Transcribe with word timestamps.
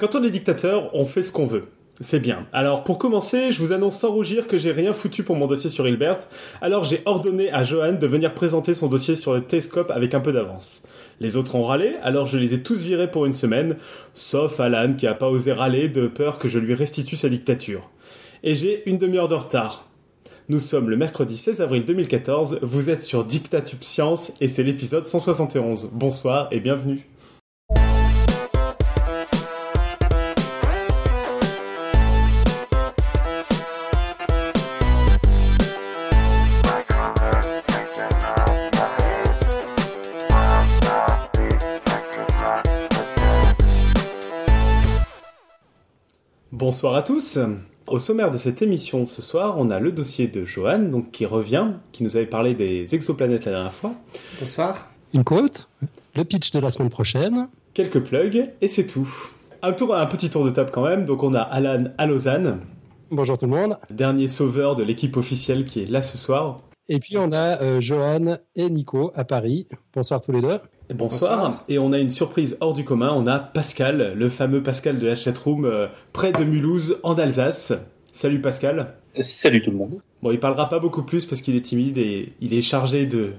Quand 0.00 0.14
on 0.14 0.24
est 0.24 0.30
dictateur, 0.30 0.88
on 0.94 1.04
fait 1.04 1.22
ce 1.22 1.30
qu'on 1.30 1.44
veut. 1.44 1.64
C'est 2.00 2.20
bien. 2.20 2.46
Alors 2.54 2.84
pour 2.84 2.96
commencer, 2.96 3.52
je 3.52 3.58
vous 3.58 3.72
annonce 3.72 3.98
sans 3.98 4.10
rougir 4.10 4.46
que 4.46 4.56
j'ai 4.56 4.72
rien 4.72 4.94
foutu 4.94 5.24
pour 5.24 5.36
mon 5.36 5.46
dossier 5.46 5.68
sur 5.68 5.86
Hilbert, 5.86 6.20
alors 6.62 6.84
j'ai 6.84 7.02
ordonné 7.04 7.52
à 7.52 7.64
Johan 7.64 7.92
de 7.92 8.06
venir 8.06 8.32
présenter 8.32 8.72
son 8.72 8.86
dossier 8.86 9.14
sur 9.14 9.34
le 9.34 9.42
télescope 9.42 9.90
avec 9.90 10.14
un 10.14 10.20
peu 10.20 10.32
d'avance. 10.32 10.80
Les 11.20 11.36
autres 11.36 11.54
ont 11.54 11.64
râlé, 11.64 11.96
alors 12.02 12.24
je 12.24 12.38
les 12.38 12.54
ai 12.54 12.62
tous 12.62 12.82
virés 12.82 13.10
pour 13.10 13.26
une 13.26 13.34
semaine, 13.34 13.76
sauf 14.14 14.58
Alan 14.58 14.94
qui 14.94 15.06
a 15.06 15.12
pas 15.12 15.28
osé 15.28 15.52
râler 15.52 15.90
de 15.90 16.06
peur 16.06 16.38
que 16.38 16.48
je 16.48 16.58
lui 16.58 16.72
restitue 16.72 17.16
sa 17.16 17.28
dictature. 17.28 17.90
Et 18.42 18.54
j'ai 18.54 18.88
une 18.88 18.96
demi-heure 18.96 19.28
de 19.28 19.34
retard. 19.34 19.86
Nous 20.48 20.60
sommes 20.60 20.88
le 20.88 20.96
mercredi 20.96 21.36
16 21.36 21.60
avril 21.60 21.84
2014, 21.84 22.60
vous 22.62 22.88
êtes 22.88 23.02
sur 23.02 23.22
Dictatube 23.26 23.82
Science 23.82 24.32
et 24.40 24.48
c'est 24.48 24.62
l'épisode 24.62 25.04
171. 25.04 25.90
Bonsoir 25.92 26.48
et 26.52 26.60
bienvenue. 26.60 27.09
Bonsoir 46.70 46.94
à 46.94 47.02
tous. 47.02 47.36
Au 47.88 47.98
sommaire 47.98 48.30
de 48.30 48.38
cette 48.38 48.62
émission 48.62 49.04
ce 49.04 49.22
soir, 49.22 49.56
on 49.58 49.70
a 49.72 49.80
le 49.80 49.90
dossier 49.90 50.28
de 50.28 50.44
Johan, 50.44 50.78
donc 50.78 51.10
qui 51.10 51.26
revient, 51.26 51.72
qui 51.90 52.04
nous 52.04 52.16
avait 52.16 52.26
parlé 52.26 52.54
des 52.54 52.94
exoplanètes 52.94 53.44
la 53.46 53.50
dernière 53.50 53.74
fois. 53.74 53.92
Bonsoir. 54.38 54.88
Une 55.12 55.24
quote, 55.24 55.68
le 56.14 56.22
pitch 56.22 56.52
de 56.52 56.60
la 56.60 56.70
semaine 56.70 56.88
prochaine. 56.88 57.48
Quelques 57.74 57.98
plugs 57.98 58.52
et 58.60 58.68
c'est 58.68 58.86
tout. 58.86 59.12
Un 59.62 59.72
tour, 59.72 59.96
un 59.96 60.06
petit 60.06 60.30
tour 60.30 60.44
de 60.44 60.50
table 60.50 60.70
quand 60.72 60.84
même. 60.84 61.06
Donc 61.06 61.24
on 61.24 61.34
a 61.34 61.40
Alan 61.40 61.86
à 61.98 62.06
Lausanne, 62.06 62.60
Bonjour 63.10 63.36
tout 63.36 63.46
le 63.46 63.50
monde. 63.50 63.76
dernier 63.90 64.28
sauveur 64.28 64.76
de 64.76 64.84
l'équipe 64.84 65.16
officielle 65.16 65.64
qui 65.64 65.82
est 65.82 65.86
là 65.86 66.02
ce 66.02 66.18
soir. 66.18 66.60
Et 66.92 66.98
puis 66.98 67.16
on 67.16 67.30
a 67.30 67.62
euh, 67.62 67.80
Johan 67.80 68.38
et 68.56 68.68
Nico 68.68 69.12
à 69.14 69.22
Paris. 69.24 69.68
Bonsoir 69.94 70.20
tous 70.20 70.32
les 70.32 70.40
deux. 70.42 70.58
Et 70.88 70.94
bonsoir. 70.94 71.36
Bonsoir. 71.38 71.64
Et 71.68 71.78
on 71.78 71.92
a 71.92 71.98
une 72.00 72.10
surprise 72.10 72.58
hors 72.60 72.74
du 72.74 72.82
commun. 72.84 73.12
On 73.14 73.28
a 73.28 73.38
Pascal, 73.38 74.14
le 74.16 74.28
fameux 74.28 74.60
Pascal 74.60 74.98
de 74.98 75.06
la 75.06 75.14
chatroom, 75.14 75.64
euh, 75.66 75.86
près 76.12 76.32
de 76.32 76.42
Mulhouse, 76.42 76.98
en 77.04 77.14
Alsace. 77.16 77.72
Salut 78.12 78.40
Pascal. 78.40 78.94
Salut 79.20 79.62
tout 79.62 79.70
le 79.70 79.76
monde. 79.76 80.00
Bon, 80.20 80.32
il 80.32 80.40
parlera 80.40 80.68
pas 80.68 80.80
beaucoup 80.80 81.04
plus 81.04 81.26
parce 81.26 81.42
qu'il 81.42 81.54
est 81.54 81.60
timide 81.60 81.96
et 81.96 82.32
il 82.40 82.52
est 82.54 82.62
chargé 82.62 83.06
de, 83.06 83.34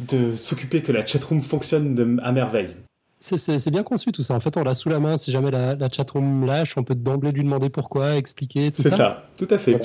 de 0.00 0.34
s'occuper 0.34 0.80
que 0.80 0.90
la 0.92 1.04
chatroom 1.04 1.42
fonctionne 1.42 1.94
de- 1.94 2.16
à 2.22 2.32
merveille. 2.32 2.74
C'est- 3.20 3.70
bien 3.70 3.82
conçu 3.82 4.12
tout 4.12 4.22
ça. 4.22 4.34
En 4.34 4.40
fait, 4.40 4.56
on 4.56 4.62
l'a 4.62 4.74
sous 4.74 4.88
la 4.88 5.00
main. 5.00 5.16
Si 5.16 5.32
jamais 5.32 5.50
la, 5.50 5.74
la 5.74 5.88
chatroom 5.90 6.46
lâche, 6.46 6.76
on 6.76 6.84
peut 6.84 6.94
d'emblée 6.94 7.32
lui 7.32 7.42
demander 7.42 7.68
pourquoi, 7.68 8.16
expliquer 8.16 8.70
tout 8.70 8.82
C'est 8.82 8.90
ça. 8.90 8.96
ça, 8.96 9.24
tout 9.36 9.48
à 9.52 9.58
fait. 9.58 9.80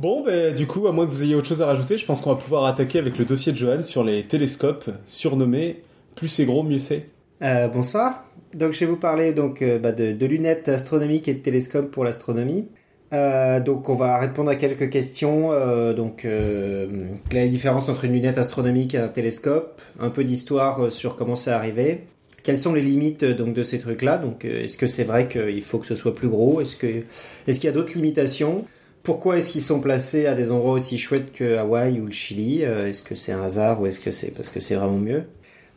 Bon, 0.00 0.22
ben, 0.24 0.54
du 0.54 0.66
coup, 0.66 0.86
à 0.86 0.92
moins 0.92 1.06
que 1.06 1.10
vous 1.10 1.22
ayez 1.22 1.34
autre 1.34 1.46
chose 1.48 1.62
à 1.62 1.66
rajouter, 1.66 1.96
je 1.98 2.04
pense 2.04 2.20
qu'on 2.20 2.30
va 2.34 2.36
pouvoir 2.40 2.64
attaquer 2.66 2.98
avec 2.98 3.16
le 3.18 3.24
dossier 3.24 3.52
de 3.52 3.56
Johan 3.56 3.82
sur 3.84 4.04
les 4.04 4.22
télescopes 4.24 4.90
surnommés 5.06 5.82
Plus 6.14 6.28
c'est 6.28 6.44
gros, 6.44 6.62
mieux 6.62 6.78
c'est. 6.78 7.08
Euh, 7.42 7.68
bonsoir. 7.68 8.24
Donc 8.54 8.72
je 8.72 8.80
vais 8.80 8.86
vous 8.86 8.96
parler 8.96 9.32
donc 9.32 9.62
euh, 9.62 9.78
bah, 9.78 9.90
de, 9.92 10.12
de 10.12 10.26
lunettes 10.26 10.68
astronomiques 10.68 11.26
et 11.26 11.34
de 11.34 11.40
télescopes 11.40 11.90
pour 11.90 12.04
l'astronomie. 12.04 12.68
Euh, 13.12 13.60
donc 13.60 13.88
on 13.88 13.94
va 13.94 14.18
répondre 14.18 14.50
à 14.50 14.56
quelques 14.56 14.90
questions. 14.90 15.50
euh, 15.52 15.92
donc 15.94 16.24
euh, 16.24 16.86
la 17.32 17.48
différence 17.48 17.88
entre 17.88 18.04
une 18.04 18.12
lunette 18.12 18.38
astronomique 18.38 18.94
et 18.94 18.98
un 18.98 19.08
télescope, 19.08 19.80
un 20.00 20.10
peu 20.10 20.22
d'histoire 20.22 20.84
euh, 20.84 20.90
sur 20.90 21.16
comment 21.16 21.34
c'est 21.36 21.50
arrivé. 21.50 22.04
Quelles 22.44 22.58
sont 22.58 22.74
les 22.74 22.82
limites 22.82 23.24
euh, 23.24 23.34
donc 23.34 23.54
de 23.54 23.64
ces 23.64 23.80
trucs-là? 23.80 24.18
Donc 24.18 24.44
euh, 24.44 24.62
est-ce 24.62 24.78
que 24.78 24.86
c'est 24.86 25.02
vrai 25.02 25.26
qu'il 25.26 25.62
faut 25.62 25.78
que 25.78 25.86
ce 25.86 25.96
soit 25.96 26.14
plus 26.14 26.28
gros? 26.28 26.60
Est-ce 26.60 26.76
que 26.76 27.02
est-ce 27.48 27.58
qu'il 27.58 27.64
y 27.64 27.68
a 27.68 27.72
d'autres 27.72 27.94
limitations? 27.96 28.64
Pourquoi 29.02 29.38
est-ce 29.38 29.50
qu'ils 29.50 29.62
sont 29.62 29.80
placés 29.80 30.26
à 30.26 30.34
des 30.34 30.52
endroits 30.52 30.74
aussi 30.74 30.96
chouettes 30.96 31.32
que 31.32 31.56
Hawaï 31.56 32.00
ou 32.00 32.06
le 32.06 32.12
Chili? 32.12 32.64
Euh, 32.64 32.88
Est-ce 32.88 33.02
que 33.02 33.14
c'est 33.14 33.32
un 33.32 33.42
hasard 33.42 33.80
ou 33.80 33.86
est-ce 33.86 33.98
que 33.98 34.10
c'est 34.10 34.30
parce 34.30 34.48
que 34.48 34.60
c'est 34.60 34.76
vraiment 34.76 34.98
mieux? 34.98 35.24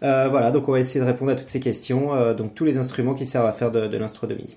Euh, 0.04 0.28
voilà, 0.30 0.52
donc 0.52 0.70
on 0.70 0.74
va 0.74 0.80
essayer 0.80 1.00
de 1.00 1.06
répondre 1.06 1.32
à 1.32 1.36
toutes 1.36 1.50
ces 1.50 1.60
questions, 1.60 2.14
euh, 2.14 2.36
donc 2.36 2.54
tous 2.54 2.66
les 2.66 2.78
instruments 2.78 3.16
qui 3.16 3.26
servent 3.26 3.48
à 3.48 3.52
faire 3.52 3.72
de, 3.72 3.88
de 3.88 3.98
l'astronomie. 3.98 4.56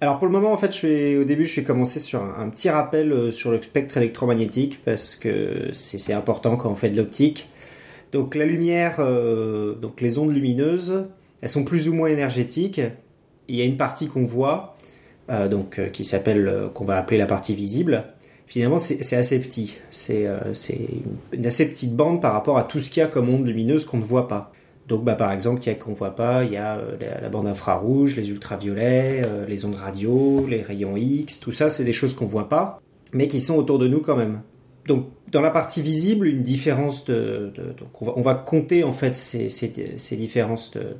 Alors 0.00 0.18
pour 0.18 0.28
le 0.28 0.32
moment, 0.32 0.52
en 0.52 0.56
fait, 0.56 0.74
je 0.76 0.86
vais, 0.86 1.16
au 1.16 1.24
début, 1.24 1.44
je 1.44 1.56
vais 1.60 1.66
commencer 1.66 1.98
sur 1.98 2.22
un, 2.22 2.48
petit 2.50 2.70
rappel 2.70 3.32
sur 3.32 3.50
le 3.50 3.60
spectre 3.60 3.96
électromagnétique, 3.96 4.80
parce 4.84 5.16
que 5.16 5.70
c'est 5.72 5.98
c'est 5.98 6.12
important 6.12 6.56
quand 6.56 6.70
on 6.70 6.74
fait 6.74 6.90
de 6.90 6.98
l'optique. 6.98 7.48
Donc 8.12 8.34
la 8.34 8.46
lumière, 8.46 8.96
euh, 9.00 9.74
donc 9.74 10.00
les 10.00 10.18
ondes 10.18 10.32
lumineuses, 10.32 11.06
elles 11.40 11.48
sont 11.48 11.64
plus 11.64 11.88
ou 11.88 11.94
moins 11.94 12.08
énergétiques. 12.08 12.80
Il 13.48 13.56
y 13.56 13.62
a 13.62 13.64
une 13.64 13.76
partie 13.76 14.08
qu'on 14.08 14.24
voit, 14.24 14.76
euh, 15.30 15.48
donc 15.48 15.78
euh, 15.78 15.88
qui 15.88 16.04
s'appelle, 16.04 16.48
euh, 16.48 16.68
qu'on 16.68 16.84
va 16.84 16.96
appeler 16.96 17.18
la 17.18 17.26
partie 17.26 17.54
visible. 17.54 18.04
Finalement, 18.46 18.78
c'est 18.78 19.16
assez 19.16 19.40
petit. 19.40 19.76
C'est 19.90 20.28
une, 21.32 21.46
assez 21.46 21.66
petite 21.66 21.96
bande 21.96 22.22
par 22.22 22.32
rapport 22.32 22.58
à 22.58 22.62
tout 22.62 22.78
ce 22.78 22.92
qu'il 22.92 23.00
y 23.00 23.02
a 23.02 23.08
comme 23.08 23.28
ondes 23.28 23.44
lumineuses 23.44 23.84
qu'on 23.84 23.96
ne 23.96 24.04
voit 24.04 24.28
pas. 24.28 24.52
Donc, 24.86 25.02
bah, 25.02 25.16
par 25.16 25.32
exemple, 25.32 25.60
il 25.64 25.66
y 25.66 25.70
a 25.70 25.74
qu'on 25.74 25.94
voit 25.94 26.14
pas, 26.14 26.44
il 26.44 26.52
y 26.52 26.56
a 26.56 26.80
la, 27.00 27.22
la 27.22 27.28
bande 27.28 27.48
infrarouge, 27.48 28.14
les 28.14 28.30
ultraviolets, 28.30 29.22
les 29.48 29.64
ondes 29.64 29.74
radio, 29.74 30.46
les 30.48 30.62
rayons 30.62 30.96
X, 30.96 31.40
tout 31.40 31.50
ça, 31.50 31.70
c'est 31.70 31.82
des 31.82 31.92
choses 31.92 32.14
qu'on 32.14 32.24
voit 32.24 32.48
pas, 32.48 32.80
mais 33.12 33.26
qui 33.26 33.40
sont 33.40 33.56
autour 33.56 33.80
de 33.80 33.88
nous 33.88 33.98
quand 33.98 34.14
même. 34.14 34.42
Donc, 34.86 35.08
dans 35.30 35.40
la 35.40 35.50
partie 35.50 35.82
visible, 35.82 36.26
une 36.26 36.42
différence 36.42 37.04
de, 37.04 37.52
donc 37.78 38.02
on 38.16 38.20
va, 38.22 38.34
compter 38.34 38.84
en 38.84 38.92
fait 38.92 39.14
ces, 39.14 39.48
ces, 39.48 39.72
ces 39.96 40.16
différences 40.16 40.70
de, 40.72 40.96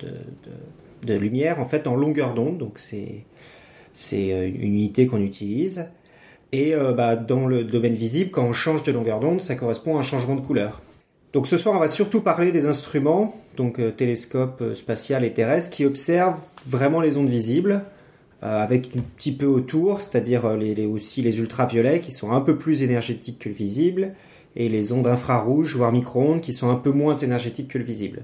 de, 1.07 1.15
lumière 1.15 1.61
en 1.61 1.65
fait 1.65 1.87
en 1.87 1.95
longueur 1.95 2.35
d'onde. 2.35 2.59
Donc, 2.59 2.79
c'est 2.79 3.25
c'est 3.93 4.33
euh, 4.33 4.47
une 4.47 4.75
unité 4.75 5.07
qu'on 5.07 5.23
utilise. 5.23 5.87
Et 6.53 6.75
euh, 6.75 6.93
bah, 6.93 7.17
dans 7.17 7.47
le 7.47 7.65
domaine 7.65 7.95
visible, 7.95 8.31
quand 8.31 8.45
on 8.45 8.53
change 8.53 8.83
de 8.83 8.93
longueur 8.93 9.21
d'onde, 9.21 9.41
ça 9.41 9.55
correspond 9.55 9.97
à 9.97 10.01
un 10.01 10.03
changement 10.03 10.37
de 10.37 10.41
couleur. 10.41 10.81
Donc 11.33 11.47
ce 11.47 11.59
soir, 11.59 11.75
on 11.75 11.79
va 11.79 11.89
surtout 11.89 12.23
parler 12.23 12.51
des 12.51 12.67
instruments, 12.67 13.35
donc 13.59 13.79
euh, 13.79 13.91
télescope 13.91 14.63
euh, 14.63 14.75
spatial 14.75 15.23
et 15.23 15.35
terrestre, 15.35 15.71
qui 15.71 15.85
observent 15.85 16.41
vraiment 16.65 17.03
les 17.03 17.19
ondes 17.19 17.29
visibles, 17.29 17.83
avec 18.43 18.91
un 18.97 19.01
petit 19.17 19.33
peu 19.33 19.47
autour, 19.47 20.01
c'est-à-dire 20.01 20.45
euh, 20.45 20.89
aussi 20.89 21.23
les 21.23 21.39
ultraviolets, 21.39 22.01
qui 22.01 22.11
sont 22.11 22.33
un 22.33 22.41
peu 22.41 22.59
plus 22.59 22.83
énergétiques 22.83 23.39
que 23.39 23.49
le 23.49 23.55
visible, 23.55 24.15
et 24.57 24.69
les 24.69 24.93
ondes 24.93 25.07
infrarouges, 25.07 25.77
voire 25.77 25.93
micro-ondes, 25.93 26.41
qui 26.41 26.53
sont 26.53 26.71
un 26.71 26.77
peu 26.77 26.91
moins 26.91 27.15
énergétiques 27.15 27.69
que 27.69 27.79
le 27.79 27.85
visible. 27.85 28.23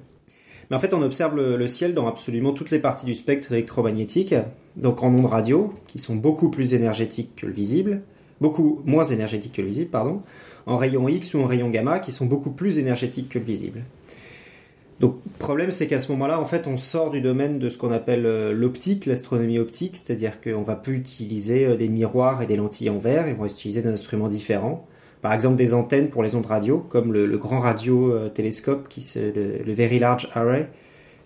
Mais 0.71 0.77
en 0.77 0.81
fait, 0.81 0.95
on 0.95 1.03
observe 1.03 1.37
le, 1.37 1.67
ciel 1.67 1.93
dans 1.93 2.07
absolument 2.07 2.53
toutes 2.53 2.71
les 2.71 2.79
parties 2.79 3.05
du 3.05 3.15
spectre 3.15 3.53
électromagnétique, 3.53 4.35
donc 4.77 5.03
en 5.03 5.09
ondes 5.09 5.27
radio, 5.27 5.73
qui 5.87 5.99
sont 5.99 6.17
beaucoup 6.17 6.51
plus 6.51 6.73
énergétiques 6.73 7.37
que 7.37 7.47
le 7.47 7.53
visible, 7.53 8.03
beaucoup 8.41 8.81
moins 8.87 9.05
énergétiques 9.05 9.53
que 9.53 9.63
le 9.63 9.69
visible, 9.69 9.91
pardon, 9.91 10.23
en 10.67 10.77
rayon 10.77 11.09
X 11.09 11.35
ou 11.35 11.41
en 11.41 11.47
rayon 11.47 11.69
gamma 11.69 11.99
qui 11.99 12.13
sont 12.13 12.27
beaucoup 12.27 12.51
plus 12.51 12.79
énergétiques 12.79 13.29
que 13.29 13.39
le 13.39 13.45
visible. 13.45 13.85
Donc, 15.03 15.17
problème, 15.41 15.73
c'est 15.73 15.89
qu'à 15.89 15.99
ce 15.99 16.13
moment-là, 16.13 16.39
en 16.39 16.45
fait, 16.45 16.69
on 16.69 16.77
sort 16.77 17.11
du 17.11 17.21
domaine 17.21 17.59
de 17.59 17.69
ce 17.69 17.77
qu'on 17.77 17.91
appelle 17.91 18.25
euh, 18.25 18.53
l'optique, 18.53 19.05
l'astronomie 19.05 19.59
optique, 19.59 19.97
c'est-à-dire 19.97 20.41
qu'on 20.41 20.63
va 20.63 20.77
plus 20.77 20.97
utiliser 20.97 21.67
euh, 21.67 21.77
des 21.77 21.89
miroirs 21.89 22.41
et 22.41 22.47
des 22.47 22.55
lentilles 22.55 22.89
en 22.89 22.99
verre, 22.99 23.27
et 23.27 23.35
on 23.37 23.43
va 23.43 23.49
utiliser 23.49 23.83
des 23.83 23.89
instruments 23.89 24.29
différents. 24.29 24.87
Par 25.21 25.33
exemple, 25.33 25.57
des 25.57 25.75
antennes 25.75 26.09
pour 26.09 26.23
les 26.23 26.37
ondes 26.37 26.47
radio, 26.47 26.79
comme 26.79 27.13
le, 27.13 27.37
grand 27.37 27.59
radio 27.59 28.13
euh, 28.13 28.29
télescope, 28.29 28.89
qui 28.89 29.01
se, 29.01 29.19
le, 29.19 29.73
Very 29.73 29.99
Large 29.99 30.29
Array, 30.35 30.69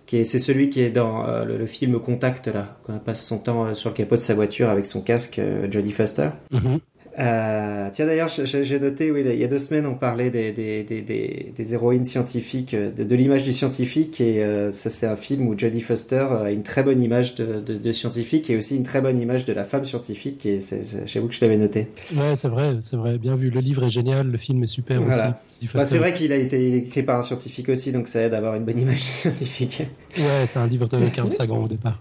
qui 0.06 0.16
est, 0.16 0.24
c'est 0.24 0.38
celui 0.38 0.70
qui 0.70 0.80
est 0.80 0.90
dans 0.90 1.44
le, 1.44 1.66
film 1.66 2.00
Contact, 2.00 2.48
là, 2.48 2.78
quand 2.82 2.94
elle 2.94 3.00
passe 3.00 3.22
son 3.22 3.38
temps 3.38 3.74
sur 3.74 3.90
le 3.90 3.94
capot 3.94 4.16
de 4.16 4.22
sa 4.22 4.32
voiture 4.32 4.70
avec 4.70 4.86
son 4.86 5.02
casque, 5.02 5.38
euh, 5.38 5.70
Jodie 5.70 5.92
Foster. 5.92 6.30
Mhm. 6.50 6.78
Euh, 7.18 7.88
tiens 7.92 8.04
d'ailleurs, 8.06 8.28
j'ai 8.28 8.78
noté, 8.78 9.10
oui, 9.10 9.22
il 9.24 9.38
y 9.38 9.44
a 9.44 9.46
deux 9.46 9.58
semaines, 9.58 9.86
on 9.86 9.94
parlait 9.94 10.28
des, 10.30 10.52
des, 10.52 10.82
des, 10.84 11.00
des, 11.00 11.52
des 11.56 11.72
héroïnes 11.74 12.04
scientifiques, 12.04 12.74
euh, 12.74 12.90
de, 12.90 13.04
de 13.04 13.14
l'image 13.16 13.42
du 13.42 13.54
scientifique, 13.54 14.20
et 14.20 14.44
euh, 14.44 14.70
ça 14.70 14.90
c'est 14.90 15.06
un 15.06 15.16
film 15.16 15.46
où 15.48 15.58
Jodie 15.58 15.80
Foster 15.80 16.26
a 16.44 16.50
une 16.50 16.62
très 16.62 16.82
bonne 16.82 17.02
image 17.02 17.34
de, 17.34 17.60
de, 17.60 17.78
de 17.78 17.92
scientifique 17.92 18.50
et 18.50 18.56
aussi 18.56 18.76
une 18.76 18.82
très 18.82 19.00
bonne 19.00 19.18
image 19.18 19.46
de 19.46 19.54
la 19.54 19.64
femme 19.64 19.84
scientifique, 19.86 20.44
et 20.44 20.58
j'avoue 21.06 21.28
que 21.28 21.34
je 21.34 21.40
l'avais 21.40 21.56
noté. 21.56 21.88
Ouais, 22.14 22.36
c'est 22.36 22.48
vrai, 22.48 22.76
c'est 22.82 22.96
vrai. 22.96 23.16
Bien 23.16 23.34
vu. 23.36 23.48
Le 23.50 23.60
livre 23.60 23.84
est 23.84 23.90
génial, 23.90 24.30
le 24.30 24.36
film 24.38 24.62
est 24.64 24.66
super 24.66 25.00
Voilà. 25.00 25.40
aussi. 25.62 25.68
Bah, 25.74 25.86
c'est 25.86 25.96
vrai 25.96 26.12
qu'il 26.12 26.32
a 26.32 26.36
été 26.36 26.76
écrit 26.76 27.02
par 27.02 27.18
un 27.18 27.22
scientifique 27.22 27.70
aussi, 27.70 27.92
donc 27.92 28.08
ça 28.08 28.20
aide 28.20 28.34
à 28.34 28.38
avoir 28.38 28.56
une 28.56 28.64
bonne 28.64 28.78
image 28.78 28.96
du 28.96 29.00
scientifique. 29.00 29.82
Ouais, 30.18 30.44
c'est 30.46 30.58
un 30.58 30.66
livre 30.66 30.86
de 30.86 31.08
Carl 31.14 31.30
Sagan 31.32 31.62
au 31.62 31.68
départ. 31.68 31.98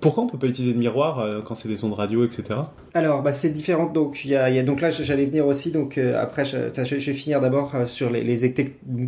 Pourquoi 0.00 0.24
on 0.24 0.26
peut 0.26 0.38
pas 0.38 0.46
utiliser 0.46 0.72
de 0.72 0.78
miroir 0.78 1.18
euh, 1.18 1.42
quand 1.42 1.54
c'est 1.54 1.68
des 1.68 1.84
ondes 1.84 1.92
radio, 1.92 2.24
etc. 2.24 2.60
Alors, 2.94 3.22
bah, 3.22 3.32
c'est 3.32 3.50
différent. 3.50 3.86
Donc, 3.86 4.24
il 4.24 4.34
a, 4.34 4.62
donc 4.62 4.80
là, 4.80 4.88
j'allais 4.88 5.26
venir 5.26 5.46
aussi. 5.46 5.72
Donc, 5.72 5.98
euh, 5.98 6.20
après, 6.20 6.44
je, 6.46 6.56
vais 6.56 7.12
finir 7.12 7.40
d'abord 7.40 7.74
euh, 7.74 7.84
sur 7.84 8.08
les, 8.08 8.24
les 8.24 8.50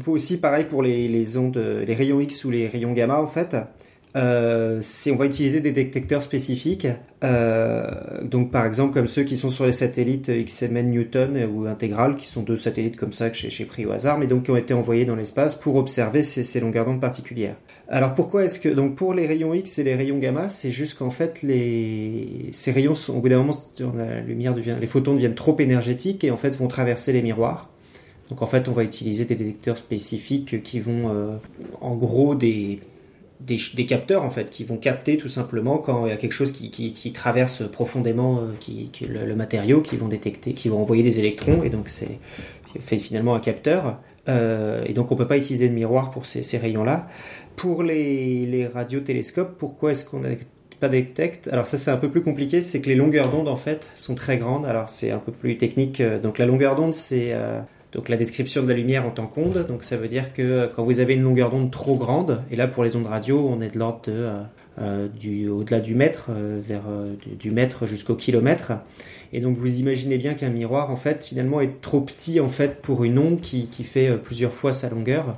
aussi 0.06 0.38
pareil 0.38 0.64
pour 0.64 0.82
les, 0.82 1.08
les 1.08 1.36
ondes, 1.38 1.56
les 1.56 1.94
rayons 1.94 2.20
X 2.20 2.44
ou 2.44 2.50
les 2.50 2.68
rayons 2.68 2.92
gamma, 2.92 3.20
en 3.20 3.26
fait. 3.26 3.56
euh, 4.14 4.82
on 5.10 5.16
va 5.16 5.24
utiliser 5.24 5.60
des 5.60 5.72
détecteurs 5.72 6.22
spécifiques. 6.22 6.86
Donc 8.22 8.50
par 8.50 8.66
exemple 8.66 8.92
comme 8.92 9.06
ceux 9.06 9.22
qui 9.22 9.36
sont 9.36 9.48
sur 9.48 9.64
les 9.64 9.72
satellites 9.72 10.30
XMN 10.30 10.90
Newton 10.90 11.48
ou 11.50 11.66
Integral, 11.66 12.16
qui 12.16 12.26
sont 12.26 12.42
deux 12.42 12.56
satellites 12.56 12.96
comme 12.96 13.12
ça 13.12 13.30
que 13.30 13.36
j'ai 13.36 13.64
pris 13.64 13.86
au 13.86 13.92
hasard, 13.92 14.18
mais 14.18 14.26
donc 14.26 14.42
qui 14.42 14.50
ont 14.50 14.56
été 14.56 14.74
envoyés 14.74 15.06
dans 15.06 15.16
l'espace 15.16 15.54
pour 15.54 15.76
observer 15.76 16.22
ces, 16.22 16.44
ces 16.44 16.60
longueurs 16.60 16.84
d'onde 16.84 17.00
particulières. 17.00 17.56
Alors 17.94 18.14
pourquoi 18.14 18.46
est-ce 18.46 18.58
que 18.58 18.70
donc 18.70 18.94
pour 18.96 19.12
les 19.12 19.26
rayons 19.26 19.52
X 19.52 19.78
et 19.78 19.84
les 19.84 19.94
rayons 19.94 20.16
gamma, 20.16 20.48
c'est 20.48 20.70
juste 20.70 20.96
qu'en 20.96 21.10
fait 21.10 21.42
les 21.42 22.48
ces 22.50 22.72
rayons 22.72 22.94
sont, 22.94 23.18
au 23.18 23.20
bout 23.20 23.28
d'un 23.28 23.36
moment 23.36 23.54
la 23.94 24.22
lumière 24.22 24.54
devient 24.54 24.76
les 24.80 24.86
photons 24.86 25.12
deviennent 25.12 25.34
trop 25.34 25.54
énergétiques 25.60 26.24
et 26.24 26.30
en 26.30 26.38
fait 26.38 26.56
vont 26.56 26.68
traverser 26.68 27.12
les 27.12 27.20
miroirs. 27.20 27.68
Donc 28.30 28.40
en 28.40 28.46
fait 28.46 28.66
on 28.70 28.72
va 28.72 28.82
utiliser 28.82 29.26
des 29.26 29.34
détecteurs 29.34 29.76
spécifiques 29.76 30.62
qui 30.62 30.80
vont 30.80 31.10
euh, 31.10 31.36
en 31.82 31.94
gros 31.94 32.34
des 32.34 32.80
des, 33.40 33.86
capteurs 33.86 34.22
en 34.22 34.30
fait 34.30 34.48
qui 34.48 34.64
vont 34.64 34.78
capter 34.78 35.18
tout 35.18 35.28
simplement 35.28 35.76
quand 35.76 36.06
il 36.06 36.10
y 36.10 36.12
a 36.12 36.16
quelque 36.16 36.32
chose 36.32 36.52
qui, 36.52 36.70
qui, 36.70 37.12
traverse 37.12 37.68
profondément 37.68 38.38
euh, 38.38 38.52
qui, 38.58 38.90
le, 39.06 39.34
matériau, 39.34 39.82
qui 39.82 39.96
vont 39.96 40.08
détecter, 40.08 40.54
qui 40.54 40.68
vont 40.68 40.80
envoyer 40.80 41.02
des 41.02 41.18
électrons 41.18 41.62
et 41.62 41.68
donc 41.68 41.88
c'est 41.88 42.18
fait 42.80 42.98
finalement 42.98 43.34
un 43.34 43.40
capteur. 43.40 44.00
Euh, 44.28 44.84
et 44.86 44.92
donc 44.92 45.10
on 45.10 45.16
peut 45.16 45.26
pas 45.26 45.36
utiliser 45.36 45.68
de 45.68 45.74
miroir 45.74 46.10
pour 46.10 46.26
ces, 46.26 46.42
ces 46.42 46.56
rayons-là. 46.56 47.08
Pour 47.56 47.82
les, 47.82 48.46
les 48.46 48.66
radiotélescopes, 48.66 49.56
pourquoi 49.58 49.92
est-ce 49.92 50.04
qu'on 50.04 50.20
n'a 50.20 50.30
pas 50.80 50.88
détecte 50.88 51.48
Alors 51.52 51.66
ça 51.66 51.76
c'est 51.76 51.90
un 51.90 51.96
peu 51.96 52.10
plus 52.10 52.22
compliqué, 52.22 52.60
c'est 52.60 52.80
que 52.80 52.88
les 52.88 52.96
longueurs 52.96 53.30
d'onde 53.30 53.48
en 53.48 53.56
fait 53.56 53.86
sont 53.94 54.14
très 54.14 54.38
grandes. 54.38 54.66
Alors 54.66 54.88
c'est 54.88 55.10
un 55.10 55.18
peu 55.18 55.32
plus 55.32 55.56
technique. 55.56 56.00
Euh, 56.00 56.18
donc 56.18 56.38
la 56.38 56.46
longueur 56.46 56.74
d'onde 56.74 56.94
c'est 56.94 57.32
donc 57.92 58.08
la 58.08 58.16
description 58.16 58.62
de 58.62 58.68
la 58.68 58.74
lumière 58.74 59.06
en 59.06 59.10
tant 59.10 59.26
qu'onde, 59.26 59.66
donc 59.66 59.84
ça 59.84 59.98
veut 59.98 60.08
dire 60.08 60.32
que 60.32 60.42
euh, 60.42 60.66
quand 60.66 60.82
vous 60.82 61.00
avez 61.00 61.14
une 61.14 61.22
longueur 61.22 61.50
d'onde 61.50 61.70
trop 61.70 61.96
grande, 61.96 62.42
et 62.50 62.56
là 62.56 62.66
pour 62.66 62.84
les 62.84 62.96
ondes 62.96 63.06
radio, 63.06 63.46
on 63.48 63.60
est 63.60 63.74
de 63.74 63.78
l'ordre 63.78 64.00
de 64.06 64.12
euh, 64.12 64.42
euh, 64.80 65.48
au-delà 65.50 65.80
du 65.80 65.94
mètre, 65.94 66.30
vers 66.32 66.84
du, 67.38 67.50
mètre 67.50 67.86
jusqu'au 67.86 68.14
kilomètre. 68.14 68.72
Et 69.34 69.40
donc 69.40 69.58
vous 69.58 69.78
imaginez 69.78 70.16
bien 70.16 70.32
qu'un 70.32 70.48
miroir 70.48 70.90
en 70.90 70.96
fait 70.96 71.22
finalement 71.22 71.60
est 71.60 71.82
trop 71.82 72.00
petit 72.00 72.40
en 72.40 72.48
fait 72.48 72.80
pour 72.80 73.04
une 73.04 73.18
onde 73.18 73.42
qui 73.42 73.84
fait 73.84 74.16
plusieurs 74.16 74.52
fois 74.52 74.72
sa 74.72 74.88
longueur. 74.88 75.36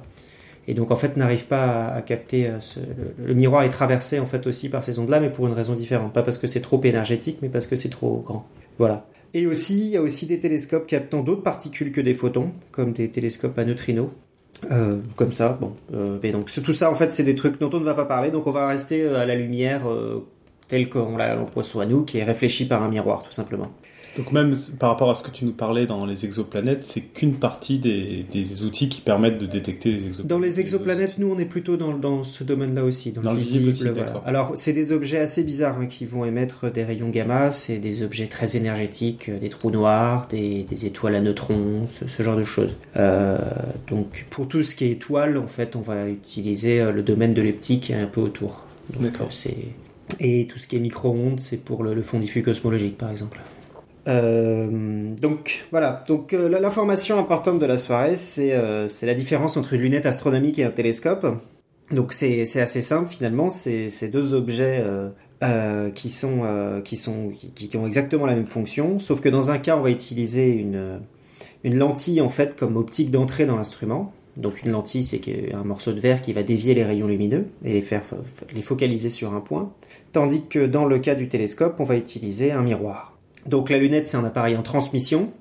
Et 0.67 0.75
donc 0.75 0.91
en 0.91 0.97
fait 0.97 1.17
n'arrive 1.17 1.45
pas 1.45 1.87
à, 1.89 2.03
capter 2.03 2.51
ce, 2.61 2.81
le, 3.23 3.35
miroir 3.35 3.65
est 3.65 3.69
traversé 3.69 4.19
en 4.19 4.27
fait 4.27 4.47
aussi 4.47 4.69
par 4.69 4.83
ces 4.83 4.99
ondes 4.99 5.11
là 5.11 5.21
mais 5.21 5.31
pour 5.31 5.47
une 5.47 5.53
raison 5.53 5.75
différente, 5.75 6.13
pas 6.13 6.23
parce 6.23 6.39
que 6.39 6.47
c'est 6.47 6.63
trop 6.63 6.81
énergétique 6.83 7.39
mais 7.43 7.49
parce 7.49 7.67
que 7.67 7.77
c'est 7.77 7.91
trop 7.91 8.23
grand. 8.25 8.47
Voilà. 8.79 9.07
Et 9.35 9.49
aussi, 9.49 9.81
il 9.81 9.89
y 9.89 9.97
a 9.97 10.03
aussi 10.03 10.27
des 10.27 10.39
télescopes 10.39 10.87
captant 10.87 11.23
d'autres 11.23 11.43
particules 11.43 11.91
que 11.91 12.01
des 12.01 12.15
photons, 12.15 12.53
comme 12.71 12.93
des 12.93 13.11
télescopes 13.11 13.59
à 13.59 13.65
neutrinos. 13.65 14.11
Euh, 14.71 14.99
comme 15.17 15.33
ça, 15.33 15.59
bon. 15.61 15.73
Euh, 15.93 16.19
mais 16.23 16.31
donc 16.31 16.51
tout 16.51 16.73
ça, 16.73 16.89
en 16.89 16.95
fait, 16.95 17.11
c'est 17.11 17.25
des 17.25 17.35
trucs 17.35 17.59
dont 17.59 17.71
on 17.73 17.81
ne 17.81 17.85
va 17.85 17.95
pas 17.95 18.05
parler. 18.05 18.31
Donc 18.31 18.47
on 18.47 18.53
va 18.53 18.69
rester 18.69 19.03
euh, 19.03 19.19
à 19.19 19.27
la 19.27 19.35
lumière 19.35 19.83
telle 20.69 20.89
qu'on 20.89 21.17
l'emploie 21.17 21.65
soit 21.65 21.85
nous, 21.85 22.05
qui 22.05 22.19
est 22.19 22.25
réfléchie 22.25 22.67
par 22.67 22.83
un 22.83 22.89
miroir, 22.89 23.25
tout 23.25 23.33
simplement. 23.33 23.71
Donc 24.17 24.31
même 24.33 24.55
par 24.79 24.91
rapport 24.91 25.11
à 25.11 25.15
ce 25.15 25.23
que 25.23 25.31
tu 25.31 25.45
nous 25.45 25.53
parlais 25.53 25.87
dans 25.87 26.07
les 26.07 26.25
exoplanètes, 26.25 26.85
c'est 26.85 27.01
qu'une 27.01 27.35
partie 27.35 27.79
des, 27.79 28.25
des, 28.31 28.65
outils 28.65 28.89
qui 28.89 29.01
permettent 29.01 29.39
de 29.39 29.47
détecter 29.47 29.91
les 29.91 30.07
exoplanètes. 30.07 30.27
Dans 30.27 30.39
les 30.39 30.61
exoplanètes, 30.61 31.19
nous, 31.19 31.33
on 31.33 31.39
est 31.39 31.45
plutôt 31.45 31.77
dans, 31.77 31.97
dans 31.97 32.23
ce 32.23 32.45
domaine-là 32.45 32.85
aussi, 32.85 33.13
dans, 33.13 33.23
le 33.23 33.37
visible. 33.37 33.73
voilà. 33.73 34.23
Alors, 34.25 34.53
c'est 34.55 34.73
des 34.73 34.93
objets 34.93 35.19
assez 35.19 35.43
bizarres 35.43 35.79
hein, 35.81 35.87
qui 35.87 36.05
vont 36.05 36.25
émettre 36.25 36.71
des 36.71 36.85
rayons 36.85 37.09
gamma. 37.09 37.51
C'est 37.51 37.79
des 37.79 38.03
objets 38.03 38.27
très 38.27 38.57
énergétiques, 38.57 39.29
euh, 39.29 39.39
des 39.39 39.49
trous 39.49 39.71
noirs, 39.71 40.29
des, 40.29 40.63
des 40.63 40.87
étoiles 40.87 41.17
à 41.17 41.21
neutrons, 41.21 41.87
ce, 42.07 42.23
genre 42.23 42.37
de 42.37 42.45
choses. 42.45 42.77
Euh, 42.97 43.39
donc, 43.89 44.27
pour 44.31 44.47
tout 44.47 44.63
ce 44.63 44.77
qui 44.77 44.85
est 44.85 44.93
étoile, 44.93 45.39
en 45.39 45.49
fait, 45.49 45.75
on 45.75 45.81
va 45.81 46.09
utiliser 46.09 46.81
euh, 46.81 46.93
le 46.93 47.03
domaine 47.03 47.35
de 47.35 47.43
l'optique 47.43 47.91
un 47.91 48.07
peu 48.07 48.21
autour. 48.21 48.65
D'accord. 49.01 49.29
Et 50.21 50.47
tout 50.47 50.59
ce 50.59 50.67
qui 50.67 50.77
est 50.77 50.81
micro-ondes, 50.81 51.41
c'est 51.41 51.57
pour 51.57 51.83
le, 51.83 51.95
le 51.95 52.03
fond 52.03 52.19
diffus 52.19 52.43
cosmologique, 52.43 52.97
par 52.97 53.11
exemple. 53.11 53.41
Euh, 54.07 55.15
donc 55.21 55.65
voilà, 55.71 56.05
donc 56.07 56.33
euh, 56.33 56.49
l'information 56.49 57.19
importante 57.19 57.59
de 57.59 57.67
la 57.67 57.79
soirée, 57.79 58.15
euh, 58.39 58.89
c'est 58.89 59.07
la 59.07 59.15
différence 59.15 59.57
entre 59.57 59.73
une 59.75 59.81
lunette 59.81 60.07
astronomique 60.07 60.59
et 60.59 60.65
un 60.65 60.71
télescope. 60.71 61.27
Donc 61.91 62.13
c'est 62.13 62.43
assez 62.61 62.83
simple 62.83 63.11
finalement, 63.11 63.51
c'est 63.51 64.09
deux 64.09 64.33
objets 64.35 64.83
qui 65.95 67.77
ont 67.77 67.87
exactement 67.87 68.27
la 68.27 68.35
même 68.35 68.47
fonction, 68.47 68.99
sauf 68.99 69.21
que 69.21 69.29
dans 69.29 69.51
un 69.51 69.59
cas 69.59 69.77
on 69.77 69.83
va 69.83 69.91
utiliser 69.91 70.55
une 70.55 71.01
une 71.63 71.77
lentille 71.77 72.21
en 72.21 72.29
fait 72.29 72.57
comme 72.57 72.77
optique 72.77 73.11
d'entrée 73.11 73.47
dans 73.47 73.57
l'instrument. 73.57 74.13
Donc 74.39 74.63
une 74.63 74.73
lentille 74.73 75.05
c'est 75.05 75.21
un 75.53 75.65
morceau 75.65 75.93
de 75.93 76.01
verre 76.01 76.23
qui 76.23 76.33
va 76.33 76.43
dévier 76.43 76.73
les 76.73 76.85
rayons 76.85 77.07
lumineux 77.07 77.47
et 77.65 77.75
les 77.75 77.83
faire 77.83 78.03
les 78.55 78.63
focaliser 78.63 79.11
sur 79.11 79.35
un 79.35 79.41
point, 79.41 79.71
tandis 80.13 80.47
que 80.47 80.65
dans 80.65 80.87
le 80.87 80.99
cas 80.99 81.15
du 81.15 81.29
télescope 81.29 81.77
on 81.81 81.85
va 81.85 81.97
utiliser 81.97 82.51
un 82.51 82.63
miroir. 82.63 83.14
Donc 83.47 83.71
la 83.71 83.79
lunette, 83.79 84.09
c'est 84.09 84.17
un 84.17 84.25
appareil 84.25 84.57
en 84.57 84.63
transmission. 84.63 85.33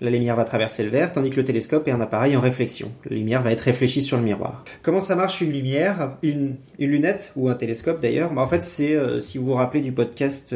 La 0.00 0.10
lumière 0.10 0.36
va 0.36 0.44
traverser 0.44 0.84
le 0.84 0.90
verre, 0.90 1.12
tandis 1.12 1.30
que 1.30 1.36
le 1.36 1.44
télescope 1.44 1.88
est 1.88 1.90
un 1.90 2.02
appareil 2.02 2.36
en 2.36 2.40
réflexion. 2.40 2.92
La 3.08 3.16
lumière 3.16 3.40
va 3.40 3.52
être 3.52 3.62
réfléchie 3.62 4.02
sur 4.02 4.18
le 4.18 4.22
miroir. 4.22 4.62
Comment 4.82 5.00
ça 5.00 5.16
marche 5.16 5.40
une 5.40 5.52
lumière, 5.52 6.18
une, 6.22 6.56
lunette 6.78 7.32
ou 7.34 7.48
un 7.48 7.54
télescope 7.54 8.02
d'ailleurs? 8.02 8.30
Bah, 8.30 8.42
En 8.42 8.46
fait, 8.46 8.62
c'est 8.62 8.94
euh, 8.94 9.20
si 9.20 9.38
vous 9.38 9.46
vous 9.46 9.54
rappelez 9.54 9.80
du 9.80 9.92
podcast 9.92 10.54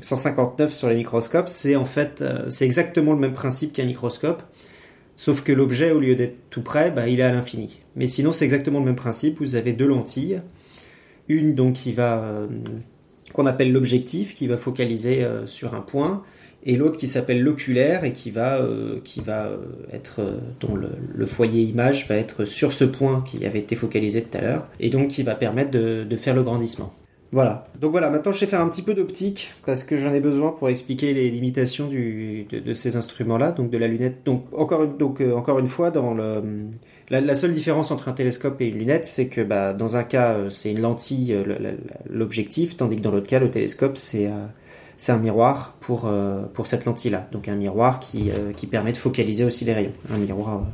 159 0.00 0.70
euh, 0.70 0.72
sur 0.72 0.88
les 0.88 0.94
microscopes, 0.94 1.48
c'est 1.48 1.74
en 1.74 1.84
fait 1.84 2.20
euh, 2.20 2.48
c'est 2.50 2.64
exactement 2.64 3.14
le 3.14 3.18
même 3.18 3.32
principe 3.32 3.72
qu'un 3.72 3.84
microscope, 3.84 4.44
sauf 5.16 5.42
que 5.42 5.50
l'objet 5.50 5.90
au 5.90 5.98
lieu 5.98 6.14
d'être 6.14 6.36
tout 6.50 6.62
près, 6.62 6.92
bah, 6.92 7.08
il 7.08 7.18
est 7.18 7.24
à 7.24 7.32
l'infini. 7.32 7.80
Mais 7.96 8.06
sinon, 8.06 8.30
c'est 8.30 8.44
exactement 8.44 8.78
le 8.78 8.84
même 8.84 8.94
principe. 8.94 9.38
Vous 9.38 9.56
avez 9.56 9.72
deux 9.72 9.88
lentilles, 9.88 10.40
une 11.26 11.56
donc 11.56 11.72
qui 11.72 11.92
va 11.92 12.46
qu'on 13.32 13.46
appelle 13.46 13.72
l'objectif, 13.72 14.34
qui 14.34 14.46
va 14.46 14.56
focaliser 14.56 15.24
euh, 15.24 15.46
sur 15.46 15.74
un 15.74 15.80
point, 15.80 16.22
et 16.64 16.76
l'autre 16.76 16.96
qui 16.96 17.08
s'appelle 17.08 17.42
l'oculaire 17.42 18.04
et 18.04 18.12
qui 18.12 18.30
va, 18.30 18.58
euh, 18.58 19.00
qui 19.02 19.20
va 19.20 19.46
euh, 19.46 19.58
être, 19.92 20.20
dont 20.60 20.74
le, 20.74 21.26
foyer 21.26 21.62
image 21.62 22.08
va 22.08 22.16
être 22.16 22.44
sur 22.44 22.72
ce 22.72 22.84
point 22.84 23.24
qui 23.26 23.44
avait 23.44 23.58
été 23.58 23.74
focalisé 23.74 24.22
tout 24.22 24.38
à 24.38 24.40
l'heure, 24.40 24.66
et 24.80 24.90
donc 24.90 25.08
qui 25.08 25.22
va 25.22 25.34
permettre 25.34 25.70
de, 25.70 26.16
faire 26.16 26.34
le 26.34 26.42
grandissement. 26.42 26.92
Voilà. 27.32 27.66
Donc 27.80 27.92
voilà, 27.92 28.10
maintenant 28.10 28.30
je 28.30 28.40
vais 28.40 28.46
faire 28.46 28.60
un 28.60 28.68
petit 28.68 28.82
peu 28.82 28.92
d'optique 28.92 29.52
parce 29.64 29.84
que 29.84 29.96
j'en 29.96 30.12
ai 30.12 30.20
besoin 30.20 30.50
pour 30.50 30.68
expliquer 30.68 31.14
les 31.14 31.30
limitations 31.30 31.88
de, 31.88 32.74
ces 32.74 32.96
instruments-là, 32.96 33.52
donc 33.52 33.70
de 33.70 33.78
la 33.78 33.88
lunette. 33.88 34.18
Donc 34.26 34.44
encore, 34.52 34.86
donc, 34.86 35.22
encore 35.22 35.58
une 35.58 35.66
fois, 35.66 35.90
dans 35.90 36.12
le, 36.12 36.42
la, 37.20 37.34
seule 37.34 37.52
différence 37.52 37.90
entre 37.90 38.08
un 38.08 38.12
télescope 38.12 38.60
et 38.60 38.66
une 38.66 38.78
lunette, 38.78 39.06
c'est 39.06 39.26
que 39.26 39.42
bah, 39.42 39.74
dans 39.74 39.96
un 39.96 40.02
cas, 40.02 40.34
euh, 40.34 40.50
c'est 40.50 40.70
une 40.70 40.80
lentille, 40.80 41.32
euh, 41.34 41.76
l'objectif, 42.08 42.76
tandis 42.76 42.96
que 42.96 43.02
dans 43.02 43.10
l'autre 43.10 43.26
cas, 43.26 43.38
le 43.38 43.50
télescope, 43.50 43.98
c'est 43.98 44.28
euh, 44.28 44.46
un 45.08 45.18
miroir 45.18 45.76
pour, 45.80 46.10
pour 46.54 46.66
cette 46.66 46.84
lentille-là. 46.84 47.28
Donc 47.32 47.48
un 47.48 47.56
miroir 47.56 47.98
qui, 47.98 48.30
qui 48.54 48.68
permet 48.68 48.92
de 48.92 48.96
focaliser 48.96 49.44
aussi 49.44 49.64
les 49.64 49.74
rayons. 49.74 49.92
Un 50.12 50.18
miroir 50.18 50.64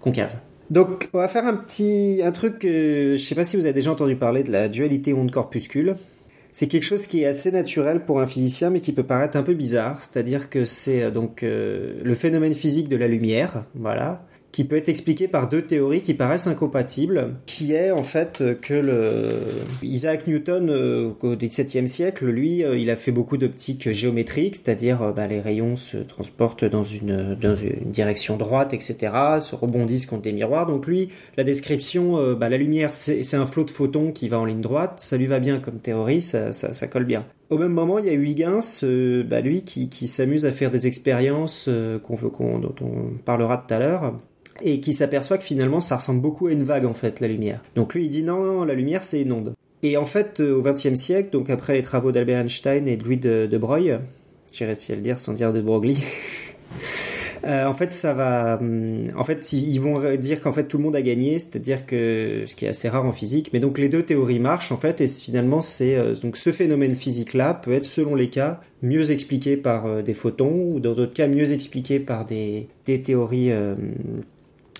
concave. 0.00 0.30
Donc 0.70 1.10
on 1.12 1.18
va 1.18 1.26
faire 1.26 1.44
un 1.46 1.56
petit 1.56 2.20
un 2.24 2.30
truc, 2.30 2.60
je 2.62 3.16
sais 3.16 3.34
pas 3.34 3.42
si 3.42 3.56
vous 3.56 3.64
avez 3.64 3.72
déjà 3.72 3.90
entendu 3.90 4.14
parler 4.14 4.44
de 4.44 4.52
la 4.52 4.68
dualité 4.68 5.12
onde-corpuscule. 5.12 5.96
C'est 6.52 6.68
quelque 6.68 6.84
chose 6.84 7.08
qui 7.08 7.22
est 7.22 7.26
assez 7.26 7.50
naturel 7.50 8.04
pour 8.04 8.20
un 8.20 8.28
physicien, 8.28 8.70
mais 8.70 8.80
qui 8.80 8.92
peut 8.92 9.02
paraître 9.02 9.36
un 9.36 9.42
peu 9.42 9.54
bizarre. 9.54 10.00
C'est-à-dire 10.00 10.48
que 10.48 10.64
c'est 10.64 11.10
donc 11.10 11.42
le 11.42 12.14
phénomène 12.14 12.52
physique 12.52 12.88
de 12.88 12.96
la 12.96 13.08
lumière, 13.08 13.64
voilà, 13.74 14.24
qui 14.52 14.64
peut 14.64 14.76
être 14.76 14.90
expliqué 14.90 15.28
par 15.28 15.48
deux 15.48 15.62
théories 15.62 16.02
qui 16.02 16.14
paraissent 16.14 16.46
incompatibles, 16.46 17.34
qui 17.46 17.72
est 17.72 17.90
en 17.90 18.02
fait 18.02 18.42
que 18.60 18.74
Isaac 19.82 20.26
Newton 20.26 20.68
euh, 20.70 21.12
au 21.22 21.36
XVIIe 21.36 21.88
siècle, 21.88 22.26
lui, 22.26 22.64
euh, 22.64 22.76
il 22.76 22.90
a 22.90 22.96
fait 22.96 23.12
beaucoup 23.12 23.36
d'optique 23.36 23.90
géométrique, 23.92 24.56
c'est-à-dire 24.56 25.02
euh, 25.02 25.12
bah, 25.12 25.26
les 25.26 25.40
rayons 25.40 25.76
se 25.76 25.96
transportent 25.96 26.64
dans 26.64 26.84
une, 26.84 27.36
direction 27.86 28.36
droite, 28.36 28.74
etc., 28.74 28.96
se 29.40 29.54
rebondissent 29.54 30.06
contre 30.06 30.22
des 30.22 30.32
miroirs. 30.32 30.66
Donc 30.66 30.86
lui, 30.86 31.08
la 31.36 31.44
description, 31.44 32.34
bah, 32.34 32.48
la 32.48 32.56
lumière, 32.56 32.92
c'est 32.92 33.34
un 33.34 33.46
flot 33.46 33.64
de 33.64 33.70
photons 33.70 34.12
qui 34.12 34.28
va 34.28 34.38
en 34.38 34.44
ligne 34.44 34.60
droite, 34.60 34.94
ça 34.98 35.16
lui 35.16 35.26
va 35.26 35.40
bien 35.40 35.58
comme 35.58 35.78
théorie, 35.78 36.22
ça, 36.22 36.52
colle 36.88 37.04
bien. 37.04 37.24
Au 37.50 37.58
même 37.58 37.72
moment, 37.72 37.98
il 37.98 38.06
y 38.06 38.10
a 38.10 38.12
Huygens, 38.12 38.84
bah, 39.28 39.40
lui, 39.40 39.62
qui, 39.62 40.08
s'amuse 40.08 40.46
à 40.46 40.52
faire 40.52 40.70
des 40.70 40.86
expériences 40.86 41.68
dont 41.68 42.74
on 42.80 43.18
parlera 43.24 43.58
tout 43.58 43.74
à 43.74 43.78
l'heure, 43.78 44.14
et 44.60 44.80
qui 44.80 44.92
s'aperçoit 44.92 45.38
que 45.38 45.44
finalement 45.44 45.80
ça 45.80 45.96
ressemble 45.96 46.20
beaucoup 46.20 46.48
à 46.48 46.52
une 46.52 46.64
vague 46.64 46.84
en 46.84 46.94
fait, 46.94 47.20
la 47.20 47.28
lumière. 47.28 47.60
Donc 47.74 47.94
lui 47.94 48.04
il 48.04 48.08
dit 48.08 48.22
non, 48.22 48.64
la 48.64 48.74
lumière 48.74 49.02
c'est 49.02 49.22
une 49.22 49.32
onde. 49.32 49.54
Et 49.82 49.96
en 49.96 50.06
fait 50.06 50.40
euh, 50.40 50.54
au 50.54 50.62
XXe 50.62 50.94
siècle, 50.94 51.30
donc 51.30 51.50
après 51.50 51.74
les 51.74 51.82
travaux 51.82 52.12
d'Albert 52.12 52.40
Einstein 52.40 52.86
et 52.86 52.96
de 52.96 53.04
Louis 53.04 53.16
de, 53.16 53.58
Broglie, 53.58 53.92
j'ai 54.52 54.64
réussi 54.64 54.92
à 54.92 54.94
le 54.94 55.00
dire 55.00 55.18
sans 55.18 55.32
dire 55.32 55.52
de 55.52 55.60
Broglie, 55.60 55.98
euh, 57.44 57.66
en 57.66 57.74
fait 57.74 57.92
ça 57.92 58.14
va, 58.14 58.58
hum, 58.60 59.06
en 59.16 59.24
fait 59.24 59.52
ils 59.52 59.78
vont 59.78 60.14
dire 60.16 60.40
qu'en 60.40 60.52
fait 60.52 60.64
tout 60.64 60.76
le 60.76 60.84
monde 60.84 60.94
a 60.94 61.02
gagné, 61.02 61.40
c'est-à-dire 61.40 61.84
que 61.84 62.44
ce 62.46 62.54
qui 62.54 62.64
est 62.64 62.68
assez 62.68 62.88
rare 62.88 63.04
en 63.04 63.12
physique, 63.12 63.50
mais 63.52 63.58
donc 63.58 63.76
les 63.76 63.88
deux 63.88 64.04
théories 64.04 64.38
marchent 64.38 64.70
en 64.70 64.76
fait 64.76 65.00
et 65.00 65.08
finalement 65.08 65.62
c'est 65.62 65.96
euh, 65.96 66.14
donc 66.14 66.36
ce 66.36 66.52
phénomène 66.52 66.94
physique 66.94 67.34
là 67.34 67.52
peut 67.52 67.72
être 67.72 67.86
selon 67.86 68.14
les 68.14 68.28
cas 68.28 68.60
mieux 68.82 69.10
expliqué 69.10 69.56
par 69.56 70.02
des 70.02 70.14
photons 70.14 70.74
ou 70.74 70.78
dans 70.78 70.92
d'autres 70.94 71.14
cas 71.14 71.26
mieux 71.26 71.52
expliqué 71.52 71.98
par 71.98 72.24
des, 72.24 72.68
des 72.84 73.02
théories 73.02 73.50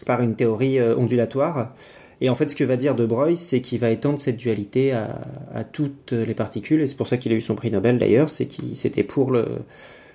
par 0.04 0.22
une 0.22 0.34
théorie 0.34 0.78
euh, 0.78 0.96
ondulatoire. 0.96 1.74
Et 2.20 2.28
en 2.28 2.34
fait, 2.34 2.48
ce 2.48 2.56
que 2.56 2.64
va 2.64 2.76
dire 2.76 2.94
De 2.94 3.04
Broglie, 3.04 3.36
c'est 3.36 3.60
qu'il 3.60 3.80
va 3.80 3.90
étendre 3.90 4.20
cette 4.20 4.36
dualité 4.36 4.92
à, 4.92 5.64
toutes 5.64 6.12
les 6.12 6.34
particules, 6.34 6.80
et 6.80 6.86
c'est 6.86 6.96
pour 6.96 7.08
ça 7.08 7.16
qu'il 7.16 7.32
a 7.32 7.34
eu 7.34 7.40
son 7.40 7.56
prix 7.56 7.72
Nobel 7.72 7.98
d'ailleurs, 7.98 8.30
c'est 8.30 8.46
qu'il 8.46 8.76
c'était 8.76 9.02
pour 9.02 9.32
le, 9.32 9.46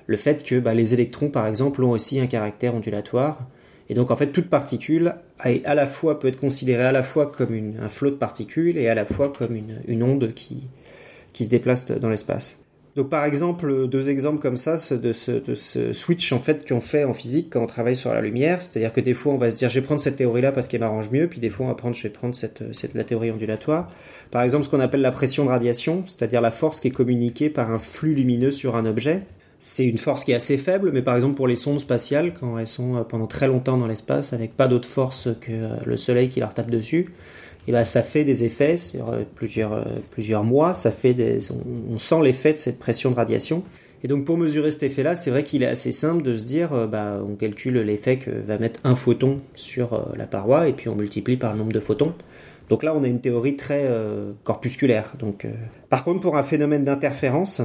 le 0.05 0.15
fait 0.15 0.41
que 0.43 0.57
bah, 0.57 0.73
les 0.73 0.93
électrons, 0.93 1.29
par 1.29 1.47
exemple, 1.47 1.83
ont 1.83 1.91
aussi 1.91 2.21
un 2.21 2.27
caractère 2.27 2.73
ondulatoire. 2.75 3.45
Et 3.89 3.93
donc, 3.93 4.09
en 4.09 4.15
fait, 4.15 4.27
toute 4.27 4.49
particule 4.49 5.15
à 5.39 5.75
la 5.75 5.85
fois 5.85 6.19
peut 6.19 6.29
être 6.29 6.39
considérée 6.39 6.85
à 6.85 6.91
la 6.93 7.03
fois 7.03 7.25
comme 7.25 7.73
un 7.81 7.89
flot 7.89 8.11
de 8.11 8.15
particules 8.15 8.77
et 8.77 8.87
à 8.87 8.95
la 8.95 9.05
fois 9.05 9.31
comme 9.37 9.55
une, 9.55 9.81
une 9.87 10.03
onde 10.03 10.33
qui, 10.33 10.63
qui 11.33 11.45
se 11.45 11.49
déplace 11.49 11.91
dans 11.91 12.09
l'espace. 12.09 12.57
Donc 12.97 13.09
par 13.09 13.25
exemple, 13.25 13.87
deux 13.87 14.09
exemples 14.09 14.39
comme 14.39 14.57
ça 14.57 14.75
de 14.95 15.13
ce, 15.13 15.93
switch 15.93 16.31
en 16.31 16.39
fait 16.39 16.67
qu'on 16.67 16.81
fait 16.81 17.03
en 17.03 17.13
physique 17.13 17.51
quand 17.51 17.61
on 17.61 17.67
travaille 17.67 17.95
sur 17.95 18.11
la 18.11 18.21
lumière, 18.21 18.63
c'est-à-dire 18.63 18.91
que 18.91 19.01
des 19.01 19.13
fois 19.13 19.33
on 19.33 19.37
va 19.37 19.51
se 19.51 19.55
dire 19.55 19.69
je 19.69 19.79
vais 19.79 19.85
prendre 19.85 20.01
cette 20.01 20.15
théorie-là 20.15 20.51
parce 20.51 20.67
qu'elle 20.67 20.79
m'arrange 20.79 21.11
mieux, 21.11 21.27
puis 21.27 21.39
des 21.39 21.51
fois 21.51 21.67
on 21.67 21.69
va 21.69 21.75
prendre 21.75 21.95
je 21.95 22.01
vais 22.01 22.09
prendre 22.09 22.33
cette, 22.33 22.63
cette 22.73 22.95
la 22.95 23.03
théorie 23.03 23.29
ondulatoire. 23.29 23.85
Par 24.31 24.41
exemple, 24.41 24.65
ce 24.65 24.71
qu'on 24.71 24.79
appelle 24.79 25.01
la 25.01 25.11
pression 25.11 25.45
de 25.45 25.49
radiation, 25.49 26.05
c'est-à-dire 26.07 26.41
la 26.41 26.49
force 26.49 26.79
qui 26.79 26.87
est 26.87 26.91
communiquée 26.91 27.51
par 27.51 27.71
un 27.71 27.77
flux 27.77 28.15
lumineux 28.15 28.49
sur 28.49 28.75
un 28.75 28.87
objet. 28.87 29.21
C'est 29.59 29.85
une 29.85 29.99
force 29.99 30.23
qui 30.23 30.31
est 30.31 30.35
assez 30.35 30.57
faible, 30.57 30.91
mais 30.91 31.03
par 31.03 31.15
exemple 31.15 31.35
pour 31.35 31.47
les 31.47 31.55
sondes 31.55 31.79
spatiales, 31.79 32.33
quand 32.33 32.57
elles 32.57 32.65
sont 32.65 33.05
pendant 33.07 33.27
très 33.27 33.47
longtemps 33.47 33.77
dans 33.77 33.87
l'espace 33.87 34.33
avec 34.33 34.57
pas 34.57 34.67
d'autre 34.67 34.87
force 34.87 35.29
que 35.39 35.85
le 35.85 35.97
soleil 35.97 36.29
qui 36.29 36.39
leur 36.39 36.55
tape 36.55 36.71
dessus, 36.71 37.13
et 37.67 37.73
ben 37.73 37.83
ça 37.83 38.01
fait 38.01 38.23
des 38.23 38.45
effets 38.45 38.77
sur 38.77 39.09
euh, 39.09 39.23
plusieurs, 39.35 39.73
euh, 39.73 39.83
plusieurs 40.09 40.45
mois, 40.45 40.73
ça 40.73 40.91
fait 40.91 41.13
des, 41.13 41.39
on, 41.91 41.97
sent 41.97 42.21
l'effet 42.23 42.53
de 42.53 42.57
cette 42.57 42.79
pression 42.79 43.11
de 43.11 43.15
radiation. 43.15 43.61
Et 44.03 44.07
donc 44.07 44.23
pour 44.23 44.37
mesurer 44.37 44.71
cet 44.71 44.83
effet-là, 44.83 45.15
c'est 45.15 45.31
vrai 45.31 45.43
qu'il 45.43 45.63
est 45.63 45.67
assez 45.67 45.91
simple 45.91 46.23
de 46.23 46.37
se 46.37 46.45
dire, 46.45 46.71
euh, 46.71 46.87
bah, 46.87 47.19
on 47.27 47.35
calcule 47.35 47.79
l'effet 47.79 48.17
que 48.17 48.31
va 48.31 48.57
mettre 48.57 48.79
un 48.85 48.95
photon 48.95 49.41
sur 49.53 50.07
la 50.15 50.27
paroi 50.27 50.69
et 50.69 50.73
puis 50.73 50.87
on 50.87 50.95
multiplie 50.95 51.35
par 51.35 51.51
le 51.53 51.59
nombre 51.59 51.73
de 51.73 51.79
photons. 51.81 52.13
Donc 52.69 52.83
là, 52.83 52.95
on 52.95 53.03
a 53.03 53.07
une 53.07 53.21
théorie 53.21 53.55
très 53.55 53.89
corpusculaire. 54.43 55.13
Donc, 55.19 55.47
par 55.89 56.03
contre, 56.03 56.19
pour 56.19 56.35
un 56.35 56.43
phénomène 56.43 56.83
d'interférence, 56.83 57.61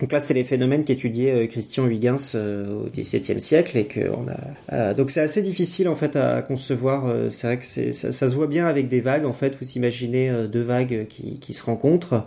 donc 0.00 0.12
là, 0.12 0.20
c'est 0.20 0.32
les 0.32 0.44
phénomènes 0.44 0.84
qu'étudiait 0.84 1.44
euh, 1.44 1.46
Christian 1.46 1.86
Huygens 1.86 2.32
euh, 2.34 2.86
au 2.86 2.88
XVIIe 2.88 3.40
siècle 3.40 3.76
et 3.76 3.84
que 3.84 4.00
on 4.08 4.26
a. 4.28 4.74
Euh, 4.74 4.94
donc 4.94 5.10
c'est 5.10 5.20
assez 5.20 5.42
difficile 5.42 5.88
en 5.88 5.94
fait 5.94 6.16
à 6.16 6.40
concevoir. 6.40 7.30
c'est 7.30 7.46
vrai 7.46 7.58
que 7.58 7.92
ça, 7.92 8.12
se 8.12 8.34
voit 8.34 8.46
bien 8.46 8.66
avec 8.66 8.88
des 8.88 9.00
vagues. 9.00 9.26
En 9.26 9.34
fait, 9.34 9.56
vous 9.60 9.70
imaginez 9.72 10.32
deux 10.50 10.62
vagues 10.62 11.06
qui, 11.08 11.38
qui 11.38 11.52
se 11.52 11.62
rencontrent. 11.62 12.26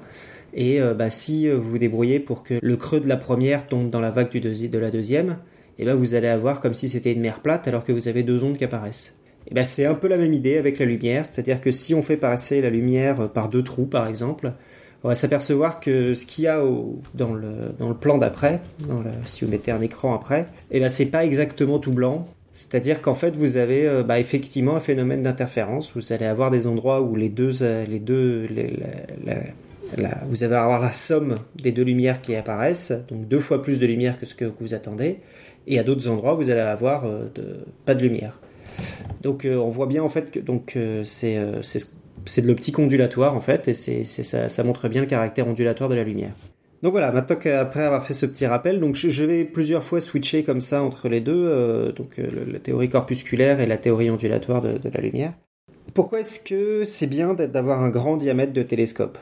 Et 0.54 0.80
bah, 0.96 1.10
si 1.10 1.50
vous 1.50 1.64
vous 1.64 1.78
débrouillez 1.80 2.20
pour 2.20 2.44
que 2.44 2.60
le 2.62 2.78
creux 2.78 3.00
de 3.00 3.08
la 3.08 3.18
première 3.18 3.68
tombe 3.68 3.90
dans 3.90 4.00
la 4.00 4.12
vague 4.12 4.30
du 4.30 4.40
de 4.40 4.78
la 4.78 4.92
deuxième, 4.92 5.38
et 5.80 5.82
eh 5.82 5.86
ben 5.86 5.96
vous 5.96 6.14
allez 6.14 6.28
avoir 6.28 6.60
comme 6.60 6.76
si 6.76 6.88
c'était 6.88 7.12
une 7.12 7.22
mer 7.22 7.40
plate 7.40 7.68
alors 7.68 7.84
que 7.84 7.92
vous 7.92 8.08
avez 8.08 8.22
deux 8.22 8.44
ondes 8.44 8.58
qui 8.58 8.64
apparaissent. 8.64 9.18
Et 9.48 9.56
ben 9.56 9.64
c'est 9.64 9.86
un 9.86 9.96
peu 9.96 10.08
la 10.08 10.18
même 10.18 10.34
idée 10.34 10.58
avec 10.58 10.78
la 10.78 10.86
lumière, 10.86 11.26
c'est-à-dire 11.26 11.60
que 11.60 11.72
si 11.72 11.96
on 11.96 12.04
fait 12.04 12.18
passer 12.18 12.62
la 12.62 12.70
lumière 12.70 13.30
par 13.30 13.50
deux 13.50 13.64
trous 13.64 13.88
par 13.88 14.08
exemple, 14.08 14.54
on 15.04 15.10
va 15.10 15.16
s'apercevoir 15.16 15.80
que 15.80 16.14
ce 16.14 16.26
qu'il 16.26 16.46
y 16.46 16.48
a 16.48 16.64
dans, 17.14 17.34
le, 17.34 17.94
plan 18.00 18.18
d'après, 18.18 18.62
si 19.26 19.44
vous 19.44 19.52
mettez 19.52 19.72
un 19.72 19.82
écran 19.82 20.14
après, 20.14 20.48
eh 20.72 20.80
ben 20.80 20.90
c'est 20.90 21.08
pas 21.08 21.26
exactement 21.26 21.80
tout 21.80 21.92
blanc. 21.92 22.26
C'est-à-dire 22.54 23.02
qu'en 23.02 23.16
fait, 23.16 23.36
vous 23.36 23.58
avez 23.58 23.88
euh, 23.88 24.04
bah, 24.04 24.20
effectivement 24.20 24.76
un 24.76 24.80
phénomène 24.80 25.24
d'interférence. 25.24 25.92
Vous 25.96 26.14
allez 26.14 26.28
avoir 26.28 26.52
des 26.52 26.68
endroits 26.68 27.02
où 27.02 27.16
les 27.16 27.30
deux, 27.30 27.64
euh, 27.64 27.84
les 27.86 28.00
deux, 28.00 28.48
vous 30.30 30.44
allez 30.44 30.54
avoir 30.54 30.80
la 30.80 30.94
somme 30.94 31.40
des 31.56 31.72
deux 31.72 31.84
lumières 31.84 32.22
qui 32.22 32.36
apparaissent, 32.36 32.94
donc 33.10 33.28
deux 33.28 33.40
fois 33.40 33.64
plus 33.64 33.80
de 33.80 33.88
lumière 33.88 34.20
que 34.20 34.28
ce 34.28 34.36
que 34.36 34.46
vous 34.60 34.76
attendez. 34.76 35.18
Et 35.66 35.80
à 35.80 35.84
d'autres 35.84 36.08
endroits, 36.10 36.36
vous 36.36 36.52
allez 36.52 36.62
avoir 36.62 37.06
euh, 37.06 37.26
pas 37.86 37.96
de 37.96 38.04
lumière. 38.04 38.40
Donc 39.22 39.48
on 39.50 39.70
voit 39.70 39.86
bien 39.86 40.04
en 40.04 40.10
fait 40.10 40.32
que 40.32 40.40
donc 40.40 40.78
c'est 41.04 41.38
c'est 42.26 42.42
de 42.42 42.48
l'optique 42.48 42.80
ondulatoire 42.80 43.36
en 43.36 43.42
fait, 43.42 43.68
et 43.68 43.74
c'est, 43.74 44.04
ça, 44.04 44.64
montre 44.64 44.88
bien 44.90 45.02
le 45.02 45.08
caractère 45.08 45.48
ondulatoire 45.48 45.90
de 45.90 45.96
la 45.96 46.04
lumière. 46.04 46.34
Donc 46.82 46.92
voilà, 46.92 47.12
maintenant 47.12 47.38
qu'après 47.38 47.84
avoir 47.84 48.06
fait 48.06 48.14
ce 48.14 48.26
petit 48.26 48.46
rappel, 48.46 48.80
donc 48.80 48.96
je, 48.96 49.24
vais 49.24 49.46
plusieurs 49.46 49.84
fois 49.84 50.02
switcher 50.02 50.44
comme 50.44 50.60
ça 50.60 50.84
entre 50.84 51.08
les 51.08 51.22
deux, 51.22 51.48
euh, 51.48 51.92
donc 51.94 52.20
euh, 52.20 52.28
la 52.52 52.60
théorie 52.60 52.90
corpusculaire 52.90 53.62
et 53.62 53.66
la 53.66 53.78
théorie 53.78 54.10
ondulatoire 54.10 54.62
de, 54.62 54.78
de 54.78 54.90
la 54.94 55.00
lumière. 55.00 55.34
Pourquoi 55.94 56.20
est-ce 56.20 56.40
que 56.40 56.84
c'est 56.84 57.08
bien 57.08 57.34
d'avoir 57.34 57.82
un 57.82 57.90
grand 57.90 58.18
diamètre 58.18 58.52
de 58.52 58.64
télescope? 58.64 59.18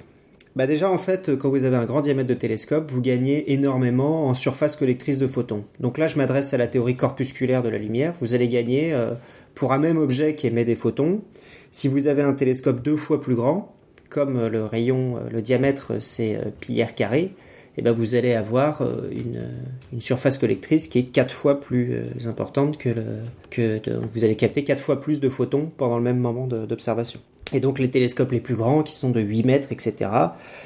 Bah 0.55 0.67
déjà 0.67 0.89
en 0.89 0.97
fait 0.97 1.33
quand 1.37 1.49
vous 1.49 1.63
avez 1.63 1.77
un 1.77 1.85
grand 1.85 2.01
diamètre 2.01 2.27
de 2.27 2.33
télescope 2.33 2.91
vous 2.91 2.99
gagnez 2.99 3.53
énormément 3.53 4.27
en 4.27 4.33
surface 4.33 4.75
collectrice 4.75 5.17
de 5.17 5.27
photons. 5.27 5.63
Donc 5.79 5.97
là 5.97 6.07
je 6.07 6.17
m'adresse 6.17 6.53
à 6.53 6.57
la 6.57 6.67
théorie 6.67 6.97
corpusculaire 6.97 7.63
de 7.63 7.69
la 7.69 7.77
lumière. 7.77 8.13
Vous 8.19 8.35
allez 8.35 8.49
gagner 8.49 8.93
euh, 8.93 9.11
pour 9.55 9.71
un 9.71 9.77
même 9.77 9.97
objet 9.97 10.35
qui 10.35 10.47
émet 10.47 10.65
des 10.65 10.75
photons, 10.75 11.21
si 11.71 11.87
vous 11.87 12.07
avez 12.07 12.21
un 12.21 12.33
télescope 12.33 12.81
deux 12.81 12.97
fois 12.97 13.21
plus 13.21 13.35
grand, 13.35 13.73
comme 14.11 14.45
le 14.47 14.65
rayon, 14.65 15.17
euh, 15.17 15.29
le 15.31 15.41
diamètre 15.41 15.93
c'est 15.99 16.35
euh, 16.35 16.49
pi 16.59 16.83
r 16.83 16.93
carré, 16.93 17.31
eh 17.77 17.81
ben 17.81 17.93
vous 17.93 18.15
allez 18.15 18.33
avoir 18.33 18.81
euh, 18.81 19.09
une, 19.11 20.01
surface 20.01 20.37
collectrice 20.37 20.89
qui 20.89 20.99
est 20.99 21.03
quatre 21.03 21.33
fois 21.33 21.59
plus 21.59 21.95
importante 22.25 22.77
que 22.77 22.89
le 22.89 23.99
vous 24.13 24.25
allez 24.25 24.35
capter 24.35 24.63
quatre 24.63 24.83
fois 24.83 24.99
plus 24.99 25.19
de 25.21 25.29
photons 25.29 25.71
pendant 25.77 25.97
le 25.97 26.03
même 26.03 26.19
moment 26.19 26.47
d'observation. 26.47 27.21
Et 27.53 27.59
donc 27.59 27.79
les 27.79 27.89
télescopes 27.89 28.31
les 28.31 28.39
plus 28.39 28.55
grands, 28.55 28.83
qui 28.83 28.93
sont 28.93 29.09
de 29.09 29.19
8 29.19 29.45
mètres, 29.45 29.71
etc., 29.71 30.09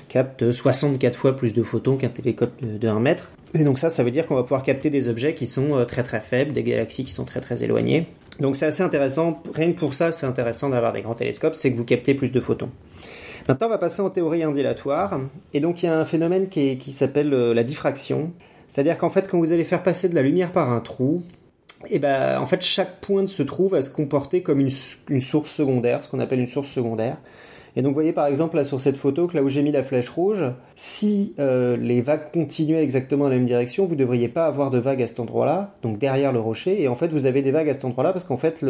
captent 0.07 0.51
64 0.51 1.17
fois 1.17 1.35
plus 1.35 1.53
de 1.53 1.63
photons 1.63 1.97
qu'un 1.97 2.09
télescope 2.09 2.53
de 2.61 2.87
1 2.87 2.99
mètre. 2.99 3.31
Et 3.55 3.63
donc 3.63 3.79
ça, 3.79 3.89
ça 3.89 4.03
veut 4.03 4.11
dire 4.11 4.27
qu'on 4.27 4.35
va 4.35 4.43
pouvoir 4.43 4.63
capter 4.63 4.89
des 4.89 5.09
objets 5.09 5.33
qui 5.33 5.47
sont 5.47 5.83
très 5.87 6.03
très 6.03 6.19
faibles, 6.19 6.53
des 6.53 6.63
galaxies 6.63 7.03
qui 7.03 7.11
sont 7.11 7.25
très 7.25 7.41
très 7.41 7.63
éloignées. 7.63 8.07
Donc 8.39 8.55
c'est 8.55 8.65
assez 8.65 8.83
intéressant, 8.83 9.41
rien 9.53 9.71
que 9.71 9.79
pour 9.79 9.93
ça 9.93 10.11
c'est 10.11 10.25
intéressant 10.25 10.69
d'avoir 10.69 10.93
des 10.93 11.01
grands 11.01 11.15
télescopes, 11.15 11.55
c'est 11.55 11.71
que 11.71 11.77
vous 11.77 11.85
captez 11.85 12.13
plus 12.13 12.31
de 12.31 12.39
photons. 12.39 12.69
Maintenant 13.47 13.67
on 13.67 13.69
va 13.69 13.77
passer 13.77 14.01
en 14.01 14.09
théorie 14.09 14.45
ondulatoire, 14.45 15.19
et 15.53 15.59
donc 15.59 15.83
il 15.83 15.85
y 15.85 15.89
a 15.89 15.97
un 15.97 16.05
phénomène 16.05 16.49
qui, 16.49 16.91
s'appelle 16.91 17.33
euh, 17.33 17.53
la 17.53 17.63
diffraction, 17.63 18.31
c'est-à-dire 18.67 18.97
qu'en 18.97 19.09
fait 19.09 19.27
quand 19.29 19.39
vous 19.39 19.53
allez 19.53 19.63
faire 19.63 19.83
passer 19.83 20.09
de 20.09 20.15
la 20.15 20.21
lumière 20.21 20.51
par 20.51 20.71
un 20.71 20.81
trou, 20.81 21.23
et 21.87 21.95
eh 21.95 21.99
ben 21.99 22.39
en 22.39 22.45
fait 22.45 22.61
chaque 22.61 22.99
point 22.99 23.21
de 23.21 23.27
ce 23.27 23.43
trou 23.43 23.67
va 23.67 23.81
se 23.81 23.91
comporter 23.91 24.41
comme 24.41 24.59
une 24.59 25.21
source 25.21 25.51
secondaire, 25.51 26.03
ce 26.03 26.09
qu'on 26.09 26.19
appelle 26.19 26.39
une 26.39 26.47
source 26.47 26.69
secondaire. 26.69 27.17
Et 27.75 27.81
donc 27.81 27.89
vous 27.89 27.95
voyez 27.95 28.13
par 28.13 28.27
exemple 28.27 28.55
là 28.55 28.63
sur 28.63 28.79
cette 28.79 28.95
photo 28.95 29.27
que 29.27 29.35
là 29.35 29.43
où 29.43 29.49
j'ai 29.49 29.61
mis 29.61 29.71
la 29.71 29.83
flèche 29.83 30.09
rouge, 30.09 30.45
si 30.75 31.33
euh, 31.39 31.75
les 31.75 32.01
vagues 32.01 32.31
continuaient 32.33 32.81
exactement 32.81 33.25
dans 33.25 33.31
la 33.31 33.35
même 33.35 33.45
direction, 33.45 33.85
vous 33.85 33.95
ne 33.95 33.99
devriez 33.99 34.29
pas 34.29 34.45
avoir 34.45 34.71
de 34.71 34.77
vagues 34.77 35.01
à 35.01 35.07
cet 35.07 35.19
endroit-là, 35.19 35.75
donc 35.81 35.97
derrière 35.97 36.31
le 36.31 36.39
rocher, 36.39 36.81
et 36.81 36.87
en 36.87 36.95
fait 36.95 37.09
vous 37.09 37.25
avez 37.25 37.41
des 37.41 37.51
vagues 37.51 37.69
à 37.69 37.73
cet 37.73 37.83
endroit-là 37.83 38.13
parce 38.13 38.23
qu'en 38.23 38.37
fait 38.37 38.63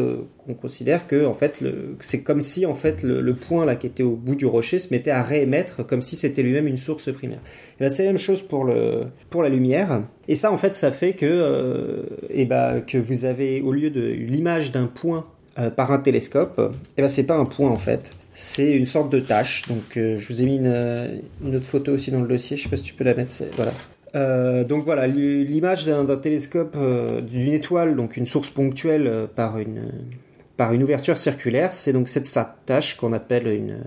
on 0.48 0.54
considère 0.56 1.06
que 1.06 1.26
en 1.26 1.34
fait 1.34 1.64
c'est 2.00 2.24
comme 2.24 2.42
si 2.42 2.66
en 2.66 2.74
fait 2.74 3.04
le, 3.04 3.36
point 3.36 3.66
là 3.66 3.76
qui 3.76 3.86
était 3.86 4.02
au 4.02 4.16
bout 4.16 4.36
du 4.36 4.46
rocher 4.46 4.80
se 4.80 4.94
mettait 4.94 5.12
à 5.12 5.22
réémettre 5.22 5.86
comme 5.86 6.02
si 6.02 6.16
c'était 6.16 6.42
lui-même 6.42 6.68
une 6.68 6.78
source 6.78 7.12
primaire. 7.12 7.42
Ben, 7.80 7.90
c'est 7.90 8.06
la 8.06 8.10
même 8.10 8.18
chose 8.18 8.42
pour 8.42 8.64
le 8.64 9.04
pour 9.30 9.44
la 9.44 9.50
lumière. 9.50 10.04
Et 10.28 10.36
ça 10.36 10.52
en 10.52 10.58
fait 10.58 10.74
ça 10.74 10.92
fait 10.92 11.14
que 11.14 11.26
euh, 11.26 12.04
et 12.30 12.46
ben, 12.46 12.82
que 12.82 12.98
vous 12.98 13.26
avez 13.26 13.62
au 13.62 13.72
lieu 13.72 13.90
de 13.90 14.02
l'image 14.02 14.72
d'un 14.72 14.88
point 14.88 15.26
euh, 15.60 15.70
par 15.70 15.92
un 15.92 16.00
télescope, 16.00 16.60
et 16.98 17.02
ben 17.02 17.08
c'est 17.08 17.26
pas 17.26 17.36
un 17.36 17.46
point 17.46 17.70
en 17.70 17.78
fait 17.78 18.12
c'est 18.36 18.74
une 18.74 18.86
sorte 18.86 19.12
de 19.12 19.20
tâche. 19.20 19.64
Donc, 19.68 19.98
euh, 19.98 20.18
je 20.18 20.28
vous 20.28 20.44
ai 20.44 20.46
mis 20.46 20.58
une, 20.58 21.56
autre 21.56 21.66
photo 21.66 21.94
aussi 21.94 22.12
dans 22.12 22.22
le 22.22 22.28
dossier. 22.28 22.58
Je 22.58 22.64
sais 22.64 22.70
pas 22.70 22.76
si 22.76 22.84
tu 22.84 22.94
peux 22.94 23.06
la 23.06 23.16
mettre. 23.16 23.32
Voilà. 23.56 23.72
Euh, 24.16 24.64
donc 24.64 24.86
voilà, 24.86 25.08
l'image 25.08 25.86
d'un 25.86 26.06
télescope, 26.18 26.76
euh, 26.78 27.22
d'une 27.22 27.52
étoile, 27.52 27.96
donc 27.96 28.16
une 28.16 28.26
source 28.26 28.50
ponctuelle 28.50 29.28
par 29.36 29.58
une 29.58 29.92
par 30.56 30.72
une 30.72 30.84
ouverture 30.84 31.18
circulaire, 31.18 31.74
c'est 31.74 31.92
donc 31.92 32.08
cette 32.08 32.30
tâche 32.66 32.96
qu'on 32.96 33.12
appelle 33.12 33.48
une 33.48 33.80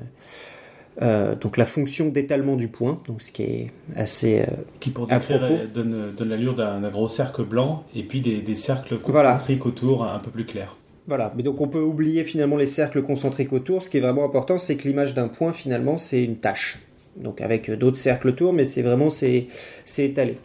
donc 1.41 1.57
la 1.57 1.65
fonction 1.65 2.09
d'étalement 2.09 2.57
du 2.57 2.69
point, 2.69 3.01
donc 3.07 3.23
ce 3.23 3.33
qui 3.33 3.43
est 3.43 3.67
assez 3.97 4.45
qui 4.81 4.91
pour 4.91 5.07
décrire 5.07 5.41
donne, 5.73 6.13
donne 6.15 6.29
l'allure 6.29 6.55
d'un 6.55 6.81
gros 6.91 7.09
cercle 7.09 7.45
blanc 7.45 7.85
et 7.95 8.03
puis 8.03 8.21
des, 8.21 8.43
des 8.43 8.57
cercles 8.57 8.99
concentriques 8.99 9.65
autour 9.65 10.05
un 10.05 10.19
peu 10.19 10.31
plus 10.31 10.45
clairs. 10.45 10.77
Voilà, 11.09 11.33
mais 11.35 11.43
donc 11.43 11.61
on 11.63 11.69
peut 11.69 11.81
oublier 11.81 12.23
finalement 12.23 12.57
les 12.57 12.67
cercles 12.67 13.03
concentriques 13.03 13.55
autour. 13.55 13.83
Ce 13.83 13.89
qui 13.89 13.97
est 13.97 14.01
vraiment 14.01 14.27
important, 14.27 14.59
c'est 14.59 14.77
que 14.77 14.87
l'image 14.87 15.15
d'un 15.15 15.29
point 15.29 15.55
finalement 15.55 15.97
c'est 15.97 16.23
une 16.23 16.37
tâche. 16.37 16.79
Donc 17.17 17.41
avec 17.41 17.71
d'autres 17.71 17.97
cercles 17.97 18.29
autour, 18.29 18.53
mais 18.53 18.65
c'est 18.65 18.83
vraiment 18.83 19.09
c'est 19.09 19.49
étalé. 19.97 20.37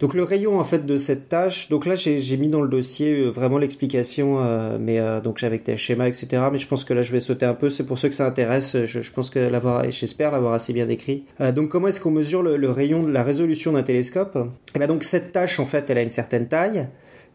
Donc 0.00 0.14
le 0.14 0.22
rayon 0.22 0.58
en 0.58 0.64
fait 0.64 0.84
de 0.84 0.96
cette 0.96 1.28
tâche, 1.28 1.68
donc 1.68 1.84
là 1.84 1.94
j'ai 1.96 2.36
mis 2.38 2.48
dans 2.48 2.60
le 2.62 2.68
dossier 2.68 3.14
euh, 3.14 3.28
vraiment 3.28 3.58
l'explication, 3.58 4.40
euh, 4.40 4.78
mais 4.80 5.00
euh, 5.00 5.20
donc 5.20 5.42
avec 5.42 5.64
des 5.64 5.76
schémas 5.76 6.06
etc. 6.06 6.44
Mais 6.50 6.58
je 6.58 6.66
pense 6.66 6.84
que 6.84 6.94
là 6.94 7.02
je 7.02 7.12
vais 7.12 7.20
sauter 7.20 7.46
un 7.46 7.54
peu. 7.54 7.68
C'est 7.68 7.84
pour 7.84 7.98
ceux 7.98 8.08
que 8.08 8.14
ça 8.14 8.26
intéresse. 8.26 8.76
Je, 8.84 9.10
pense 9.10 9.28
que 9.28 9.38
l'avoir, 9.38 9.90
j'espère 9.90 10.32
l'avoir 10.32 10.54
assez 10.54 10.72
bien 10.72 10.86
décrit. 10.86 11.24
donc 11.54 11.68
comment 11.68 11.88
est-ce 11.88 12.00
qu'on 12.00 12.10
mesure 12.10 12.42
le, 12.42 12.70
rayon 12.70 13.02
de 13.02 13.12
la 13.12 13.22
résolution 13.22 13.72
d'un 13.72 13.82
télescope? 13.82 14.36
Et 14.36 14.48
eh 14.74 14.78
bien 14.78 14.88
donc 14.88 15.04
cette 15.04 15.32
tâche 15.32 15.60
en 15.60 15.66
fait 15.66 15.88
elle 15.90 15.98
a 15.98 16.02
une 16.02 16.10
certaine 16.10 16.48
taille 16.48 16.88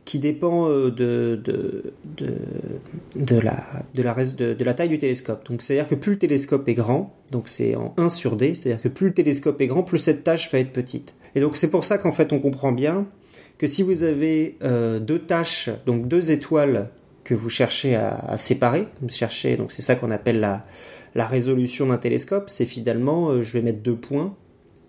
qui 0.05 0.20
dépend 0.20 0.67
euh, 0.67 0.89
de, 0.89 1.39
de, 1.43 1.93
de, 3.15 3.39
la, 3.39 3.63
de, 3.93 4.63
la, 4.63 4.74
taille 4.74 4.89
du 4.89 4.98
télescope. 4.98 5.48
Donc 5.48 5.62
c'est-à-dire 5.62 5.88
que 5.88 5.96
plus 5.96 6.13
le 6.13 6.17
télescope 6.17 6.67
est 6.67 6.74
grand, 6.74 7.15
donc 7.31 7.48
c'est 7.48 7.75
en 7.75 7.93
1 7.98 8.10
sur 8.10 8.36
d, 8.36 8.55
c'est-à-dire 8.55 8.81
que 8.81 8.88
plus 8.88 9.08
le 9.08 9.13
télescope 9.13 9.62
est 9.62 9.67
grand, 9.67 9.84
plus 9.84 10.00
cette 10.00 10.24
tâche 10.24 10.51
va 10.51 10.60
être 10.60 10.74
petite. 10.74 11.15
Et 11.36 11.41
donc 11.41 11.55
c'est 11.55 11.70
pour 11.70 11.84
ça 11.84 11.98
qu'en 11.98 12.12
fait 12.12 12.34
on 12.34 12.39
comprend 12.39 12.72
bien 12.72 13.08
que 13.58 13.67
si 13.67 13.84
vous 13.84 14.03
avez 14.03 14.58
euh, 14.63 15.00
deux 15.00 15.20
tâches, 15.20 15.70
donc 15.86 16.08
deux 16.08 16.31
étoiles 16.31 16.89
que 17.24 17.36
vous 17.36 17.50
cherchez 17.50 17.96
à, 17.96 18.36
séparer. 18.38 18.88
Vous 19.01 19.10
cherchez, 19.10 19.55
donc 19.55 19.72
c'est 19.72 19.84
ça 19.84 19.93
qu'on 19.93 20.10
appelle 20.10 20.39
la, 20.39 20.65
la 21.13 21.27
résolution 21.27 21.86
d'un 21.88 21.98
télescope. 21.98 22.50
C'est 22.50 22.65
finalement, 22.65 23.43
je 23.43 23.53
vais 23.53 23.62
mettre 23.62 23.81
deux 23.81 23.96
points 23.96 24.36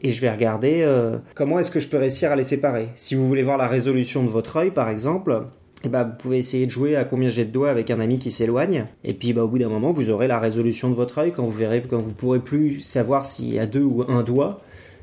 et 0.02 0.10
je 0.10 0.20
vais 0.20 0.30
regarder 0.30 0.86
comment 1.34 1.58
est-ce 1.58 1.70
que 1.70 1.80
je 1.80 1.88
peux 1.88 1.98
réussir 1.98 2.32
à 2.32 2.36
les 2.36 2.42
séparer. 2.42 2.88
Si 2.96 3.14
vous 3.14 3.26
voulez 3.26 3.42
voir 3.42 3.56
la 3.56 3.68
résolution 3.68 4.24
de 4.24 4.28
votre 4.28 4.56
œil, 4.56 4.70
par 4.70 4.88
exemple, 4.88 5.46
eh 5.84 5.88
bah, 5.88 6.04
vous 6.04 6.16
pouvez 6.16 6.38
essayer 6.38 6.66
de 6.66 6.70
jouer 6.70 6.96
à 6.96 7.04
combien 7.04 7.28
j'ai 7.28 7.44
de 7.44 7.50
doigts 7.50 7.70
avec 7.70 7.90
un 7.90 7.98
ami 7.98 8.18
qui 8.18 8.30
s'éloigne. 8.30 8.86
Et 9.04 9.14
puis 9.14 9.32
bah, 9.32 9.42
au 9.42 9.48
bout 9.48 9.58
d'un 9.58 9.68
moment, 9.68 9.90
vous 9.90 10.10
aurez 10.10 10.28
la 10.28 10.38
résolution 10.38 10.88
de 10.88 10.94
votre 10.94 11.18
œil 11.18 11.32
quand 11.32 11.44
vous 11.44 11.50
verrez, 11.50 11.82
quand 11.82 11.98
vous 11.98 12.12
pourrez 12.12 12.38
plus 12.38 12.80
savoir 12.80 13.26
s'il 13.26 13.52
y 13.52 13.58
a 13.58 13.66
deux 13.66 13.82
ou 13.82 14.04
un 14.08 14.22
doigt. 14.22 14.60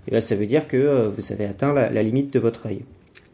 Et 0.08 0.12
là, 0.12 0.22
ça 0.22 0.36
veut 0.36 0.46
dire 0.46 0.68
que 0.68 0.78
euh, 0.78 1.10
vous 1.10 1.32
avez 1.32 1.46
atteint 1.46 1.74
la, 1.74 2.04
limite 2.04 2.32
de 2.34 2.40
votre 2.40 2.68
œil. 2.68 2.84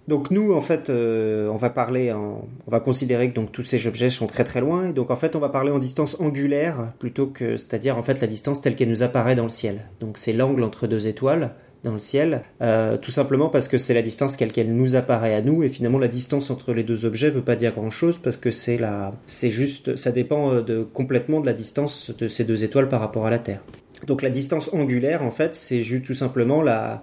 Donc 0.08 0.30
nous, 0.30 0.54
en 0.54 0.62
fait, 0.62 0.90
euh, 0.90 1.50
on 1.50 1.56
va 1.56 1.72
parler, 1.72 2.14
on 2.14 2.48
va 2.68 2.80
considérer 2.80 3.30
que 3.30 3.36
donc 3.36 3.52
tous 3.52 3.64
ces 3.64 3.88
objets 3.88 4.12
sont 4.12 4.28
très 4.28 4.44
très 4.44 4.62
loin, 4.62 4.90
et 4.90 4.94
donc 4.94 5.10
en 5.10 5.16
fait, 5.16 5.36
on 5.36 5.40
va 5.40 5.50
parler 5.50 5.72
en 5.72 5.80
distance 5.80 6.20
angulaire 6.20 6.94
plutôt 7.00 7.26
que, 7.26 7.58
c'est-à-dire 7.58 7.98
en 7.98 8.04
fait 8.04 8.22
la 8.22 8.28
distance 8.28 8.62
telle 8.62 8.76
qu'elle 8.76 8.90
nous 8.90 9.02
apparaît 9.02 9.36
dans 9.36 9.44
le 9.44 9.50
ciel. 9.50 9.82
Donc 10.00 10.18
c'est 10.18 10.34
l'angle 10.34 10.64
entre 10.64 10.86
deux 10.86 11.08
étoiles 11.08 11.52
dans 11.84 11.94
le 11.94 12.00
ciel, 12.00 12.42
euh, 12.62 12.98
tout 12.98 13.12
simplement 13.12 13.50
parce 13.50 13.68
que 13.68 13.78
c'est 13.78 13.94
la 13.94 14.02
distance 14.02 14.36
qu'elle 14.38 14.76
nous 14.76 14.96
apparaît 14.96 15.34
à 15.34 15.42
nous, 15.42 15.64
et 15.64 15.70
finalement 15.70 16.00
la 16.00 16.08
distance 16.08 16.52
entre 16.52 16.74
les 16.74 16.84
deux 16.84 17.06
objets 17.06 17.32
veut 17.32 17.44
pas 17.44 17.56
dire 17.56 17.74
grand-chose 17.74 18.20
parce 18.20 18.38
que 18.38 18.52
c'est 18.52 18.78
la, 18.78 19.12
c'est 19.26 19.52
juste, 19.52 19.96
ça 19.96 20.12
dépend 20.12 20.52
euh, 20.52 20.62
de, 20.62 20.84
complètement 20.84 21.40
de 21.40 21.48
la 21.48 21.54
distance 21.54 22.12
de 22.16 22.28
ces 22.28 22.44
deux 22.44 22.64
étoiles 22.64 22.90
par 22.90 23.00
rapport 23.00 23.26
à 23.26 23.32
la 23.32 23.40
Terre. 23.40 23.62
Donc 24.08 24.22
la 24.22 24.30
distance 24.30 24.72
angulaire, 24.74 25.24
en 25.24 25.32
fait, 25.32 25.56
c'est 25.56 25.82
juste 25.82 26.06
tout 26.06 26.14
simplement 26.14 26.62
la, 26.62 27.02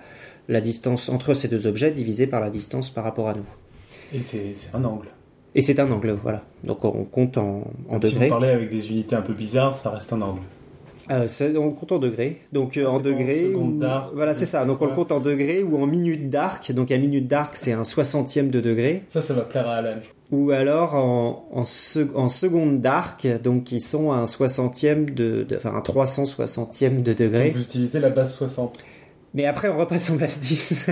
la 0.53 0.61
distance 0.61 1.09
entre 1.09 1.35
ces 1.35 1.49
deux 1.49 1.67
objets 1.67 1.91
divisée 1.91 2.27
par 2.27 2.41
la 2.41 2.51
distance 2.51 2.91
par 2.91 3.05
rapport 3.05 3.29
à 3.29 3.35
nous. 3.35 3.49
Et 4.13 4.21
c'est 4.21 4.55
un 4.75 4.85
angle. 4.85 5.09
Et 5.55 5.63
c'est 5.63 5.81
un 5.81 5.91
angle, 5.91 6.17
voilà. 6.23 6.43
Donc 6.65 6.85
on 6.85 7.05
compte 7.05 7.37
en, 7.37 7.65
en 7.89 7.99
degrés. 7.99 8.09
Si 8.09 8.19
vous 8.19 8.29
parlez 8.29 8.49
avec 8.49 8.71
des 8.71 8.91
unités 8.91 9.17
un 9.17 9.23
peu 9.23 9.35
bizarres, 9.35 9.77
ça 9.77 9.91
reste 9.91 10.13
un 10.13 10.23
angle. 10.23 10.41
Euh, 11.11 11.27
on 11.57 11.71
compte 11.71 11.93
en 11.93 11.99
degrés. 11.99 12.41
Donc 12.53 12.77
euh, 12.77 12.87
en 12.87 13.01
degrés. 13.01 13.53
voilà, 14.15 14.35
c'est 14.35 14.47
ça. 14.47 14.65
Donc 14.65 14.81
on 14.81 14.87
le 14.87 14.95
compte 14.95 15.13
en 15.13 15.21
degrés 15.21 15.63
ou 15.63 15.83
en 15.83 15.87
minutes 15.87 16.31
d'arc. 16.31 16.73
Donc 16.73 16.91
un 16.91 16.99
minute 16.99 17.27
d'arc, 17.27 17.57
c'est 17.57 17.73
un 17.73 17.85
soixantième 17.85 18.51
de 18.51 18.61
degré. 18.61 19.03
Ça, 19.09 19.21
ça 19.21 19.35
va 19.35 19.43
plaire 19.43 19.69
à 19.69 19.77
Alan. 19.77 19.97
Ou 20.31 20.51
alors 20.51 20.95
en, 20.95 21.47
en, 21.53 21.65
seconde 21.65 22.81
d'arc, 22.81 23.27
donc 23.43 23.65
qui 23.65 23.81
sont 23.81 24.13
à 24.13 24.17
un 24.17 24.27
soixantième 24.27 25.11
de, 25.11 25.47
enfin 25.55 25.75
un 25.75 25.81
360e 25.81 27.03
de 27.03 27.13
degré. 27.13 27.51
vous 27.51 27.61
utilisez 27.61 28.01
la 28.01 28.09
base 28.09 28.35
60. 28.37 28.79
Mais 29.35 29.47
après, 29.47 29.69
on 29.69 29.79
repasse 29.79 30.11
en 30.11 30.17
base 30.17 30.41
10. 30.41 30.87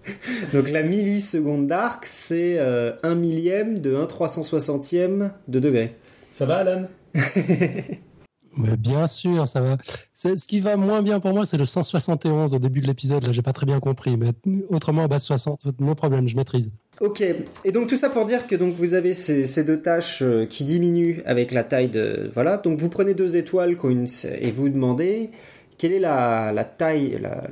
donc 0.52 0.70
la 0.70 0.82
milliseconde 0.82 1.66
d'arc, 1.66 2.06
c'est 2.06 2.58
euh, 2.58 2.92
un 3.02 3.14
millième 3.14 3.78
de 3.78 3.94
1 3.94 4.04
360e 4.06 5.30
de 5.48 5.60
degré. 5.60 5.96
Ça 6.30 6.46
va, 6.46 6.58
Alan? 6.58 6.86
Mais 8.56 8.76
bien 8.76 9.06
sûr, 9.06 9.48
ça 9.48 9.60
va. 9.60 9.78
Ce 10.14 10.46
qui 10.46 10.60
va 10.60 10.76
moins 10.76 11.02
bien 11.02 11.20
pour 11.20 11.32
moi, 11.32 11.46
c'est 11.46 11.56
le 11.56 11.64
171 11.64 12.54
au 12.54 12.58
début 12.58 12.80
de 12.80 12.86
l'épisode. 12.86 13.24
Là, 13.24 13.32
j'ai 13.32 13.42
pas 13.42 13.52
très 13.52 13.64
bien 13.64 13.80
compris, 13.80 14.16
mais 14.16 14.32
autrement, 14.68 15.04
à 15.04 15.08
base 15.08 15.24
60, 15.24 15.80
non 15.80 15.94
problème, 15.94 16.28
je 16.28 16.36
maîtrise. 16.36 16.70
Ok. 17.00 17.24
Et 17.64 17.72
donc 17.72 17.88
tout 17.88 17.96
ça 17.96 18.10
pour 18.10 18.26
dire 18.26 18.46
que 18.46 18.54
donc 18.54 18.74
vous 18.74 18.94
avez 18.94 19.14
ces, 19.14 19.64
deux 19.64 19.80
tâches 19.80 20.22
euh, 20.22 20.44
qui 20.44 20.64
diminuent 20.64 21.22
avec 21.24 21.50
la 21.50 21.64
taille 21.64 21.88
de 21.88 22.30
voilà. 22.32 22.58
Donc 22.58 22.78
vous 22.78 22.90
prenez 22.90 23.14
deux 23.14 23.36
étoiles 23.36 23.76
et 24.40 24.50
vous 24.50 24.68
demandez 24.68 25.30
quelle 25.82 25.94
est 25.94 25.98
la, 25.98 26.64
taille, 26.78 27.18
la, 27.20 27.42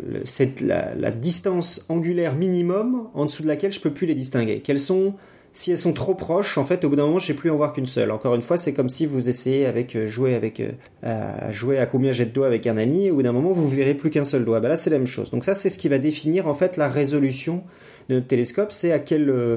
la, 0.60 0.94
la, 0.94 1.10
distance 1.10 1.84
angulaire 1.88 2.36
minimum 2.36 3.08
en 3.12 3.24
dessous 3.24 3.42
de 3.42 3.48
laquelle 3.48 3.72
je 3.72 3.80
peux 3.80 3.90
plus 3.90 4.06
les 4.06 4.14
distinguer? 4.14 4.60
Quelles 4.60 4.78
sont 4.78 5.14
si 5.52 5.72
elles 5.72 5.78
sont 5.78 5.92
trop 5.92 6.14
proches, 6.14 6.56
en 6.56 6.64
fait, 6.64 6.84
au 6.84 6.90
bout 6.90 6.94
d'un 6.94 7.06
moment, 7.06 7.18
je 7.18 7.26
sais 7.26 7.34
plus 7.34 7.50
en 7.50 7.56
voir 7.56 7.72
qu'une 7.72 7.86
seule. 7.86 8.12
Encore 8.12 8.36
une 8.36 8.42
fois, 8.42 8.56
c'est 8.56 8.72
comme 8.72 8.88
si 8.88 9.04
vous 9.04 9.28
essayez 9.28 9.66
avec 9.66 9.96
euh, 9.96 10.06
jouer 10.06 10.36
avec 10.36 10.62
euh, 10.62 11.50
jouer 11.50 11.78
à 11.78 11.86
combien 11.86 12.12
j'ai 12.12 12.24
de 12.24 12.30
doigts 12.30 12.46
avec 12.46 12.68
un 12.68 12.76
ami, 12.76 13.10
au 13.10 13.16
bout 13.16 13.24
d'un 13.24 13.32
moment, 13.32 13.50
vous 13.50 13.66
verrez 13.66 13.94
plus 13.94 14.10
qu'un 14.10 14.22
seul 14.22 14.44
doigt. 14.44 14.60
Bah 14.60 14.68
là, 14.68 14.76
c'est 14.76 14.90
la 14.90 14.98
même 14.98 15.08
chose. 15.08 15.32
Donc 15.32 15.44
ça, 15.44 15.56
c'est 15.56 15.68
ce 15.68 15.80
qui 15.80 15.88
va 15.88 15.98
définir 15.98 16.46
en 16.46 16.54
fait 16.54 16.76
la 16.76 16.86
résolution 16.86 17.64
de 18.10 18.14
notre 18.14 18.28
télescope. 18.28 18.70
C'est 18.70 18.92
à 18.92 19.00
quel 19.00 19.28
euh, 19.28 19.56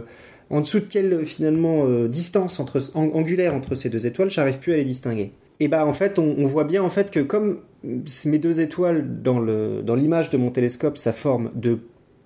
en 0.49 0.61
dessous 0.61 0.79
de 0.79 0.85
quelle 0.85 1.23
finalement 1.25 1.87
distance 2.05 2.59
entre, 2.59 2.81
angulaire 2.95 3.53
entre 3.53 3.75
ces 3.75 3.89
deux 3.89 4.07
étoiles, 4.07 4.31
j'arrive 4.31 4.57
plus 4.57 4.73
à 4.73 4.77
les 4.77 4.83
distinguer. 4.83 5.31
Et 5.59 5.67
bah 5.67 5.85
en 5.85 5.93
fait, 5.93 6.19
on, 6.19 6.45
voit 6.45 6.63
bien 6.63 6.83
en 6.83 6.89
fait 6.89 7.11
que 7.11 7.19
comme 7.19 7.59
mes 7.83 8.39
deux 8.39 8.59
étoiles 8.61 9.21
dans 9.21 9.39
le 9.39 9.81
dans 9.83 9.95
l'image 9.95 10.29
de 10.29 10.37
mon 10.37 10.49
télescope, 10.49 10.97
ça 10.97 11.13
forme 11.13 11.51
de 11.55 11.79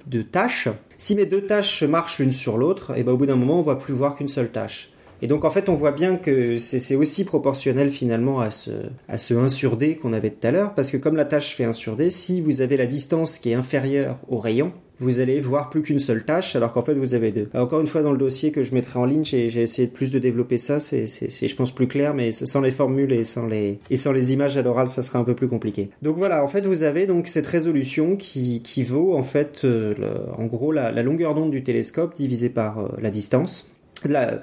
de 0.08 0.22
tâches. 0.22 0.70
Si 0.98 1.16
mes 1.16 1.26
deux 1.26 1.42
tâches 1.42 1.84
marchent 1.84 2.20
l'une 2.20 2.32
sur 2.32 2.58
l'autre, 2.58 2.98
et 2.98 3.04
ben 3.04 3.12
au 3.12 3.18
bout 3.18 3.26
d'un 3.26 3.36
moment, 3.36 3.60
on 3.60 3.62
voit 3.62 3.80
plus 3.80 3.94
voir 3.94 4.16
qu'une 4.16 4.30
seule 4.30 4.50
tâche. 4.50 4.92
Et 5.22 5.28
donc 5.28 5.46
en 5.46 5.50
fait, 5.50 5.68
on 5.68 5.74
voit 5.74 5.92
bien 5.92 6.16
que 6.16 6.58
c'est 6.58 6.96
aussi 6.96 7.26
proportionnel 7.26 7.90
finalement 7.90 8.40
à 8.40 8.52
ce, 8.52 8.72
à 9.08 9.18
ce 9.18 9.34
1 9.34 9.48
sur 9.48 9.76
D 9.76 9.96
qu'on 9.96 10.14
avait 10.14 10.30
tout 10.30 10.48
à 10.48 10.52
l'heure, 10.52 10.76
parce 10.76 10.92
que 10.92 10.98
comme 10.98 11.16
la 11.16 11.26
tâche 11.26 11.56
fait 11.56 11.64
1 11.64 11.74
sur 11.74 11.96
D, 11.96 12.10
si 12.10 12.40
vous 12.40 12.62
avez 12.62 12.78
la 12.78 12.86
distance 12.86 13.40
qui 13.40 13.52
est 13.52 13.56
inférieure 13.56 14.20
au 14.30 14.38
rayon, 14.38 14.74
vous 15.00 15.20
allez 15.20 15.40
voir 15.42 15.70
plus 15.70 15.82
qu'une 15.82 16.00
seule 16.00 16.24
tâche, 16.24 16.56
alors 16.56 16.74
qu'en 16.74 16.82
fait 16.82 16.94
vous 16.94 17.14
avez 17.14 17.32
deux. 17.32 17.50
encore 17.54 17.82
une 17.82 17.88
fois, 17.88 18.02
dans 18.02 18.12
le 18.12 18.18
dossier 18.18 18.52
que 18.52 18.64
je 18.64 18.74
mettrai 18.74 19.00
en 19.00 19.06
ligne, 19.06 19.24
j'ai 19.24 19.62
essayé 19.62 19.88
plus 19.88 20.12
de 20.12 20.20
développer 20.20 20.58
ça, 20.58 20.80
c'est 20.80 21.06
je 21.06 21.56
pense 21.56 21.74
plus 21.74 21.88
clair, 21.88 22.14
mais 22.14 22.32
sans 22.32 22.62
les 22.62 22.72
formules 22.72 23.12
et 23.14 23.24
sans 23.24 23.48
les, 23.48 23.80
et 23.90 23.98
sans 23.98 24.12
les 24.12 24.34
images 24.34 24.58
à 24.58 24.62
l'oral, 24.62 24.88
ça 24.88 25.04
sera 25.04 25.20
un 25.20 25.24
peu 25.24 25.36
plus 25.36 25.48
compliqué. 25.48 25.90
Donc 26.02 26.18
voilà, 26.18 26.44
en 26.44 26.48
fait 26.48 26.66
vous 26.66 26.84
avez 26.84 27.08
donc 27.08 27.28
cette 27.28 27.48
résolution 27.48 28.16
qui, 28.16 28.62
qui 28.62 28.84
vaut 28.84 29.16
en 29.16 29.24
fait, 29.24 29.62
euh, 29.64 29.94
en 30.38 30.46
gros, 30.46 30.72
la, 30.72 30.92
longueur 31.04 31.36
d'onde 31.36 31.52
du 31.52 31.64
télescope 31.64 32.16
divisée 32.16 32.50
par 32.50 32.80
euh, 32.80 32.88
la 33.02 33.10
distance 33.10 33.68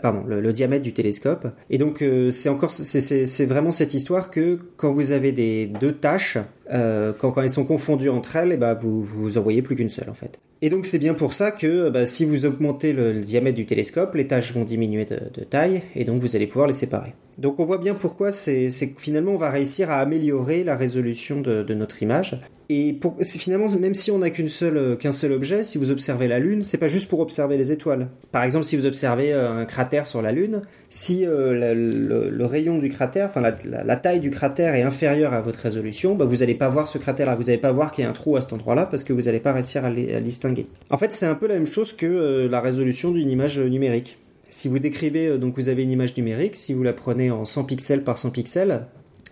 pardon, 0.02 0.24
le, 0.26 0.52
diamètre 0.52 0.82
du 0.82 0.92
télescope. 0.92 1.46
Et 1.70 1.78
donc 1.78 2.02
euh, 2.02 2.30
c'est 2.30 2.48
encore, 2.48 2.70
c'est 2.70 3.46
vraiment 3.46 3.72
cette 3.72 3.94
histoire 3.94 4.30
que 4.30 4.58
quand 4.76 4.92
vous 4.92 5.12
avez 5.12 5.32
des 5.32 5.66
deux 5.66 5.92
tâches, 5.92 6.38
euh, 6.72 7.12
quand, 7.16 7.30
quand 7.30 7.42
elles 7.42 7.50
sont 7.50 7.64
confondues 7.64 8.08
entre 8.08 8.36
elles, 8.36 8.50
et 8.50 8.54
eh 8.54 8.56
ben 8.56 8.74
vous 8.74 9.02
vous 9.02 9.30
voyez 9.42 9.62
plus 9.62 9.76
qu'une 9.76 9.88
seule 9.88 10.10
en 10.10 10.14
fait. 10.14 10.38
Et 10.62 10.70
donc 10.70 10.86
c'est 10.86 10.98
bien 10.98 11.12
pour 11.12 11.34
ça 11.34 11.50
que 11.50 11.90
bah, 11.90 12.06
si 12.06 12.24
vous 12.24 12.46
augmentez 12.46 12.94
le, 12.94 13.20
diamètre 13.20 13.56
du 13.56 13.66
télescope, 13.66 14.14
les 14.14 14.26
tâches 14.26 14.54
vont 14.54 14.64
diminuer 14.64 15.04
de, 15.04 15.44
taille 15.44 15.82
et 15.94 16.04
donc 16.04 16.22
vous 16.22 16.36
allez 16.36 16.46
pouvoir 16.46 16.66
les 16.66 16.72
séparer. 16.72 17.12
Donc 17.36 17.60
on 17.60 17.66
voit 17.66 17.76
bien 17.76 17.94
pourquoi 17.94 18.32
c'est 18.32 18.68
que 18.68 18.98
finalement 18.98 19.32
on 19.32 19.36
va 19.36 19.50
réussir 19.50 19.90
à 19.90 19.96
améliorer 19.96 20.64
la 20.64 20.74
résolution 20.74 21.42
de, 21.42 21.74
notre 21.74 22.02
image. 22.02 22.40
Et 22.70 22.94
pour, 22.94 23.16
finalement, 23.22 23.68
même 23.78 23.92
si 23.92 24.10
on 24.10 24.18
n'a 24.18 24.28
euh, 24.28 24.96
qu'un 24.96 25.12
seul 25.12 25.32
objet, 25.32 25.62
si 25.64 25.76
vous 25.76 25.90
observez 25.90 26.28
la 26.28 26.38
Lune, 26.38 26.62
c'est 26.62 26.78
pas 26.78 26.88
juste 26.88 27.10
pour 27.10 27.20
observer 27.20 27.58
les 27.58 27.72
étoiles. 27.72 28.08
Par 28.32 28.42
exemple, 28.42 28.64
si 28.64 28.74
vous 28.74 28.86
observez 28.86 29.34
euh, 29.34 29.52
un 29.52 29.66
cratère 29.66 30.06
sur 30.06 30.22
la 30.22 30.32
Lune, 30.32 30.62
si 30.94 31.26
euh, 31.26 31.74
le, 31.74 32.46
rayon 32.46 32.78
du 32.78 32.88
cratère, 32.88 33.28
enfin 33.28 33.40
la, 33.40 33.96
taille 33.96 34.20
du 34.20 34.30
cratère 34.30 34.76
est 34.76 34.82
inférieure 34.82 35.32
à 35.32 35.40
votre 35.40 35.58
résolution, 35.58 36.14
bah, 36.14 36.24
vous 36.24 36.36
n'allez 36.36 36.54
pas 36.54 36.68
voir 36.68 36.86
ce 36.86 36.98
cratère-là, 36.98 37.34
vous 37.34 37.42
n'allez 37.42 37.58
pas 37.58 37.72
voir 37.72 37.90
qu'il 37.90 38.04
y 38.04 38.06
a 38.06 38.10
un 38.10 38.12
trou 38.12 38.36
à 38.36 38.40
cet 38.40 38.52
endroit-là 38.52 38.86
parce 38.86 39.02
que 39.02 39.12
vous 39.12 39.22
n'allez 39.22 39.40
pas 39.40 39.52
réussir 39.52 39.84
à, 39.84 39.90
le 39.90 40.20
distinguer. 40.20 40.68
En 40.90 40.96
fait, 40.96 41.12
c'est 41.12 41.26
un 41.26 41.34
peu 41.34 41.48
la 41.48 41.54
même 41.54 41.66
chose 41.66 41.92
que 41.92 42.46
la 42.48 42.60
résolution 42.60 43.10
d'une 43.10 43.28
image 43.28 43.58
numérique. 43.58 44.18
Si 44.50 44.68
vous 44.68 44.78
décrivez, 44.78 45.36
donc 45.36 45.56
vous 45.56 45.68
avez 45.68 45.82
une 45.82 45.90
image 45.90 46.16
numérique, 46.16 46.54
si 46.54 46.72
vous 46.72 46.84
la 46.84 46.92
prenez 46.92 47.32
en 47.32 47.44
100 47.44 47.64
pixels 47.64 48.04
par 48.04 48.16
100 48.16 48.30
pixels, 48.30 48.82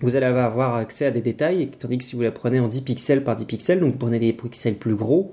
vous 0.01 0.17
allez 0.17 0.27
avoir 0.27 0.75
accès 0.75 1.07
à 1.07 1.13
des 1.13 1.21
détails, 1.21 1.71
tandis 1.79 1.99
que 1.99 2.03
si 2.03 2.17
vous 2.17 2.23
la 2.23 2.33
prenez 2.33 2.59
en 2.59 2.67
10 2.67 2.81
pixels 2.81 3.23
par 3.23 3.37
10 3.37 3.45
pixels, 3.45 3.79
donc 3.79 3.93
vous 3.93 3.99
prenez 3.99 4.19
des 4.19 4.33
pixels 4.33 4.75
plus 4.75 4.97
gros, 4.97 5.33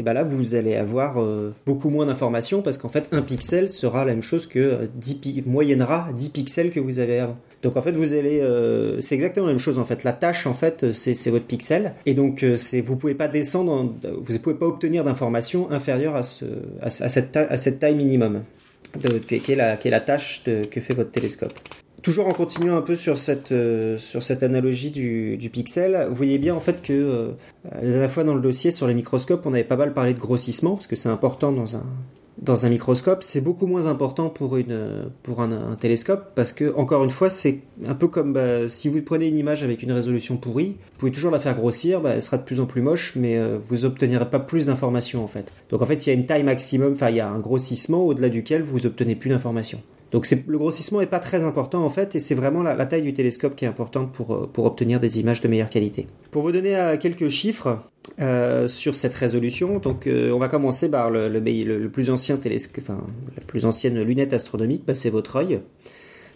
et 0.00 0.02
bien 0.02 0.14
là 0.14 0.24
vous 0.24 0.54
allez 0.54 0.76
avoir 0.76 1.20
euh, 1.20 1.54
beaucoup 1.66 1.90
moins 1.90 2.06
d'informations 2.06 2.62
parce 2.62 2.78
qu'en 2.78 2.88
fait 2.88 3.06
un 3.12 3.20
pixel 3.20 3.68
sera 3.68 4.06
la 4.06 4.12
même 4.12 4.22
chose 4.22 4.46
que 4.46 4.88
10 4.94 5.20
euh, 5.26 5.42
moyennera 5.44 6.08
10 6.16 6.30
pixels 6.30 6.70
que 6.70 6.80
vous 6.80 7.00
avez 7.00 7.18
avant. 7.18 7.36
Donc 7.62 7.76
en 7.76 7.82
fait 7.82 7.92
vous 7.92 8.14
allez 8.14 8.40
euh, 8.40 8.98
c'est 9.00 9.14
exactement 9.14 9.44
la 9.44 9.52
même 9.52 9.60
chose 9.60 9.78
en 9.78 9.84
fait 9.84 10.02
la 10.02 10.14
tâche 10.14 10.46
en 10.46 10.54
fait 10.54 10.90
c'est 10.92 11.28
votre 11.28 11.44
pixel 11.44 11.92
et 12.06 12.14
donc 12.14 12.46
c'est 12.54 12.80
vous 12.80 12.96
pouvez 12.96 13.14
pas 13.14 13.28
descendre 13.28 13.92
vous 14.02 14.38
pouvez 14.38 14.56
pas 14.56 14.66
obtenir 14.66 15.04
d'informations 15.04 15.70
inférieures 15.70 16.16
à, 16.16 16.22
ce, 16.22 16.46
à, 16.80 16.88
cette, 16.88 17.36
à 17.36 17.58
cette 17.58 17.78
taille 17.78 17.94
minimum 17.94 18.44
de, 18.98 19.18
qui, 19.18 19.52
est 19.52 19.54
la, 19.54 19.76
qui 19.76 19.88
est 19.88 19.90
la 19.90 20.00
tâche 20.00 20.44
que 20.44 20.80
fait 20.80 20.94
votre 20.94 21.10
télescope. 21.10 21.52
Toujours 22.02 22.28
en 22.28 22.32
continuant 22.32 22.76
un 22.76 22.82
peu 22.82 22.94
sur 22.94 23.18
cette, 23.18 23.52
euh, 23.52 23.98
sur 23.98 24.22
cette 24.22 24.42
analogie 24.42 24.90
du, 24.90 25.36
du, 25.36 25.50
pixel, 25.50 26.06
vous 26.08 26.14
voyez 26.14 26.38
bien 26.38 26.54
en 26.54 26.60
fait 26.60 26.80
que 26.80 26.92
euh, 26.92 27.32
la 27.72 27.80
dernière 27.80 28.10
fois 28.10 28.24
dans 28.24 28.34
le 28.34 28.40
dossier 28.40 28.70
sur 28.70 28.86
les 28.86 28.94
microscopes, 28.94 29.42
on 29.44 29.52
avait 29.52 29.64
pas 29.64 29.76
mal 29.76 29.92
parlé 29.92 30.14
de 30.14 30.18
grossissement, 30.18 30.76
parce 30.76 30.86
que 30.86 30.96
c'est 30.96 31.10
important 31.10 31.52
dans 31.52 31.76
un, 31.76 31.84
dans 32.40 32.66
un 32.66 32.68
microscope. 32.70 33.22
C'est 33.22 33.40
beaucoup 33.40 33.66
moins 33.66 33.86
important 33.86 34.28
pour, 34.28 34.56
une, 34.56 35.10
pour 35.22 35.40
un, 35.40 35.76
télescope, 35.76 36.32
parce 36.34 36.52
que, 36.52 36.74
encore 36.74 37.04
une 37.04 37.10
fois, 37.10 37.30
c'est 37.30 37.60
un 37.86 37.94
peu 37.94 38.08
comme 38.08 38.32
bah, 38.32 38.68
si 38.68 38.88
vous 38.88 39.00
prenez 39.02 39.28
une 39.28 39.36
image 39.36 39.62
avec 39.62 39.82
une 39.82 39.92
résolution 39.92 40.36
pourrie, 40.36 40.76
vous 40.92 40.98
pouvez 40.98 41.12
toujours 41.12 41.30
la 41.30 41.40
faire 41.40 41.54
grossir, 41.54 42.00
bah, 42.00 42.12
elle 42.14 42.22
sera 42.22 42.38
de 42.38 42.42
plus 42.42 42.60
en 42.60 42.66
plus 42.66 42.82
moche, 42.82 43.12
mais 43.16 43.36
euh, 43.36 43.58
vous 43.68 43.84
obtenirez 43.84 44.28
pas 44.28 44.40
plus 44.40 44.66
d'informations 44.66 45.22
en 45.22 45.28
fait. 45.28 45.52
Donc 45.70 45.82
en 45.82 45.86
fait, 45.86 46.06
il 46.06 46.10
y 46.10 46.12
a 46.12 46.14
une 46.14 46.26
taille 46.26 46.42
maximum, 46.42 46.94
enfin 46.94 47.10
il 47.10 47.16
y 47.16 47.20
a 47.20 47.28
un 47.28 47.38
grossissement 47.38 48.02
au-delà 48.04 48.28
duquel 48.28 48.62
vous 48.62 48.86
obtenez 48.86 49.14
plus 49.14 49.30
d'informations. 49.30 49.80
Donc 50.12 50.28
le 50.46 50.58
grossissement 50.58 51.00
n'est 51.00 51.06
pas 51.06 51.20
très 51.20 51.44
important 51.44 51.84
en 51.84 51.88
fait, 51.88 52.14
et 52.14 52.20
c'est 52.20 52.34
vraiment 52.34 52.62
la, 52.62 52.86
taille 52.86 53.02
du 53.02 53.12
télescope 53.12 53.54
qui 53.54 53.64
est 53.64 53.68
importante 53.68 54.12
pour, 54.12 54.34
euh, 54.34 54.50
pour 54.52 54.64
obtenir 54.64 54.98
des 54.98 55.20
images 55.20 55.40
de 55.40 55.48
meilleure 55.48 55.70
qualité. 55.70 56.06
Pour 56.30 56.42
vous 56.42 56.52
donner 56.52 56.76
euh, 56.76 56.96
quelques 56.96 57.28
chiffres 57.28 57.78
euh, 58.20 58.66
sur 58.66 58.96
cette 58.96 59.14
résolution, 59.14 59.78
donc 59.78 60.08
on 60.08 60.38
va 60.38 60.48
commencer 60.48 60.90
par 60.90 61.10
le, 61.10 61.88
plus 61.88 62.10
ancien 62.10 62.36
télescope, 62.36 62.82
enfin 62.82 63.00
la 63.36 63.44
plus 63.44 63.64
ancienne 63.64 64.00
lunette 64.02 64.32
astronomique, 64.32 64.82
bah, 64.86 64.94
c'est 64.94 65.10
votre 65.10 65.36
œil. 65.36 65.60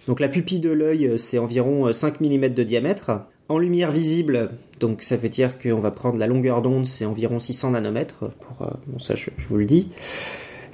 Donc 0.06 0.20
la 0.20 0.28
pupille 0.28 0.60
de 0.60 0.70
l'œil, 0.70 1.14
c'est 1.16 1.38
environ 1.38 1.92
5 1.92 2.20
mm 2.20 2.48
de 2.50 2.62
diamètre. 2.62 3.10
En 3.48 3.58
lumière 3.58 3.92
visible, 3.92 4.50
donc 4.80 5.02
ça 5.02 5.16
veut 5.16 5.28
dire 5.28 5.58
qu'on 5.58 5.80
va 5.80 5.90
prendre 5.90 6.16
la 6.18 6.26
longueur 6.26 6.62
d'onde, 6.62 6.86
c'est 6.86 7.04
environ 7.04 7.38
600 7.38 7.72
nanomètres, 7.72 8.30
pour, 8.40 8.66
bon 8.86 8.98
ça 8.98 9.14
je, 9.16 9.28
vous 9.50 9.58
le 9.58 9.66
dis. 9.66 9.90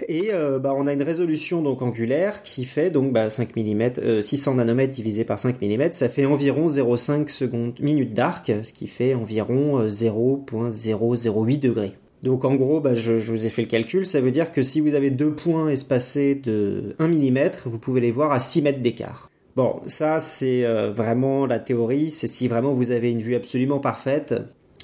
Et 0.09 0.31
bah, 0.61 0.75
on 0.77 0.87
a 0.87 0.93
une 0.93 1.03
résolution 1.03 1.63
donc 1.63 1.83
angulaire 1.83 2.43
qui 2.43 2.65
fait 2.65 2.91
donc 2.91 3.13
bah, 3.13 3.31
5 3.31 3.55
mm, 3.57 4.23
600 4.23 4.55
nanomètres 4.55 4.93
divisé 4.93 5.25
par 5.25 5.39
5 5.39 5.61
mm, 5.61 5.93
ça 5.93 6.09
fait 6.09 6.27
environ 6.27 6.67
0,5 6.67 7.29
secondes 7.29 7.79
minutes 7.81 8.15
d'arc, 8.15 8.53
ce 8.63 8.73
qui 8.73 8.87
fait 8.87 9.15
environ 9.15 9.89
0,008 9.89 11.59
degrés. 11.59 11.93
Donc 12.23 12.45
en 12.45 12.55
gros, 12.55 12.81
bah, 12.81 12.95
je, 12.95 13.13
vous 13.13 13.47
ai 13.47 13.51
fait 13.51 13.63
le 13.63 13.69
calcul, 13.69 14.05
ça 14.05 14.21
veut 14.21 14.31
dire 14.31 14.53
que 14.53 14.63
si 14.63 14.81
vous 14.81 14.95
avez 14.95 15.11
deux 15.11 15.35
points 15.35 15.69
espacés 15.71 16.35
de 16.35 16.95
1 16.99 17.09
mm, 17.09 17.51
vous 17.65 17.79
pouvez 17.79 18.01
les 18.01 18.11
voir 18.11 18.33
à 18.33 18.39
6 18.39 18.63
mètres 18.63 18.81
d'écart. 18.81 19.31
Bon, 19.57 19.81
ça 19.87 20.21
c'est 20.21 20.65
euh, 20.65 20.91
vraiment 20.91 21.47
la 21.47 21.59
théorie, 21.59 22.11
c'est 22.11 22.29
si 22.29 22.47
vraiment 22.47 22.73
vous 22.73 22.93
avez 22.93 23.11
une 23.11 23.23
vue 23.23 23.35
absolument 23.35 23.79
parfaite. 23.79 24.35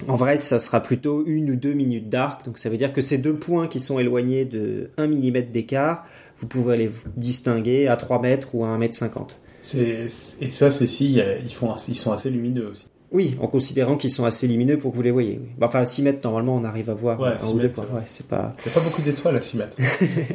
En 0.07 0.15
vrai, 0.15 0.37
ça 0.37 0.59
sera 0.59 0.81
plutôt 0.81 1.25
une 1.25 1.51
ou 1.51 1.55
deux 1.55 1.73
minutes 1.73 2.09
d'arc, 2.09 2.45
donc 2.45 2.59
ça 2.59 2.69
veut 2.69 2.77
dire 2.77 2.93
que 2.93 3.01
ces 3.01 3.17
deux 3.17 3.33
points 3.33 3.67
qui 3.67 3.79
sont 3.79 3.97
éloignés 3.97 4.45
de 4.45 4.91
1 4.97 5.07
mm 5.07 5.51
d'écart, 5.51 6.05
vous 6.37 6.47
pouvez 6.47 6.77
les 6.77 6.91
distinguer 7.15 7.87
à 7.87 7.97
3 7.97 8.21
mètres 8.21 8.49
ou 8.53 8.63
à 8.63 8.67
1 8.67 8.77
mètre 8.77 8.95
50. 8.95 9.39
Et 9.75 10.07
ça, 10.09 10.71
c'est 10.71 10.87
si 10.87 11.13
ils, 11.13 11.53
font, 11.53 11.75
ils 11.87 11.95
sont 11.95 12.11
assez 12.11 12.29
lumineux 12.29 12.67
aussi. 12.67 12.85
Oui, 13.11 13.35
en 13.41 13.47
considérant 13.47 13.95
qu'ils 13.95 14.11
sont 14.11 14.25
assez 14.25 14.47
lumineux 14.47 14.77
pour 14.77 14.91
que 14.91 14.97
vous 14.97 15.01
les 15.01 15.11
voyez. 15.11 15.39
Enfin, 15.61 15.79
à 15.79 15.85
6 15.85 16.03
mètres, 16.03 16.19
normalement, 16.23 16.55
on 16.55 16.63
arrive 16.63 16.89
à 16.89 16.93
voir 16.93 17.19
ouais, 17.19 17.29
un 17.41 17.47
ou 17.47 17.59
deux 17.59 17.71
points. 17.71 17.85
Ouais, 17.93 18.01
c'est 18.05 18.27
pas... 18.27 18.53
Il 18.59 18.67
n'y 18.67 18.71
a 18.71 18.79
pas 18.79 18.85
beaucoup 18.85 19.01
d'étoiles 19.01 19.37
à 19.37 19.41
6 19.41 19.57
mètres. 19.57 19.77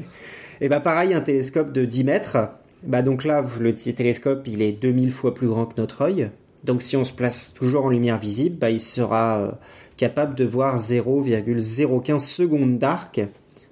Et 0.60 0.68
bah 0.68 0.80
pareil, 0.80 1.12
un 1.12 1.20
télescope 1.20 1.72
de 1.72 1.84
10 1.84 2.04
mètres. 2.04 2.38
Bah 2.82 3.02
donc 3.02 3.24
là, 3.24 3.44
le 3.60 3.74
télescope, 3.74 4.46
il 4.46 4.62
est 4.62 4.72
2000 4.72 5.10
fois 5.12 5.34
plus 5.34 5.48
grand 5.48 5.66
que 5.66 5.80
notre 5.80 6.02
œil. 6.02 6.30
Donc 6.64 6.82
si 6.82 6.96
on 6.96 7.04
se 7.04 7.12
place 7.12 7.52
toujours 7.54 7.86
en 7.86 7.90
lumière 7.90 8.18
visible, 8.18 8.56
bah, 8.56 8.70
il 8.70 8.80
sera 8.80 9.42
euh, 9.42 9.52
capable 9.96 10.34
de 10.34 10.44
voir 10.44 10.78
0,015 10.78 12.24
secondes 12.24 12.78
d'arc, 12.78 13.20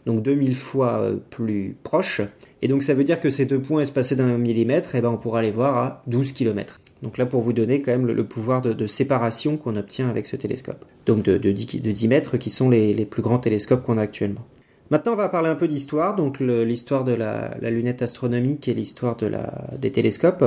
donc 0.07 0.23
2000 0.23 0.57
fois 0.57 1.01
euh, 1.01 1.17
plus 1.31 1.77
proche. 1.83 2.21
Et 2.63 2.69
donc 2.69 2.83
ça 2.83 2.95
veut 2.95 3.05
dire 3.05 3.21
que 3.21 3.31
ces 3.31 3.47
deux 3.47 3.61
points 3.61 3.83
espacés 3.83 4.17
d'un 4.17 4.37
millimètre, 4.37 4.95
eh 4.95 5.01
ben, 5.01 5.11
on 5.11 5.17
pourra 5.17 5.43
les 5.43 5.53
voir 5.53 5.77
à 5.77 6.03
12 6.09 6.33
km. 6.33 6.81
Donc 7.03 7.17
là, 7.17 7.27
pour 7.27 7.41
vous 7.41 7.53
donner 7.53 7.81
quand 7.81 7.93
même 7.93 8.07
le, 8.07 8.25
pouvoir 8.25 8.61
de, 8.61 8.87
séparation 8.87 9.57
qu'on 9.57 9.77
obtient 9.77 10.09
avec 10.09 10.27
ce 10.27 10.37
télescope. 10.37 10.85
Donc 11.07 11.23
de, 11.23 11.39
10, 11.39 12.09
mètres, 12.09 12.37
qui 12.37 12.51
sont 12.51 12.69
les, 12.69 13.07
plus 13.07 13.23
grands 13.23 13.39
télescopes 13.39 13.83
qu'on 13.83 13.97
a 13.97 14.03
actuellement. 14.03 14.45
Maintenant, 14.91 15.13
on 15.13 15.17
va 15.17 15.29
parler 15.29 15.49
un 15.49 15.55
peu 15.55 15.69
d'histoire, 15.69 16.17
donc 16.17 16.41
l'histoire 16.41 17.05
de 17.05 17.13
la, 17.13 17.57
lunette 17.63 18.03
astronomique 18.03 18.69
et 18.69 18.75
l'histoire 18.75 19.17
de 19.17 19.31
des 19.79 19.93
télescopes. 19.93 20.45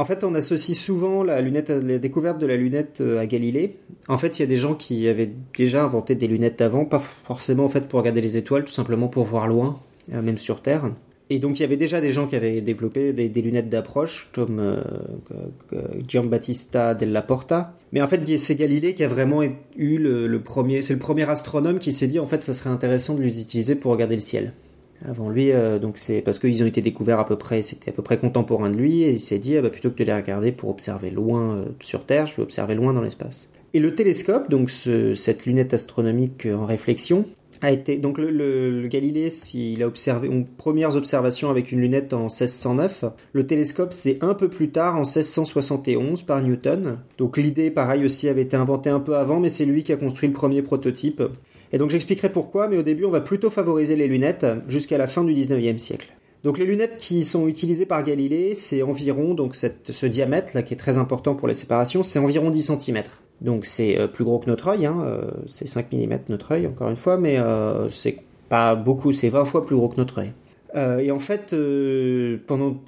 En 0.00 0.06
fait, 0.06 0.24
on 0.24 0.34
associe 0.34 0.74
souvent 0.74 1.22
la, 1.22 1.42
lunette, 1.42 1.68
la 1.68 1.98
découverte 1.98 2.38
de 2.38 2.46
la 2.46 2.56
lunette 2.56 3.02
euh, 3.02 3.20
à 3.20 3.26
Galilée. 3.26 3.76
En 4.08 4.16
fait, 4.16 4.38
il 4.38 4.40
y 4.40 4.44
a 4.44 4.46
des 4.46 4.56
gens 4.56 4.74
qui 4.74 5.06
avaient 5.08 5.30
déjà 5.54 5.84
inventé 5.84 6.14
des 6.14 6.26
lunettes 6.26 6.62
avant, 6.62 6.86
pas 6.86 7.00
forcément 7.00 7.66
en 7.66 7.68
fait 7.68 7.86
pour 7.86 7.98
regarder 7.98 8.22
les 8.22 8.38
étoiles, 8.38 8.64
tout 8.64 8.72
simplement 8.72 9.08
pour 9.08 9.26
voir 9.26 9.46
loin, 9.46 9.78
euh, 10.14 10.22
même 10.22 10.38
sur 10.38 10.62
Terre. 10.62 10.90
Et 11.28 11.38
donc 11.38 11.58
il 11.58 11.62
y 11.62 11.66
avait 11.66 11.76
déjà 11.76 12.00
des 12.00 12.12
gens 12.12 12.26
qui 12.26 12.34
avaient 12.34 12.62
développé 12.62 13.12
des, 13.12 13.42
lunettes 13.42 13.68
d'approche, 13.68 14.30
comme 14.32 14.58
euh, 14.58 14.80
Giambattista 16.08 16.94
della 16.94 17.20
Porta. 17.20 17.74
Mais 17.92 18.00
en 18.00 18.08
fait, 18.08 18.22
c'est 18.38 18.54
Galilée 18.54 18.94
qui 18.94 19.04
a 19.04 19.08
vraiment 19.08 19.42
eu 19.42 19.98
le, 19.98 20.40
premier, 20.40 20.80
c'est 20.80 20.94
le 20.94 20.98
premier 20.98 21.28
astronome 21.28 21.78
qui 21.78 21.92
s'est 21.92 22.08
dit 22.08 22.18
en 22.18 22.26
fait 22.26 22.42
ça 22.42 22.54
serait 22.54 22.70
intéressant 22.70 23.16
de 23.16 23.22
les 23.22 23.42
utiliser 23.42 23.74
pour 23.74 23.92
regarder 23.92 24.14
le 24.14 24.22
ciel. 24.22 24.54
Avant 25.08 25.30
lui, 25.30 25.52
euh, 25.52 25.78
donc 25.78 25.96
c'est 25.96 26.20
parce 26.20 26.38
qu'ils 26.38 26.62
ont 26.62 26.66
été 26.66 26.82
découverts 26.82 27.20
à 27.20 27.24
peu 27.24 27.36
près, 27.36 27.62
c'était 27.62 27.90
à 27.90 27.92
peu 27.92 28.02
près 28.02 28.18
contemporain 28.18 28.70
de 28.70 28.76
lui, 28.76 29.02
et 29.02 29.12
il 29.12 29.20
s'est 29.20 29.38
dit 29.38 29.56
ah 29.56 29.62
bah, 29.62 29.70
plutôt 29.70 29.90
que 29.90 29.96
de 29.96 30.04
les 30.04 30.14
regarder 30.14 30.52
pour 30.52 30.68
observer 30.68 31.10
loin 31.10 31.56
euh, 31.56 31.64
sur 31.80 32.04
Terre, 32.04 32.26
je 32.26 32.36
vais 32.36 32.42
observer 32.42 32.74
loin 32.74 32.92
dans 32.92 33.00
l'espace. 33.00 33.48
Et 33.72 33.80
le 33.80 33.94
télescope, 33.94 34.50
donc 34.50 34.68
cette 34.70 35.46
lunette 35.46 35.72
astronomique 35.72 36.46
en 36.46 36.66
réflexion, 36.66 37.24
a 37.62 37.70
été 37.70 37.98
donc 37.98 38.18
le, 38.18 38.86
Galilée, 38.88 39.28
il 39.54 39.82
a 39.82 39.86
observé 39.86 40.28
une 40.28 40.46
premières 40.46 40.96
observations 40.96 41.50
avec 41.50 41.72
une 41.72 41.80
lunette 41.80 42.12
en 42.12 42.22
1609. 42.22 43.04
Le 43.32 43.46
télescope, 43.46 43.92
c'est 43.92 44.18
un 44.22 44.34
peu 44.34 44.48
plus 44.48 44.70
tard, 44.70 44.94
en 44.94 45.00
1671, 45.00 46.22
par 46.22 46.42
Newton. 46.42 46.98
Donc 47.18 47.36
l'idée, 47.36 47.70
pareil 47.70 48.04
aussi, 48.04 48.28
avait 48.28 48.42
été 48.42 48.56
inventée 48.56 48.90
un 48.90 49.00
peu 49.00 49.16
avant, 49.16 49.40
mais 49.40 49.48
c'est 49.48 49.64
lui 49.64 49.82
qui 49.84 49.92
a 49.92 49.96
construit 49.96 50.28
le 50.28 50.34
premier 50.34 50.62
prototype. 50.62 51.22
Et 51.72 51.78
donc 51.78 51.90
j'expliquerai 51.90 52.30
pourquoi, 52.30 52.68
mais 52.68 52.76
au 52.76 52.82
début, 52.82 53.04
on 53.04 53.10
va 53.10 53.20
plutôt 53.20 53.50
favoriser 53.50 53.96
les 53.96 54.08
lunettes 54.08 54.46
jusqu'à 54.66 54.98
la 54.98 55.06
fin 55.06 55.24
du 55.24 55.32
19e 55.34 55.78
siècle. 55.78 56.12
Donc 56.42 56.58
les 56.58 56.64
lunettes 56.64 56.96
qui 56.96 57.22
sont 57.22 57.46
utilisées 57.48 57.84
par 57.84 58.02
Galilée, 58.02 58.54
c'est 58.54 58.82
environ, 58.82 59.34
donc 59.34 59.54
ce 59.54 60.06
diamètre 60.06 60.52
là 60.54 60.62
qui 60.62 60.72
est 60.72 60.78
très 60.78 60.96
important 60.96 61.34
pour 61.34 61.48
les 61.48 61.54
séparations, 61.54 62.02
c'est 62.02 62.18
environ 62.18 62.50
10 62.50 62.72
cm. 62.78 63.02
Donc 63.42 63.66
c'est 63.66 63.98
euh, 63.98 64.06
plus 64.06 64.24
gros 64.24 64.38
que 64.38 64.48
notre 64.48 64.68
œil, 64.68 64.86
hein, 64.86 64.98
euh, 65.04 65.30
c'est 65.46 65.68
5 65.68 65.92
mm 65.92 66.18
notre 66.28 66.52
œil 66.52 66.66
encore 66.66 66.88
une 66.88 66.96
fois, 66.96 67.18
mais 67.18 67.38
euh, 67.38 67.90
c'est 67.90 68.18
pas 68.48 68.74
beaucoup, 68.74 69.12
c'est 69.12 69.28
20 69.28 69.44
fois 69.44 69.66
plus 69.66 69.76
gros 69.76 69.88
que 69.88 69.96
notre 69.96 70.20
œil. 70.20 70.32
Et 70.74 71.10
en 71.10 71.18
fait, 71.18 71.54
pendant 72.46 72.82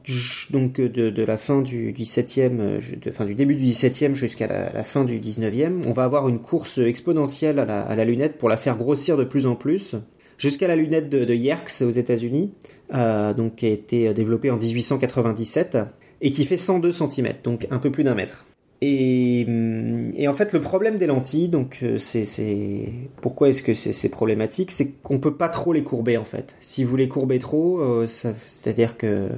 donc 0.51 0.81
de, 0.81 1.25
la 1.25 1.37
fin 1.37 1.63
du 1.63 1.93
17e, 1.93 2.81
fin, 3.13 3.25
du 3.25 3.35
début 3.35 3.57
du 3.57 3.65
17e 3.65 4.15
jusqu'à 4.15 4.47
la, 4.47 4.85
fin 4.85 5.05
du 5.05 5.19
19e, 5.19 5.83
on 5.87 5.93
va 5.93 6.05
avoir 6.05 6.29
une 6.29 6.41
course 6.41 6.79
exponentielle 6.79 7.59
à 7.59 7.97
la, 7.97 8.05
lunette 8.05 8.39
pour 8.39 8.49
la 8.49 8.57
faire 8.57 8.77
grossir 8.77 9.17
de 9.17 9.25
plus 9.25 9.47
en 9.47 9.57
plus, 9.57 9.97
jusqu'à 10.39 10.69
la 10.69 10.77
lunette 10.77 11.09
de, 11.09 11.35
Yerkes 11.35 11.83
aux 11.83 11.91
États-Unis, 11.91 12.53
qui 12.89 12.97
a 13.67 13.71
été 13.71 14.15
développée 14.15 14.51
en 14.51 14.57
1897 14.57 15.79
et 16.21 16.31
qui 16.31 16.45
fait 16.45 16.57
102 16.57 16.93
cm, 16.93 17.33
donc 17.43 17.67
un 17.71 17.79
peu 17.79 17.91
plus 17.91 18.05
d'un 18.05 18.15
mètre. 18.15 18.45
Hum, 18.83 20.13
et, 20.17 20.27
en 20.27 20.33
fait, 20.33 20.53
le 20.53 20.61
problème 20.61 20.97
des 20.97 21.07
lentilles, 21.07 21.49
donc 21.49 21.81
euh, 21.83 21.99
c'est 21.99 22.89
pourquoi 23.21 23.49
est-ce 23.49 23.63
que 23.63 23.75
c'est 23.75 24.09
problématique, 24.09 24.73
c'est 24.73 24.91
qu'on 25.03 25.21
peut 25.21 25.37
pas 25.37 25.49
trop 25.49 25.73
les 25.73 25.85
courber 25.85 26.17
en 26.17 26.25
fait. 26.25 26.57
Si 26.61 26.83
vous 26.83 26.97
les 26.97 27.09
courbez 27.09 27.39
trop, 27.39 27.81
euh, 27.81 28.07
c'est-à-dire 28.09 28.97
que 28.97 29.29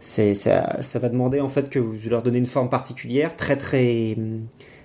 ça, 0.00 0.98
va 0.98 1.08
demander 1.08 1.40
en 1.40 1.48
fait 1.48 1.70
que 1.70 1.78
vous 1.78 1.94
leur 2.10 2.22
donnez 2.22 2.38
une 2.38 2.46
forme 2.46 2.68
particulière, 2.68 3.36
très 3.36 3.56
très 3.56 4.16
hum, 4.18 4.42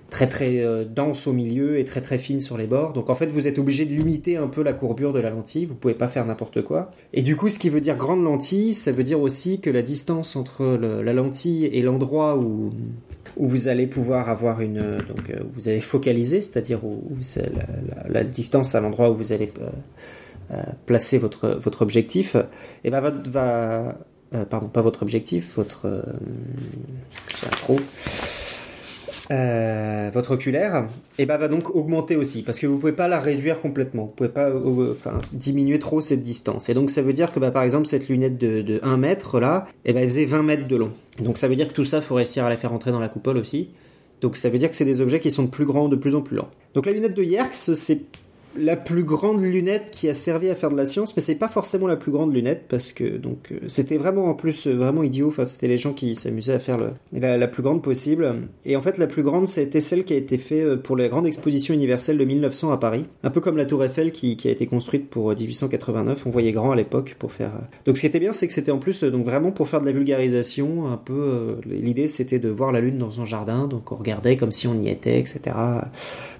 très 0.08 0.26
très 0.26 0.60
euh, 0.60 0.84
dense 0.84 1.26
au 1.26 1.32
milieu 1.34 1.78
et 1.78 1.84
très 1.84 2.00
très 2.00 2.18
fine 2.18 2.40
sur 2.40 2.56
les 2.56 2.66
bords. 2.66 2.94
Donc 2.94 3.10
en 3.10 3.14
fait, 3.14 3.26
vous 3.26 3.46
êtes 3.46 3.58
obligé 3.58 3.84
de 3.84 3.92
limiter 3.92 4.38
un 4.38 4.48
peu 4.48 4.62
la 4.62 4.72
courbure 4.72 5.12
de 5.12 5.20
la 5.20 5.30
lentille. 5.30 5.66
Vous 5.66 5.74
pouvez 5.74 5.94
pas 5.94 6.08
faire 6.08 6.24
n'importe 6.24 6.62
quoi. 6.62 6.90
Et 7.12 7.20
du 7.20 7.36
coup, 7.36 7.48
ce 7.48 7.58
qui 7.58 7.68
veut 7.68 7.82
dire 7.82 7.98
grande 7.98 8.24
lentille, 8.24 8.72
ça 8.72 8.92
veut 8.92 9.04
dire 9.04 9.20
aussi 9.20 9.60
que 9.60 9.68
la 9.68 9.82
distance 9.82 10.36
entre 10.36 10.64
la 10.64 11.12
lentille 11.12 11.66
et 11.66 11.82
l'endroit 11.82 12.38
où 12.38 12.70
où 13.36 13.48
vous 13.48 13.68
allez 13.68 13.86
pouvoir 13.86 14.28
avoir 14.28 14.60
une 14.60 14.98
donc 14.98 15.30
euh, 15.30 15.40
vous 15.54 15.68
allez 15.68 15.80
focaliser, 15.80 16.40
c'est-à-dire 16.40 16.84
où, 16.84 17.02
la, 18.08 18.24
distance 18.24 18.74
à 18.74 18.80
l'endroit 18.80 19.10
où 19.10 19.14
vous 19.14 19.32
allez 19.32 19.52
euh, 20.50 20.62
placer 20.86 21.18
votre 21.18 21.48
votre 21.50 21.82
objectif, 21.82 22.36
et 22.84 22.90
ben 22.90 23.00
va, 23.00 23.10
va 23.10 23.98
pardon 24.48 24.68
pas 24.68 24.82
votre 24.82 25.02
objectif, 25.02 25.56
votre 25.56 26.02
j'ai 27.40 27.46
un 27.46 27.50
trou 27.50 27.80
euh, 29.30 30.10
votre 30.12 30.32
oculaire, 30.32 30.88
et 31.18 31.26
ben 31.26 31.36
va 31.36 31.46
donc 31.46 31.74
augmenter 31.74 32.16
aussi, 32.16 32.42
parce 32.42 32.58
que 32.58 32.66
vous 32.66 32.78
pouvez 32.78 32.92
pas 32.92 33.06
la 33.06 33.20
réduire 33.20 33.60
complètement, 33.60 34.06
vous 34.06 34.12
pouvez 34.12 34.28
pas 34.28 34.48
euh, 34.50 34.90
enfin, 34.90 35.18
diminuer 35.32 35.78
trop 35.78 36.00
cette 36.00 36.24
distance. 36.24 36.68
Et 36.68 36.74
donc 36.74 36.90
ça 36.90 37.00
veut 37.00 37.12
dire 37.12 37.30
que 37.30 37.38
bah, 37.38 37.52
par 37.52 37.62
exemple 37.62 37.86
cette 37.86 38.08
lunette 38.08 38.38
de, 38.38 38.80
1 38.82 38.96
mètre 38.96 39.38
là, 39.38 39.66
et 39.84 39.92
ben 39.92 40.02
elle 40.02 40.10
faisait 40.10 40.24
20 40.24 40.42
mètres 40.42 40.66
de 40.66 40.76
long. 40.76 40.90
Donc 41.20 41.38
ça 41.38 41.46
veut 41.46 41.54
dire 41.54 41.68
que 41.68 41.74
tout 41.74 41.84
ça, 41.84 42.00
faut 42.00 42.16
réussir 42.16 42.44
à 42.44 42.50
la 42.50 42.56
faire 42.56 42.72
entrer 42.72 42.90
dans 42.90 42.98
la 42.98 43.08
coupole 43.08 43.36
aussi. 43.36 43.70
Donc 44.20 44.36
ça 44.36 44.48
veut 44.48 44.58
dire 44.58 44.68
que 44.68 44.76
c'est 44.76 44.84
des 44.84 45.00
objets 45.00 45.20
qui 45.20 45.30
sont 45.30 45.44
de 45.44 45.48
plus 45.48 45.64
grands, 45.64 45.88
de 45.88 45.96
plus 45.96 46.14
en 46.14 46.22
plus 46.22 46.36
lents. 46.36 46.50
Donc 46.74 46.86
la 46.86 46.92
lunette 46.92 47.14
de 47.14 47.22
Yerkes, 47.22 47.54
c'est 47.54 48.00
la 48.56 48.76
plus 48.76 49.04
grande 49.04 49.42
lunette 49.42 49.90
qui 49.92 50.08
a 50.08 50.14
servi 50.14 50.50
à 50.50 50.54
faire 50.54 50.70
de 50.70 50.76
la 50.76 50.86
science, 50.86 51.16
mais 51.16 51.22
c'est 51.22 51.36
pas 51.36 51.48
forcément 51.48 51.86
la 51.86 51.96
plus 51.96 52.10
grande 52.10 52.34
lunette 52.34 52.64
parce 52.68 52.92
que 52.92 53.16
donc 53.16 53.52
euh, 53.52 53.60
c'était 53.68 53.96
vraiment 53.96 54.26
en 54.26 54.34
plus 54.34 54.66
euh, 54.66 54.74
vraiment 54.74 55.02
idiot. 55.02 55.28
Enfin, 55.28 55.44
c'était 55.44 55.68
les 55.68 55.76
gens 55.76 55.92
qui 55.92 56.14
s'amusaient 56.14 56.54
à 56.54 56.58
faire 56.58 56.78
la, 57.12 57.48
plus 57.48 57.62
grande 57.62 57.82
possible. 57.82 58.48
Et 58.64 58.76
en 58.76 58.80
fait, 58.80 58.98
la 58.98 59.06
plus 59.06 59.22
grande, 59.22 59.46
c'était 59.46 59.80
celle 59.80 60.04
qui 60.04 60.14
a 60.14 60.16
été 60.16 60.38
faite 60.38 60.64
euh, 60.64 60.76
pour 60.76 60.96
la 60.96 61.08
grande 61.08 61.26
exposition 61.26 61.74
universelle 61.74 62.18
de 62.18 62.24
1900 62.24 62.72
à 62.72 62.76
Paris, 62.76 63.04
un 63.22 63.30
peu 63.30 63.40
comme 63.40 63.56
la 63.56 63.64
Tour 63.64 63.84
Eiffel 63.84 64.10
qui, 64.12 64.36
a 64.44 64.50
été 64.50 64.66
construite 64.66 65.08
pour 65.08 65.30
1889. 65.30 66.26
On 66.26 66.30
voyait 66.30 66.52
grand 66.52 66.72
à 66.72 66.76
l'époque 66.76 67.16
pour 67.18 67.32
faire. 67.32 67.52
Donc, 67.84 67.96
ce 67.96 68.00
qui 68.00 68.06
était 68.06 68.20
bien, 68.20 68.32
c'est 68.32 68.46
que 68.48 68.52
c'était 68.52 68.72
en 68.72 68.78
plus 68.78 69.04
donc 69.04 69.24
vraiment 69.24 69.52
pour 69.52 69.68
faire 69.68 69.80
de 69.80 69.86
la 69.86 69.92
vulgarisation. 69.92 70.88
Un 70.88 70.96
peu, 70.96 71.56
l'idée 71.66 72.08
c'était 72.08 72.38
de 72.38 72.48
voir 72.48 72.72
la 72.72 72.80
lune 72.80 72.98
dans 72.98 73.20
un 73.20 73.24
jardin, 73.24 73.66
donc 73.66 73.92
on 73.92 73.96
regardait 73.96 74.36
comme 74.36 74.52
si 74.52 74.66
on 74.66 74.74
y 74.80 74.88
était, 74.88 75.18
etc. 75.18 75.56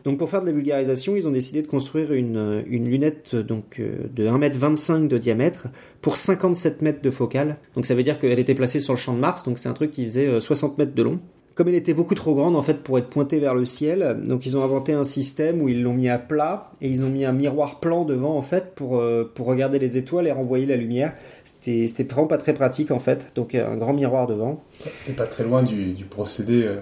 Donc 0.05 0.19
pour 0.19 0.31
faire 0.31 0.41
de 0.41 0.47
la 0.47 0.53
vulgarisation, 0.53 1.15
ils 1.17 1.29
ont 1.29 1.31
décidé 1.31 1.63
de 1.63 1.67
construire 1.67 2.00
une, 2.11 2.65
une 2.67 2.89
lunette 2.89 3.37
donc 3.37 3.79
euh, 3.79 4.09
de 4.15 4.27
1m25 4.27 5.09
de 5.09 5.19
diamètre 5.19 5.69
pour 6.01 6.17
57 6.17 6.83
mètres 6.83 7.03
de 7.03 7.11
focale. 7.11 7.57
Donc 7.75 7.87
ça 7.87 7.95
veut 7.95 8.03
dire 8.03 8.19
qu'elle 8.19 8.39
était 8.39 8.55
placée 8.55 8.81
sur 8.81 8.95
le 8.95 8.99
champ 8.99 9.15
de 9.15 9.21
Mars, 9.21 9.45
donc 9.45 9.59
c'est 9.59 9.69
un 9.69 9.75
truc 9.75 9.91
qui 9.91 10.05
faisait 10.05 10.41
60 10.41 10.73
euh, 10.73 10.75
mètres 10.79 10.95
de 10.95 11.03
long 11.03 11.21
comme 11.57 11.69
elle 11.69 11.75
était 11.75 11.95
beaucoup 11.95 12.15
trop 12.15 12.35
grande 12.35 12.57
en 12.57 12.63
fait 12.63 12.83
pour 12.83 12.97
être 12.97 13.11
pointée 13.11 13.39
vers 13.39 13.55
le 13.55 13.67
ciel, 13.67 14.19
donc 14.25 14.47
ils 14.47 14.57
ont 14.57 14.65
inventé 14.65 14.93
un 14.93 15.05
système 15.05 15.61
où 15.61 15.69
ils 15.69 15.83
l'ont 15.83 15.93
mis 15.93 16.09
à 16.09 16.19
plat 16.19 16.71
et 16.81 16.89
ils 16.89 17.05
ont 17.05 17.11
mis 17.11 17.27
un 17.27 17.33
miroir 17.33 17.81
plan 17.81 18.07
devant 18.07 18.35
en 18.35 18.41
fait 18.41 18.75
pour, 18.75 18.99
euh, 18.99 19.31
pour 19.35 19.47
regarder 19.47 19.79
les 19.79 19.99
étoiles 19.99 20.27
et 20.27 20.33
renvoyer 20.33 20.65
la 20.65 20.77
lumière. 20.77 21.13
C'était 21.45 22.05
vraiment 22.05 22.29
pas 22.29 22.39
très 22.39 22.55
pratique 22.55 22.91
en 22.91 23.01
fait, 23.01 23.33
donc 23.35 23.55
un 23.55 23.77
grand 23.77 23.93
miroir 23.93 24.27
devant. 24.27 24.59
C'est 24.97 25.17
pas 25.17 25.27
très 25.27 25.45
loin 25.45 25.63
du 25.63 26.05
procédé. 26.09 26.77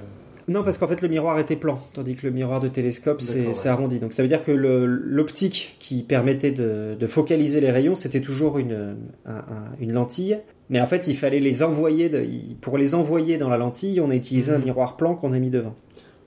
Non, 0.48 0.64
parce 0.64 0.78
qu'en 0.78 0.88
fait, 0.88 1.02
le 1.02 1.08
miroir 1.08 1.38
était 1.38 1.56
plan, 1.56 1.78
tandis 1.92 2.14
que 2.14 2.26
le 2.26 2.32
miroir 2.32 2.58
de 2.60 2.68
télescope, 2.68 3.20
c'est 3.20 3.46
ouais. 3.46 3.66
arrondi. 3.68 3.98
Donc 3.98 4.12
ça 4.14 4.22
veut 4.22 4.28
dire 4.28 4.42
que 4.42 4.50
l'optique 4.50 5.76
qui 5.78 6.02
permettait 6.02 6.50
de, 6.50 6.96
de 6.98 7.06
focaliser 7.06 7.60
les 7.60 7.70
rayons, 7.70 7.94
c'était 7.94 8.20
toujours 8.20 8.58
une, 8.58 8.96
un- 9.26 9.34
un- 9.36 9.72
une 9.80 9.92
lentille. 9.92 10.38
Mais 10.70 10.80
en 10.80 10.86
fait, 10.86 11.06
il 11.08 11.16
fallait 11.16 11.40
les 11.40 11.62
envoyer. 11.62 12.08
de- 12.08 12.26
pour 12.60 12.78
les 12.78 12.94
envoyer 12.94 13.38
dans 13.38 13.48
la 13.48 13.56
lentille, 13.58 14.00
on 14.00 14.10
a 14.10 14.14
utilisé 14.14 14.52
un 14.52 14.58
Mhm. 14.58 14.64
miroir 14.64 14.96
plan 14.96 15.14
qu'on 15.14 15.32
a 15.32 15.38
mis 15.38 15.50
devant. 15.50 15.74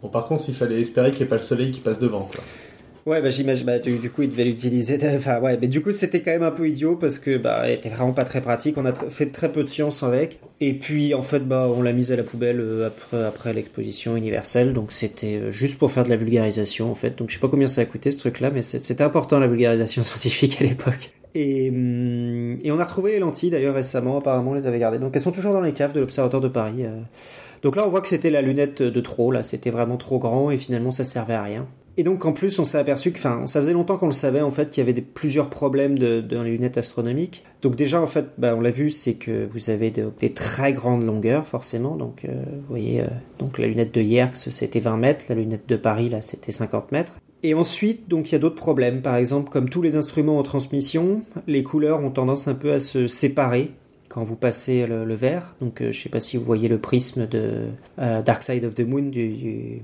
Bon, 0.02 0.10
par 0.10 0.26
contre, 0.26 0.46
il 0.48 0.56
fallait 0.56 0.82
espérer 0.82 1.12
qu'il 1.12 1.20
n'y 1.20 1.24
ait 1.26 1.30
pas 1.30 1.36
le 1.36 1.42
soleil 1.42 1.72
qui 1.72 1.80
passe 1.80 2.00
devant. 2.00 2.28
Quoi. 2.32 2.44
Ouais, 3.14 3.22
bah 3.22 3.30
j'imagine. 3.30 3.66
Bah, 3.66 3.80
du, 3.80 3.98
du 3.98 4.10
coup, 4.12 4.22
il 4.24 4.30
devait 4.32 4.44
l'utiliser. 4.44 5.00
Enfin, 5.16 5.40
ouais, 5.42 5.58
mais 5.60 5.68
du 5.68 5.82
coup, 5.82 5.92
c'était 5.92 6.22
quand 6.22 6.32
même 6.32 6.44
un 6.44 6.52
peu 6.52 6.68
idiot 6.68 6.96
parce 6.96 7.18
que 7.20 7.38
bah, 7.38 7.64
vraiment 7.86 8.14
pas 8.14 8.26
très 8.26 8.42
pratique. 8.42 8.78
On 8.78 8.86
a 8.86 8.94
fait 8.94 9.28
très 9.32 9.52
peu 9.52 9.64
de 9.64 9.70
science 9.70 10.04
avec. 10.04 10.40
Et 10.64 10.76
puis, 10.76 11.16
en 11.16 11.24
fait, 11.24 11.40
bah, 11.40 11.68
on 11.76 11.82
l'a 11.82 11.92
mise 11.92 12.12
à 12.12 12.16
la 12.16 12.22
poubelle 12.24 12.60
euh, 12.60 12.86
après, 12.88 13.24
après 13.26 13.52
l'exposition 13.52 14.16
universelle. 14.16 14.74
Donc, 14.74 14.92
c'était 14.92 15.38
euh, 15.38 15.52
juste 15.52 15.80
pour 15.80 15.92
faire 15.92 16.04
de 16.04 16.10
la 16.10 16.18
vulgarisation, 16.18 16.92
en 16.92 16.96
fait. 16.96 17.18
Donc, 17.18 17.30
je 17.30 17.34
sais 17.34 17.40
pas 17.40 17.48
combien 17.48 17.68
ça 17.68 17.82
a 17.82 17.86
coûté 17.86 18.12
ce 18.12 18.20
truc-là, 18.20 18.52
mais 18.52 18.62
c'était 18.62 19.04
important 19.04 19.40
la 19.40 19.48
vulgarisation 19.48 20.04
scientifique 20.04 20.62
à 20.62 20.64
l'époque. 20.64 21.12
Et, 21.34 21.70
hum, 21.72 22.60
et 22.64 22.72
on 22.72 22.80
a 22.80 22.84
retrouvé 22.84 23.14
les 23.14 23.20
lentilles 23.20 23.50
d'ailleurs 23.50 23.74
récemment. 23.74 24.20
Apparemment, 24.20 24.52
on 24.52 24.54
les 24.54 24.68
avait 24.68 24.78
gardées. 24.78 25.00
Donc, 25.00 25.16
elles 25.16 25.22
sont 25.22 25.32
toujours 25.32 25.54
dans 25.54 25.62
les 25.62 25.74
caves 25.74 25.94
de 25.94 26.00
l'Observatoire 26.00 26.42
de 26.44 26.48
Paris. 26.48 26.86
euh. 26.86 27.00
Donc 27.64 27.76
là, 27.76 27.86
on 27.86 27.90
voit 27.90 28.02
que 28.02 28.08
c'était 28.08 28.30
la 28.32 28.42
lunette 28.42 28.82
de 28.82 29.02
trop. 29.02 29.32
Là, 29.32 29.44
c'était 29.44 29.70
vraiment 29.72 29.98
trop 29.98 30.20
grand 30.20 30.52
et 30.52 30.58
finalement, 30.58 30.92
ça 30.92 31.04
servait 31.04 31.34
à 31.36 31.44
rien. 31.44 31.68
Et 31.98 32.04
donc 32.04 32.24
en 32.26 32.32
plus, 32.32 32.58
on 32.58 32.64
s'est 32.64 32.78
aperçu 32.78 33.12
que, 33.12 33.18
enfin, 33.18 33.46
ça 33.48 33.60
faisait 33.60 33.74
longtemps 33.74 33.98
qu'on 33.98 34.06
le 34.06 34.12
savait 34.14 34.40
en 34.40 34.50
fait 34.50 34.70
qu'il 34.70 34.82
y 34.86 34.90
avait 34.90 35.00
plusieurs 35.02 35.50
problèmes 35.50 36.00
dans 36.00 36.42
les 36.42 36.52
lunettes 36.52 36.78
astronomiques. 36.78 37.44
Donc 37.62 37.76
déjà 37.76 38.02
en 38.02 38.08
fait, 38.08 38.28
bah, 38.38 38.56
on 38.58 38.62
l'a 38.62 38.72
vu, 38.72 38.90
c'est 38.90 39.16
que 39.16 39.46
vous 39.54 39.70
avez 39.70 39.92
de- 39.92 40.10
des 40.22 40.32
très 40.32 40.72
grandes 40.72 41.06
longueurs 41.06 41.46
forcément. 41.46 41.98
Donc 41.98 42.24
euh, 42.24 42.30
vous 42.32 42.68
voyez, 42.70 43.02
euh, 43.02 43.08
donc 43.40 43.58
la 43.60 43.68
lunette 43.68 43.94
de 43.94 44.02
Yerkes 44.02 44.38
c'était 44.38 44.80
20 44.80 44.96
mètres, 44.98 45.26
la 45.28 45.36
lunette 45.36 45.68
de 45.68 45.76
Paris 45.76 46.08
là 46.08 46.22
c'était 46.22 46.54
50 46.54 46.94
mètres. 46.94 47.18
Et 47.44 47.56
ensuite, 47.56 48.08
donc 48.08 48.30
il 48.30 48.34
y 48.34 48.36
a 48.36 48.40
d'autres 48.40 48.56
problèmes. 48.56 49.02
Par 49.02 49.18
exemple, 49.18 49.50
comme 49.50 49.68
tous 49.68 49.82
les 49.82 49.96
instruments 49.98 50.40
en 50.40 50.44
transmission, 50.44 51.24
les 51.46 51.64
couleurs 51.64 52.02
ont 52.04 52.12
tendance 52.12 52.48
un 52.48 52.54
peu 52.56 52.72
à 52.72 52.80
se 52.80 53.08
séparer 53.08 53.72
quand 54.12 54.24
vous 54.26 54.36
passez 54.36 54.86
le, 54.86 55.06
le 55.06 55.16
verre. 55.16 55.56
Donc 55.62 55.82
euh, 55.82 55.92
je 55.92 56.02
sais 56.02 56.10
pas 56.10 56.20
si 56.20 56.36
vous 56.38 56.44
voyez 56.44 56.68
le 56.68 56.80
prisme 56.80 57.28
de 57.28 57.68
euh, 58.00 58.22
Dark 58.22 58.44
Side 58.44 58.66
of 58.66 58.74
the 58.76 58.82
Moon 58.82 59.04
du, 59.04 59.80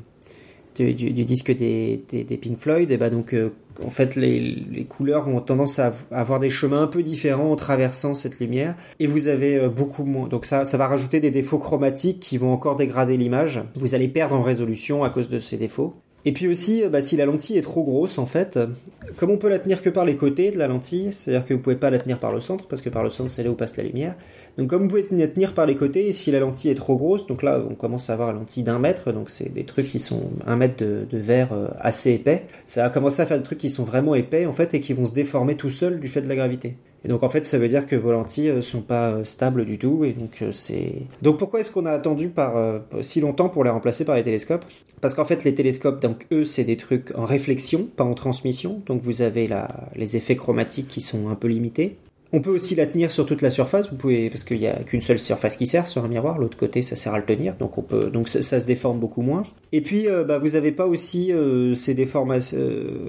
disque 0.75 1.55
des, 1.55 2.03
Pink 2.41 2.59
Floyd, 2.59 2.91
et 2.91 2.97
bah 2.97 3.09
donc 3.09 3.33
euh, 3.33 3.49
en 3.83 3.89
fait 3.89 4.15
les, 4.15 4.85
couleurs 4.89 5.27
ont 5.27 5.39
tendance 5.39 5.79
à 5.79 5.87
av- 5.87 6.03
à 6.11 6.19
avoir 6.19 6.39
des 6.39 6.49
chemins 6.49 6.83
un 6.83 6.87
peu 6.87 7.03
différents 7.03 7.51
en 7.51 7.55
traversant 7.55 8.13
cette 8.13 8.39
lumière, 8.39 8.75
et 8.99 9.07
vous 9.07 9.27
avez 9.29 9.55
euh, 9.55 9.69
beaucoup 9.69 10.03
moins. 10.03 10.27
Donc 10.27 10.45
ça 10.45 10.63
va 10.63 10.87
rajouter 10.87 11.19
des 11.19 11.31
défauts 11.31 11.57
chromatiques 11.59 12.19
qui 12.19 12.37
vont 12.37 12.51
encore 12.51 12.75
dégrader 12.75 13.15
l'image. 13.17 13.61
Vous 13.75 13.95
allez 13.95 14.09
perdre 14.09 14.35
en 14.35 14.43
résolution 14.43 15.03
à 15.03 15.09
cause 15.09 15.29
de 15.29 15.39
ces 15.39 15.57
défauts. 15.57 15.95
Et 16.25 16.33
puis 16.33 16.47
aussi, 16.47 16.83
euh, 16.83 16.89
bah, 16.89 17.01
si 17.01 17.15
la 17.15 17.25
lentille 17.25 17.57
est 17.57 17.61
trop 17.61 17.83
grosse, 17.83 18.17
en 18.17 18.25
fait, 18.25 18.57
euh, 18.57 18.67
comme 19.15 19.29
on 19.29 19.37
peut 19.37 19.49
la 19.49 19.59
tenir 19.59 19.81
que 19.81 19.89
par 19.89 20.03
les 20.03 20.15
côtés 20.15 20.51
de 20.51 20.57
la 20.57 20.67
lentille, 20.67 21.13
c'est-à-dire 21.13 21.45
que 21.45 21.53
vous 21.53 21.59
pouvez 21.59 21.75
pas 21.75 21.89
la 21.89 21.99
tenir 21.99 22.19
par 22.19 22.33
le 22.33 22.39
centre, 22.39 22.67
parce 22.67 22.81
que 22.81 22.89
par 22.89 23.03
le 23.03 23.09
centre 23.09 23.29
c'est 23.29 23.43
là 23.43 23.49
où 23.49 23.53
passe 23.53 23.77
la 23.77 23.83
lumière. 23.83 24.15
Donc 24.57 24.69
comme 24.69 24.83
vous 24.83 24.87
pouvez 24.89 25.07
la 25.11 25.27
tenir 25.27 25.53
par 25.53 25.65
les 25.65 25.75
côtés, 25.75 26.07
et 26.07 26.11
si 26.11 26.31
la 26.31 26.39
lentille 26.39 26.71
est 26.71 26.75
trop 26.75 26.97
grosse, 26.97 27.27
donc 27.27 27.43
là 27.43 27.63
on 27.69 27.75
commence 27.75 28.09
à 28.09 28.13
avoir 28.13 28.33
la 28.33 28.39
lentille 28.39 28.63
d'un 28.63 28.79
mètre, 28.79 29.11
donc 29.11 29.29
c'est 29.29 29.53
des 29.53 29.63
trucs 29.63 29.89
qui 29.89 29.99
sont 29.99 30.31
un 30.45 30.55
mètre 30.55 30.77
de, 30.77 31.05
de 31.09 31.17
verre 31.17 31.53
euh, 31.53 31.67
assez 31.79 32.13
épais, 32.13 32.43
ça 32.65 32.83
va 32.83 32.89
commencer 32.89 33.21
à 33.21 33.25
faire 33.25 33.37
des 33.37 33.43
trucs 33.43 33.59
qui 33.59 33.69
sont 33.69 33.83
vraiment 33.83 34.15
épais 34.15 34.45
en 34.45 34.53
fait 34.53 34.73
et 34.73 34.79
qui 34.79 34.93
vont 34.93 35.05
se 35.05 35.13
déformer 35.13 35.55
tout 35.55 35.69
seuls 35.69 35.99
du 35.99 36.07
fait 36.07 36.21
de 36.21 36.27
la 36.27 36.35
gravité. 36.35 36.75
Et 37.05 37.07
donc 37.07 37.23
en 37.23 37.29
fait 37.29 37.45
ça 37.45 37.57
veut 37.57 37.67
dire 37.67 37.85
que 37.85 37.95
vos 37.95 38.11
lentilles 38.11 38.49
euh, 38.49 38.61
sont 38.61 38.81
pas 38.81 39.09
euh, 39.09 39.23
stables 39.23 39.65
du 39.65 39.77
tout 39.77 40.03
et 40.03 40.13
donc 40.13 40.41
euh, 40.41 40.51
c'est 40.51 40.93
donc 41.21 41.37
pourquoi 41.37 41.59
est-ce 41.59 41.71
qu'on 41.71 41.85
a 41.85 41.91
attendu 41.91 42.29
par 42.29 42.81
si 43.01 43.21
longtemps 43.21 43.49
pour 43.49 43.63
les 43.63 43.69
remplacer 43.69 44.05
par 44.05 44.15
les 44.15 44.23
télescopes? 44.23 44.65
Parce 45.01 45.13
qu'en 45.13 45.25
fait 45.25 45.43
les 45.43 45.53
télescopes 45.53 46.01
donc 46.01 46.25
eux 46.31 46.43
c'est 46.43 46.63
des 46.63 46.77
trucs 46.77 47.11
en 47.15 47.25
réflexion 47.25 47.87
pas 47.95 48.03
en 48.03 48.13
transmission 48.13 48.81
donc 48.85 49.01
vous 49.01 49.21
avez 49.21 49.49
les 49.95 50.17
effets 50.17 50.35
chromatiques 50.35 50.87
qui 50.87 51.01
sont 51.01 51.29
un 51.29 51.35
peu 51.35 51.47
limités. 51.47 51.97
On 52.33 52.41
peut 52.41 52.49
aussi 52.49 52.75
la 52.75 52.85
tenir 52.85 53.09
sur 53.11 53.25
toute 53.25 53.41
la 53.41 53.49
surface, 53.49 53.89
vous 53.89 53.95
pouvez 53.95 54.29
parce 54.29 54.43
qu'il 54.43 54.59
n'y 54.59 54.67
a 54.67 54.75
qu'une 54.83 55.01
seule 55.01 55.19
surface 55.19 55.55
qui 55.55 55.65
sert 55.65 55.87
sur 55.87 56.03
un 56.03 56.07
miroir, 56.07 56.37
l'autre 56.37 56.57
côté 56.57 56.81
ça 56.81 56.95
sert 56.95 57.13
à 57.13 57.19
le 57.19 57.25
tenir, 57.25 57.55
donc 57.55 57.77
on 57.77 57.81
peut 57.81 58.09
donc 58.11 58.27
ça, 58.27 58.59
se 58.59 58.65
déforme 58.65 58.99
beaucoup 58.99 59.21
moins. 59.21 59.43
Et 59.71 59.81
puis 59.81 60.07
euh, 60.07 60.23
bah, 60.23 60.37
vous 60.37 60.49
n'avez 60.49 60.71
pas 60.71 60.87
aussi 60.87 61.31
euh, 61.31 61.73
ces 61.73 61.93
déformations, 61.93 62.57
euh, 62.57 63.07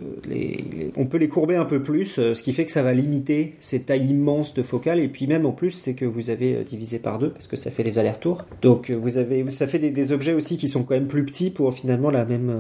on 0.96 1.06
peut 1.06 1.18
les 1.18 1.28
courber 1.28 1.56
un 1.56 1.64
peu 1.64 1.82
plus, 1.82 2.20
ce 2.32 2.42
qui 2.42 2.52
fait 2.52 2.64
que 2.64 2.70
ça 2.70 2.82
va 2.82 2.92
limiter 2.92 3.54
ces 3.60 3.80
tailles 3.80 4.06
immenses 4.06 4.54
de 4.54 4.62
focale. 4.62 5.00
Et 5.00 5.08
puis 5.08 5.26
même 5.26 5.46
en 5.46 5.52
plus 5.52 5.72
c'est 5.72 5.94
que 5.94 6.04
vous 6.04 6.30
avez 6.30 6.64
divisé 6.64 6.98
par 6.98 7.18
deux 7.18 7.30
parce 7.30 7.48
que 7.48 7.56
ça 7.56 7.70
fait 7.70 7.82
les 7.82 7.98
allers-retours. 7.98 8.44
Donc 8.62 8.90
vous 8.90 9.18
avez, 9.18 9.48
ça 9.50 9.66
fait 9.66 9.78
des, 9.80 9.90
des 9.90 10.12
objets 10.12 10.32
aussi 10.32 10.58
qui 10.58 10.68
sont 10.68 10.84
quand 10.84 10.94
même 10.94 11.08
plus 11.08 11.24
petits 11.24 11.50
pour 11.50 11.74
finalement 11.74 12.10
la 12.10 12.24
même 12.24 12.52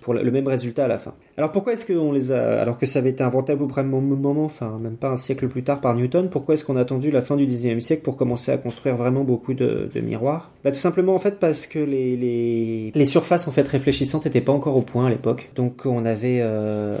pour 0.00 0.14
le 0.14 0.30
même 0.30 0.48
résultat 0.48 0.84
à 0.84 0.88
la 0.88 0.98
fin. 0.98 1.14
Alors 1.36 1.52
pourquoi 1.52 1.72
est-ce 1.72 1.86
qu'on 1.86 2.12
les 2.12 2.32
a, 2.32 2.60
alors 2.60 2.78
que 2.78 2.86
ça 2.86 2.98
avait 2.98 3.10
été 3.10 3.24
près 3.68 3.82
au 3.82 4.00
moment, 4.00 4.44
enfin 4.44 4.78
même 4.80 4.96
pas 4.96 5.10
un 5.10 5.16
siècle 5.16 5.48
plus 5.48 5.62
tard 5.62 5.80
par 5.80 5.94
Newton, 5.94 6.28
pourquoi 6.30 6.54
est-ce 6.54 6.64
qu'on 6.64 6.76
a 6.76 6.80
attendu 6.80 7.10
la 7.10 7.22
fin 7.22 7.36
du 7.36 7.46
19e 7.46 7.80
siècle 7.80 8.02
pour 8.02 8.16
commencer 8.16 8.52
à 8.52 8.58
construire 8.58 8.96
vraiment 8.96 9.24
beaucoup 9.24 9.54
de, 9.54 9.88
de 9.94 10.00
miroirs? 10.00 10.50
Bah, 10.64 10.70
Tout 10.70 10.78
simplement 10.78 11.14
en 11.14 11.18
fait 11.18 11.38
parce 11.38 11.66
que 11.66 11.78
les, 11.78 12.16
les, 12.16 12.92
les 12.94 13.04
surfaces 13.06 13.48
en 13.48 13.52
fait 13.52 13.66
réfléchissantes 13.66 14.24
n'étaient 14.24 14.40
pas 14.40 14.52
encore 14.52 14.76
au 14.76 14.82
point 14.82 15.06
à 15.06 15.10
l'époque. 15.10 15.50
Donc 15.56 15.82
on 15.84 16.04
avait... 16.04 16.40
euh, 16.42 16.98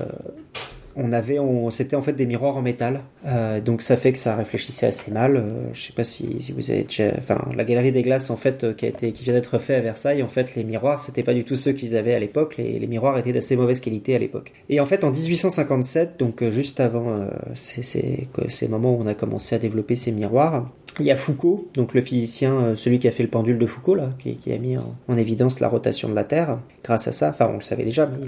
on 0.96 1.12
avait, 1.12 1.38
on, 1.38 1.70
c'était 1.70 1.96
en 1.96 2.02
fait 2.02 2.12
des 2.12 2.26
miroirs 2.26 2.56
en 2.56 2.62
métal, 2.62 3.00
Euh, 3.26 3.60
donc 3.60 3.82
ça 3.82 3.96
fait 3.96 4.12
que 4.12 4.18
ça 4.18 4.34
réfléchissait 4.34 4.86
assez 4.86 5.10
mal. 5.10 5.36
Euh, 5.36 5.68
je 5.74 5.82
sais 5.82 5.92
pas 5.92 6.04
si, 6.04 6.54
vous 6.56 6.70
avez 6.70 6.84
déjà, 6.84 7.12
enfin 7.18 7.38
la 7.54 7.64
galerie 7.64 7.92
des 7.92 8.00
glaces 8.00 8.30
en 8.30 8.36
fait 8.36 8.64
euh, 8.64 8.72
qui 8.72 8.86
a 8.86 8.88
été, 8.88 9.12
qui 9.12 9.24
vient 9.24 9.34
d'être 9.34 9.58
fait 9.58 9.74
à 9.74 9.80
Versailles, 9.80 10.22
en 10.22 10.28
fait 10.28 10.54
les 10.54 10.64
miroirs 10.64 11.00
c'était 11.00 11.22
pas 11.22 11.34
du 11.34 11.44
tout 11.44 11.56
ceux 11.56 11.72
qu'ils 11.72 11.96
avaient 11.96 12.14
à 12.14 12.18
l'époque. 12.18 12.56
Les, 12.56 12.86
miroirs 12.86 13.18
étaient 13.18 13.32
d'assez 13.32 13.56
mauvaise 13.56 13.80
qualité 13.80 14.14
à 14.14 14.18
l'époque. 14.18 14.52
Et 14.70 14.80
en 14.80 14.86
fait 14.86 15.04
en 15.04 15.10
1857, 15.10 16.18
donc 16.18 16.42
juste 16.48 16.80
avant 16.80 17.28
ces, 17.56 18.28
moments 18.68 18.94
où 18.94 19.02
on 19.02 19.06
a 19.06 19.14
commencé 19.14 19.54
à 19.54 19.58
développer 19.58 19.96
ces 19.96 20.12
miroirs, 20.12 20.70
il 20.98 21.04
y 21.04 21.10
a 21.10 21.16
Foucault, 21.16 21.68
donc 21.74 21.94
le 21.94 22.00
physicien, 22.00 22.74
celui 22.74 22.98
qui 22.98 23.06
a 23.06 23.10
fait 23.10 23.22
le 23.22 23.28
pendule 23.28 23.58
de 23.58 23.66
Foucault 23.66 23.94
là, 23.94 24.10
qui, 24.18 24.52
a 24.52 24.58
mis 24.58 24.78
en, 24.78 24.96
en 25.08 25.18
évidence 25.18 25.60
la 25.60 25.68
rotation 25.68 26.08
de 26.08 26.14
la 26.14 26.24
Terre. 26.24 26.58
Grâce 26.82 27.06
à 27.06 27.12
ça, 27.12 27.28
enfin 27.30 27.48
on 27.50 27.56
le 27.56 27.60
savait 27.60 27.84
déjà, 27.84 28.06
mais 28.06 28.26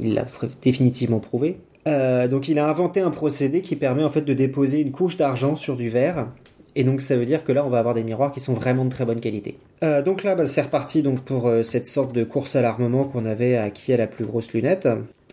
il 0.00 0.14
l'a 0.14 0.24
définitivement 0.62 1.18
prouvé. 1.18 1.58
Euh, 1.86 2.28
donc 2.28 2.48
il 2.48 2.58
a 2.58 2.68
inventé 2.68 3.00
un 3.00 3.10
procédé 3.10 3.60
qui 3.60 3.76
permet 3.76 4.04
en 4.04 4.10
fait 4.10 4.22
de 4.22 4.32
déposer 4.32 4.80
une 4.80 4.92
couche 4.92 5.16
d'argent 5.16 5.56
sur 5.56 5.76
du 5.76 5.88
verre. 5.88 6.28
Et 6.76 6.82
donc 6.82 7.00
ça 7.00 7.16
veut 7.16 7.26
dire 7.26 7.44
que 7.44 7.52
là 7.52 7.64
on 7.64 7.70
va 7.70 7.78
avoir 7.78 7.94
des 7.94 8.02
miroirs 8.02 8.32
qui 8.32 8.40
sont 8.40 8.54
vraiment 8.54 8.84
de 8.84 8.90
très 8.90 9.04
bonne 9.04 9.20
qualité. 9.20 9.58
Euh, 9.82 10.02
donc 10.02 10.22
là 10.24 10.34
bah, 10.34 10.46
c'est 10.46 10.62
reparti 10.62 11.02
donc 11.02 11.20
pour 11.20 11.46
euh, 11.46 11.62
cette 11.62 11.86
sorte 11.86 12.12
de 12.12 12.24
course 12.24 12.56
à 12.56 12.62
l'armement 12.62 13.04
qu'on 13.04 13.24
avait 13.24 13.56
à 13.56 13.70
qui 13.70 13.92
a 13.92 13.96
la 13.96 14.06
plus 14.06 14.24
grosse 14.24 14.52
lunette. 14.52 14.88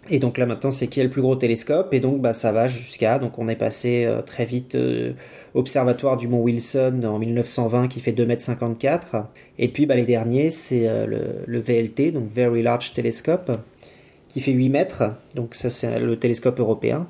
Et 0.10 0.20
donc 0.20 0.38
là 0.38 0.46
maintenant 0.46 0.72
c'est 0.72 0.88
qui 0.88 1.00
a 1.00 1.04
le 1.04 1.10
plus 1.10 1.22
gros 1.22 1.36
télescope 1.36 1.94
et 1.94 2.00
donc 2.00 2.22
bah 2.22 2.34
ça 2.34 2.52
va 2.52 2.68
jusqu'à 2.68 3.20
donc 3.20 3.38
on 3.38 3.48
est 3.48 3.56
passé 3.56 4.10
très 4.26 4.46
vite 4.46 4.76
observatoire 5.54 6.18
du 6.18 6.28
Mont 6.28 6.42
Wilson 6.42 7.04
en 7.06 7.20
1920 7.20 7.88
qui 7.88 8.00
fait 8.00 8.12
2,54 8.12 9.00
m 9.14 9.24
et 9.60 9.68
puis 9.68 9.86
bah, 9.86 9.96
les 9.96 10.06
derniers 10.06 10.50
c'est 10.50 10.90
le 11.06 11.60
VLT 11.60 12.14
donc 12.14 12.28
Very 12.34 12.64
Large 12.64 12.96
Telescope 12.96 13.52
qui 14.32 14.40
fait 14.40 14.54
8 14.54 14.70
mètres, 14.70 15.04
donc 15.36 15.56
ça 15.56 15.70
c'est 15.70 16.00
le 16.00 16.16
télescope 16.16 16.60
européen, 16.60 17.06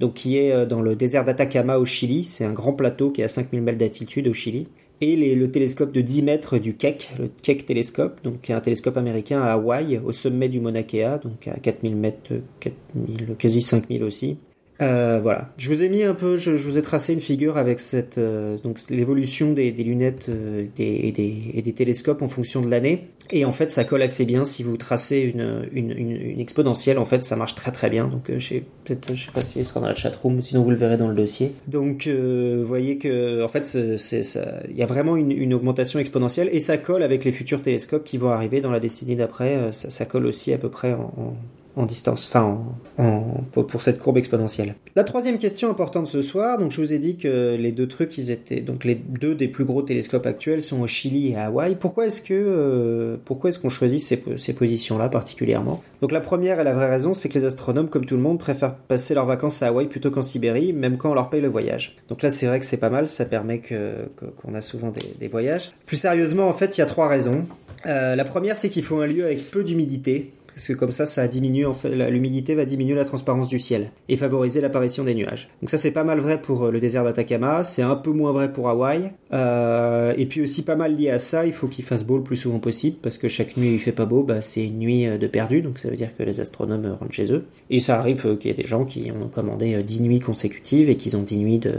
donc 0.00 0.14
qui 0.14 0.36
est 0.36 0.52
euh, 0.52 0.66
dans 0.66 0.82
le 0.82 0.96
désert 0.96 1.22
d'Atacama 1.22 1.78
au 1.78 1.84
Chili, 1.84 2.24
c'est 2.24 2.44
un 2.44 2.52
grand 2.52 2.72
plateau 2.72 3.12
qui 3.12 3.20
est 3.20 3.24
à 3.24 3.28
5000 3.28 3.62
mètres 3.62 3.78
d'altitude 3.78 4.26
au 4.26 4.32
Chili, 4.32 4.66
et 5.00 5.36
le 5.36 5.50
télescope 5.50 5.92
de 5.92 6.00
10 6.00 6.22
mètres 6.22 6.58
du 6.58 6.74
Keck, 6.74 7.12
le 7.20 7.28
Keck 7.28 7.66
télescope, 7.66 8.20
donc 8.24 8.40
qui 8.40 8.50
est 8.50 8.54
un 8.54 8.60
télescope 8.60 8.96
américain 8.96 9.40
à 9.40 9.52
Hawaï, 9.52 10.00
au 10.04 10.10
sommet 10.10 10.48
du 10.48 10.58
Mauna 10.58 10.82
Kea, 10.82 11.20
donc 11.22 11.46
à 11.46 11.56
4000 11.56 11.94
mètres, 11.94 12.32
euh, 12.32 12.40
4000, 12.60 13.36
quasi 13.38 13.62
5000 13.62 14.02
aussi. 14.02 14.38
Euh, 14.82 15.20
voilà, 15.22 15.48
je 15.56 15.70
vous 15.70 15.82
ai 15.82 15.88
mis 15.88 16.02
un 16.02 16.14
peu, 16.14 16.36
je, 16.36 16.50
vous 16.50 16.76
ai 16.76 16.82
tracé 16.82 17.14
une 17.14 17.20
figure 17.20 17.56
avec 17.56 17.80
cette 17.80 18.18
euh, 18.18 18.58
donc 18.58 18.78
l'évolution 18.90 19.52
des, 19.52 19.70
lunettes 19.72 20.28
euh, 20.28 20.66
et, 20.78 21.12
des, 21.12 21.72
télescopes 21.72 22.22
en 22.22 22.28
fonction 22.28 22.60
de 22.60 22.68
l'année. 22.68 23.08
Et 23.30 23.44
en 23.44 23.52
fait, 23.52 23.70
ça 23.70 23.84
colle 23.84 24.02
assez 24.02 24.24
bien 24.24 24.44
si 24.44 24.62
vous 24.62 24.76
tracez 24.76 25.18
une, 25.18 25.68
une, 25.72 26.38
exponentielle. 26.38 26.98
En 26.98 27.04
fait, 27.04 27.24
ça 27.24 27.34
marche 27.34 27.54
très 27.54 27.72
très 27.72 27.90
bien. 27.90 28.06
Donc, 28.06 28.30
je 28.30 28.46
sais 28.46 28.62
peut-être, 28.84 29.16
je 29.16 29.24
sais 29.24 29.32
pas 29.32 29.42
si 29.42 29.58
elle 29.58 29.66
sera 29.66 29.80
dans 29.80 29.88
la 29.88 29.96
chatroom, 29.96 30.42
sinon 30.42 30.62
vous 30.62 30.70
le 30.70 30.76
verrez 30.76 30.96
dans 30.96 31.08
le 31.08 31.14
dossier. 31.14 31.52
Donc, 31.66 32.06
vous 32.06 32.64
voyez 32.64 32.98
que 32.98 33.42
en 33.42 33.48
fait, 33.48 33.74
il 33.74 34.76
y 34.76 34.82
a 34.82 34.86
vraiment 34.86 35.16
une, 35.16 35.54
augmentation 35.54 35.98
exponentielle 35.98 36.50
et 36.52 36.60
ça 36.60 36.76
colle 36.76 37.02
avec 37.02 37.24
les 37.24 37.32
futurs 37.32 37.62
télescopes 37.62 38.04
qui 38.04 38.18
vont 38.18 38.30
arriver 38.30 38.60
dans 38.60 38.70
la 38.70 38.78
décennie 38.78 39.16
d'après. 39.16 39.72
Ça, 39.72 40.04
colle 40.04 40.26
aussi 40.26 40.52
à 40.52 40.58
peu 40.58 40.68
près 40.68 40.92
en- 40.92 41.34
en 41.76 41.84
distance, 41.84 42.26
enfin 42.26 42.58
en, 42.98 43.22
pour, 43.52 43.82
cette 43.82 43.98
courbe 43.98 44.16
exponentielle. 44.16 44.74
La 44.94 45.04
troisième 45.04 45.38
question 45.38 45.70
importante 45.70 46.06
ce 46.06 46.22
soir, 46.22 46.58
donc 46.58 46.72
je 46.72 46.80
vous 46.80 46.94
ai 46.94 46.98
dit 46.98 47.16
que 47.16 47.54
les 47.56 47.70
deux 47.70 47.86
trucs, 47.86 48.16
ils 48.16 48.30
étaient 48.30 48.60
donc 48.60 48.84
les 48.84 48.94
deux 48.94 49.34
des 49.34 49.46
plus 49.48 49.64
gros 49.64 49.82
télescopes 49.82 50.26
actuels 50.26 50.62
sont 50.62 50.80
au 50.80 50.86
Chili 50.86 51.32
et 51.32 51.36
à 51.36 51.46
Hawaï. 51.46 51.76
Pourquoi 51.76 52.06
est-ce 52.06 52.22
que 52.22 52.32
euh, 52.34 53.16
pourquoi 53.24 53.50
est-ce 53.50 53.58
qu'on 53.58 53.68
choisit 53.68 54.00
ces, 54.00 54.22
ces 54.36 54.54
positions-là 54.54 55.08
particulièrement? 55.10 55.82
Donc 56.00 56.12
la 56.12 56.20
première 56.20 56.60
et 56.60 56.64
la 56.64 56.72
vraie 56.72 56.88
raison, 56.88 57.14
c'est 57.14 57.28
que 57.28 57.34
les 57.34 57.44
astronomes, 57.44 57.88
comme 57.88 58.06
tout 58.06 58.16
le 58.16 58.22
monde, 58.22 58.38
préfèrent 58.38 58.74
passer 58.74 59.14
leurs 59.14 59.26
vacances 59.26 59.62
à 59.62 59.68
Hawaï 59.68 59.86
plutôt 59.86 60.10
qu'en 60.10 60.22
Sibérie, 60.22 60.72
même 60.72 60.96
quand 60.96 61.10
on 61.10 61.14
leur 61.14 61.30
paye 61.30 61.40
le 61.40 61.48
voyage. 61.48 61.96
Donc 62.08 62.22
là, 62.22 62.30
c'est 62.30 62.46
vrai 62.46 62.60
que 62.60 62.66
c'est 62.66 62.76
pas 62.76 62.90
mal, 62.90 63.08
ça 63.08 63.24
permet 63.24 63.58
que 63.58 64.08
qu'on 64.42 64.54
a 64.54 64.60
souvent 64.60 64.92
des, 65.20 65.28
voyages. 65.28 65.72
Plus 65.86 65.96
sérieusement, 65.96 66.48
en 66.48 66.52
fait, 66.52 66.78
il 66.78 66.80
y 66.80 66.84
a 66.84 66.86
trois 66.86 67.08
raisons. 67.08 67.46
Euh, 67.86 68.16
la 68.16 68.24
première, 68.24 68.56
c'est 68.56 68.68
qu'il 68.68 68.82
faut 68.82 69.00
un 69.00 69.06
lieu 69.06 69.24
avec 69.24 69.50
peu 69.50 69.64
d'humidité, 69.64 70.32
parce 70.56 70.68
que 70.68 70.72
comme 70.72 70.90
ça, 70.90 71.04
ça 71.04 71.28
diminue, 71.28 71.66
en 71.66 71.74
fait, 71.74 71.90
l'humidité 72.08 72.54
va 72.54 72.64
diminuer 72.64 72.94
la 72.94 73.04
transparence 73.04 73.48
du 73.48 73.58
ciel 73.58 73.90
et 74.08 74.16
favoriser 74.16 74.62
l'apparition 74.62 75.04
des 75.04 75.14
nuages. 75.14 75.50
Donc 75.60 75.68
ça, 75.68 75.76
c'est 75.76 75.90
pas 75.90 76.02
mal 76.02 76.18
vrai 76.18 76.40
pour 76.40 76.64
euh, 76.64 76.70
le 76.70 76.80
désert 76.80 77.04
d'Atacama, 77.04 77.62
c'est 77.62 77.82
un 77.82 77.94
peu 77.94 78.10
moins 78.10 78.32
vrai 78.32 78.50
pour 78.50 78.70
Hawaï, 78.70 79.12
euh, 79.34 80.14
et 80.16 80.24
puis 80.24 80.40
aussi 80.40 80.62
pas 80.62 80.74
mal 80.74 80.96
lié 80.96 81.10
à 81.10 81.18
ça, 81.18 81.44
il 81.44 81.52
faut 81.52 81.66
qu'il 81.68 81.84
fasse 81.84 82.04
beau 82.04 82.16
le 82.16 82.22
plus 82.22 82.36
souvent 82.36 82.58
possible, 82.58 82.96
parce 83.02 83.18
que 83.18 83.28
chaque 83.28 83.58
nuit 83.58 83.74
il 83.74 83.78
fait 83.78 83.92
pas 83.92 84.06
beau, 84.06 84.22
bah, 84.22 84.40
c'est 84.40 84.64
une 84.64 84.78
nuit 84.78 85.06
euh, 85.06 85.18
de 85.18 85.26
perdu, 85.26 85.60
donc 85.60 85.78
ça 85.78 85.90
veut 85.90 85.96
dire 85.96 86.16
que 86.16 86.22
les 86.22 86.40
astronomes 86.40 86.96
rentrent 86.98 87.12
chez 87.12 87.30
eux. 87.30 87.44
Et 87.68 87.78
ça 87.78 87.98
arrive 87.98 88.38
qu'il 88.38 88.50
y 88.50 88.54
ait 88.54 88.56
des 88.56 88.66
gens 88.66 88.86
qui 88.86 89.12
ont 89.12 89.28
commandé 89.28 89.82
10 89.82 90.00
nuits 90.00 90.20
consécutives 90.20 90.88
et 90.88 90.96
qu'ils 90.96 91.18
ont 91.18 91.22
10 91.22 91.36
nuits 91.36 91.58
de, 91.58 91.74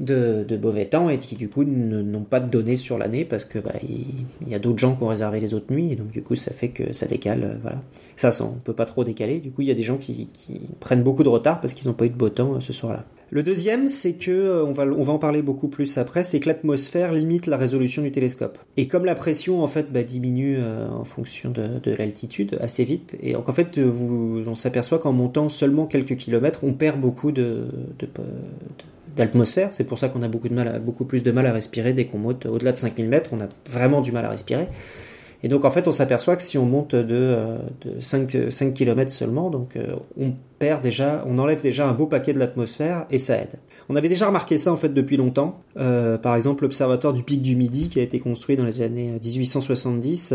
de, 0.00 0.42
de, 0.48 0.56
mauvais 0.56 0.86
temps 0.86 1.10
et 1.10 1.18
qui 1.18 1.36
du 1.36 1.50
coup 1.50 1.64
n'ont 1.64 2.22
pas 2.22 2.40
de 2.40 2.48
données 2.48 2.76
sur 2.76 2.96
l'année 2.96 3.26
parce 3.26 3.44
que 3.44 3.58
bah, 3.58 3.74
il, 3.86 4.48
y 4.48 4.54
a 4.54 4.58
d'autres 4.58 4.78
gens 4.78 4.96
qui 4.96 5.02
ont 5.02 5.08
réservé 5.08 5.38
les 5.38 5.52
autres 5.52 5.70
nuits, 5.70 5.92
et 5.92 5.96
donc 5.96 6.10
du 6.12 6.22
coup 6.22 6.34
ça 6.34 6.54
fait 6.54 6.68
que 6.68 6.94
ça 6.94 7.06
décale, 7.06 7.58
voilà. 7.60 7.82
Ça, 8.30 8.44
on 8.44 8.52
peut 8.52 8.72
pas 8.72 8.84
trop 8.84 9.02
décaler. 9.02 9.40
Du 9.40 9.50
coup, 9.50 9.62
il 9.62 9.68
y 9.68 9.72
a 9.72 9.74
des 9.74 9.82
gens 9.82 9.96
qui, 9.96 10.28
prennent 10.78 11.02
beaucoup 11.02 11.24
de 11.24 11.28
retard 11.28 11.60
parce 11.60 11.74
qu'ils 11.74 11.88
n'ont 11.88 11.94
pas 11.94 12.04
eu 12.04 12.10
de 12.10 12.14
beau 12.14 12.28
temps 12.28 12.54
euh, 12.54 12.60
ce 12.60 12.72
soir-là. 12.72 13.04
Le 13.30 13.42
deuxième, 13.42 13.88
c'est 13.88 14.12
que, 14.12 14.30
euh, 14.30 14.64
on 14.64 14.70
va, 14.70 14.84
on 14.84 15.02
va 15.02 15.12
en 15.12 15.18
parler 15.18 15.42
beaucoup 15.42 15.66
plus 15.66 15.98
après, 15.98 16.22
c'est 16.22 16.38
que 16.38 16.46
l'atmosphère 16.46 17.12
limite 17.12 17.48
la 17.48 17.56
résolution 17.56 18.00
du 18.00 18.12
télescope. 18.12 18.58
Et 18.76 18.86
comme 18.86 19.04
la 19.04 19.16
pression, 19.16 19.64
en 19.64 19.66
fait, 19.66 19.90
bah, 19.90 20.04
diminue 20.04 20.56
euh, 20.60 20.88
en 20.88 21.02
fonction 21.02 21.50
de, 21.50 21.80
l'altitude 21.98 22.56
assez 22.60 22.84
vite, 22.84 23.16
et 23.20 23.32
donc 23.32 23.48
en 23.48 23.52
fait, 23.52 23.76
on 23.76 24.54
s'aperçoit 24.54 25.00
qu'en 25.00 25.12
montant 25.12 25.48
seulement 25.48 25.86
quelques 25.86 26.16
kilomètres, 26.16 26.60
on 26.62 26.74
perd 26.74 27.00
beaucoup 27.00 27.32
de, 27.32 27.66
d'atmosphère. 29.16 29.72
C'est 29.72 29.84
pour 29.84 29.98
ça 29.98 30.10
qu'on 30.10 30.22
a 30.22 30.28
beaucoup, 30.28 30.48
de 30.48 30.54
mal 30.54 30.80
beaucoup 30.80 31.06
plus 31.06 31.24
de 31.24 31.32
mal 31.32 31.46
à 31.46 31.52
respirer 31.52 31.92
dès 31.92 32.04
qu'on 32.04 32.18
monte 32.18 32.46
au-delà 32.46 32.70
de 32.70 32.78
5000 32.78 33.08
mètres. 33.08 33.30
On 33.32 33.40
a 33.40 33.48
vraiment 33.68 34.00
du 34.00 34.12
mal 34.12 34.24
à 34.24 34.30
respirer. 34.30 34.68
Et 35.42 35.48
donc 35.48 35.64
en 35.64 35.70
fait, 35.70 35.88
on 35.88 35.92
s'aperçoit 35.92 36.36
que 36.36 36.42
si 36.42 36.56
on 36.56 36.66
monte 36.66 36.94
de, 36.94 37.36
5, 38.00 38.34
euh, 38.34 38.50
5 38.50 38.74
km 38.74 39.10
seulement, 39.10 39.50
donc 39.50 39.76
euh, 39.76 39.96
on 40.18 40.32
perd 40.58 40.82
déjà, 40.82 41.24
on 41.26 41.38
enlève 41.38 41.62
déjà 41.62 41.88
un 41.88 41.92
beau 41.92 42.06
paquet 42.06 42.32
de 42.32 42.38
l'atmosphère 42.38 43.06
et 43.10 43.18
ça 43.18 43.36
aide. 43.36 43.58
On 43.88 43.96
avait 43.96 44.08
déjà 44.08 44.26
remarqué 44.26 44.56
ça 44.56 44.72
en 44.72 44.76
fait 44.76 44.90
depuis 44.90 45.16
longtemps. 45.16 45.60
Euh, 45.76 46.16
par 46.16 46.36
exemple, 46.36 46.62
l'observatoire 46.62 47.12
du 47.12 47.24
pic 47.24 47.42
du 47.42 47.56
Midi 47.56 47.88
qui 47.88 47.98
a 47.98 48.02
été 48.02 48.20
construit 48.20 48.56
dans 48.56 48.64
les 48.64 48.82
années 48.82 49.10
1870, 49.22 50.34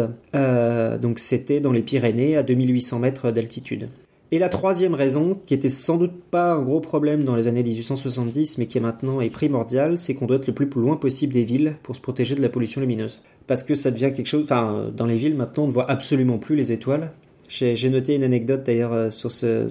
donc 1.01 1.19
c'était 1.19 1.61
dans 1.61 1.71
les 1.71 1.81
Pyrénées 1.81 2.35
à 2.35 2.43
2800 2.43 2.99
mètres 2.99 3.31
d'altitude. 3.31 3.87
Et 4.31 4.39
la 4.39 4.49
troisième 4.49 4.93
raison, 4.93 5.39
qui 5.45 5.53
était 5.53 5.69
sans 5.69 5.95
doute 5.95 6.21
pas 6.29 6.51
un 6.51 6.61
gros 6.61 6.81
problème 6.81 7.23
dans 7.23 7.35
les 7.35 7.47
années 7.47 7.63
1870, 7.63 8.57
mais 8.57 8.65
qui 8.65 8.77
est 8.77 8.81
maintenant 8.81 9.21
est 9.21 9.29
primordiale, 9.29 9.97
c'est 9.97 10.15
qu'on 10.15 10.25
doit 10.25 10.35
être 10.35 10.47
le 10.47 10.53
plus 10.53 10.67
loin 10.75 10.97
possible 10.97 11.33
des 11.33 11.45
villes 11.45 11.77
pour 11.81 11.95
se 11.95 12.01
protéger 12.01 12.35
de 12.35 12.41
la 12.41 12.49
pollution 12.49 12.81
lumineuse. 12.81 13.21
Parce 13.47 13.63
que 13.63 13.73
ça 13.73 13.89
devient 13.89 14.11
quelque 14.13 14.27
chose. 14.27 14.43
Enfin, 14.43 14.91
dans 14.95 15.05
les 15.05 15.17
villes 15.17 15.35
maintenant, 15.35 15.63
on 15.63 15.67
ne 15.67 15.71
voit 15.71 15.89
absolument 15.89 16.39
plus 16.39 16.57
les 16.57 16.73
étoiles. 16.73 17.11
J'ai 17.47 17.89
noté 17.89 18.15
une 18.15 18.23
anecdote 18.23 18.63
d'ailleurs 18.65 18.91
euh, 18.91 19.09
sur 19.09 19.31
ce, 19.31 19.69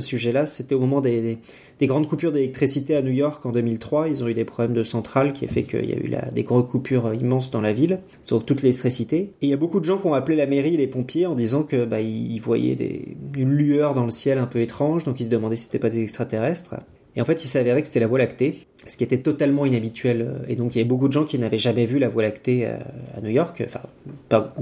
sujet-là. 0.00 0.46
C'était 0.46 0.76
au 0.76 0.80
moment 0.80 1.00
des, 1.00 1.38
grandes 1.80 2.08
coupures 2.08 2.32
d'électricité 2.32 2.96
à 2.96 3.02
New 3.02 3.12
York 3.12 3.44
en 3.44 3.52
2003. 3.52 4.08
Ils 4.08 4.24
ont 4.24 4.28
eu 4.28 4.34
des 4.34 4.46
problèmes 4.46 4.74
de 4.74 4.82
centrale 4.82 5.34
qui 5.34 5.44
a 5.44 5.48
fait 5.48 5.64
qu'il 5.64 5.84
y 5.84 5.92
a 5.92 5.96
eu 5.96 6.10
des 6.32 6.42
grosses 6.42 6.70
coupures 6.70 7.12
immenses 7.12 7.50
dans 7.50 7.60
la 7.60 7.74
ville 7.74 8.00
sur 8.22 8.42
toute 8.44 8.62
l'électricité. 8.62 9.16
Et 9.16 9.32
il 9.42 9.48
y 9.50 9.52
a 9.52 9.58
beaucoup 9.58 9.80
de 9.80 9.84
gens 9.84 9.98
qui 9.98 10.06
ont 10.06 10.14
appelé 10.14 10.36
la 10.36 10.46
mairie 10.46 10.74
et 10.74 10.78
les 10.78 10.86
pompiers 10.86 11.26
en 11.26 11.34
disant 11.34 11.64
que 11.64 11.84
bah, 11.84 12.00
ils 12.00 12.38
voyaient 12.38 12.76
des, 12.76 13.16
une 13.36 13.52
lueur 13.52 13.92
dans 13.92 14.04
le 14.04 14.10
ciel 14.10 14.38
un 14.38 14.46
peu 14.46 14.60
étrange, 14.60 15.04
donc 15.04 15.20
ils 15.20 15.24
se 15.24 15.28
demandaient 15.28 15.56
si 15.56 15.64
c'était 15.64 15.78
pas 15.78 15.90
des 15.90 16.02
extraterrestres. 16.02 16.76
Et 17.16 17.22
en 17.22 17.24
fait, 17.24 17.42
il 17.42 17.46
s'avérait 17.46 17.80
que 17.80 17.88
c'était 17.88 18.00
la 18.00 18.06
Voie 18.06 18.18
lactée, 18.18 18.66
ce 18.86 18.96
qui 18.98 19.02
était 19.02 19.18
totalement 19.18 19.64
inhabituel. 19.64 20.42
Et 20.48 20.54
donc, 20.54 20.74
il 20.74 20.78
y 20.78 20.80
avait 20.82 20.88
beaucoup 20.88 21.08
de 21.08 21.14
gens 21.14 21.24
qui 21.24 21.38
n'avaient 21.38 21.56
jamais 21.56 21.86
vu 21.86 21.98
la 21.98 22.10
Voie 22.10 22.22
lactée 22.22 22.66
euh, 22.66 22.76
à 23.16 23.22
New 23.22 23.30
York. 23.30 23.62
Enfin, 23.64 23.80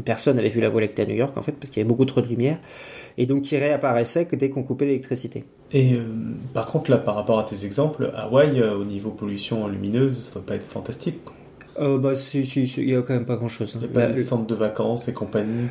personne 0.05 0.37
n'avait 0.37 0.51
vu 0.51 0.61
la 0.61 0.69
Voie 0.69 0.81
lactée 0.81 1.03
à 1.03 1.07
New 1.07 1.17
York, 1.17 1.37
en 1.37 1.43
fait, 1.43 1.53
parce 1.53 1.71
qu'il 1.71 1.79
y 1.79 1.81
avait 1.81 1.89
beaucoup 1.89 2.05
trop 2.05 2.21
de 2.21 2.29
lumière. 2.29 2.59
Et 3.17 3.27
donc, 3.27 3.43
qui 3.43 3.57
réapparaissait 3.57 4.29
dès 4.33 4.51
qu'on 4.51 4.63
coupait 4.63 4.87
l'électricité. 4.87 5.45
Et 5.73 5.95
euh, 5.95 6.07
par 6.53 6.67
contre, 6.67 6.91
là, 6.91 6.99
par 6.99 7.15
rapport 7.15 7.39
à 7.39 7.45
tes 7.45 7.65
exemples, 7.65 8.11
Hawaï, 8.15 8.61
euh, 8.61 8.77
au 8.77 8.85
niveau 8.85 9.11
pollution 9.11 9.67
lumineuse, 9.69 10.19
ça 10.21 10.31
ne 10.31 10.35
doit 10.35 10.47
pas 10.47 10.55
être 10.57 10.65
fantastique. 10.65 11.19
bah, 11.79 12.15
si, 12.15 12.45
si, 12.45 12.65
il 12.65 12.87
n'y 12.87 12.95
a 12.95 13.03
quand 13.03 13.15
même 13.15 13.27
pas 13.27 13.37
grand-chose. 13.37 13.73
Il 13.75 13.81
n'y 13.81 13.85
a 13.87 14.07
pas 14.07 14.07
des 14.13 14.23
centres 14.23 14.47
de 14.47 14.55
vacances 14.55 15.09
et 15.09 15.13
compagnie 15.13 15.69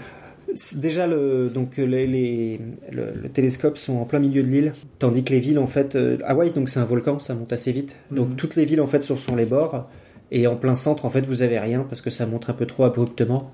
Déjà, 0.75 1.07
le, 1.07 1.49
donc, 1.49 1.77
les, 1.77 2.05
les 2.05 2.59
le, 2.91 3.29
télescope 3.29 3.77
sont 3.77 3.97
en 3.97 4.05
plein 4.05 4.19
milieu 4.19 4.43
de 4.43 4.47
l'île, 4.47 4.73
tandis 4.99 5.23
que 5.23 5.33
les 5.33 5.39
villes, 5.39 5.57
en 5.57 5.65
fait, 5.65 5.95
euh, 5.95 6.17
Hawaï, 6.25 6.51
donc 6.51 6.69
c'est 6.69 6.79
un 6.79 6.85
volcan, 6.85 7.17
ça 7.19 7.33
monte 7.33 7.53
assez 7.53 7.71
vite. 7.71 7.95
Donc 8.11 8.29
mhm. 8.29 8.35
toutes 8.35 8.55
les 8.55 8.65
villes, 8.65 8.81
en 8.81 8.87
fait, 8.87 9.01
sont 9.01 9.17
sur 9.17 9.35
les 9.35 9.45
bords. 9.45 9.89
Et 10.31 10.47
en 10.47 10.55
plein 10.55 10.75
centre, 10.75 11.05
en 11.05 11.09
fait, 11.09 11.25
vous 11.25 11.41
avez 11.41 11.59
rien 11.59 11.85
parce 11.87 12.01
que 12.01 12.09
ça 12.09 12.25
monte 12.25 12.49
un 12.49 12.53
peu 12.53 12.65
trop 12.65 12.83
abruptement. 12.83 13.51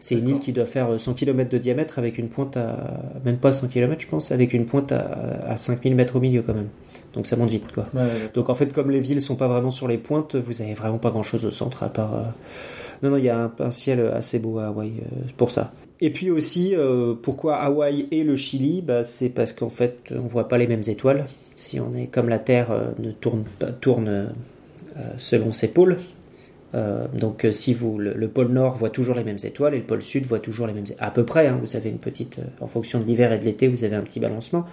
C'est 0.00 0.16
une 0.16 0.28
île 0.28 0.40
qui 0.40 0.52
doit 0.52 0.66
faire 0.66 0.98
100 0.98 1.14
km 1.14 1.48
de 1.48 1.58
diamètre 1.58 1.98
avec 1.98 2.18
une 2.18 2.28
pointe 2.28 2.56
à. 2.56 3.02
Même 3.24 3.36
pas 3.36 3.52
100 3.52 3.68
km, 3.68 4.00
je 4.00 4.08
pense, 4.08 4.32
avec 4.32 4.52
une 4.52 4.66
pointe 4.66 4.90
à, 4.92 5.42
à 5.46 5.56
5000 5.56 5.94
mètres 5.94 6.16
au 6.16 6.20
milieu 6.20 6.42
quand 6.42 6.54
même. 6.54 6.68
Donc 7.12 7.26
ça 7.26 7.36
monte 7.36 7.50
vite, 7.50 7.72
quoi. 7.72 7.88
donc 8.34 8.50
en 8.50 8.54
fait, 8.54 8.72
comme 8.72 8.90
les 8.90 9.00
villes 9.00 9.20
sont 9.20 9.34
pas 9.34 9.48
vraiment 9.48 9.70
sur 9.70 9.88
les 9.88 9.98
pointes, 9.98 10.36
vous 10.36 10.62
avez 10.62 10.74
vraiment 10.74 10.98
pas 10.98 11.10
grand 11.10 11.24
chose 11.24 11.44
au 11.44 11.50
centre 11.50 11.82
à 11.82 11.88
part. 11.88 12.14
Euh, 12.14 12.22
non, 13.02 13.10
non, 13.10 13.16
il 13.16 13.24
y 13.24 13.28
a 13.28 13.50
un, 13.58 13.70
ciel 13.72 14.00
assez 14.00 14.38
beau 14.38 14.58
à 14.58 14.66
Hawaï 14.66 14.92
euh, 15.00 15.28
pour 15.36 15.50
ça. 15.50 15.72
Et 16.02 16.10
puis 16.10 16.30
aussi, 16.30 16.74
euh, 16.74 17.14
pourquoi 17.20 17.56
Hawaï 17.56 18.08
et 18.10 18.24
le 18.24 18.34
Chili? 18.36 18.80
Bah, 18.80 19.04
C'est 19.04 19.28
parce 19.28 19.52
qu'en 19.52 19.68
fait, 19.68 19.98
on 20.10 20.26
voit 20.26 20.48
pas 20.48 20.56
les 20.56 20.66
mêmes 20.66 20.82
étoiles. 20.86 21.26
Si 21.54 21.78
on 21.78 21.94
est 21.94 22.06
comme 22.06 22.28
la 22.28 22.38
Terre 22.38 22.70
euh, 22.70 22.90
ne 22.98 23.10
tourne, 23.10 23.44
tourne 23.80 24.08
euh, 24.08 24.26
selon 25.18 25.52
ses 25.52 25.68
pôles. 25.68 25.98
Donc 26.72 27.46
si 27.50 27.74
vous 27.74 27.98
le, 27.98 28.28
pôle 28.28 28.48
Nord 28.48 28.74
voit 28.76 28.90
toujours 28.90 29.16
les 29.16 29.24
mêmes 29.24 29.38
étoiles 29.42 29.74
et 29.74 29.78
le 29.78 29.84
pôle 29.84 30.02
Sud 30.02 30.24
voit 30.24 30.38
toujours 30.38 30.66
les 30.66 30.72
mêmes 30.72 30.86
à 30.98 31.10
peu 31.10 31.24
près. 31.24 31.46
Hein, 31.46 31.58
vous 31.60 31.76
avez 31.76 31.90
une 31.90 31.98
petite 31.98 32.38
en 32.60 32.66
fonction 32.66 33.00
de 33.00 33.04
l'hiver 33.04 33.32
et 33.32 33.38
de 33.38 33.44
l'été, 33.44 33.68
vous 33.68 33.84
avez 33.84 33.96
un 33.96 34.02
petit 34.02 34.20
balancement. 34.20 34.66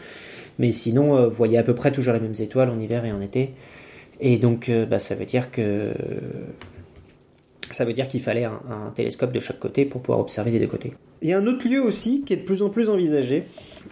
Mais 0.59 0.71
sinon, 0.71 1.27
vous 1.27 1.35
voyez 1.35 1.57
à 1.57 1.63
peu 1.63 1.75
près 1.75 1.91
toujours 1.91 2.13
les 2.13 2.19
mêmes 2.19 2.33
étoiles 2.39 2.69
en 2.69 2.79
hiver 2.79 3.05
et 3.05 3.11
en 3.11 3.21
été. 3.21 3.51
Et 4.19 4.37
donc, 4.37 4.71
bah, 4.89 4.99
ça 4.99 5.15
veut 5.15 5.25
dire 5.25 5.51
que 5.51 5.93
ça 7.71 7.85
veut 7.85 7.93
dire 7.93 8.07
qu'il 8.07 8.21
fallait 8.21 8.45
un, 8.45 8.91
télescope 8.95 9.31
de 9.31 9.39
chaque 9.39 9.59
côté 9.59 9.85
pour 9.85 10.01
pouvoir 10.01 10.19
observer 10.19 10.51
des 10.51 10.59
deux 10.59 10.67
côtés. 10.67 10.93
Il 11.21 11.29
y 11.29 11.33
a 11.33 11.37
un 11.37 11.47
autre 11.47 11.67
lieu 11.67 11.81
aussi 11.81 12.23
qui 12.23 12.33
est 12.33 12.37
de 12.37 12.43
plus 12.43 12.61
en 12.61 12.69
plus 12.69 12.89
envisagé 12.89 13.43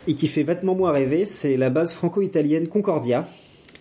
et 0.08 0.15
qui 0.15 0.28
fait 0.28 0.44
vêtement 0.44 0.76
moins 0.76 0.91
rêver, 0.91 1.26
c'est 1.26 1.58
la 1.58 1.70
base 1.70 1.94
franco-italienne 1.94 2.68
Concordia, 2.68 3.28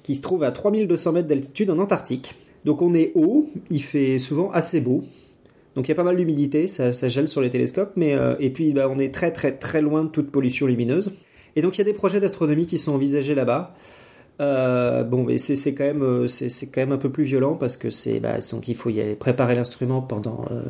qui 0.03 0.15
se 0.15 0.23
trouve 0.23 0.43
à 0.43 0.51
3200 0.51 1.13
mètres 1.13 1.29
d'altitude 1.29 1.71
en 1.71 1.79
Antarctique. 1.79 2.35
Donc 2.65 2.83
on 2.83 2.95
est 2.95 3.13
haut, 3.15 3.49
il 3.71 3.83
fait 3.83 4.19
souvent 4.19 4.51
assez 4.51 4.81
beau. 4.81 5.05
Donc 5.75 5.87
il 5.87 5.91
y 5.91 5.93
a 5.93 5.97
pas 5.97 6.05
mal 6.05 6.17
d'humidité, 6.17 6.69
ça, 6.69 6.93
gèle 6.93 7.29
sur 7.29 7.41
les 7.41 7.51
télescopes, 7.51 7.93
mais 7.97 8.15
euh, 8.15 8.37
et 8.39 8.51
puis 8.51 8.73
bah, 8.73 8.89
on 8.91 8.99
est 8.99 9.13
très 9.13 9.33
très 9.33 9.53
très 9.53 9.81
loin 9.81 10.05
de 10.05 10.09
toute 10.09 10.31
pollution 10.31 10.67
lumineuse. 10.67 11.13
Et 11.57 11.63
donc 11.63 11.77
il 11.77 11.79
y 11.79 11.83
a 11.83 11.85
des 11.85 11.93
projets 11.93 12.21
d'astronomie 12.21 12.67
qui 12.67 12.79
sont 12.79 12.93
envisagés 12.93 13.35
là-bas. 13.35 13.75
Euh, 14.41 15.05
bon, 15.05 15.25
mais 15.25 15.39
c'est 15.39 15.75
quand 15.75 15.85
même 15.85 16.03
euh, 16.03 16.27
c'est 16.27 16.67
quand 16.67 16.81
même 16.81 16.93
un 16.93 16.99
peu 16.99 17.11
plus 17.11 17.25
violent 17.25 17.55
parce 17.55 17.77
que 17.77 17.91
c'est 17.91 18.19
bah, 18.19 18.39
donc 18.51 18.67
il 18.67 18.75
faut 18.75 18.91
y 18.91 19.01
aller 19.01 19.15
préparer 19.15 19.55
l'instrument 19.55 20.03
pendant 20.03 20.45
euh, 20.51 20.63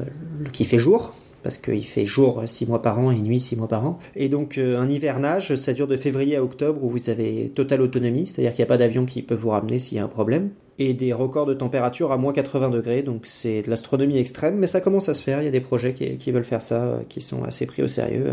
qui 0.53 0.65
fait 0.65 0.79
jour 0.79 1.15
parce 1.43 1.57
qu'il 1.57 1.85
fait 1.85 2.05
jour 2.05 2.43
6 2.45 2.67
mois 2.67 2.83
par 2.83 2.99
an 2.99 3.11
et 3.11 3.19
nuit 3.19 3.41
6 3.41 3.57
mois 3.57 3.69
par 3.69 3.87
an. 3.87 3.99
Et 4.17 4.29
donc 4.29 4.59
un 4.59 4.89
hivernage, 4.89 5.55
ça 5.57 5.73
dure 5.73 5.87
de 5.87 5.97
février 5.97 6.37
à 6.37 6.45
octobre 6.45 6.83
où 6.83 6.89
vous 6.89 7.11
avez 7.11 7.51
totale 7.55 7.83
autonomie, 7.83 8.27
c'est-à-dire 8.27 8.53
qu'il 8.53 8.63
n'y 8.63 8.69
a 8.69 8.73
pas 8.73 8.79
d'avion 8.79 9.05
qui 9.05 9.23
peut 9.23 9.35
vous 9.35 9.51
ramener 9.51 9.79
s'il 9.79 9.99
y 9.99 10.01
a 10.01 10.05
un 10.05 10.09
problème. 10.09 10.51
Et 10.79 10.93
des 10.93 11.13
records 11.13 11.47
de 11.47 11.55
température 11.55 12.11
à 12.11 12.19
moins 12.19 12.33
80 12.33 12.71
degrés, 12.71 13.03
donc 13.03 13.27
c'est 13.27 13.63
de 13.63 13.71
l'astronomie 13.71 14.19
extrême, 14.19 14.57
mais 14.57 14.67
ça 14.67 14.81
commence 14.81 15.09
à 15.09 15.15
se 15.15 15.23
faire, 15.23 15.41
il 15.41 15.45
y 15.45 15.49
a 15.49 15.53
des 15.53 15.61
projets 15.61 15.93
qui, 15.93 16.33
veulent 16.33 16.45
faire 16.45 16.63
ça, 16.63 17.01
qui 17.09 17.21
sont 17.21 17.45
assez 17.45 17.65
pris 17.67 17.83
au 17.83 17.87
sérieux 17.87 18.33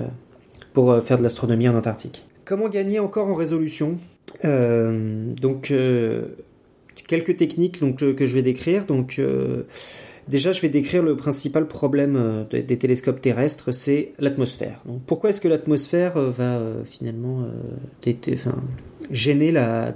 pour 0.73 0.97
faire 1.03 1.19
de 1.19 1.23
l'astronomie 1.23 1.69
en 1.69 1.75
Antarctique. 1.75 2.25
Comment 2.45 2.69
gagner 2.69 2.99
encore 2.99 3.27
en 3.27 3.35
résolution? 3.35 3.97
Euh, 4.45 5.33
donc, 5.35 5.71
euh, 5.71 6.23
quelques 7.07 7.37
techniques 7.37 7.79
donc, 7.79 8.01
euh, 8.01 8.13
que 8.13 8.25
je 8.25 8.33
vais 8.33 8.41
décrire. 8.41 8.85
Donc, 8.85 9.21
déjà, 10.27 10.51
je 10.51 10.61
vais 10.61 10.69
décrire 10.69 11.03
le 11.03 11.15
principal 11.15 11.67
problème 11.67 12.45
des, 12.51 12.77
télescopes 12.77 13.21
terrestres, 13.21 13.71
c'est 13.71 14.11
l'atmosphère. 14.19 14.83
Pourquoi 15.07 15.29
est-ce 15.29 15.41
que 15.41 15.47
l'atmosphère 15.47 16.19
va 16.19 16.59
finalement 16.85 17.45
gêner 19.09 19.51
la, 19.51 19.93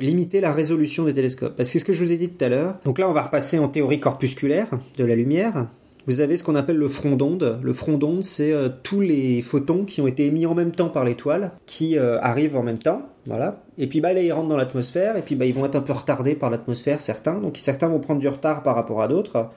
limiter 0.00 0.40
la 0.40 0.52
résolution 0.52 1.04
des 1.04 1.14
télescopes 1.14 1.56
Parce 1.56 1.68
que 1.68 1.72
c'est 1.72 1.78
ce 1.78 1.84
que 1.84 1.92
je 1.92 2.04
vous 2.04 2.12
ai 2.12 2.16
dit 2.16 2.28
tout 2.28 2.44
à 2.44 2.48
l'heure. 2.48 2.76
Donc 2.84 2.98
là, 2.98 3.08
on 3.08 3.12
va 3.12 3.22
repasser 3.22 3.58
en 3.58 3.68
théorie 3.68 4.00
corpusculaire 4.00 4.68
de 4.96 5.04
la 5.04 5.14
lumière. 5.14 5.66
vous 6.06 6.20
avez 6.20 6.36
ce 6.36 6.44
qu'on 6.44 6.54
appelle 6.54 6.76
le 6.76 6.88
front 6.88 7.16
d'onde. 7.16 7.60
Le 7.62 7.72
front 7.72 7.98
d'onde, 7.98 8.22
c'est 8.22 8.52
euh, 8.52 8.68
tous 8.82 9.00
les 9.00 9.42
photons 9.42 9.84
qui 9.84 10.00
ont 10.00 10.06
été 10.06 10.26
émis 10.26 10.46
en 10.46 10.54
même 10.54 10.72
temps 10.72 10.88
par 10.88 11.04
l'étoile, 11.04 11.52
qui 11.66 11.98
euh, 11.98 12.18
arrivent 12.20 12.56
en 12.56 12.62
même 12.62 12.78
temps, 12.78 13.02
voilà. 13.26 13.62
Et 13.78 13.86
puis 13.86 14.00
bah, 14.00 14.12
là, 14.12 14.22
ils 14.22 14.32
rentrent 14.32 14.48
dans 14.48 14.56
l'atmosphère, 14.56 15.16
et 15.16 15.22
puis 15.22 15.34
bah, 15.34 15.46
ils 15.46 15.54
vont 15.54 15.64
être 15.66 15.76
un 15.76 15.80
peu 15.80 15.92
retardés 15.92 16.34
par 16.34 16.50
l'atmosphère, 16.50 17.02
certains. 17.02 17.38
Donc 17.38 17.56
certains 17.58 17.88
vont 17.88 18.00
prendre 18.00 18.20
du 18.20 18.28
retard 18.28 18.62
par 18.62 18.74
rapport 18.74 19.00
à 19.02 19.08
d'autres. 19.08 19.50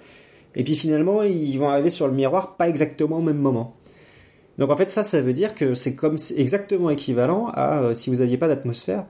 Et 0.56 0.64
puis 0.64 0.76
finalement, 0.76 1.24
ils 1.24 1.58
vont 1.58 1.70
arriver 1.70 1.90
sur 1.90 2.08
le 2.08 2.14
miroir 2.14 2.56
pas 2.58 2.70
exactement 2.70 3.18
au 3.18 3.22
même 3.22 3.38
moment. 3.38 3.76
Donc 4.58 4.70
en 4.70 4.78
fait, 4.78 4.92
ça, 4.92 5.04
ça 5.04 5.22
veut 5.22 5.34
dire 5.34 5.56
que 5.56 5.74
c'est 5.74 5.96
comme 5.96 6.18
exactement 6.38 6.90
équivalent 6.90 7.48
à 7.54 7.82
euh, 7.82 7.94
si 7.94 8.10
vous 8.10 8.18
n'aviez 8.18 8.38
pas 8.38 8.48
d'atmosphère, 8.48 9.06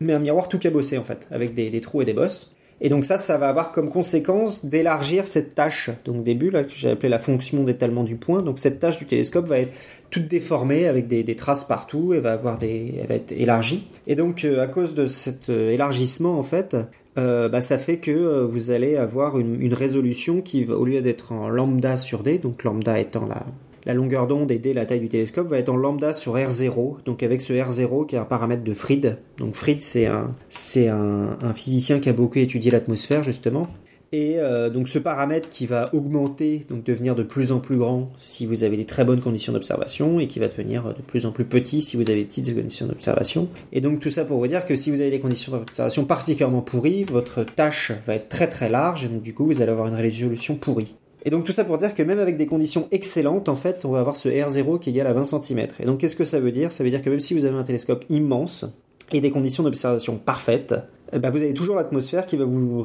mais 0.00 0.12
un 0.12 0.18
miroir 0.18 0.48
tout 0.48 0.58
cabossé 0.58 0.98
en 0.98 1.04
fait, 1.04 1.26
avec 1.30 1.54
des, 1.54 1.80
trous 1.80 2.02
et 2.02 2.04
des 2.04 2.12
bosses. 2.12 2.52
Et 2.80 2.88
donc 2.88 3.04
ça, 3.04 3.18
ça 3.18 3.38
va 3.38 3.48
avoir 3.48 3.72
comme 3.72 3.88
conséquence 3.88 4.64
d'élargir 4.64 5.26
cette 5.26 5.54
tâche. 5.54 5.90
Donc 6.04 6.22
début, 6.22 6.50
là, 6.50 6.64
que 6.64 6.72
j'ai 6.72 6.90
appelé 6.90 7.08
la 7.08 7.18
fonction 7.18 7.64
d'étalement 7.64 8.04
du 8.04 8.16
point. 8.16 8.42
Donc 8.42 8.58
cette 8.58 8.78
tâche 8.78 8.98
du 8.98 9.06
télescope 9.06 9.46
va 9.46 9.60
être 9.60 9.72
toute 10.10 10.28
déformée 10.28 10.86
avec 10.86 11.06
des, 11.06 11.22
des 11.22 11.36
traces 11.36 11.64
partout 11.64 12.14
et 12.14 12.20
va 12.20 12.32
avoir 12.32 12.58
des, 12.58 12.94
elle 13.00 13.06
va 13.08 13.14
être 13.14 13.32
élargie. 13.32 13.88
Et 14.06 14.16
donc 14.16 14.44
euh, 14.44 14.62
à 14.62 14.66
cause 14.66 14.94
de 14.94 15.06
cet 15.06 15.50
euh, 15.50 15.70
élargissement 15.70 16.38
en 16.38 16.42
fait, 16.42 16.76
bah, 17.16 17.60
ça 17.60 17.78
fait 17.78 17.98
que 17.98 18.42
vous 18.42 18.72
allez 18.72 18.96
avoir 18.96 19.38
une, 19.38 19.62
une 19.62 19.72
résolution 19.72 20.40
qui, 20.40 20.66
au 20.66 20.84
lieu 20.84 21.00
d'être 21.00 21.30
en 21.30 21.48
lambda 21.48 21.96
sur 21.96 22.24
d, 22.24 22.38
donc 22.38 22.64
lambda 22.64 22.98
étant 22.98 23.24
la, 23.24 23.46
la 23.86 23.94
longueur 23.94 24.26
d'onde 24.26 24.50
et 24.50 24.58
d 24.58 24.72
la 24.72 24.86
taille 24.86 25.00
du 25.00 25.08
télescope, 25.08 25.48
va 25.48 25.58
être 25.58 25.68
en 25.68 25.76
lambda 25.76 26.12
sur 26.12 26.36
R0, 26.36 27.04
donc 27.04 27.22
avec 27.22 27.40
ce 27.40 27.52
R0 27.52 28.06
qui 28.06 28.16
est 28.16 28.18
un 28.18 28.24
paramètre 28.24 28.64
de 28.64 28.72
Fried. 28.72 29.18
Donc 29.38 29.54
Fried, 29.54 29.82
c'est 29.82 30.06
un, 30.06 30.34
c'est 30.50 30.88
un, 30.88 31.36
physicien 31.54 32.00
qui 32.00 32.08
a 32.08 32.12
beaucoup 32.12 32.38
étudié 32.38 32.70
l'atmosphère 32.70 33.22
justement. 33.22 33.68
Et 34.12 34.38
euh, 34.38 34.70
donc 34.70 34.86
ce 34.86 35.00
paramètre 35.00 35.48
qui 35.48 35.66
va 35.66 35.92
augmenter, 35.92 36.64
donc 36.68 36.84
devenir 36.84 37.16
de 37.16 37.24
plus 37.24 37.50
en 37.50 37.58
plus 37.58 37.76
grand 37.76 38.12
si 38.18 38.46
vous 38.46 38.62
avez 38.62 38.76
des 38.76 38.84
très 38.84 39.04
bonnes 39.04 39.20
conditions 39.20 39.52
d'observation 39.52 40.20
et 40.20 40.28
qui 40.28 40.38
va 40.38 40.46
devenir 40.46 40.84
de 40.84 41.02
plus 41.02 41.26
en 41.26 41.32
plus 41.32 41.44
petit 41.44 41.80
si 41.80 41.96
vous 41.96 42.08
avez 42.08 42.20
des 42.20 42.24
petites 42.24 42.54
conditions 42.54 42.86
d'observation. 42.86 43.48
Et 43.72 43.80
donc 43.80 43.98
tout 43.98 44.10
ça 44.10 44.24
pour 44.24 44.38
vous 44.38 44.46
dire 44.46 44.66
que 44.66 44.76
si 44.76 44.90
vous 44.90 45.00
avez 45.00 45.10
des 45.10 45.20
conditions 45.20 45.52
d'observation 45.52 46.04
particulièrement 46.04 46.62
pourries, 46.62 47.02
votre 47.02 47.42
tâche 47.42 47.90
va 48.06 48.14
être 48.14 48.28
très 48.28 48.48
très 48.48 48.68
large 48.68 49.04
et 49.04 49.08
donc 49.08 49.22
du 49.22 49.34
coup 49.34 49.46
vous 49.46 49.60
allez 49.60 49.72
avoir 49.72 49.88
une 49.88 49.96
résolution 49.96 50.54
pourrie. 50.54 50.94
Et 51.24 51.30
donc 51.30 51.44
tout 51.44 51.52
ça 51.52 51.64
pour 51.64 51.78
dire 51.78 51.94
que 51.94 52.02
même 52.02 52.18
avec 52.18 52.36
des 52.36 52.46
conditions 52.46 52.86
excellentes, 52.90 53.48
en 53.48 53.56
fait, 53.56 53.84
on 53.84 53.90
va 53.90 54.00
avoir 54.00 54.16
ce 54.16 54.28
R0 54.28 54.78
qui 54.78 54.90
est 54.90 54.92
égal 54.92 55.06
à 55.06 55.12
20 55.12 55.24
cm. 55.24 55.68
Et 55.80 55.84
donc 55.86 55.98
qu'est-ce 55.98 56.16
que 56.16 56.24
ça 56.24 56.40
veut 56.40 56.52
dire? 56.52 56.70
Ça 56.70 56.84
veut 56.84 56.90
dire 56.90 57.02
que 57.02 57.10
même 57.10 57.20
si 57.20 57.34
vous 57.34 57.44
avez 57.44 57.56
un 57.56 57.64
télescope 57.64 58.04
immense 58.10 58.66
et 59.12 59.20
des 59.20 59.30
conditions 59.30 59.62
d'observation 59.62 60.16
parfaites, 60.16 60.74
bah 61.18 61.30
vous 61.30 61.42
avez 61.42 61.54
toujours 61.54 61.76
l'atmosphère 61.76 62.26
qui 62.26 62.36
va 62.36 62.44
vous 62.44 62.84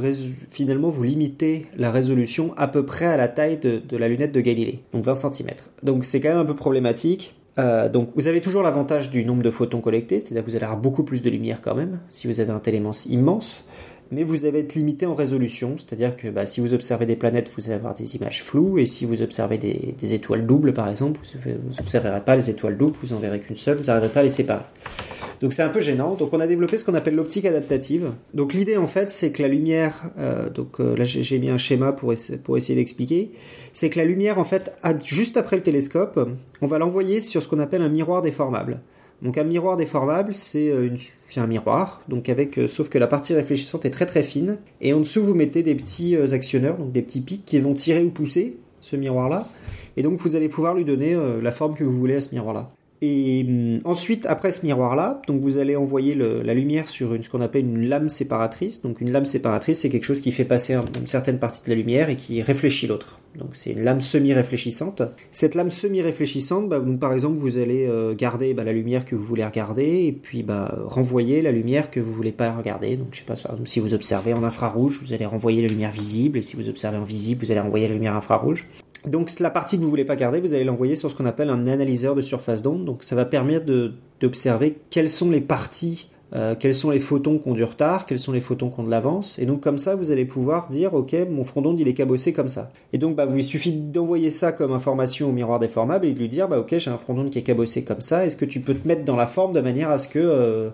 finalement 0.50 0.90
vous 0.90 1.04
limiter 1.04 1.66
la 1.78 1.92
résolution 1.92 2.54
à 2.58 2.68
peu 2.68 2.86
près 2.86 3.06
à 3.06 3.18
la 3.18 3.28
taille 3.28 3.58
de, 3.58 3.98
la 3.98 4.08
lunette 4.08 4.32
de 4.32 4.42
Galilée, 4.42 4.84
donc 4.94 5.04
20 5.04 5.16
cm. 5.16 5.50
Donc 5.84 6.06
c'est 6.06 6.20
quand 6.20 6.30
même 6.30 6.38
un 6.38 6.46
peu 6.46 6.56
problématique. 6.56 7.36
Euh, 7.58 7.90
donc 7.90 8.10
vous 8.16 8.28
avez 8.28 8.42
toujours 8.42 8.62
l'avantage 8.62 9.10
du 9.10 9.26
nombre 9.26 9.42
de 9.42 9.50
photons 9.50 9.82
collectés, 9.82 10.20
c'est-à-dire 10.20 10.46
que 10.46 10.50
vous 10.50 10.56
allez 10.56 10.66
avoir 10.66 10.80
beaucoup 10.80 11.04
plus 11.04 11.22
de 11.22 11.30
lumière 11.30 11.62
quand 11.62 11.76
même 11.76 12.00
si 12.10 12.28
vous 12.28 12.40
avez 12.40 12.52
un 12.52 12.60
télément 12.60 12.92
immense 13.10 13.66
mais 14.12 14.24
vous 14.24 14.46
allez 14.46 14.60
être 14.60 14.76
limité 14.76 15.06
en 15.06 15.14
résolution, 15.14 15.76
c'est-à-dire 15.78 16.18
que 16.18 16.28
bah, 16.30 16.46
si 16.46 16.62
vous 16.62 16.74
observez 16.74 17.06
des 17.06 17.16
planètes, 17.16 17.50
vous 17.56 17.66
allez 17.66 17.76
avoir 17.76 17.94
des 17.94 18.16
images 18.16 18.44
floues, 18.44 18.80
et 18.80 18.86
si 18.86 19.06
vous 19.06 19.22
observez 19.22 19.58
des, 19.58 20.14
étoiles 20.14 20.46
doubles, 20.46 20.74
par 20.74 20.90
exemple, 20.90 21.20
vous 21.24 21.52
n'observerez 21.78 22.22
pas 22.22 22.36
les 22.36 22.50
étoiles 22.50 22.78
doubles, 22.78 22.98
vous 23.02 23.14
en 23.14 23.20
verrez 23.20 23.40
qu'une 23.40 23.56
seule, 23.56 23.78
vous 23.78 23.86
n'arriverez 23.86 24.12
pas 24.12 24.22
à 24.22 24.24
les 24.24 24.30
séparer. 24.30 24.64
Donc 25.42 25.54
c'est 25.54 25.62
un 25.62 25.70
peu 25.70 25.80
gênant. 25.80 26.16
Donc 26.16 26.34
on 26.34 26.40
a 26.40 26.48
développé 26.48 26.78
ce 26.78 26.84
qu'on 26.84 26.96
appelle 26.96 27.16
l'optique 27.16 27.46
adaptative. 27.46 28.12
Donc 28.34 28.54
l'idée 28.54 28.78
en 28.78 28.88
fait, 28.88 29.10
c'est 29.12 29.32
que 29.32 29.42
la 29.42 29.48
lumière, 29.48 30.12
euh, 30.18 30.50
donc 30.50 30.80
euh, 30.80 30.96
là 30.98 31.06
j'ai 31.06 31.40
mis 31.40 31.50
un 31.50 31.58
schéma 31.58 31.94
pour, 31.94 32.14
pour 32.44 32.58
essayer 32.58 32.76
d'expliquer, 32.76 33.32
c'est 33.72 33.90
que 33.90 34.00
la 34.00 34.06
lumière 34.06 34.38
en 34.38 34.44
fait, 34.44 34.78
juste 35.06 35.38
après 35.38 35.56
le 35.56 35.64
télescope, 35.64 36.20
on 36.62 36.68
va 36.68 36.78
l'envoyer 36.78 37.22
sur 37.22 37.42
ce 37.42 37.48
qu'on 37.48 37.60
appelle 37.60 37.82
un 37.82 37.90
miroir 37.90 38.22
déformable. 38.22 38.82
Donc 39.22 39.38
un 39.38 39.44
miroir 39.44 39.76
déformable, 39.76 40.34
c'est 40.34 40.70
euh, 40.70 40.96
un 41.36 41.48
miroir, 41.48 42.02
donc 42.08 42.30
avec, 42.30 42.58
euh, 42.58 42.68
sauf 42.68 42.88
que 42.88 42.98
la 42.98 43.08
partie 43.08 43.34
réfléchissante 43.34 43.86
est 43.86 43.90
très 43.90 44.06
très 44.06 44.24
fine, 44.24 44.60
et 44.80 44.94
en 44.94 45.00
dessous 45.00 45.24
vous 45.24 45.34
mettez 45.34 45.62
des 45.62 45.76
petits 45.76 46.16
euh, 46.16 46.34
actionneurs, 46.34 46.78
donc 46.78 46.94
des 46.94 47.02
petits 47.02 47.22
pics 47.22 47.46
qui 47.46 47.60
vont 47.60 47.74
tirer 47.74 48.04
ou 48.04 48.12
pousser 48.12 48.58
ce 48.80 48.96
miroir-là, 48.96 49.50
et 49.98 50.04
donc 50.04 50.20
vous 50.20 50.38
allez 50.38 50.48
pouvoir 50.48 50.74
lui 50.74 50.86
donner 50.86 51.18
la 51.42 51.52
forme 51.52 51.76
que 51.76 51.84
vous 51.84 52.00
voulez 52.00 52.16
à 52.16 52.22
ce 52.22 52.34
miroir-là. 52.34 52.72
Et 53.02 53.46
hum, 53.48 53.80
ensuite, 53.86 54.26
après 54.26 54.52
ce 54.52 54.66
miroir-là, 54.66 55.22
donc 55.28 55.42
vous 55.42 55.58
allez 55.58 55.76
envoyer 55.76 56.16
la 56.16 56.54
lumière 56.54 56.88
sur 56.90 57.18
ce 57.22 57.30
qu'on 57.30 57.42
appelle 57.42 57.66
une 57.66 57.88
lame 57.88 58.10
séparatrice. 58.10 58.82
Donc 58.82 59.00
une 59.02 59.12
lame 59.12 59.26
séparatrice, 59.26 59.80
c'est 59.80 59.90
quelque 59.90 60.04
chose 60.04 60.22
qui 60.22 60.32
fait 60.32 60.46
passer 60.46 60.74
une 60.74 61.08
certaine 61.08 61.40
partie 61.40 61.64
de 61.64 61.70
la 61.70 61.76
lumière 61.76 62.10
et 62.10 62.16
qui 62.16 62.42
réfléchit 62.42 62.88
l'autre. 62.88 63.20
Donc 63.38 63.50
c'est 63.54 63.72
une 63.72 63.84
lame 63.84 64.02
semi-réfléchissante. 64.02 65.02
Cette 65.32 65.56
lame 65.56 65.70
semi-réfléchissante, 65.70 66.68
bah, 66.68 66.80
donc, 66.80 67.00
par 67.00 67.14
exemple, 67.14 67.38
vous 67.38 67.58
allez 67.58 67.86
euh, 67.86 68.16
garder 68.16 68.54
bah, 68.54 68.64
la 68.64 68.74
lumière 68.74 69.06
que 69.06 69.16
vous 69.16 69.24
voulez 69.24 69.46
regarder 69.46 70.06
et 70.06 70.12
puis 70.12 70.44
bah, 70.44 70.78
renvoyer 70.86 71.42
la 71.42 71.52
lumière 71.52 71.92
que 71.92 72.00
vous 72.00 72.14
voulez 72.14 72.32
pas 72.32 72.52
regarder. 72.52 72.98
Donc 72.98 73.10
je 73.12 73.20
sais 73.20 73.26
pas, 73.26 73.36
si 73.66 73.80
vous 73.80 73.94
observez 73.94 74.34
en 74.34 74.44
infrarouge, 74.44 75.02
vous 75.06 75.14
allez 75.14 75.26
renvoyer 75.26 75.62
la 75.62 75.68
lumière 75.70 75.92
visible 75.92 76.40
et 76.40 76.42
si 76.42 76.58
vous 76.58 76.68
observez 76.68 76.98
en 76.98 77.04
visible, 77.04 77.46
vous 77.46 77.52
allez 77.52 77.62
renvoyer 77.62 77.88
la 77.88 77.94
lumière 77.94 78.16
infrarouge. 78.16 78.66
Donc 79.08 79.32
la 79.40 79.50
partie 79.50 79.78
que 79.78 79.84
vous 79.84 79.90
voulez 79.90 80.06
pas 80.06 80.16
garder, 80.16 80.42
vous 80.42 80.54
allez 80.54 80.64
l'envoyer 80.64 80.96
sur 80.96 81.10
ce 81.10 81.16
qu'on 81.16 81.26
appelle 81.26 81.50
un 81.50 81.68
analyseur 81.68 82.16
de 82.16 82.22
surface 82.22 82.62
d'onde. 82.62 82.86
Donc 82.86 83.04
ça 83.04 83.16
va 83.16 83.26
permettre 83.26 83.66
d'observer 84.20 84.78
quelles 84.90 85.10
sont 85.10 85.32
les 85.32 85.42
parties, 85.42 86.10
euh, 86.36 86.54
quels 86.60 86.76
sont 86.76 86.92
les 86.92 87.00
photons 87.00 87.40
qui 87.40 87.48
ont 87.48 87.54
du 87.54 87.64
retard, 87.64 88.06
quels 88.06 88.20
sont 88.20 88.34
les 88.34 88.42
photons 88.42 88.70
qui 88.70 88.80
ont 88.80 88.84
de 88.84 88.92
l'avance. 88.92 89.40
Et 89.40 89.46
donc 89.46 89.62
comme 89.62 89.78
ça, 89.78 89.96
vous 89.96 90.12
allez 90.12 90.26
pouvoir 90.26 90.70
dire, 90.70 90.94
ok, 90.94 91.16
mon 91.30 91.44
front 91.44 91.62
d'onde 91.62 91.80
il 91.80 91.88
est 91.88 91.94
cabossé 91.94 92.34
comme 92.34 92.50
ça. 92.50 92.72
Et 92.94 92.98
donc 92.98 93.16
bah, 93.16 93.28
il 93.34 93.44
suffit 93.44 93.72
d'envoyer 93.72 94.30
ça 94.30 94.52
comme 94.52 94.74
information 94.74 95.30
au 95.30 95.32
miroir 95.32 95.60
déformable 95.60 96.06
et 96.06 96.14
de 96.14 96.20
lui 96.20 96.30
dire, 96.30 96.50
bah 96.50 96.60
ok, 96.60 96.78
j'ai 96.78 96.92
un 96.92 96.98
front 96.98 97.14
d'onde 97.14 97.30
qui 97.30 97.40
est 97.40 97.44
cabossé 97.44 97.84
comme 97.84 98.02
ça. 98.02 98.26
Est-ce 98.26 98.36
que 98.36 98.46
tu 98.46 98.60
peux 98.60 98.74
te 98.74 98.88
mettre 98.88 99.06
dans 99.06 99.16
la 99.16 99.28
forme 99.28 99.54
de 99.54 99.62
manière 99.62 99.90
à 99.90 99.98
ce 99.98 100.08
que 100.08 100.20
euh, 100.20 100.70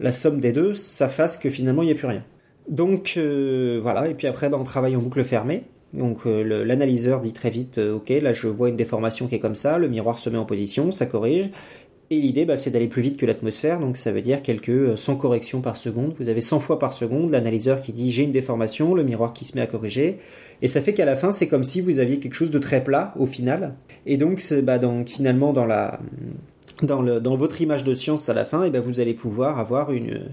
la 0.00 0.12
somme 0.12 0.40
des 0.40 0.52
deux, 0.52 0.74
ça 0.74 1.08
fasse 1.08 1.38
que 1.38 1.50
finalement 1.50 1.82
il 1.82 1.86
n'y 1.86 1.92
a 1.92 1.96
plus 1.96 2.08
rien? 2.08 2.24
Donc 2.68 3.14
euh, 3.16 3.78
voilà. 3.82 4.08
Et 4.08 4.14
puis 4.14 4.26
après, 4.26 4.48
bah, 4.48 4.58
on 4.60 4.64
travaille 4.64 4.96
en 4.96 5.00
boucle 5.00 5.22
fermée. 5.24 5.64
Donc 5.92 6.26
euh, 6.26 6.64
l'analyseur 6.64 7.20
dit 7.20 7.32
très 7.32 7.50
vite, 7.50 7.78
euh, 7.78 7.96
ok, 7.96 8.10
là 8.10 8.32
je 8.32 8.46
vois 8.46 8.68
une 8.68 8.76
déformation 8.76 9.26
qui 9.26 9.34
est 9.34 9.40
comme 9.40 9.56
ça, 9.56 9.78
le 9.78 9.88
miroir 9.88 10.18
se 10.18 10.30
met 10.30 10.38
en 10.38 10.44
position, 10.44 10.92
ça 10.92 11.06
corrige. 11.06 11.50
Et 12.12 12.16
l'idée, 12.16 12.44
bah, 12.44 12.56
c'est 12.56 12.70
d'aller 12.70 12.88
plus 12.88 13.02
vite 13.02 13.16
que 13.16 13.24
l'atmosphère, 13.24 13.78
donc 13.78 13.96
ça 13.96 14.10
veut 14.10 14.20
dire 14.20 14.42
quelques 14.42 14.98
100 14.98 15.14
corrections 15.14 15.60
par 15.60 15.76
seconde. 15.76 16.14
Vous 16.18 16.28
avez 16.28 16.40
100 16.40 16.58
fois 16.58 16.80
par 16.80 16.92
seconde 16.92 17.30
l'analyseur 17.30 17.80
qui 17.80 17.92
dit 17.92 18.10
j'ai 18.10 18.24
une 18.24 18.32
déformation, 18.32 18.94
le 18.94 19.04
miroir 19.04 19.32
qui 19.32 19.44
se 19.44 19.54
met 19.54 19.62
à 19.62 19.68
corriger. 19.68 20.18
Et 20.60 20.66
ça 20.66 20.80
fait 20.80 20.92
qu'à 20.92 21.04
la 21.04 21.14
fin, 21.14 21.30
c'est 21.30 21.46
comme 21.46 21.62
si 21.62 21.80
vous 21.80 22.00
aviez 22.00 22.18
quelque 22.18 22.34
chose 22.34 22.50
de 22.50 22.58
très 22.58 22.82
plat 22.82 23.14
au 23.16 23.26
final. 23.26 23.74
Et 24.06 24.16
donc, 24.16 24.42
bah, 24.64 24.78
donc 24.78 25.08
finalement, 25.08 25.52
dans 25.52 25.66
la, 25.66 26.00
dans, 26.86 27.36
votre 27.36 27.60
image 27.60 27.84
de 27.84 27.94
science 27.94 28.28
à 28.28 28.34
la 28.34 28.44
fin, 28.44 28.62
et 28.64 28.68
eh 28.68 28.70
ben 28.70 28.80
vous 28.80 29.00
allez 29.00 29.14
pouvoir 29.14 29.58
avoir 29.58 29.92
une, 29.92 30.28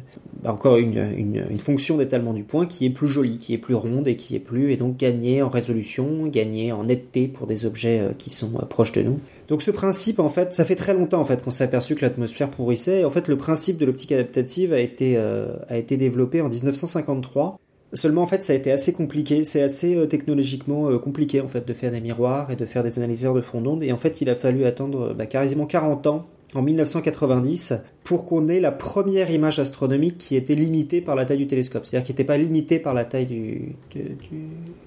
encore 0.46 0.78
une, 0.78 1.44
une, 1.50 1.60
fonction 1.60 1.98
d'étalement 1.98 2.34
du 2.34 2.44
point 2.44 2.66
qui 2.66 2.86
est 2.86 2.90
plus 2.90 3.08
jolie, 3.08 3.38
qui 3.38 3.54
est 3.54 3.58
plus 3.58 3.76
ronde 3.76 4.08
et 4.08 4.16
qui 4.16 4.36
est 4.36 4.40
plus, 4.40 4.72
et 4.72 4.78
donc 4.78 4.98
gagner 4.98 5.42
en 5.42 5.50
résolution, 5.50 6.28
gagner 6.28 6.72
en 6.72 6.84
netteté 6.84 7.28
pour 7.28 7.48
des 7.48 7.66
objets 7.66 8.00
euh, 8.00 8.12
qui 8.18 8.30
sont 8.30 8.52
euh, 8.56 8.66
proches 8.66 8.92
de 8.92 9.02
nous. 9.02 9.20
Donc 9.48 9.62
ce 9.62 9.72
principe, 9.72 10.20
en 10.20 10.30
fait, 10.30 10.54
ça 10.54 10.66
fait 10.66 10.76
très 10.76 10.94
longtemps 10.94 11.20
en 11.20 11.26
fait 11.26 11.44
qu'on 11.44 11.52
s'est 11.52 11.64
aperçu 11.64 11.96
que 11.96 12.02
l'atmosphère 12.02 12.50
pourrissait. 12.50 13.04
En 13.04 13.10
fait, 13.10 13.28
le 13.28 13.38
principe 13.38 13.78
de 13.78 13.86
l'optique 13.86 14.12
adaptative 14.12 14.74
a 14.74 14.80
été, 14.80 15.16
euh, 15.18 15.54
a 15.70 15.78
été 15.78 15.98
développé 15.98 16.42
en 16.42 16.50
1953. 16.50 17.60
Seulement, 17.94 18.24
en 18.24 18.28
fait, 18.28 18.44
ça 18.44 18.52
a 18.52 18.56
été 18.58 18.70
assez 18.70 18.92
compliqué. 18.92 19.46
C'est 19.46 19.62
assez 19.62 19.98
technologiquement 20.10 20.98
compliqué, 20.98 21.40
en 21.40 21.48
fait, 21.48 21.66
de 21.66 21.74
faire 21.74 21.90
des 21.90 22.02
miroirs 22.02 22.52
et 22.52 22.58
de 22.58 22.66
faire 22.66 22.84
des 22.84 23.00
analyseurs 23.00 23.34
de 23.34 23.40
front 23.40 23.62
d'onde. 23.62 23.82
Et 23.82 23.94
en 23.94 23.98
fait, 23.98 24.20
il 24.20 24.30
a 24.30 24.36
fallu 24.36 24.66
attendre 24.66 25.14
bah, 25.14 25.26
quasiment 25.26 25.66
40 25.66 26.06
ans 26.08 26.28
en 26.58 26.62
1990 26.62 27.74
pour 28.04 28.26
qu'on 28.26 28.48
ait 28.48 28.60
la 28.60 28.72
première 28.72 29.30
image 29.30 29.60
astronomique 29.60 30.18
qui 30.18 30.36
était 30.36 30.56
limitée 30.56 31.02
par 31.02 31.16
la 31.16 31.26
taille 31.26 31.38
du 31.38 31.48
télescope, 31.48 31.86
c'est-à-dire 31.86 32.06
qui 32.06 32.12
n'était 32.14 32.24
pas 32.24 32.38
limitée 32.38 32.80
par 32.80 32.94
la 32.94 33.06
taille 33.06 33.26
du, 33.28 33.76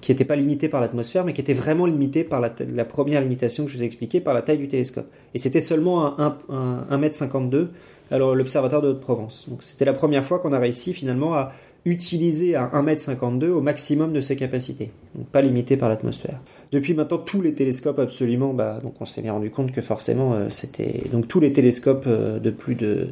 qui 0.01 0.11
n'était 0.11 0.25
pas 0.25 0.35
limitée 0.35 0.67
par 0.67 0.81
l'atmosphère, 0.81 1.23
mais 1.23 1.33
qui 1.33 1.41
était 1.41 1.53
vraiment 1.53 1.85
limitée 1.85 2.23
par 2.23 2.41
la, 2.41 2.85
première 2.85 3.21
limitation 3.21 3.65
que 3.65 3.71
je 3.71 3.77
vous 3.77 3.83
ai 3.83 3.85
expliquée 3.85 4.19
par 4.19 4.33
la 4.33 4.41
taille 4.41 4.57
du 4.57 4.67
télescope. 4.67 5.07
Et 5.33 5.37
c'était 5.37 5.59
seulement 5.59 6.19
un, 6.19 6.37
un, 6.49 6.85
un, 6.89 6.99
1m52, 6.99 7.67
alors 8.11 8.35
l'observatoire 8.35 8.81
de 8.81 8.89
Haute-Provence. 8.89 9.47
Donc 9.49 9.63
c'était 9.63 9.85
la 9.85 9.93
première 9.93 10.25
fois 10.25 10.39
qu'on 10.39 10.51
a 10.51 10.59
réussi 10.59 10.93
finalement 10.93 11.35
à 11.35 11.53
utiliser 11.85 12.55
à 12.55 12.67
1m52 12.73 13.49
au 13.49 13.61
maximum 13.61 14.13
de 14.13 14.21
ses 14.21 14.35
capacités, 14.35 14.91
donc 15.15 15.27
pas 15.27 15.41
limité 15.41 15.77
par 15.77 15.89
l'atmosphère. 15.89 16.41
Depuis 16.71 16.93
maintenant, 16.93 17.17
tous 17.17 17.41
les 17.41 17.53
télescopes 17.53 17.99
absolument, 17.99 18.53
bah, 18.53 18.79
donc 18.81 19.01
on 19.01 19.05
s'est 19.05 19.21
bien 19.21 19.33
rendu 19.33 19.51
compte 19.51 19.73
que 19.73 19.81
forcément, 19.81 20.33
euh, 20.33 20.47
c'était 20.49 21.03
donc 21.11 21.27
tous 21.27 21.41
les 21.41 21.51
télescopes 21.51 22.05
euh, 22.07 22.39
de 22.39 22.49
plus 22.49 22.75
de, 22.75 23.09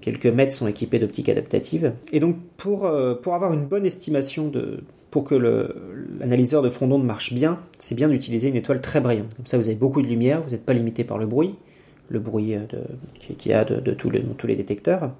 quelques 0.00 0.26
mètres 0.26 0.52
sont 0.52 0.68
équipés 0.68 1.00
d'optique 1.00 1.28
adaptative. 1.28 1.92
Et 2.12 2.20
donc 2.20 2.36
pour 2.56 2.86
euh, 2.86 3.14
pour 3.14 3.34
avoir 3.34 3.52
une 3.52 3.66
bonne 3.66 3.84
estimation 3.84 4.48
de 4.48 4.84
pour 5.10 5.24
que 5.24 5.34
l'analyseur 6.20 6.62
de 6.62 6.70
front 6.70 6.86
d'onde 6.86 7.04
marche 7.04 7.32
bien, 7.32 7.58
c'est 7.80 7.96
bien 7.96 8.08
d'utiliser 8.08 8.48
une 8.48 8.54
étoile 8.54 8.80
très 8.80 9.00
brillante. 9.00 9.34
Comme 9.34 9.46
ça, 9.46 9.56
vous 9.56 9.66
avez 9.66 9.76
beaucoup 9.76 10.02
de 10.02 10.06
lumière, 10.06 10.44
vous 10.44 10.50
n'êtes 10.50 10.64
pas 10.64 10.72
limité 10.72 11.02
par 11.02 11.18
le 11.18 11.26
bruit, 11.26 11.56
le 12.10 12.20
bruit 12.20 12.54
qu'il 13.18 13.34
qui 13.34 13.48
y 13.48 13.52
a 13.52 13.64
de, 13.64 13.80
de 13.80 13.90
tous, 13.90 14.08
les, 14.08 14.22
tous 14.22 14.46
les 14.46 14.54
détecteurs. 14.54 15.10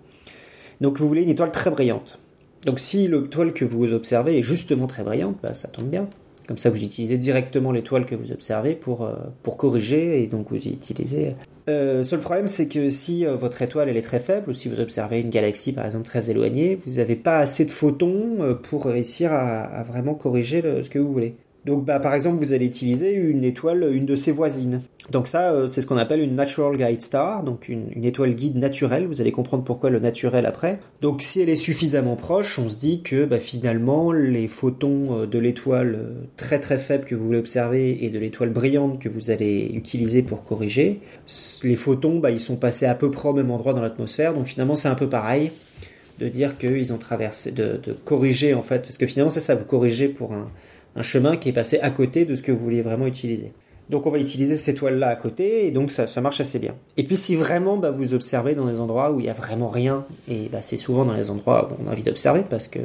Donc 0.81 1.01
vous 1.01 1.09
voulez 1.09 1.23
une 1.23 1.29
étoile 1.29 1.51
très 1.51 1.71
brillante. 1.71 2.21
Donc 2.67 2.79
si 2.79 3.09
l'étoile 3.09 3.53
que 3.53 3.65
vous 3.65 3.93
observez 3.93 4.39
est 4.39 4.43
justement 4.43 4.87
très 4.87 5.03
brillante, 5.03 5.37
bah, 5.43 5.55
ça 5.55 5.67
tombe 5.67 5.87
bien 5.87 6.09
Comme 6.51 6.59
ça, 6.59 6.69
vous 6.69 6.83
utilisez 6.83 7.17
directement 7.17 7.71
l'étoile 7.71 8.05
que 8.05 8.17
vous 8.17 8.33
observez 8.33 8.75
pour, 8.75 9.03
euh, 9.03 9.15
corriger 9.57 10.21
et 10.21 10.27
donc 10.27 10.49
vous 10.51 10.57
utilisez. 10.57 11.37
Euh, 11.69 12.03
seul 12.03 12.19
problème, 12.19 12.49
c'est 12.49 12.67
que 12.67 12.89
si 12.89 13.25
euh, 13.25 13.37
votre 13.37 13.63
étoile 13.63 13.89
elle 13.89 13.97
est 13.97 14.03
très 14.03 14.19
faible 14.19 14.51
ou 14.51 14.53
si 14.53 14.69
vous 14.69 14.81
observez 14.81 15.21
une 15.21 15.31
galaxie 15.31 15.73
par 15.73 15.87
exemple 15.87 16.07
très 16.07 16.29
éloignée, 16.29 16.77
vous 16.85 16.95
n'avez 16.95 17.15
pas 17.15 17.39
assez 17.39 17.65
de 17.65 17.71
photons 17.71 18.59
pour 18.65 18.87
réussir 18.87 19.33
à, 19.33 19.85
vraiment 19.85 20.15
corriger 20.15 20.61
ce 20.83 20.91
que 20.91 20.99
vous 20.99 21.13
voulez. 21.13 21.37
Donc, 21.67 21.85
bah, 21.85 22.01
par 22.01 22.15
exemple, 22.15 22.39
vous 22.39 22.53
allez 22.53 22.67
utiliser 22.67 23.15
une 23.15 23.45
étoile, 23.45 23.89
une 23.93 24.07
de 24.07 24.15
ses 24.15 24.33
voisines. 24.33 24.81
Donc 25.11 25.27
ça, 25.27 25.53
euh, 25.53 25.67
c'est 25.67 25.81
ce 25.81 25.87
qu'on 25.87 25.97
appelle 25.97 26.21
une 26.21 26.35
natural 26.35 26.77
guide 26.77 27.03
star, 27.03 27.43
donc 27.43 27.69
une, 27.69 28.05
étoile 28.05 28.35
guide 28.35 28.57
naturelle. 28.57 29.07
Vous 29.07 29.21
allez 29.21 29.33
comprendre 29.33 29.65
pourquoi 29.65 29.91
le 29.91 29.99
naturel 29.99 30.47
après. 30.47 30.79
Donc, 31.03 31.21
si 31.21 31.41
elle 31.41 31.49
est 31.49 31.57
suffisamment 31.57 32.17
proche, 32.17 32.59
on 32.59 32.69
se 32.69 32.79
dit 32.79 33.03
que 33.03 33.25
bah, 33.25 33.39
finalement, 33.39 34.13
les 34.13 34.49
photons 34.49 35.21
euh, 35.21 35.27
de 35.27 35.39
l'étoile 35.39 35.97
euh, 35.97 36.11
très 36.37 36.61
très 36.61 36.79
faible 36.79 37.05
que 37.05 37.15
vous 37.15 37.27
voulez 37.27 37.39
observer 37.39 38.05
et 38.05 38.11
de 38.11 38.19
l'étoile 38.19 38.51
brillante 38.51 38.99
que 38.99 39.09
vous 39.09 39.31
allez 39.31 39.71
utiliser 39.75 40.23
pour 40.23 40.45
corriger, 40.45 41.01
les 41.63 41.77
photons, 41.77 42.21
bah, 42.21 42.31
ils 42.31 42.41
sont 42.41 42.57
passés 42.57 42.87
à 42.87 42.95
peu 42.95 43.11
près 43.11 43.29
au 43.29 43.35
même 43.35 43.51
endroit 43.51 43.75
dans 43.75 43.83
l'atmosphère. 43.83 44.35
Donc 44.35 44.47
finalement, 44.47 44.77
c'est 44.77 44.89
un 44.89 44.95
peu 44.95 45.09
pareil 45.09 45.51
de 46.19 46.29
dire 46.29 46.59
qu'ils 46.59 46.93
ont 46.93 46.99
traversé, 46.99 47.51
de, 47.51 47.81
de 47.83 47.93
corriger 47.93 48.55
en 48.55 48.63
fait, 48.63 48.81
parce 48.81 48.99
que 48.99 49.07
finalement, 49.07 49.31
c'est 49.31 49.41
ça, 49.41 49.55
vous 49.55 49.65
corrigez 49.65 50.09
pour 50.09 50.35
un 50.35 50.51
un 50.97 51.03
chemin 51.03 51.37
qui 51.37 51.49
est 51.49 51.53
passé 51.53 51.79
à 51.81 51.91
côté 51.91 52.25
de 52.25 52.35
ce 52.35 52.43
que 52.43 52.53
vous 52.53 52.65
vouliez 52.65 52.83
vraiment 52.83 53.07
utiliser. 53.07 53.53
Donc 53.91 54.07
on 54.07 54.11
va 54.11 54.21
utiliser 54.21 54.57
cette 54.57 54.77
étoile 54.77 55.01
là 55.01 55.09
à 55.09 55.17
côté 55.17 55.67
et 55.67 55.73
donc 55.73 55.91
ça, 55.91 56.07
marche 56.21 56.41
assez 56.41 56.61
bien. 56.61 56.77
Et 56.97 57.03
puis 57.03 57.17
si 57.17 57.35
vraiment 57.35 57.77
bah, 57.77 57.91
vous 57.91 58.15
observez 58.15 58.55
dans 58.55 58.67
des 58.67 58.79
endroits 58.79 59.11
où 59.11 59.19
il 59.19 59.25
n'y 59.25 59.31
a 59.31 59.35
vraiment 59.35 59.67
rien, 59.67 60.07
et 60.29 60.49
bah, 60.53 60.63
c'est 60.63 60.77
souvent 60.77 61.05
dans 61.05 61.13
les 61.13 61.29
endroits 61.29 61.69
où 61.73 61.83
on 61.85 61.89
a 61.89 61.93
envie 61.93 62.05
d'observer 62.05 62.45
parce 62.49 62.69
que 62.69 62.79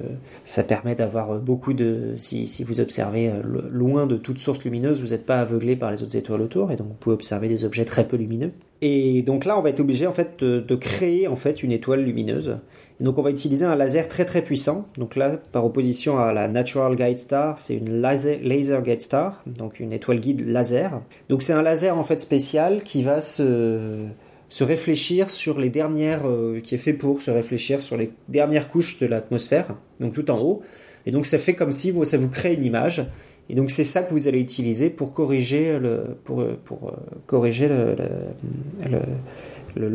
ça 0.45 0.63
permet 0.63 0.95
d'avoir 0.95 1.39
beaucoup 1.39 1.73
de... 1.73 2.15
Si, 2.17 2.47
si 2.47 2.63
vous 2.63 2.79
observez 2.79 3.29
euh, 3.29 3.41
loin 3.69 4.07
de 4.07 4.17
toute 4.17 4.39
source 4.39 4.63
lumineuse, 4.63 4.99
vous 4.99 5.09
n'êtes 5.09 5.27
pas 5.27 5.39
aveuglé 5.41 5.75
par 5.75 5.91
les 5.91 6.01
autres 6.01 6.15
étoiles 6.15 6.41
autour 6.41 6.71
et 6.71 6.75
donc 6.75 6.87
vous 6.87 6.95
pouvez 6.95 7.13
observer 7.13 7.49
des 7.49 7.65
objets 7.65 7.85
très 7.85 8.07
peu 8.07 8.17
lumineux. 8.17 8.51
Et 8.81 9.21
donc 9.21 9.45
là 9.45 9.59
on 9.59 9.61
va 9.61 9.69
être 9.69 9.79
obligé 9.79 10.07
en 10.07 10.13
fait 10.13 10.39
de, 10.39 10.59
de 10.59 10.75
créer 10.75 11.27
en 11.27 11.35
fait 11.35 11.61
une 11.61 11.71
étoile 11.71 12.03
lumineuse 12.03 12.57
donc 12.99 13.17
on 13.17 13.21
va 13.21 13.29
utiliser 13.29 13.65
un 13.65 13.75
laser 13.75 14.07
très 14.07 14.25
très 14.25 14.41
puissant. 14.41 14.87
Donc 14.97 15.15
là, 15.15 15.37
par 15.51 15.65
opposition 15.65 16.17
à 16.17 16.31
la 16.31 16.47
Natural 16.47 16.95
Guide 16.95 17.19
Star, 17.19 17.59
c'est 17.59 17.75
une 17.75 18.01
laser, 18.01 18.39
laser 18.41 18.81
Guide 18.81 19.01
Star, 19.01 19.43
donc 19.45 19.79
une 19.79 19.91
étoile 19.91 20.19
guide 20.19 20.47
laser. 20.47 21.01
Donc 21.29 21.41
c'est 21.41 21.53
un 21.53 21.61
laser 21.61 21.97
en 21.97 22.03
fait 22.03 22.21
spécial 22.21 22.83
qui 22.83 23.03
va 23.03 23.19
se, 23.19 24.05
se 24.47 24.63
réfléchir 24.63 25.29
sur 25.29 25.59
les 25.59 25.69
dernières, 25.69 26.25
euh, 26.25 26.61
qui 26.61 26.75
est 26.75 26.79
fait 26.79 26.93
pour 26.93 27.21
se 27.21 27.31
réfléchir 27.31 27.81
sur 27.81 27.97
les 27.97 28.11
dernières 28.29 28.69
couches 28.69 28.97
de 28.99 29.07
l'atmosphère, 29.07 29.75
donc 29.99 30.13
tout 30.13 30.31
en 30.31 30.39
haut. 30.39 30.61
Et 31.05 31.11
donc 31.11 31.25
ça 31.25 31.37
fait 31.37 31.53
comme 31.53 31.73
si 31.73 31.91
vous, 31.91 32.05
ça 32.05 32.17
vous 32.17 32.29
crée 32.29 32.53
une 32.53 32.63
image. 32.63 33.05
Et 33.49 33.55
donc 33.55 33.69
c'est 33.69 33.83
ça 33.83 34.01
que 34.01 34.11
vous 34.11 34.27
allez 34.27 34.39
utiliser 34.39 34.89
pour 34.89 35.13
corriger 35.13 35.77
le, 35.77 36.17
pour, 36.23 36.43
pour 36.63 36.87
euh, 36.87 36.91
corriger 37.27 37.67
le, 37.67 37.95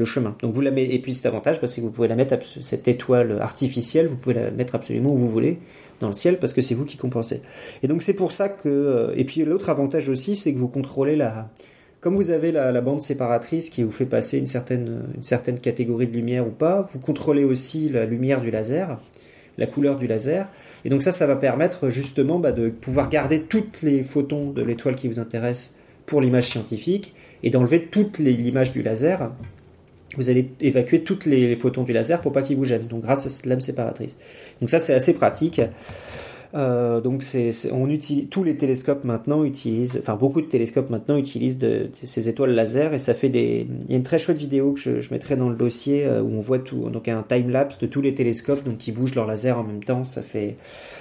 chemin. 0.05 0.37
Donc 0.43 0.53
vous 0.53 0.61
la 0.61 0.71
mettez, 0.71 0.95
et 0.95 0.99
puis 0.99 1.15
cet 1.15 1.27
avantage 1.27 1.61
parce 1.61 1.75
que 1.75 1.81
vous 1.81 1.91
pouvez 1.91 2.09
la 2.09 2.17
mettre, 2.17 2.37
cette 2.61 2.89
étoile 2.89 3.41
artificielle, 3.41 4.07
vous 4.07 4.17
pouvez 4.17 4.35
la 4.35 4.51
mettre 4.51 4.75
absolument 4.75 5.13
où 5.13 5.17
vous 5.17 5.29
voulez 5.29 5.59
dans 6.01 6.09
le 6.09 6.15
ciel 6.15 6.39
parce 6.39 6.53
que 6.53 6.63
c'est 6.63 6.75
vous 6.75 6.85
qui 6.85 6.97
compensez. 6.97 7.43
Et 7.83 7.89
donc 7.89 8.03
c'est 8.03 8.15
pour 8.15 8.33
ça 8.33 8.49
que, 8.49 8.69
euh, 8.69 9.13
et 9.17 9.25
puis 9.25 9.45
l'autre 9.45 9.69
avantage 9.69 10.09
aussi, 10.09 10.37
c'est 10.37 10.53
que 10.53 10.59
vous 10.59 10.69
contrôlez 10.69 11.17
la, 11.17 11.51
comme 12.01 12.17
vous 12.17 12.31
avez 12.31 12.51
la, 12.51 12.81
bande 12.81 13.03
séparatrice 13.03 13.69
qui 13.69 13.83
vous 13.83 13.93
fait 13.93 14.07
passer 14.07 14.39
une 14.39 14.47
certaine, 14.47 15.03
une 15.15 15.23
certaine 15.23 15.61
catégorie 15.61 16.07
de 16.07 16.13
lumière 16.13 16.47
ou 16.47 16.51
pas, 16.51 16.89
vous 16.93 16.99
contrôlez 16.99 17.45
aussi 17.45 17.91
la 17.91 18.07
lumière 18.07 18.41
du 18.41 18.51
laser, 18.51 18.99
la 19.59 19.67
couleur 19.67 19.99
du 19.99 20.07
laser. 20.07 20.49
Et 20.87 20.89
donc 20.89 21.03
ça, 21.03 21.13
ça 21.13 21.27
va 21.27 21.37
permettre 21.37 21.91
justement 21.91 22.39
bah, 22.39 22.53
de 22.53 22.71
pouvoir 22.71 23.11
garder 23.11 23.43
toutes 23.43 23.83
les 23.83 24.03
photons 24.03 24.51
de 24.51 24.63
l'étoile 24.63 24.95
qui 24.95 25.09
vous 25.09 25.21
intéresse 25.21 25.77
pour 26.07 26.23
l'image 26.23 26.49
scientifique 26.49 27.15
et 27.43 27.51
d'enlever 27.51 27.87
toutes 27.87 28.19
les 28.19 28.33
images 28.33 28.73
du 28.73 28.83
laser 28.83 29.31
vous 30.17 30.31
allez 30.31 30.51
évacuer 30.61 31.03
toutes 31.03 31.25
les, 31.27 31.55
photons 31.57 31.85
du 31.85 31.93
laser 31.93 32.21
pour 32.21 32.33
pas 32.33 32.43
qu'ils 32.43 32.57
vous 32.57 32.65
gênent, 32.65 32.87
donc 32.87 33.03
grâce 33.03 33.27
à 33.27 33.29
cette 33.29 33.47
lame 33.47 33.61
séparatrice. 33.61 34.17
Donc 34.61 34.71
ça 34.71 34.81
c'est 34.81 34.95
assez 34.95 35.15
pratique. 35.15 35.61
Euh, 36.53 37.01
donc 37.01 37.23
c'est, 37.23 37.53
on 37.71 37.89
utilise, 37.89 38.29
tous 38.29 38.43
les 38.43 38.57
télescopes 38.57 39.05
maintenant 39.05 39.45
utilisent, 39.45 39.99
enfin 40.01 40.17
beaucoup 40.17 40.41
de 40.41 40.47
télescopes 40.47 40.91
maintenant 40.91 41.17
utilisent 41.17 41.59
de, 41.59 41.91
ces 41.95 42.29
étoiles 42.29 42.51
laser 42.51 42.93
et 42.93 42.99
ça 42.99 43.15
fait 43.15 43.29
des. 43.29 43.69
Il 43.85 43.91
y 43.91 43.95
a 43.95 43.97
une 43.97 44.03
très 44.03 44.19
chouette 44.19 44.37
vidéo 44.37 44.73
que 44.73 45.01
je, 45.01 45.13
mettrai 45.13 45.37
dans 45.37 45.49
le 45.49 45.55
dossier 45.55 46.05
euh, 46.05 46.23
où 46.23 46.33
on 46.33 46.41
voit 46.41 46.59
tout, 46.59 46.91
donc 46.91 47.07
un 47.07 47.23
time 47.23 47.51
lapse 47.51 47.79
de 47.79 47.87
tous 47.87 48.01
les 48.01 48.15
télescopes 48.15 48.65
donc 48.65 48.79
qui 48.79 48.91
bougent 48.91 49.15
leur 49.15 49.27
laser 49.27 49.59
en 49.59 49.63
même 49.63 49.85
temps. 49.85 50.03
Ça 50.03 50.23
fait, 50.23 50.57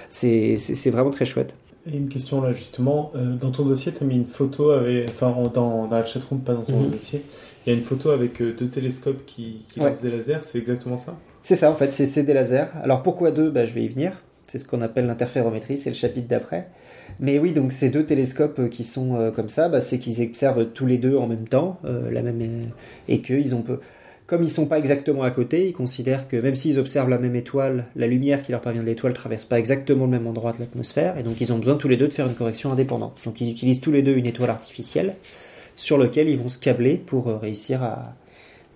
c'est, 0.08 0.56
c'est, 0.56 0.90
vraiment 0.90 1.10
très 1.10 1.26
chouette. 1.26 1.56
Et 1.90 1.96
une 1.96 2.08
question 2.08 2.42
là 2.42 2.52
justement, 2.52 3.10
euh, 3.16 3.34
dans 3.34 3.50
ton 3.50 3.64
dossier, 3.64 3.90
tu 3.92 4.04
as 4.04 4.06
mis 4.06 4.16
une 4.16 4.26
photo 4.26 4.70
avec, 4.70 5.08
enfin 5.08 5.34
dans, 5.52 5.88
dans 5.88 5.96
la 5.96 6.04
chatroom, 6.04 6.40
pas 6.40 6.54
dans 6.54 6.62
ton 6.62 6.78
mhm. 6.78 6.90
dossier. 6.90 7.22
Il 7.66 7.72
y 7.72 7.76
a 7.76 7.78
une 7.78 7.84
photo 7.84 8.10
avec 8.10 8.40
euh, 8.40 8.54
deux 8.58 8.68
télescopes 8.68 9.24
qui, 9.26 9.62
qui 9.72 9.80
lancent 9.80 10.02
des 10.02 10.10
lasers, 10.10 10.38
c'est 10.42 10.58
exactement 10.58 10.96
ça? 10.96 11.18
C'est 11.42 11.56
ça 11.56 11.70
en 11.70 11.74
fait, 11.74 11.92
c'est 11.92 12.22
des 12.22 12.34
lasers. 12.34 12.68
Alors 12.82 13.02
pourquoi 13.02 13.30
deux? 13.30 13.50
Bah, 13.50 13.66
Je 13.66 13.74
vais 13.74 13.84
y 13.84 13.88
venir. 13.88 14.22
C'est 14.46 14.58
ce 14.58 14.66
qu'on 14.66 14.80
appelle 14.80 15.06
l'interférométrie, 15.06 15.78
c'est 15.78 15.90
le 15.90 15.96
chapitre 15.96 16.26
d'après. 16.26 16.68
Mais 17.20 17.38
oui, 17.38 17.52
donc 17.52 17.70
ces 17.72 17.90
deux 17.90 18.04
télescopes 18.04 18.58
euh, 18.58 18.68
qui 18.68 18.82
sont 18.82 19.16
euh, 19.16 19.30
comme 19.30 19.48
ça, 19.48 19.68
bah, 19.68 19.80
c'est 19.80 19.98
qu'ils 19.98 20.22
observent 20.22 20.66
tous 20.72 20.86
les 20.86 20.98
deux 20.98 21.16
en 21.16 21.26
même 21.26 21.46
temps, 21.46 21.78
la 21.84 22.22
même, 22.22 22.70
et 23.08 23.20
qu'ils 23.20 23.54
ont 23.54 23.62
peu. 23.62 23.78
Comme 24.26 24.44
ils 24.44 24.50
sont 24.50 24.66
pas 24.66 24.78
exactement 24.78 25.24
à 25.24 25.30
côté, 25.32 25.66
ils 25.66 25.72
considèrent 25.72 26.28
que 26.28 26.36
même 26.36 26.54
s'ils 26.54 26.78
observent 26.78 27.10
la 27.10 27.18
même 27.18 27.34
étoile, 27.34 27.86
la 27.96 28.06
lumière 28.06 28.42
qui 28.42 28.52
leur 28.52 28.60
parvient 28.60 28.80
de 28.80 28.86
l'étoile 28.86 29.12
traverse 29.12 29.44
pas 29.44 29.58
exactement 29.58 30.04
le 30.04 30.10
même 30.12 30.26
endroit 30.28 30.52
de 30.52 30.60
l'atmosphère, 30.60 31.18
et 31.18 31.24
donc 31.24 31.40
ils 31.40 31.52
ont 31.52 31.58
besoin 31.58 31.74
tous 31.74 31.88
les 31.88 31.96
deux 31.96 32.06
de 32.06 32.12
faire 32.12 32.28
une 32.28 32.34
correction 32.34 32.70
indépendante. 32.70 33.20
Donc 33.24 33.40
ils 33.40 33.50
utilisent 33.50 33.80
tous 33.80 33.90
les 33.90 34.02
deux 34.02 34.14
une 34.14 34.26
étoile 34.26 34.50
artificielle, 34.50 35.16
sur 35.80 35.96
lequel 35.96 36.28
ils 36.28 36.36
vont 36.36 36.50
se 36.50 36.58
câbler 36.58 36.96
pour 36.98 37.28
euh, 37.28 37.38
réussir 37.38 37.82
à, 37.82 38.14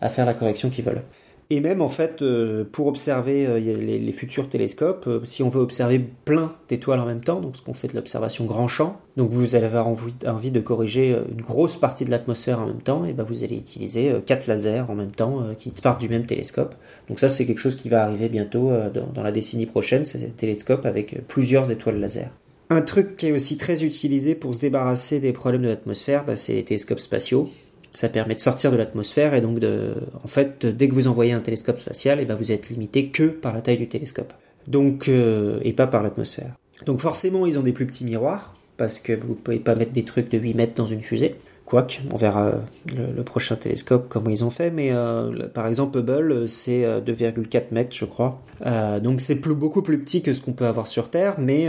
faire 0.09 0.25
la 0.27 0.35
correction 0.35 0.71
qu'ils 0.71 0.85
veulent. 0.85 1.03
Et 1.51 1.61
même 1.61 1.83
en 1.83 1.91
fait, 1.91 2.23
euh, 2.23 2.65
pour 2.71 2.87
observer 2.87 3.47
euh, 3.47 3.59
les, 3.59 4.13
futurs 4.13 4.49
télescopes, 4.49 5.09
si 5.25 5.43
on 5.43 5.51
veut 5.51 5.61
observer 5.61 5.99
plein 5.99 6.55
d'étoiles 6.69 7.01
en 7.01 7.07
même 7.07 7.21
temps, 7.21 7.41
donc 7.41 7.57
ce 7.57 7.63
qu'on 7.63 7.75
fait 7.75 7.89
de 7.89 7.95
l'observation 7.95 8.47
grand 8.47 8.69
champ, 8.69 8.99
donc 9.19 9.29
vous 9.31 9.55
allez 9.55 9.67
avoir 9.67 9.87
envie, 9.87 10.51
de 10.51 10.61
corriger 10.61 11.17
une 11.31 11.43
grosse 11.43 11.77
partie 11.77 12.07
de 12.07 12.11
l'atmosphère 12.11 12.61
en 12.61 12.67
même 12.67 12.83
temps, 12.83 13.05
et 13.05 13.13
ben 13.13 13.25
vous 13.25 13.45
allez 13.45 13.57
utiliser 13.57 14.15
quatre 14.25 14.47
lasers 14.47 14.85
en 14.89 14.95
même 14.95 15.13
temps 15.13 15.43
qui 15.59 15.71
partent 15.83 16.01
du 16.01 16.09
même 16.09 16.25
télescope. 16.25 16.75
Donc 17.09 17.21
ça 17.21 17.29
c'est 17.29 17.45
quelque 17.45 17.61
chose 17.61 17.77
qui 17.77 17.91
va 17.91 18.05
arriver 18.05 18.29
bientôt 18.31 18.73
dans, 19.15 19.23
la 19.23 19.33
décennie 19.33 19.67
prochaine, 19.67 20.07
c'est 20.07 20.25
un 20.25 20.31
télescope 20.31 20.87
avec 20.87 21.27
plusieurs 21.29 21.71
étoiles 21.71 22.01
laser. 22.01 22.31
Un 22.71 22.81
truc 22.81 23.17
qui 23.17 23.27
est 23.27 23.33
aussi 23.33 23.59
très 23.59 23.85
utilisé 23.85 24.35
pour 24.35 24.55
se 24.55 24.61
débarrasser 24.61 25.21
des 25.21 25.33
problèmes 25.33 25.63
de 25.63 25.69
l'atmosphère, 25.69 26.25
bah, 26.25 26.37
c'est 26.37 26.55
les 26.55 26.65
télescopes 26.65 27.01
spatiaux. 27.01 27.51
Ça 27.91 28.09
permet 28.09 28.35
de 28.35 28.41
sortir 28.41 28.73
de 28.73 28.77
l'atmosphère 28.77 29.35
et 29.35 29.41
donc 29.41 29.61
de, 29.61 29.95
en 30.23 30.27
fait, 30.27 30.67
dès 30.67 30.89
que 30.89 30.95
vous 30.95 31.07
envoyez 31.07 31.33
un 31.33 31.41
télescope 31.41 31.79
spatial, 31.79 32.19
eh 32.21 32.25
ben 32.25 32.35
vous 32.35 32.51
êtes 32.51 32.69
limité 32.69 33.09
que 33.09 33.29
par 33.29 33.55
la 33.55 33.61
taille 33.61 33.77
du 33.77 33.89
télescope. 33.89 34.33
Donc, 34.67 35.09
euh, 35.09 35.61
et 35.63 35.73
pas 35.73 35.87
par 35.87 36.03
l'atmosphère. 36.03 36.55
Donc 36.87 37.01
forcément, 37.01 37.47
ils 37.47 37.59
ont 37.59 37.63
des 37.63 37.73
plus 37.73 37.87
petits 37.87 38.05
miroirs 38.05 38.57
parce 38.77 38.99
que 38.99 39.13
vous 39.13 39.35
pouvez 39.35 39.61
pas 39.61 39.77
mettre 39.77 39.93
des 39.93 40.03
trucs 40.03 40.29
de 40.29 40.39
8 40.39 40.55
mètres 40.55 40.75
dans 40.75 40.87
une 40.87 41.03
fusée. 41.03 41.37
Quoique, 41.67 41.99
on 42.13 42.17
verra 42.17 42.49
euh, 42.49 43.13
le, 43.15 43.23
prochain 43.23 43.55
télescope 43.55 44.07
comment 44.09 44.31
ils 44.31 44.45
ont 44.45 44.51
fait, 44.51 44.73
mais 44.73 44.91
euh, 44.91 45.47
par 45.49 45.69
exemple 45.69 45.99
Hubble 45.99 46.49
c'est 46.49 46.83
2,4 46.83 47.67
mètres 47.71 47.95
je 47.95 48.07
crois. 48.07 48.43
Donc 48.61 49.21
c'est 49.21 49.35
beaucoup 49.35 49.83
plus 49.83 49.99
petit 49.99 50.23
que 50.23 50.33
ce 50.33 50.41
qu'on 50.41 50.53
peut 50.53 50.67
avoir 50.67 50.87
sur 50.87 51.11
Terre, 51.11 51.37
mais 51.39 51.69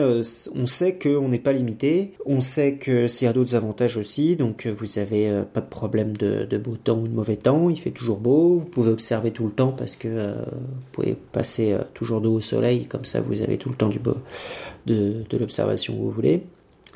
on 0.56 0.66
sait 0.66 0.98
qu'on 0.98 1.30
n'est 1.30 1.40
pas 1.40 1.54
limité, 1.54 2.14
on 2.26 2.42
sait 2.42 2.76
que 2.76 3.08
s'il 3.08 3.26
y 3.26 3.30
a 3.30 3.34
d'autres 3.34 3.56
avantages 3.56 3.98
aussi, 3.98 4.36
donc 4.36 4.68
vous 4.68 5.00
avez 5.00 5.44
pas 5.54 5.62
de 5.62 5.70
problème 5.70 6.16
de, 6.18 6.58
beau 6.58 6.76
temps 6.76 7.00
ou 7.00 7.08
de 7.08 7.14
mauvais 7.14 7.36
temps, 7.36 7.70
il 7.70 7.80
fait 7.80 7.92
toujours 7.92 8.20
beau, 8.20 8.60
vous 8.60 8.66
pouvez 8.66 8.92
observer 8.92 9.32
tout 9.32 9.46
le 9.46 9.52
temps 9.52 9.72
parce 9.72 9.96
que 9.96 10.08
vous 10.08 10.86
pouvez 10.92 11.16
passer 11.32 11.76
toujours 11.94 12.22
d'eau 12.22 12.36
au 12.36 12.42
soleil, 12.42 12.86
comme 12.86 13.06
ça 13.06 13.22
vous 13.22 13.42
avez 13.42 13.58
tout 13.58 13.70
le 13.70 13.76
temps 13.76 13.90
du 13.90 14.00
beau, 14.00 14.18
de, 14.86 15.24
de 15.30 15.38
l'observation 15.38 15.94
que 15.94 16.00
vous 16.00 16.12
voulez. 16.12 16.44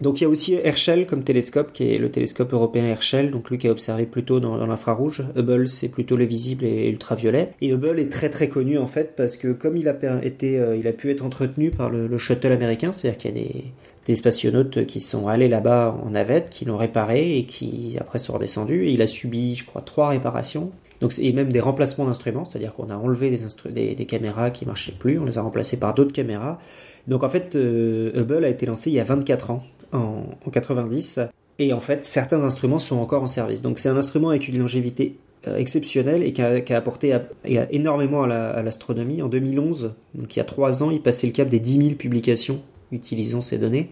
Donc 0.01 0.19
il 0.19 0.23
y 0.23 0.27
a 0.27 0.29
aussi 0.29 0.53
Herschel 0.53 1.07
comme 1.07 1.23
télescope, 1.23 1.73
qui 1.73 1.93
est 1.93 1.97
le 1.97 2.09
télescope 2.09 2.53
européen 2.53 2.85
Herschel, 2.85 3.31
donc 3.31 3.49
lui 3.49 3.57
qui 3.57 3.67
a 3.67 3.71
observé 3.71 4.05
plutôt 4.05 4.39
dans, 4.39 4.65
l'infrarouge. 4.65 5.23
Hubble, 5.35 5.67
c'est 5.67 5.89
plutôt 5.89 6.15
le 6.15 6.25
visible 6.25 6.65
et 6.65 6.89
ultraviolet. 6.89 7.53
Et 7.61 7.71
Hubble 7.71 7.99
est 7.99 8.11
très 8.11 8.29
très 8.29 8.49
connu 8.49 8.77
en 8.77 8.87
fait 8.87 9.15
parce 9.15 9.37
que 9.37 9.49
comme 9.49 9.77
il 9.77 9.87
a, 9.87 9.95
été, 10.23 10.59
euh, 10.59 10.77
il 10.77 10.87
a 10.87 10.93
pu 10.93 11.11
être 11.11 11.23
entretenu 11.23 11.71
par 11.71 11.89
le, 11.89 12.17
shuttle 12.17 12.51
américain, 12.51 12.91
c'est-à-dire 12.91 13.17
qu'il 13.17 13.37
y 13.37 13.39
a 13.39 13.43
des, 13.43 13.63
des 14.05 14.15
spationautes 14.15 14.85
qui 14.85 15.01
sont 15.01 15.27
allés 15.27 15.47
là-bas 15.47 15.97
en 16.03 16.11
navette, 16.11 16.49
qui 16.49 16.65
l'ont 16.65 16.77
réparé 16.77 17.37
et 17.37 17.45
qui 17.45 17.97
après 17.99 18.19
sont 18.19 18.33
redescendus. 18.33 18.87
Et 18.87 18.91
il 18.91 19.01
a 19.01 19.07
subi, 19.07 19.55
je 19.55 19.65
crois, 19.65 19.81
trois 19.81 20.09
réparations. 20.09 20.71
Donc, 21.01 21.13
et 21.19 21.31
même 21.31 21.51
des 21.51 21.61
remplacements 21.61 22.05
d'instruments, 22.05 22.43
c'est-à-dire 22.43 22.73
qu'on 22.73 22.89
a 22.89 22.95
enlevé 22.95 23.33
des, 23.69 24.05
caméras 24.05 24.51
qui 24.51 24.65
marchaient 24.65 24.95
plus, 24.97 25.17
on 25.17 25.25
les 25.25 25.37
a 25.37 25.41
remplacées 25.41 25.77
par 25.77 25.93
d'autres 25.93 26.11
caméras. 26.11 26.59
Donc 27.07 27.23
en 27.23 27.29
fait, 27.29 27.55
euh, 27.55 28.11
Hubble 28.15 28.43
a 28.43 28.49
été 28.49 28.65
lancé 28.65 28.89
il 28.89 28.95
y 28.95 28.99
a 28.99 29.05
24 29.05 29.51
ans 29.51 29.63
en, 29.93 30.23
90. 30.51 31.19
Et 31.59 31.73
en 31.73 31.79
fait, 31.79 32.05
certains 32.05 32.43
instruments 32.43 32.79
sont 32.79 32.97
encore 32.97 33.23
en 33.23 33.27
service. 33.27 33.61
Donc 33.61 33.79
c'est 33.79 33.89
un 33.89 33.97
instrument 33.97 34.29
avec 34.29 34.47
une 34.47 34.57
longévité 34.57 35.17
euh, 35.47 35.57
exceptionnelle 35.57 36.23
et 36.23 36.33
qui 36.33 36.41
a, 36.41 36.77
apporté 36.77 37.17
énormément 37.45 38.23
à 38.23 38.61
l'astronomie. 38.61 39.21
en 39.21 39.27
2011, 39.27 39.93
donc 40.15 40.35
il 40.35 40.39
y 40.39 40.41
a 40.41 40.45
trois 40.45 40.83
ans, 40.83 40.91
il 40.91 41.01
passait 41.01 41.27
le 41.27 41.33
cap 41.33 41.49
des 41.49 41.59
10 41.59 41.83
000 41.83 41.95
publications 41.95 42.61
utilisant 42.91 43.41
ces 43.41 43.59
données. 43.59 43.91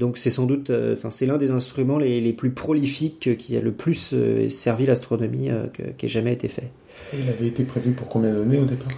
donc 0.00 0.16
c'est 0.16 0.30
sans 0.30 0.46
doute, 0.46 0.72
enfin 0.94 1.10
c'est 1.10 1.26
l'un 1.26 1.36
des 1.36 1.50
instruments 1.50 1.98
les, 1.98 2.22
les, 2.22 2.32
plus 2.32 2.50
prolifiques 2.50 3.36
qui 3.36 3.54
a 3.58 3.60
le 3.60 3.72
plus 3.72 4.14
servi 4.48 4.86
l'astronomie 4.86 5.50
qui 5.98 6.06
ait 6.06 6.08
jamais 6.08 6.32
été 6.32 6.48
fait. 6.48 6.70
il 7.12 7.28
avait 7.28 7.48
été 7.48 7.64
prévu 7.64 7.92
pour 7.92 8.08
combien 8.08 8.32
d'années 8.32 8.58
au 8.58 8.64
départ? 8.64 8.88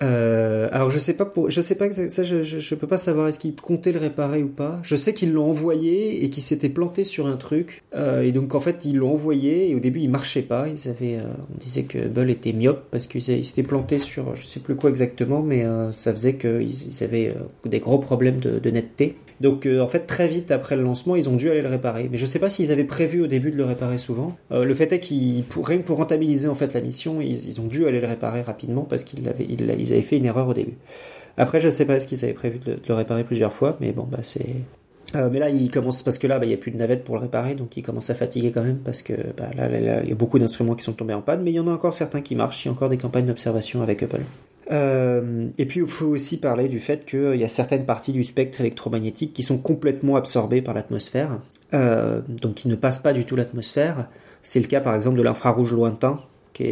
Euh, 0.00 0.68
alors 0.70 0.90
je 0.90 0.98
sais 0.98 1.14
pas 1.14 1.24
pour, 1.24 1.50
je 1.50 1.60
sais 1.60 1.74
pas 1.74 1.90
ça 1.90 2.22
je, 2.22 2.42
je, 2.42 2.74
peux 2.76 2.86
pas 2.86 2.98
savoir 2.98 3.28
est-ce 3.28 3.38
qu'ils 3.38 3.54
comptaient 3.54 3.92
le 3.92 3.98
réparer 3.98 4.42
ou 4.42 4.48
pas. 4.48 4.78
Je 4.82 4.94
sais 4.94 5.12
qu'ils 5.12 5.32
l'ont 5.32 5.50
envoyé 5.50 6.24
et 6.24 6.30
qu'ils 6.30 6.42
s'étaient 6.42 6.68
plantés 6.68 7.04
sur 7.04 7.26
un 7.26 7.36
truc 7.36 7.82
euh, 7.96 8.22
et 8.22 8.30
donc 8.30 8.54
en 8.54 8.60
fait 8.60 8.84
ils 8.84 8.96
l'ont 8.96 9.12
envoyé 9.12 9.70
et 9.70 9.74
au 9.74 9.80
début 9.80 10.00
il 10.00 10.10
marchait 10.10 10.42
pas. 10.42 10.68
Ils 10.68 10.88
avaient, 10.88 11.16
euh, 11.16 11.24
on 11.52 11.58
disait 11.58 11.82
que 11.82 12.06
Bull 12.06 12.30
était 12.30 12.52
myope 12.52 12.84
parce 12.90 13.06
qu'il 13.06 13.22
s'était 13.22 13.64
planté 13.64 13.98
sur 13.98 14.36
je 14.36 14.46
sais 14.46 14.60
plus 14.60 14.76
quoi 14.76 14.90
exactement 14.90 15.42
mais 15.42 15.64
ça 15.92 16.12
faisait 16.12 16.36
qu'ils 16.36 16.62
ils 16.62 17.04
avaient 17.04 17.34
des 17.64 17.80
gros 17.80 17.98
problèmes 17.98 18.38
de 18.38 18.70
netteté. 18.70 19.16
Donc 19.40 19.66
euh, 19.66 19.80
en 19.80 19.88
fait 19.88 20.00
très 20.00 20.26
vite 20.26 20.50
après 20.50 20.76
le 20.76 20.82
lancement 20.82 21.16
ils 21.16 21.28
ont 21.28 21.36
dû 21.36 21.50
aller 21.50 21.62
le 21.62 21.68
réparer. 21.68 22.08
Mais 22.10 22.18
je 22.18 22.26
sais 22.26 22.38
pas 22.38 22.48
s'ils 22.48 22.72
avaient 22.72 22.84
prévu 22.84 23.22
au 23.22 23.26
début 23.26 23.50
de 23.50 23.56
le 23.56 23.64
réparer 23.64 23.98
souvent. 23.98 24.36
Euh, 24.52 24.64
le 24.64 24.74
fait 24.74 24.92
est 24.92 25.00
qu'ils 25.00 25.44
rien 25.62 25.78
que 25.78 25.84
pour 25.84 25.98
rentabiliser 25.98 26.48
en 26.48 26.54
fait 26.54 26.74
la 26.74 26.80
mission 26.80 27.20
ils, 27.20 27.60
ont 27.60 27.66
dû 27.66 27.86
aller 27.86 28.00
le 28.00 28.06
réparer 28.06 28.42
rapidement 28.42 28.82
parce 28.82 29.04
qu'ils 29.04 29.28
avaient, 29.28 30.02
fait 30.02 30.16
une 30.16 30.26
erreur 30.26 30.48
au 30.48 30.54
début. 30.54 30.76
Après 31.36 31.60
je 31.60 31.68
sais 31.68 31.84
pas 31.84 32.00
ce 32.00 32.06
qu'ils 32.06 32.24
avaient 32.24 32.34
prévu 32.34 32.58
de, 32.58 32.78
le 32.86 32.94
réparer 32.94 33.24
plusieurs 33.24 33.52
fois 33.52 33.76
mais 33.80 33.92
bon 33.92 34.04
bah 34.10 34.20
c'est 34.22 34.46
euh, 35.14 35.30
mais 35.32 35.38
là, 35.38 35.48
il 35.48 35.70
commence 35.70 36.02
parce 36.02 36.18
que 36.18 36.26
là, 36.26 36.38
bah, 36.38 36.44
il 36.44 36.48
n'y 36.48 36.54
a 36.54 36.58
plus 36.58 36.70
de 36.70 36.76
navette 36.76 37.02
pour 37.02 37.14
le 37.14 37.22
réparer, 37.22 37.54
donc 37.54 37.76
il 37.78 37.82
commence 37.82 38.10
à 38.10 38.14
fatiguer 38.14 38.52
quand 38.52 38.62
même 38.62 38.78
parce 38.78 39.00
que 39.00 39.14
bah, 39.36 39.48
là, 39.56 40.02
il 40.02 40.08
y 40.08 40.12
a 40.12 40.14
beaucoup 40.14 40.38
d'instruments 40.38 40.74
qui 40.74 40.84
sont 40.84 40.92
tombés 40.92 41.14
en 41.14 41.22
panne, 41.22 41.42
mais 41.42 41.50
il 41.50 41.54
y 41.54 41.60
en 41.60 41.66
a 41.66 41.72
encore 41.72 41.94
certains 41.94 42.20
qui 42.20 42.36
marchent. 42.36 42.64
Il 42.64 42.68
y 42.68 42.70
a 42.70 42.72
encore 42.72 42.90
des 42.90 42.98
campagnes 42.98 43.24
d'observation 43.24 43.80
avec 43.80 44.02
Apple. 44.02 44.20
Euh, 44.70 45.48
et 45.56 45.66
puis 45.66 45.80
il 45.80 45.86
faut 45.86 46.06
aussi 46.06 46.38
parler 46.40 46.68
du 46.68 46.80
fait 46.80 47.06
qu'il 47.06 47.36
y 47.36 47.44
a 47.44 47.48
certaines 47.48 47.86
parties 47.86 48.12
du 48.12 48.24
spectre 48.24 48.60
électromagnétique 48.60 49.32
qui 49.32 49.42
sont 49.42 49.58
complètement 49.58 50.16
absorbées 50.16 50.60
par 50.60 50.74
l'atmosphère, 50.74 51.40
euh, 51.74 52.20
donc 52.28 52.56
qui 52.56 52.68
ne 52.68 52.76
passent 52.76 52.98
pas 52.98 53.12
du 53.12 53.24
tout 53.24 53.36
l'atmosphère. 53.36 54.08
C'est 54.42 54.60
le 54.60 54.66
cas 54.66 54.80
par 54.80 54.94
exemple 54.94 55.16
de 55.16 55.22
l'infrarouge 55.22 55.72
lointain, 55.72 56.20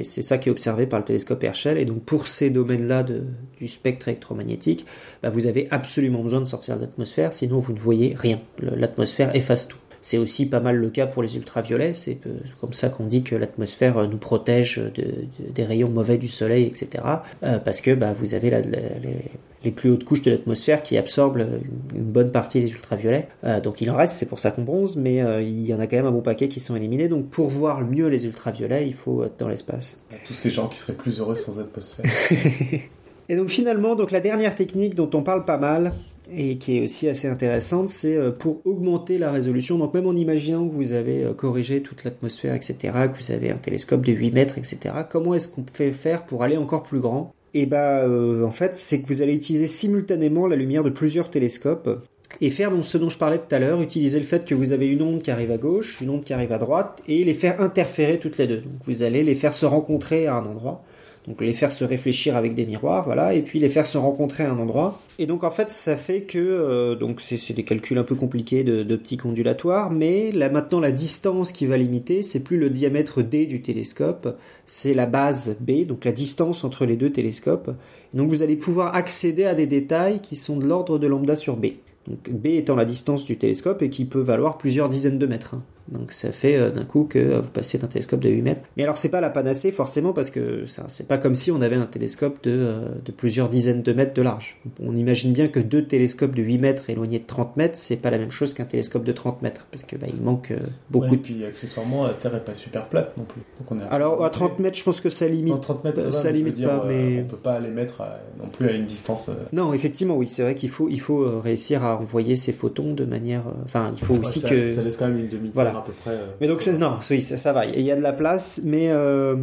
c'est 0.03 0.23
ça 0.23 0.39
qui 0.39 0.49
est 0.49 0.53
observé 0.53 0.87
par 0.87 0.99
le 0.99 1.05
télescope 1.05 1.43
Herschel. 1.45 1.79
Et 1.79 1.85
donc 1.85 2.03
pour 2.03 2.29
ces 2.29 2.51
domaines-là 2.51 3.05
du 3.05 3.69
spectre 3.69 4.09
électromagnétique, 4.09 4.87
bah, 5.23 5.31
vous 5.31 5.47
avez 5.47 5.69
absolument 5.71 6.23
besoin 6.23 6.41
de 6.41 6.45
sortir 6.45 6.77
de 6.77 6.83
l'atmosphère, 6.83 7.33
sinon 7.33 7.59
vous 7.59 7.73
ne 7.73 7.79
voyez 7.79 8.15
rien. 8.17 8.41
L'atmosphère 8.61 9.35
efface 9.35 9.69
tout. 9.69 9.79
C'est 10.07 10.19
aussi 10.19 10.47
pas 10.47 10.61
mal 10.61 10.77
le 10.77 10.89
cas 10.89 11.09
pour 11.09 11.21
les 11.25 11.35
ultraviolets. 11.35 11.93
C'est 11.93 12.21
comme 12.61 12.73
ça 12.73 12.91
qu'on 12.91 13.07
dit 13.07 13.25
que 13.25 13.35
l'atmosphère 13.35 14.09
nous 14.09 14.19
protège 14.19 14.77
de, 14.77 15.03
de, 15.03 15.51
des 15.53 15.65
rayons 15.65 15.91
mauvais 15.91 16.17
du 16.17 16.29
soleil, 16.29 16.63
etc. 16.63 17.03
Euh, 17.43 17.59
parce 17.59 17.81
que 17.81 17.93
bah, 17.93 18.15
vous 18.17 18.35
avez 18.35 18.51
la, 18.51 18.61
la, 18.61 18.79
les, 19.03 19.17
les, 19.65 19.71
plus 19.73 19.91
hautes 19.91 20.05
couches 20.05 20.23
de 20.23 20.31
l'atmosphère 20.31 20.85
qui 20.85 20.97
absorbent 20.97 21.45
une 21.93 22.05
bonne 22.05 22.31
partie 22.31 22.61
des 22.61 22.71
ultraviolets. 22.71 23.27
Euh, 23.43 23.61
donc 23.61 23.81
il 23.81 23.91
en 23.91 23.97
reste, 23.97 24.15
c'est 24.15 24.29
pour 24.29 24.39
ça 24.39 24.53
qu'on 24.53 24.63
bronze, 24.63 24.95
mais 24.95 25.25
euh, 25.25 25.43
il 25.43 25.67
y 25.67 25.75
en 25.75 25.81
a 25.81 25.89
quand 25.89 25.97
même 25.97 26.07
un 26.07 26.13
bon 26.13 26.23
paquet 26.23 26.47
qui 26.47 26.61
sont 26.61 26.77
éliminés. 26.77 27.09
Donc 27.09 27.27
pour 27.29 27.49
voir 27.49 27.81
mieux 27.81 28.07
les 28.07 28.27
ultraviolets, 28.27 28.87
il 28.87 28.95
faut 28.95 29.25
être 29.25 29.41
dans 29.41 29.49
l'espace. 29.49 30.05
Tous 30.25 30.35
ces 30.35 30.53
gens 30.53 30.69
qui 30.69 30.79
seraient 30.79 30.93
plus 30.93 31.19
heureux 31.19 31.35
sans 31.35 31.59
atmosphère. 31.59 32.07
Et 33.29 33.35
donc 33.35 33.49
finalement, 33.49 33.97
donc 33.97 34.13
la 34.13 34.21
dernière 34.21 34.55
technique 34.55 34.95
dont 34.95 35.11
on 35.15 35.23
parle 35.23 35.45
pas 35.45 35.59
mal, 35.59 35.95
et 36.35 36.59
qui 36.59 36.79
est 36.79 36.85
aussi 36.85 37.09
assez 37.09 37.29
intéressante, 37.29 37.89
c'est 37.89 38.19
pour 38.39 38.61
augmenter 38.65 39.19
la 39.19 39.31
résolution. 39.31 39.79
Donc 39.79 39.95
même 39.95 40.07
en 40.07 40.15
imaginant 40.15 40.67
que 40.69 40.75
vous 40.75 40.93
avez 40.93 41.25
corrigé 41.37 41.83
toute 41.83 42.05
l'atmosphère, 42.05 42.55
etc., 42.55 42.77
que 42.83 43.19
vous 43.19 43.33
avez 43.33 43.51
un 43.51 43.57
télescope 43.57 44.05
de 44.05 44.13
8 44.13 44.33
mètres, 44.33 44.59
etc., 44.59 44.95
comment 45.09 45.35
est-ce 45.35 45.49
qu'on 45.49 45.63
peut 45.63 45.93
faire 45.93 46.25
pour 46.25 46.43
aller 46.43 46.57
encore 46.57 46.83
plus 46.83 47.01
grand? 47.01 47.33
Et 47.57 47.65
bah 47.65 48.01
euh, 48.01 48.45
en 48.45 48.51
fait, 48.51 48.77
c'est 48.77 49.01
que 49.01 49.07
vous 49.07 49.23
allez 49.23 49.35
utiliser 49.35 49.67
simultanément 49.67 50.47
la 50.47 50.57
lumière 50.57 50.85
de 50.85 50.91
plusieurs 50.91 51.31
télescopes 51.31 52.05
et 52.43 52.51
faire 52.51 52.71
donc 52.71 52.85
ce 52.85 52.99
dont 52.99 53.09
je 53.09 53.17
parlais 53.17 53.39
tout 53.39 53.55
à 53.55 53.59
l'heure, 53.59 53.81
utiliser 53.81 54.19
le 54.19 54.27
fait 54.27 54.45
que 54.45 54.55
vous 54.55 54.73
avez 54.73 54.89
une 54.89 55.01
onde 55.01 55.23
qui 55.23 55.31
arrive 55.31 55.51
à 55.51 55.57
gauche, 55.57 56.03
une 56.03 56.11
onde 56.11 56.23
qui 56.23 56.35
arrive 56.35 56.53
à 56.53 56.59
droite, 56.59 57.03
et 57.09 57.25
les 57.25 57.33
faire 57.33 57.63
interférer 57.63 58.19
toutes 58.19 58.37
les 58.37 58.47
deux. 58.47 58.59
Donc 58.59 58.75
vous 58.85 59.03
allez 59.03 59.25
les 59.25 59.35
faire 59.35 59.55
se 59.55 59.65
rencontrer 59.65 60.27
à 60.27 60.35
un 60.35 60.45
endroit. 60.45 60.85
Donc 61.27 61.41
les 61.41 61.53
faire 61.53 61.73
se 61.73 61.85
réfléchir 61.85 62.37
avec 62.37 62.55
des 62.55 62.67
miroirs, 62.67 63.05
voilà, 63.05 63.35
et 63.35 63.43
puis 63.43 63.59
les 63.59 63.69
faire 63.69 63.85
se 63.85 63.99
rencontrer 63.99 64.45
à 64.45 64.53
un 64.53 64.59
endroit. 64.59 65.01
Et 65.19 65.27
donc 65.27 65.43
en 65.43 65.51
fait, 65.51 65.73
ça 65.73 65.97
fait 65.97 66.23
que 66.23 66.39
euh, 66.39 66.95
donc 66.95 67.21
c'est 67.21 67.53
des 67.53 67.65
calculs 67.65 67.99
un 67.99 68.05
peu 68.05 68.15
compliqués 68.15 68.63
d'optique 68.63 69.25
de, 69.25 69.29
ondulatoire, 69.29 69.91
mais 69.91 70.31
là 70.31 70.49
maintenant 70.51 70.79
la 70.79 70.93
distance 70.93 71.51
qui 71.51 71.67
va 71.67 71.77
limiter, 71.77 72.23
c'est 72.23 72.45
plus 72.45 72.59
le 72.59 72.71
diamètre 72.71 73.23
d 73.23 73.47
du 73.47 73.61
télescope, 73.61 74.37
c'est 74.67 74.95
la 74.95 75.07
base 75.07 75.57
b, 75.61 75.85
donc 75.85 76.05
la 76.05 76.13
distance 76.13 76.63
entre 76.63 76.87
les 76.87 76.97
deux 76.97 77.11
télescopes. 77.11 77.71
Et 78.15 78.19
donc 78.19 78.29
vous 78.29 78.43
allez 78.43 78.57
pouvoir 78.57 78.95
accéder 78.95 79.45
à 79.47 79.55
des 79.55 79.67
détails 79.67 80.21
qui 80.21 80.37
sont 80.37 80.57
de 80.57 80.67
l'ordre 80.67 80.99
de 80.99 81.09
lambda 81.09 81.35
sur 81.35 81.57
b. 81.57 81.67
Donc 82.07 82.31
b 82.31 82.47
étant 82.47 82.77
la 82.77 82.85
distance 82.85 83.25
du 83.25 83.37
télescope 83.37 83.83
et 83.83 83.91
qui 83.91 84.05
peut 84.05 84.21
valoir 84.21 84.59
plusieurs 84.59 84.89
dizaines 84.89 85.19
de 85.19 85.27
mètres. 85.27 85.57
Donc 85.89 86.13
ça 86.13 86.33
fait 86.33 86.57
euh, 86.57 86.71
d'un 86.71 86.85
coup 86.85 87.05
que 87.05 87.19
euh, 87.19 87.41
vous 87.41 87.51
passez 87.51 87.79
d'un 87.79 87.87
télescope 87.87 88.21
de 88.21 88.29
8 88.29 88.43
mètres. 88.43 88.61
Mais 88.77 88.83
alors 88.83 88.97
c'est 88.97 89.09
pas 89.09 89.21
la 89.21 89.31
panacée 89.31 89.71
forcément 89.71 90.13
parce 90.13 90.31
que 90.31 90.67
ça 90.67 90.87
c'est 90.89 91.07
pas 91.07 91.19
comme 91.19 91.35
si 91.35 91.51
on 91.53 91.61
avait 91.61 91.77
un 91.77 91.87
télescope 91.87 92.43
de, 92.43 92.51
euh, 92.51 92.89
de, 93.05 93.13
plusieurs 93.13 93.49
dizaines 93.49 93.83
de 93.83 93.93
mètres 93.93 94.15
de 94.15 94.23
large. 94.23 94.57
On 94.83 94.97
imagine 94.97 95.33
bien 95.33 95.49
que 95.49 95.61
deux 95.61 95.85
télescopes 95.85 96.35
de 96.35 96.43
8 96.43 96.59
mètres 96.59 96.91
éloignés 96.91 97.21
de 97.21 97.27
30 97.27 97.57
mètres, 97.57 97.79
c'est 97.79 97.97
pas 97.97 98.11
la 98.11 98.19
même 98.19 98.31
chose 98.31 98.53
qu'un 98.53 98.65
télescope 98.65 99.05
de 99.05 99.13
30 99.13 99.43
mètres 99.43 99.67
parce 99.71 99.85
que 99.85 99.97
bah, 99.97 100.07
il 100.09 100.21
manque 100.21 100.53
beaucoup. 100.91 101.07
Ouais, 101.07 101.15
et 101.15 101.19
puis 101.19 101.45
accessoirement 101.45 102.07
la 102.07 102.15
Terre 102.15 102.35
est 102.35 102.45
pas 102.45 102.55
super 102.55 102.87
plate 102.87 103.17
non 103.17 103.25
plus. 103.25 103.43
Donc 103.61 103.71
on 103.71 103.81
a 103.81 103.85
alors 103.87 104.25
à 104.25 104.31
30 104.31 104.59
mètres 104.59 104.77
je 104.77 104.85
pense 104.85 105.01
que 105.01 105.09
ça 105.09 105.29
limite. 105.29 105.55
Non, 105.55 105.61
30 105.61 105.85
mètres 105.85 106.13
ça, 106.13 106.33
limite 106.33 106.55
dire, 106.55 106.69
pas 106.69 106.85
mais 106.89 107.23
on 107.23 107.29
peut 107.29 107.37
pas 107.37 107.61
les 107.61 107.71
mettre 107.71 108.01
à, 108.01 108.19
non 108.43 108.49
plus 108.49 108.69
à 108.69 108.73
une 108.73 108.87
distance. 108.87 109.31
Non 109.53 109.73
effectivement 109.73 110.17
oui 110.17 110.27
c'est 110.27 110.43
vrai 110.43 110.57
qu'il 110.57 110.71
faut 110.71 110.89
il 110.89 111.01
faut 111.01 111.41
réussir 111.41 111.85
à 111.85 112.01
envoyer 112.01 112.35
ces 112.35 112.53
photons 112.53 112.93
de 112.93 113.05
manière 113.05 113.43
enfin 113.65 113.93
il 113.95 114.05
faut 114.05 114.15
ouais, 114.15 114.21
aussi 114.21 114.41
ça, 114.41 114.49
que 114.49 114.67
ça 114.67 114.83
laisse 114.83 114.97
quand 114.97 115.07
même 115.07 115.19
une 115.19 115.29
demi 115.29 115.51
Voilà. 115.55 115.76
À 115.79 115.83
peu 115.83 115.93
près. 115.93 116.19
Mais 116.41 116.49
donc 116.49 116.67
non, 116.67 116.99
oui, 117.11 117.23
ça, 117.23 117.53
va. 117.53 117.67
Il 117.67 117.81
y 117.81 117.91
a 117.91 117.97
de 117.97 118.01
la 118.01 118.13
place, 118.13 118.61
mais 118.65 118.89
euh, 118.91 119.37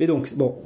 mais 0.00 0.06
donc 0.06 0.34
bon, 0.36 0.56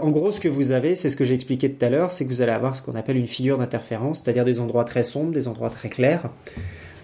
en 0.00 0.10
gros, 0.10 0.32
ce 0.32 0.40
que 0.40 0.48
vous 0.48 0.72
avez, 0.72 0.94
c'est 0.94 1.10
ce 1.10 1.16
que 1.16 1.24
j'ai 1.24 1.34
expliqué 1.34 1.70
tout 1.70 1.84
à 1.84 1.90
l'heure, 1.90 2.10
c'est 2.10 2.24
que 2.24 2.30
vous 2.30 2.42
allez 2.42 2.52
avoir 2.52 2.76
ce 2.76 2.82
qu'on 2.82 2.94
appelle 2.94 3.16
une 3.16 3.26
figure 3.26 3.58
d'interférence, 3.58 4.22
c'est-à-dire 4.22 4.44
des 4.44 4.60
endroits 4.60 4.84
très 4.84 5.02
sombres, 5.02 5.32
des 5.32 5.48
endroits 5.48 5.70
très 5.70 5.88
clairs. 5.88 6.30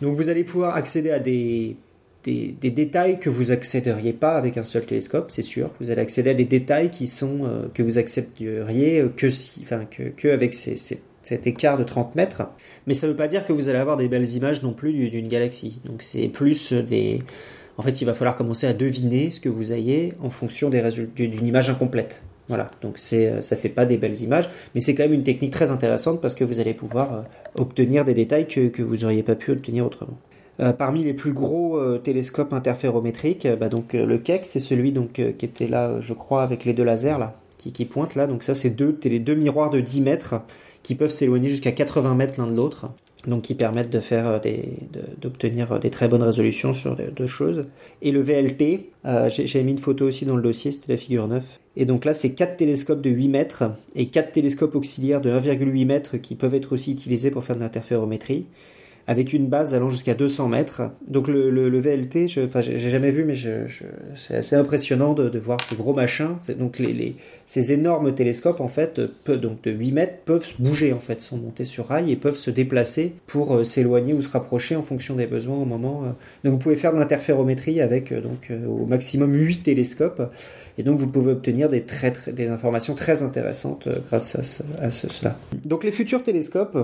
Donc 0.02 0.16
vous 0.16 0.28
allez 0.28 0.44
pouvoir 0.44 0.76
accéder 0.76 1.10
à 1.10 1.18
des 1.18 1.76
des, 2.24 2.52
détails 2.70 3.18
que 3.18 3.30
vous 3.30 3.50
accéderiez 3.50 4.12
pas 4.12 4.36
avec 4.36 4.58
un 4.58 4.62
seul 4.62 4.84
télescope, 4.84 5.30
c'est 5.30 5.42
sûr. 5.42 5.70
Vous 5.80 5.90
allez 5.90 6.02
accéder 6.02 6.30
à 6.30 6.34
des 6.34 6.44
détails 6.44 6.90
qui 6.90 7.06
sont 7.06 7.40
euh, 7.44 7.62
que 7.72 7.82
vous 7.82 7.98
accepteriez 7.98 9.04
que 9.16 9.30
si, 9.30 9.60
enfin 9.62 9.86
que, 9.86 10.02
que 10.02 10.28
avec 10.28 10.54
ces, 10.54 10.76
cet 11.22 11.46
écart 11.46 11.78
de 11.78 11.84
30 11.84 12.14
mètres. 12.14 12.42
Mais 12.86 12.94
ça 12.94 13.06
ne 13.06 13.12
veut 13.12 13.16
pas 13.16 13.28
dire 13.28 13.44
que 13.44 13.52
vous 13.52 13.68
allez 13.68 13.78
avoir 13.78 13.96
des 13.96 14.08
belles 14.08 14.34
images 14.34 14.62
non 14.62 14.72
plus 14.72 14.92
d'une 15.10 15.28
galaxie. 15.28 15.80
Donc 15.84 16.02
c'est 16.02 16.28
plus 16.28 16.72
des 16.72 17.20
en 17.80 17.82
fait, 17.82 18.02
il 18.02 18.04
va 18.04 18.12
falloir 18.12 18.36
commencer 18.36 18.66
à 18.66 18.74
deviner 18.74 19.30
ce 19.30 19.40
que 19.40 19.48
vous 19.48 19.72
ayez 19.72 20.12
en 20.22 20.28
fonction 20.28 20.68
des 20.68 20.82
résultats 20.82 21.24
d'une 21.24 21.46
image 21.46 21.70
incomplète. 21.70 22.20
Voilà, 22.46 22.70
donc 22.82 22.98
c'est, 22.98 23.40
ça 23.40 23.56
fait 23.56 23.70
pas 23.70 23.86
des 23.86 23.96
belles 23.96 24.20
images, 24.20 24.48
mais 24.74 24.82
c'est 24.82 24.94
quand 24.94 25.04
même 25.04 25.14
une 25.14 25.22
technique 25.22 25.52
très 25.52 25.70
intéressante 25.70 26.20
parce 26.20 26.34
que 26.34 26.44
vous 26.44 26.60
allez 26.60 26.74
pouvoir 26.74 27.14
euh, 27.14 27.22
obtenir 27.54 28.04
des 28.04 28.12
détails 28.12 28.46
que, 28.46 28.82
vous 28.82 28.98
n'auriez 28.98 29.22
pas 29.22 29.34
pu 29.34 29.52
obtenir 29.52 29.86
autrement. 29.86 30.18
Euh, 30.58 30.74
parmi 30.74 31.04
les 31.04 31.14
plus 31.14 31.32
gros 31.32 31.78
euh, 31.78 31.96
télescopes 31.96 32.52
interférométriques, 32.52 33.48
bah 33.58 33.70
donc 33.70 33.94
le 33.94 34.18
Keck, 34.18 34.44
c'est 34.44 34.58
celui 34.58 34.92
donc 34.92 35.12
qui 35.12 35.46
était 35.46 35.66
là, 35.66 36.00
je 36.00 36.12
crois, 36.12 36.42
avec 36.42 36.66
les 36.66 36.74
deux 36.74 36.84
lasers 36.84 37.18
là, 37.18 37.40
qui, 37.56 37.84
pointent 37.86 38.14
là. 38.14 38.26
Donc 38.26 38.42
ça, 38.42 38.54
c'est 38.54 38.70
deux, 38.70 38.92
deux 38.92 39.34
miroirs 39.34 39.70
de 39.70 39.80
10 39.80 40.00
mètres 40.02 40.34
qui 40.82 40.94
peuvent 40.94 41.10
s'éloigner 41.10 41.48
jusqu'à 41.48 41.72
80 41.72 42.14
mètres 42.14 42.34
l'un 42.38 42.46
de 42.46 42.54
l'autre 42.54 42.90
donc 43.26 43.42
qui 43.42 43.54
permettent 43.54 43.90
des, 43.90 44.68
d'obtenir 45.20 45.74
de, 45.74 45.78
des 45.78 45.90
très 45.90 46.08
bonnes 46.08 46.22
résolutions 46.22 46.72
sur 46.72 46.96
deux 46.96 47.26
choses. 47.26 47.68
Et 48.02 48.12
le 48.12 48.20
VLT, 48.20 48.90
euh, 49.04 49.28
j'ai 49.28 49.62
mis 49.62 49.72
une 49.72 49.78
photo 49.78 50.06
aussi 50.06 50.24
dans 50.24 50.36
le 50.36 50.42
dossier, 50.42 50.72
c'était 50.72 50.92
la 50.92 50.98
figure 50.98 51.28
9. 51.28 51.60
Et 51.76 51.84
donc 51.84 52.04
là, 52.04 52.14
c'est 52.14 52.32
quatre 52.32 52.56
télescopes 52.56 53.00
de 53.00 53.10
8 53.10 53.28
mètres 53.28 53.64
et 53.94 54.06
quatre 54.06 54.32
télescopes 54.32 54.74
auxiliaires 54.74 55.20
de 55.20 55.30
1,8 55.30 55.86
mètres 55.86 56.16
qui 56.16 56.34
peuvent 56.34 56.54
être 56.54 56.72
aussi 56.72 56.92
utilisés 56.92 57.30
pour 57.30 57.44
faire 57.44 57.56
de 57.56 57.60
l'interférométrie 57.60 58.46
avec 59.06 59.32
une 59.32 59.48
base 59.48 59.74
allant 59.74 59.88
jusqu'à 59.88 60.14
200 60.14 60.48
mètres. 60.48 60.82
Donc 61.08 61.28
le, 61.28 61.80
VLT, 61.80 62.28
je, 62.28 62.40
enfin 62.42 62.60
j'ai 62.60 62.78
jamais 62.78 63.10
vu, 63.10 63.24
mais 63.24 63.34
c'est 64.16 64.36
assez 64.36 64.56
impressionnant 64.56 65.14
de, 65.14 65.38
voir 65.38 65.62
ces 65.64 65.74
gros 65.74 65.92
machins. 65.92 66.36
Donc 66.58 66.80
ces 67.46 67.72
énormes 67.72 68.14
télescopes 68.14 68.60
en 68.60 68.68
fait, 68.68 69.00
peu, 69.24 69.36
donc 69.36 69.62
de 69.62 69.70
8 69.70 69.92
mètres, 69.92 70.18
peuvent 70.24 70.46
bouger 70.58 70.92
en 70.92 71.00
fait, 71.00 71.20
sont 71.20 71.38
montés 71.38 71.64
sur 71.64 71.86
rail 71.86 72.12
et 72.12 72.16
peuvent 72.16 72.36
se 72.36 72.50
déplacer 72.50 73.14
pour 73.26 73.54
euh, 73.54 73.64
s'éloigner 73.64 74.14
ou 74.14 74.22
se 74.22 74.30
rapprocher 74.30 74.76
en 74.76 74.82
fonction 74.82 75.16
des 75.16 75.26
besoins 75.26 75.56
au 75.56 75.64
moment. 75.64 76.04
Euh. 76.04 76.08
Donc 76.44 76.52
vous 76.52 76.58
pouvez 76.58 76.76
faire 76.76 76.92
de 76.92 76.98
l'interférométrie 76.98 77.80
avec 77.80 78.12
euh, 78.12 78.20
donc 78.20 78.52
au 78.68 78.86
maximum 78.86 79.34
8 79.34 79.64
télescopes 79.64 80.22
et 80.78 80.82
donc 80.82 80.98
vous 80.98 81.08
pouvez 81.08 81.32
obtenir 81.32 81.68
des, 81.68 81.82
très, 81.82 82.12
des 82.32 82.48
informations 82.48 82.94
très 82.94 83.22
intéressantes 83.22 83.88
grâce 84.06 84.36
à, 84.36 84.42
ce, 84.42 84.62
à 84.80 84.90
ce, 84.90 85.08
cela. 85.08 85.36
Donc 85.64 85.84
les 85.84 85.92
futurs 85.92 86.22
télescopes 86.22 86.78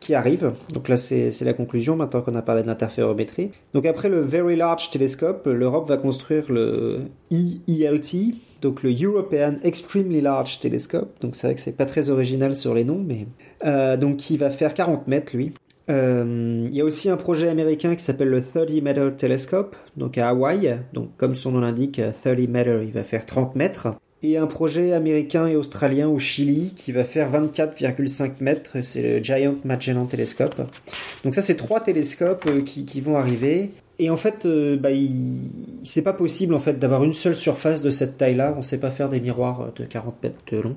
qui 0.00 0.14
arrive. 0.14 0.52
Donc 0.72 0.88
là, 0.88 0.96
c'est 0.96 1.42
la 1.42 1.52
conclusion 1.52 1.96
maintenant 1.96 2.22
qu'on 2.22 2.34
a 2.34 2.42
parlé 2.42 2.62
de 2.62 2.66
l'interférométrie. 2.66 3.50
Donc 3.74 3.86
après 3.86 4.08
le 4.08 4.20
Very 4.20 4.56
Large 4.56 4.90
Telescope, 4.90 5.46
l'Europe 5.46 5.88
va 5.88 5.96
construire 5.96 6.50
le 6.50 7.02
EELT, 7.30 8.34
donc 8.62 8.82
le 8.82 8.92
European 8.92 9.56
Extremely 9.62 10.20
Large 10.20 10.60
Telescope. 10.60 11.14
Donc 11.20 11.36
c'est 11.36 11.46
vrai 11.46 11.54
que 11.54 11.60
c'est 11.60 11.76
pas 11.76 11.86
très 11.86 12.10
original 12.10 12.54
sur 12.54 12.74
les 12.74 12.84
noms, 12.84 13.02
mais 13.04 13.26
euh, 13.64 13.96
donc 13.96 14.16
qui 14.16 14.36
va 14.36 14.50
faire 14.50 14.74
40 14.74 15.06
mètres 15.08 15.36
lui. 15.36 15.52
Euh, 15.88 16.64
il 16.64 16.74
y 16.74 16.80
a 16.80 16.84
aussi 16.84 17.08
un 17.08 17.16
projet 17.16 17.48
américain 17.48 17.94
qui 17.94 18.02
s'appelle 18.02 18.28
le 18.28 18.42
30 18.42 18.82
Meter 18.82 19.10
Telescope, 19.16 19.76
donc 19.96 20.18
à 20.18 20.30
Hawaï. 20.30 20.78
Donc 20.92 21.10
comme 21.16 21.34
son 21.34 21.52
nom 21.52 21.60
l'indique, 21.60 22.00
30 22.24 22.48
Meter, 22.48 22.80
il 22.82 22.92
va 22.92 23.04
faire 23.04 23.24
30 23.24 23.54
mètres. 23.54 23.88
Et 24.22 24.38
un 24.38 24.46
projet 24.46 24.92
américain 24.92 25.46
et 25.46 25.56
australien 25.56 26.08
au 26.08 26.18
Chili 26.18 26.72
qui 26.74 26.90
va 26.90 27.04
faire 27.04 27.30
24,5 27.30 28.32
mètres, 28.40 28.78
c'est 28.82 29.02
le 29.02 29.22
Giant 29.22 29.56
Magellan 29.64 30.06
Telescope. 30.06 30.56
Donc 31.22 31.34
ça 31.34 31.42
c'est 31.42 31.56
trois 31.56 31.80
télescopes 31.80 32.46
euh, 32.48 32.62
qui, 32.62 33.00
vont 33.00 33.16
arriver. 33.16 33.70
Et 33.98 34.10
en 34.10 34.16
fait, 34.16 34.46
euh, 34.46 34.76
bah, 34.76 34.88
c'est 35.82 36.02
pas 36.02 36.12
possible 36.12 36.54
en 36.54 36.58
fait 36.58 36.78
d'avoir 36.78 37.04
une 37.04 37.12
seule 37.12 37.36
surface 37.36 37.82
de 37.82 37.90
cette 37.90 38.16
taille-là. 38.16 38.54
On 38.56 38.62
sait 38.62 38.80
pas 38.80 38.90
faire 38.90 39.08
des 39.10 39.20
miroirs 39.20 39.72
de 39.76 39.84
40 39.84 40.22
mètres 40.22 40.36
de 40.50 40.58
long. 40.58 40.76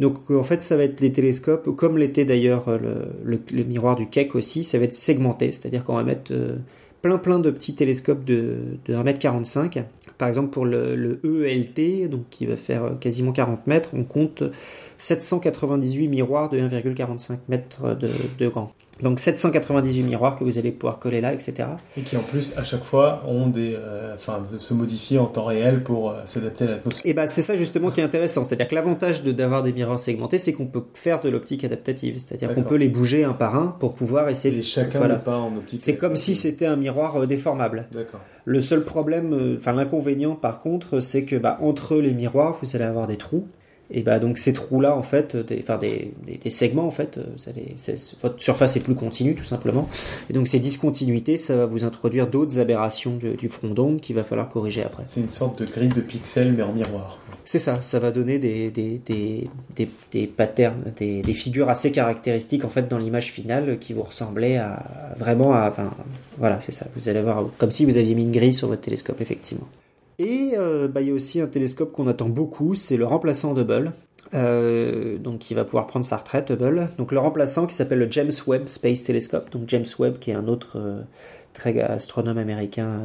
Donc 0.00 0.30
en 0.30 0.42
fait, 0.42 0.62
ça 0.62 0.76
va 0.76 0.84
être 0.84 0.98
des 0.98 1.12
télescopes, 1.12 1.74
comme 1.76 1.98
l'était 1.98 2.24
d'ailleurs 2.24 2.66
le, 2.78 3.64
miroir 3.64 3.96
du 3.96 4.08
Keck 4.08 4.34
aussi, 4.34 4.64
ça 4.64 4.78
va 4.78 4.84
être 4.84 4.94
segmenté, 4.94 5.52
c'est-à-dire 5.52 5.84
qu'on 5.84 5.94
va 5.94 6.04
mettre 6.04 6.32
euh, 6.32 6.56
plein 7.02 7.18
plein 7.18 7.38
de 7.38 7.50
petits 7.50 7.74
télescopes 7.74 8.24
de, 8.24 8.56
de 8.86 8.94
1m45. 8.94 9.84
Par 10.20 10.28
exemple 10.28 10.50
pour 10.50 10.66
le, 10.66 11.18
ELT, 11.24 12.10
donc 12.10 12.28
qui 12.28 12.44
va 12.44 12.58
faire 12.58 12.84
euh, 12.84 12.90
quasiment 12.90 13.32
40 13.32 13.66
mètres, 13.66 13.88
on 13.94 14.04
compte 14.04 14.42
798 14.98 16.08
miroirs 16.08 16.50
de 16.50 16.58
1,45 16.58 17.38
mètres 17.48 17.96
de 18.38 18.48
grand. 18.48 18.74
Donc 19.02 19.18
798 19.18 20.02
miroirs 20.02 20.36
que 20.36 20.44
vous 20.44 20.58
allez 20.58 20.72
pouvoir 20.72 20.98
coller 20.98 21.20
là, 21.20 21.32
etc. 21.32 21.68
Et 21.96 22.02
qui 22.02 22.16
en 22.16 22.22
plus 22.22 22.54
à 22.56 22.64
chaque 22.64 22.84
fois 22.84 23.22
ont 23.26 23.46
des, 23.46 23.74
euh, 23.74 24.14
enfin, 24.14 24.46
se 24.56 24.74
modifient 24.74 25.18
en 25.18 25.26
temps 25.26 25.44
réel 25.44 25.82
pour 25.82 26.10
euh, 26.10 26.20
s'adapter 26.24 26.64
à 26.64 26.68
l'atmosphère. 26.68 27.02
Et 27.04 27.14
bah 27.14 27.26
c'est 27.26 27.42
ça 27.42 27.56
justement 27.56 27.90
qui 27.90 28.00
est 28.00 28.04
intéressant, 28.04 28.44
c'est-à-dire 28.44 28.68
que 28.68 28.74
l'avantage 28.74 29.22
d'avoir 29.22 29.62
des 29.62 29.72
miroirs 29.72 30.00
segmentés, 30.00 30.38
c'est 30.38 30.52
qu'on 30.52 30.66
peut 30.66 30.82
faire 30.94 31.20
de 31.20 31.28
l'optique 31.28 31.64
adaptative, 31.64 32.18
c'est-à-dire 32.18 32.54
qu'on 32.54 32.62
peut 32.62 32.76
les 32.76 32.88
bouger 32.88 33.24
un 33.24 33.32
par 33.32 33.56
un 33.56 33.68
pour 33.68 33.94
pouvoir 33.94 34.28
essayer. 34.28 34.58
Et 34.58 34.62
chacun 34.62 35.06
n'est 35.06 35.18
pas 35.18 35.38
en 35.38 35.56
optique. 35.56 35.80
C'est 35.82 35.96
comme 35.96 36.16
si 36.16 36.34
c'était 36.34 36.66
un 36.66 36.76
miroir 36.76 37.16
euh, 37.16 37.26
déformable. 37.26 37.86
D'accord. 37.92 38.20
Le 38.44 38.60
seul 38.60 38.84
problème, 38.84 39.56
enfin 39.58 39.72
l'inconvénient 39.72 40.34
par 40.34 40.60
contre, 40.60 41.00
c'est 41.00 41.24
que 41.24 41.36
bah, 41.36 41.58
entre 41.60 41.96
les 41.96 42.12
miroirs, 42.12 42.58
vous 42.62 42.76
allez 42.76 42.84
avoir 42.84 43.06
des 43.06 43.16
trous. 43.16 43.46
Et 43.92 44.02
bah 44.02 44.18
donc 44.18 44.38
ces 44.38 44.52
trous-là, 44.52 44.96
en 44.96 45.02
fait, 45.02 45.36
des, 45.36 45.58
enfin 45.60 45.76
des, 45.76 46.12
des, 46.42 46.50
segments, 46.50 46.86
en 46.86 46.90
fait, 46.90 47.18
euh, 47.18 47.24
votre 48.22 48.40
surface 48.40 48.76
est 48.76 48.80
plus 48.80 48.94
continue, 48.94 49.34
tout 49.34 49.44
simplement. 49.44 49.88
Et 50.28 50.32
donc 50.32 50.46
ces 50.46 50.60
discontinuités, 50.60 51.36
ça 51.36 51.56
va 51.56 51.66
vous 51.66 51.84
introduire 51.84 52.28
d'autres 52.28 52.60
aberrations 52.60 53.16
du 53.16 53.48
front 53.48 53.68
d'onde 53.68 54.00
qu'il 54.00 54.14
va 54.14 54.22
falloir 54.22 54.48
corriger 54.48 54.84
après. 54.84 55.02
C'est 55.06 55.20
une 55.20 55.30
sorte 55.30 55.60
de 55.60 55.66
grille 55.66 55.88
de 55.88 56.00
pixels, 56.00 56.52
mais 56.52 56.62
en 56.62 56.72
miroir. 56.72 57.18
C'est 57.44 57.58
ça, 57.58 57.82
ça 57.82 57.98
va 57.98 58.12
donner 58.12 58.38
des, 58.38 58.70
des, 58.70 59.00
des, 59.04 59.48
des 60.12 60.26
patterns, 60.28 60.92
des, 60.96 61.22
figures 61.32 61.68
assez 61.68 61.90
caractéristiques 61.90 62.64
en 62.64 62.68
fait 62.68 62.86
dans 62.86 62.98
l'image 62.98 63.32
finale 63.32 63.78
qui 63.78 63.92
vous 63.92 64.02
ressemblaient 64.02 64.58
à 64.58 65.14
vraiment 65.18 65.52
à, 65.54 65.68
enfin, 65.68 65.92
voilà, 66.38 66.60
c'est 66.60 66.72
ça. 66.72 66.86
Vous 66.94 67.08
allez 67.08 67.22
voir 67.22 67.44
comme 67.58 67.70
si 67.70 67.84
vous 67.84 67.96
aviez 67.96 68.14
mis 68.14 68.22
une 68.22 68.30
grille 68.30 68.54
sur 68.54 68.68
votre 68.68 68.82
télescope 68.82 69.20
effectivement. 69.20 69.66
Et 70.20 70.52
euh, 70.54 70.86
bah, 70.86 71.00
il 71.00 71.08
y 71.08 71.10
a 71.10 71.14
aussi 71.14 71.40
un 71.40 71.46
télescope 71.46 71.92
qu'on 71.92 72.06
attend 72.06 72.28
beaucoup, 72.28 72.74
c'est 72.74 72.98
le 72.98 73.06
remplaçant 73.06 73.56
Hubble. 73.56 73.92
Euh, 74.34 75.16
donc 75.16 75.38
qui 75.38 75.54
va 75.54 75.64
pouvoir 75.64 75.86
prendre 75.86 76.04
sa 76.04 76.18
retraite, 76.18 76.50
Hubble. 76.50 76.90
Donc 76.98 77.10
le 77.10 77.18
remplaçant 77.18 77.66
qui 77.66 77.74
s'appelle 77.74 78.00
le 78.00 78.10
James 78.10 78.30
Webb 78.46 78.68
Space 78.68 79.02
Telescope. 79.02 79.50
Donc 79.50 79.62
James 79.68 79.86
Webb 79.98 80.18
qui 80.18 80.30
est 80.30 80.34
un 80.34 80.46
autre 80.46 80.78
euh, 80.78 81.00
très 81.54 81.80
astronome 81.80 82.36
américain, 82.36 83.00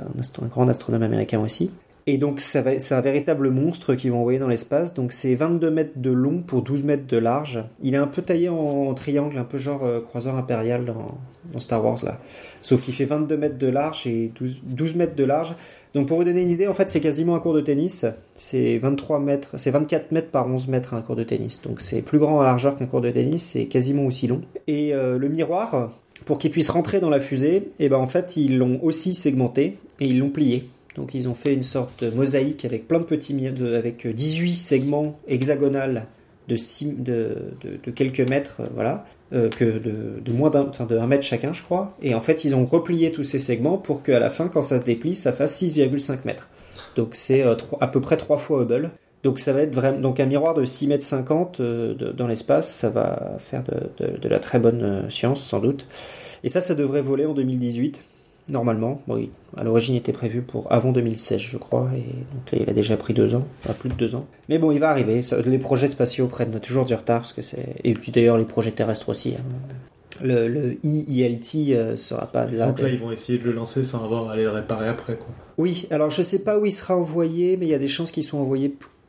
un, 0.00 0.46
grand 0.48 0.68
astronome 0.68 1.04
américain 1.04 1.40
aussi. 1.40 1.70
Et 2.10 2.16
donc 2.16 2.40
c'est 2.40 2.92
un 2.92 3.00
véritable 3.02 3.50
monstre 3.50 3.94
qu'ils 3.94 4.12
vont 4.12 4.20
envoyer 4.20 4.38
dans 4.38 4.48
l'espace. 4.48 4.94
Donc 4.94 5.12
c'est 5.12 5.34
22 5.34 5.70
mètres 5.70 5.92
de 5.96 6.10
long 6.10 6.40
pour 6.40 6.62
12 6.62 6.84
mètres 6.84 7.06
de 7.06 7.18
large. 7.18 7.62
Il 7.82 7.92
est 7.92 7.98
un 7.98 8.06
peu 8.06 8.22
taillé 8.22 8.48
en, 8.48 8.94
triangle, 8.94 9.36
un 9.36 9.44
peu 9.44 9.58
genre 9.58 9.82
croiseur 10.06 10.34
impérial 10.36 10.86
dans, 10.86 11.60
Star 11.60 11.84
Wars 11.84 11.98
là. 12.02 12.18
Sauf 12.62 12.80
qu'il 12.80 12.94
fait 12.94 13.04
22 13.04 13.36
mètres 13.36 13.58
de 13.58 13.66
large 13.66 14.06
et 14.06 14.32
12, 14.40 14.62
12 14.64 14.94
mètres 14.94 15.16
de 15.16 15.24
large. 15.24 15.54
Donc 15.92 16.08
pour 16.08 16.16
vous 16.16 16.24
donner 16.24 16.40
une 16.40 16.50
idée, 16.50 16.66
en 16.66 16.72
fait, 16.72 16.88
c'est 16.88 17.00
quasiment 17.00 17.34
un 17.34 17.40
cours 17.40 17.52
de 17.52 17.60
tennis. 17.60 18.06
C'est 18.34 18.78
23 18.78 19.20
mètres, 19.20 19.58
c'est 19.58 19.70
24 19.70 20.10
mètres 20.10 20.30
par 20.30 20.48
11 20.48 20.68
mètres 20.68 20.94
un 20.94 21.02
cours 21.02 21.16
de 21.16 21.24
tennis. 21.24 21.60
Donc 21.60 21.82
c'est 21.82 22.00
plus 22.00 22.18
grand 22.18 22.38
en 22.38 22.42
largeur 22.42 22.78
qu'un 22.78 22.86
cours 22.86 23.02
de 23.02 23.10
tennis, 23.10 23.50
c'est 23.52 23.66
quasiment 23.66 24.06
aussi 24.06 24.28
long. 24.28 24.40
Et 24.66 24.94
euh, 24.94 25.18
le 25.18 25.28
miroir, 25.28 25.92
pour 26.24 26.38
qu'il 26.38 26.52
puisse 26.52 26.70
rentrer 26.70 27.00
dans 27.00 27.10
la 27.10 27.20
fusée, 27.20 27.56
et 27.56 27.72
eh 27.80 27.88
ben 27.90 27.98
en 27.98 28.06
fait 28.06 28.38
ils 28.38 28.56
l'ont 28.56 28.80
aussi 28.82 29.14
segmenté 29.14 29.76
et 30.00 30.06
ils 30.06 30.18
l'ont 30.18 30.30
plié. 30.30 30.70
Donc 30.98 31.14
ils 31.14 31.28
ont 31.28 31.34
fait 31.34 31.54
une 31.54 31.62
sorte 31.62 32.04
de 32.04 32.10
mosaïque 32.10 32.64
avec 32.64 32.88
plein 32.88 32.98
de 32.98 33.04
petits 33.04 33.32
de, 33.32 33.74
avec 33.74 34.06
18 34.06 34.52
segments 34.54 35.18
hexagonales 35.28 36.08
de, 36.48 37.36
de, 37.84 37.90
quelques 37.90 38.20
mètres, 38.20 38.56
euh, 38.60 38.66
voilà, 38.74 39.04
euh, 39.32 39.48
que 39.48 39.64
de, 39.64 40.32
moins 40.32 40.50
d'un, 40.50 40.66
enfin 40.68 40.86
de 40.86 40.96
1 40.96 41.06
mètre 41.06 41.24
chacun, 41.24 41.52
je 41.52 41.62
crois. 41.62 41.96
Et 42.02 42.14
en 42.14 42.20
fait, 42.20 42.44
ils 42.44 42.54
ont 42.54 42.64
replié 42.64 43.12
tous 43.12 43.24
ces 43.24 43.38
segments 43.38 43.78
pour 43.78 44.02
qu'à 44.02 44.18
la 44.18 44.30
fin, 44.30 44.48
quand 44.48 44.62
ça 44.62 44.78
se 44.78 44.84
déplie, 44.84 45.14
ça 45.14 45.32
fasse 45.32 45.62
6,5 45.62 46.18
mètres. 46.24 46.48
Donc 46.96 47.10
c'est 47.12 47.44
euh, 47.44 47.54
à 47.80 47.86
peu 47.86 48.00
près 48.00 48.16
3 48.16 48.38
fois 48.38 48.62
Hubble. 48.62 48.90
Donc 49.22 49.38
ça 49.38 49.52
va 49.52 49.62
être 49.62 49.74
vraiment 49.74 49.98
donc 49.98 50.20
un 50.20 50.26
miroir 50.26 50.54
de 50.54 50.64
6 50.64 50.86
mètres 50.86 51.04
50 51.04 51.60
dans 51.60 52.28
l'espace, 52.28 52.72
ça 52.72 52.88
va 52.88 53.36
faire 53.38 53.64
de, 53.64 54.16
de 54.16 54.28
la 54.28 54.38
très 54.38 54.60
bonne 54.60 55.10
science 55.10 55.42
sans 55.42 55.58
doute. 55.58 55.86
Et 56.44 56.48
ça, 56.48 56.60
ça 56.60 56.76
devrait 56.76 57.02
voler 57.02 57.26
en 57.26 57.34
2018 57.34 58.00
normalement. 58.48 59.02
oui, 59.08 59.30
à 59.56 59.64
l'origine, 59.64 59.94
il 59.94 59.98
était 59.98 60.12
prévu 60.12 60.42
pour 60.42 60.70
avant 60.72 60.92
2016, 60.92 61.40
je 61.40 61.56
crois, 61.56 61.88
et 61.96 62.00
donc 62.00 62.52
il 62.52 62.68
a 62.68 62.72
déjà 62.72 62.96
pris 62.96 63.14
deux 63.14 63.34
ans, 63.34 63.46
pas 63.62 63.72
plus 63.72 63.88
de 63.88 63.94
deux 63.94 64.14
ans. 64.14 64.26
Mais 64.48 64.58
bon, 64.58 64.70
il 64.70 64.78
va 64.78 64.90
arriver. 64.90 65.20
Les 65.44 65.58
projets 65.58 65.86
spatiaux 65.86 66.26
prennent 66.26 66.58
toujours 66.60 66.84
du 66.84 66.94
retard, 66.94 67.20
parce 67.20 67.32
que 67.32 67.42
c'est 67.42 67.76
et 67.84 67.94
puis 67.94 68.12
d'ailleurs 68.12 68.38
les 68.38 68.44
projets 68.44 68.72
terrestres 68.72 69.08
aussi. 69.08 69.34
Hein. 69.38 69.42
Le, 70.22 70.48
le 70.48 70.78
EELT 70.84 71.74
euh, 71.76 71.96
sera 71.96 72.26
pas. 72.26 72.46
Donc 72.46 72.80
là, 72.80 72.88
ils 72.88 72.98
vont 72.98 73.12
essayer 73.12 73.38
de 73.38 73.44
le 73.44 73.52
lancer 73.52 73.84
sans 73.84 74.02
avoir 74.02 74.28
à 74.28 74.32
aller 74.32 74.42
le 74.42 74.50
réparer 74.50 74.88
après, 74.88 75.16
quoi. 75.16 75.28
Oui, 75.58 75.86
alors 75.90 76.10
je 76.10 76.22
sais 76.22 76.40
pas 76.40 76.58
où 76.58 76.66
il 76.66 76.72
sera 76.72 76.96
envoyé, 76.96 77.56
mais 77.56 77.66
il 77.66 77.68
y 77.68 77.74
a 77.74 77.78
des 77.78 77.88
chances 77.88 78.10
qu'il 78.10 78.24
soit 78.24 78.40
envoyé 78.40 78.68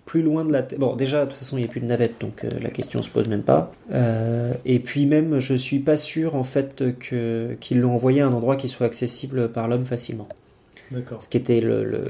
plus 0.09 0.23
loin 0.23 0.43
de 0.43 0.51
la 0.51 0.63
Terre. 0.63 0.79
Bon, 0.79 0.95
déjà, 0.95 1.25
de 1.25 1.29
toute 1.29 1.37
façon, 1.37 1.55
il 1.57 1.59
n'y 1.59 1.67
a 1.67 1.69
plus 1.69 1.81
de 1.81 1.85
navette, 1.85 2.19
donc 2.19 2.43
euh, 2.43 2.49
la 2.63 2.71
question 2.71 3.03
se 3.03 3.11
pose 3.11 3.27
même 3.27 3.43
pas. 3.43 3.71
Euh, 3.93 4.51
et 4.65 4.79
puis 4.79 5.05
même, 5.05 5.37
je 5.37 5.53
suis 5.53 5.77
pas 5.77 5.97
sûr 5.97 6.35
en 6.35 6.43
fait 6.43 6.97
que 6.97 7.55
qu'ils 7.59 7.79
l'ont 7.79 7.93
envoyé 7.93 8.21
à 8.21 8.25
un 8.25 8.33
endroit 8.33 8.55
qui 8.55 8.67
soit 8.69 8.87
accessible 8.87 9.51
par 9.51 9.67
l'homme 9.67 9.85
facilement. 9.85 10.27
D'accord. 10.89 11.21
Ce 11.21 11.29
qui 11.29 11.37
était 11.37 11.61
le, 11.61 12.05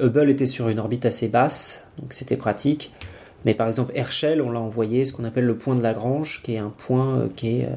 Hubble 0.00 0.30
était 0.30 0.46
sur 0.46 0.68
une 0.68 0.80
orbite 0.80 1.06
assez 1.06 1.28
basse, 1.28 1.86
donc 2.00 2.12
c'était 2.12 2.36
pratique. 2.36 2.92
Mais 3.44 3.54
par 3.54 3.68
exemple, 3.68 3.92
Herschel, 3.94 4.42
on 4.42 4.50
l'a 4.50 4.60
envoyé 4.60 5.04
ce 5.04 5.12
qu'on 5.12 5.22
appelle 5.22 5.46
le 5.46 5.54
point 5.54 5.76
de 5.76 5.82
Lagrange, 5.82 6.40
qui 6.42 6.54
est 6.54 6.58
un 6.58 6.74
point 6.76 7.20
euh, 7.20 7.28
qui 7.36 7.60
est 7.60 7.68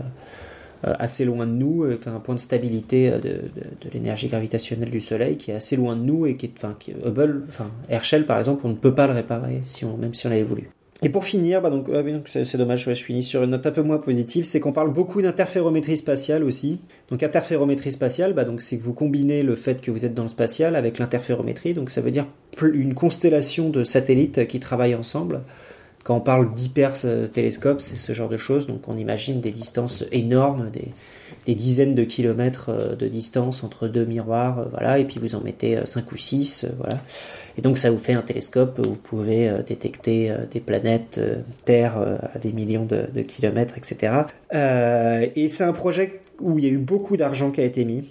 assez 0.83 1.25
loin 1.25 1.45
de 1.45 1.51
nous, 1.51 1.83
euh, 1.83 1.97
enfin 1.99 2.15
un 2.15 2.19
point 2.19 2.35
de 2.35 2.39
stabilité 2.39 3.09
euh, 3.09 3.19
de, 3.19 3.29
de, 3.29 3.89
l'énergie 3.93 4.27
gravitationnelle 4.27 4.89
du 4.89 5.01
Soleil 5.01 5.37
qui 5.37 5.51
est 5.51 5.53
assez 5.53 5.75
loin 5.75 5.95
de 5.95 6.01
nous 6.01 6.25
et 6.25 6.35
qui 6.35 6.47
est, 6.47 6.53
enfin, 6.57 6.75
Hubble, 7.05 7.43
enfin 7.49 7.71
Herschel 7.89 8.25
par 8.25 8.39
exemple, 8.39 8.61
on 8.65 8.69
ne 8.69 8.75
peut 8.75 8.95
pas 8.95 9.07
le 9.07 9.13
réparer 9.13 9.59
si 9.63 9.85
on, 9.85 9.97
même 9.97 10.13
si 10.13 10.27
on 10.27 10.29
l'avait 10.29 10.43
voulu. 10.43 10.69
Et 11.03 11.09
pour 11.09 11.25
finir, 11.25 11.63
bah 11.63 11.71
donc, 11.71 11.87
ah 11.91 12.03
c'est 12.27 12.57
dommage, 12.57 12.83
je 12.85 12.93
finis 12.93 13.23
sur 13.23 13.41
une 13.41 13.49
note 13.51 13.65
un 13.65 13.71
peu 13.71 13.81
moins 13.81 13.97
positive, 13.97 14.45
c'est 14.45 14.59
qu'on 14.59 14.71
parle 14.71 14.93
beaucoup 14.93 15.19
d'interférométrie 15.23 15.97
spatiale 15.97 16.43
aussi. 16.43 16.79
Donc 17.09 17.23
interférométrie 17.23 17.91
spatiale, 17.91 18.33
bah 18.33 18.45
c'est 18.59 18.77
que 18.77 18.83
vous 18.83 18.93
combinez 18.93 19.41
le 19.41 19.55
fait 19.55 19.81
que 19.81 19.89
vous 19.89 20.05
êtes 20.05 20.13
dans 20.13 20.23
le 20.23 20.29
spatial 20.29 20.75
avec 20.75 20.99
l'interférométrie, 20.99 21.73
donc 21.73 21.89
ça 21.89 22.01
veut 22.01 22.11
dire 22.11 22.27
une 22.61 22.93
constellation 22.93 23.69
de 23.69 23.83
satellites 23.83 24.47
qui 24.47 24.59
travaillent 24.59 24.93
ensemble. 24.93 25.41
Quand 26.03 26.15
on 26.17 26.21
parle 26.21 26.53
d'hyper-télescope, 26.53 27.81
c'est 27.81 27.97
ce 27.97 28.13
genre 28.13 28.29
de 28.29 28.37
choses. 28.37 28.67
Donc 28.67 28.87
on 28.87 28.97
imagine 28.97 29.39
des 29.39 29.51
distances 29.51 30.03
énormes, 30.11 30.71
des, 30.71 31.55
dizaines 31.55 31.95
de 31.95 32.03
kilomètres 32.03 32.69
euh, 32.69 32.95
de 32.95 33.07
distance 33.07 33.63
entre 33.63 33.87
deux 33.87 34.05
miroirs, 34.05 34.59
euh, 34.59 34.65
voilà, 34.71 34.99
et 34.99 35.05
puis 35.05 35.19
vous 35.19 35.35
en 35.35 35.41
mettez 35.41 35.79
5 35.83 35.99
euh, 35.99 36.13
ou 36.13 36.17
6, 36.17 36.65
voilà. 36.77 37.01
Et 37.57 37.61
donc 37.61 37.77
ça 37.77 37.91
vous 37.91 37.97
fait 37.97 38.13
un 38.13 38.21
télescope 38.21 38.79
où 38.79 38.89
vous 38.89 38.95
pouvez 38.95 39.51
détecter 39.67 40.33
des 40.51 40.61
planètes, 40.61 41.19
Terre 41.65 41.97
à 41.97 42.39
des 42.39 42.53
millions 42.53 42.85
de 42.85 43.21
kilomètres, 43.21 43.77
etc. 43.77 44.13
et 44.53 45.47
c'est 45.49 45.63
un 45.65 45.73
projet 45.73 46.21
où 46.39 46.57
il 46.57 46.65
y 46.65 46.67
a 46.67 46.71
eu 46.71 46.77
beaucoup 46.77 47.17
d'argent 47.17 47.51
qui 47.51 47.59
a 47.59 47.65
été 47.65 47.83
mis. 47.83 48.05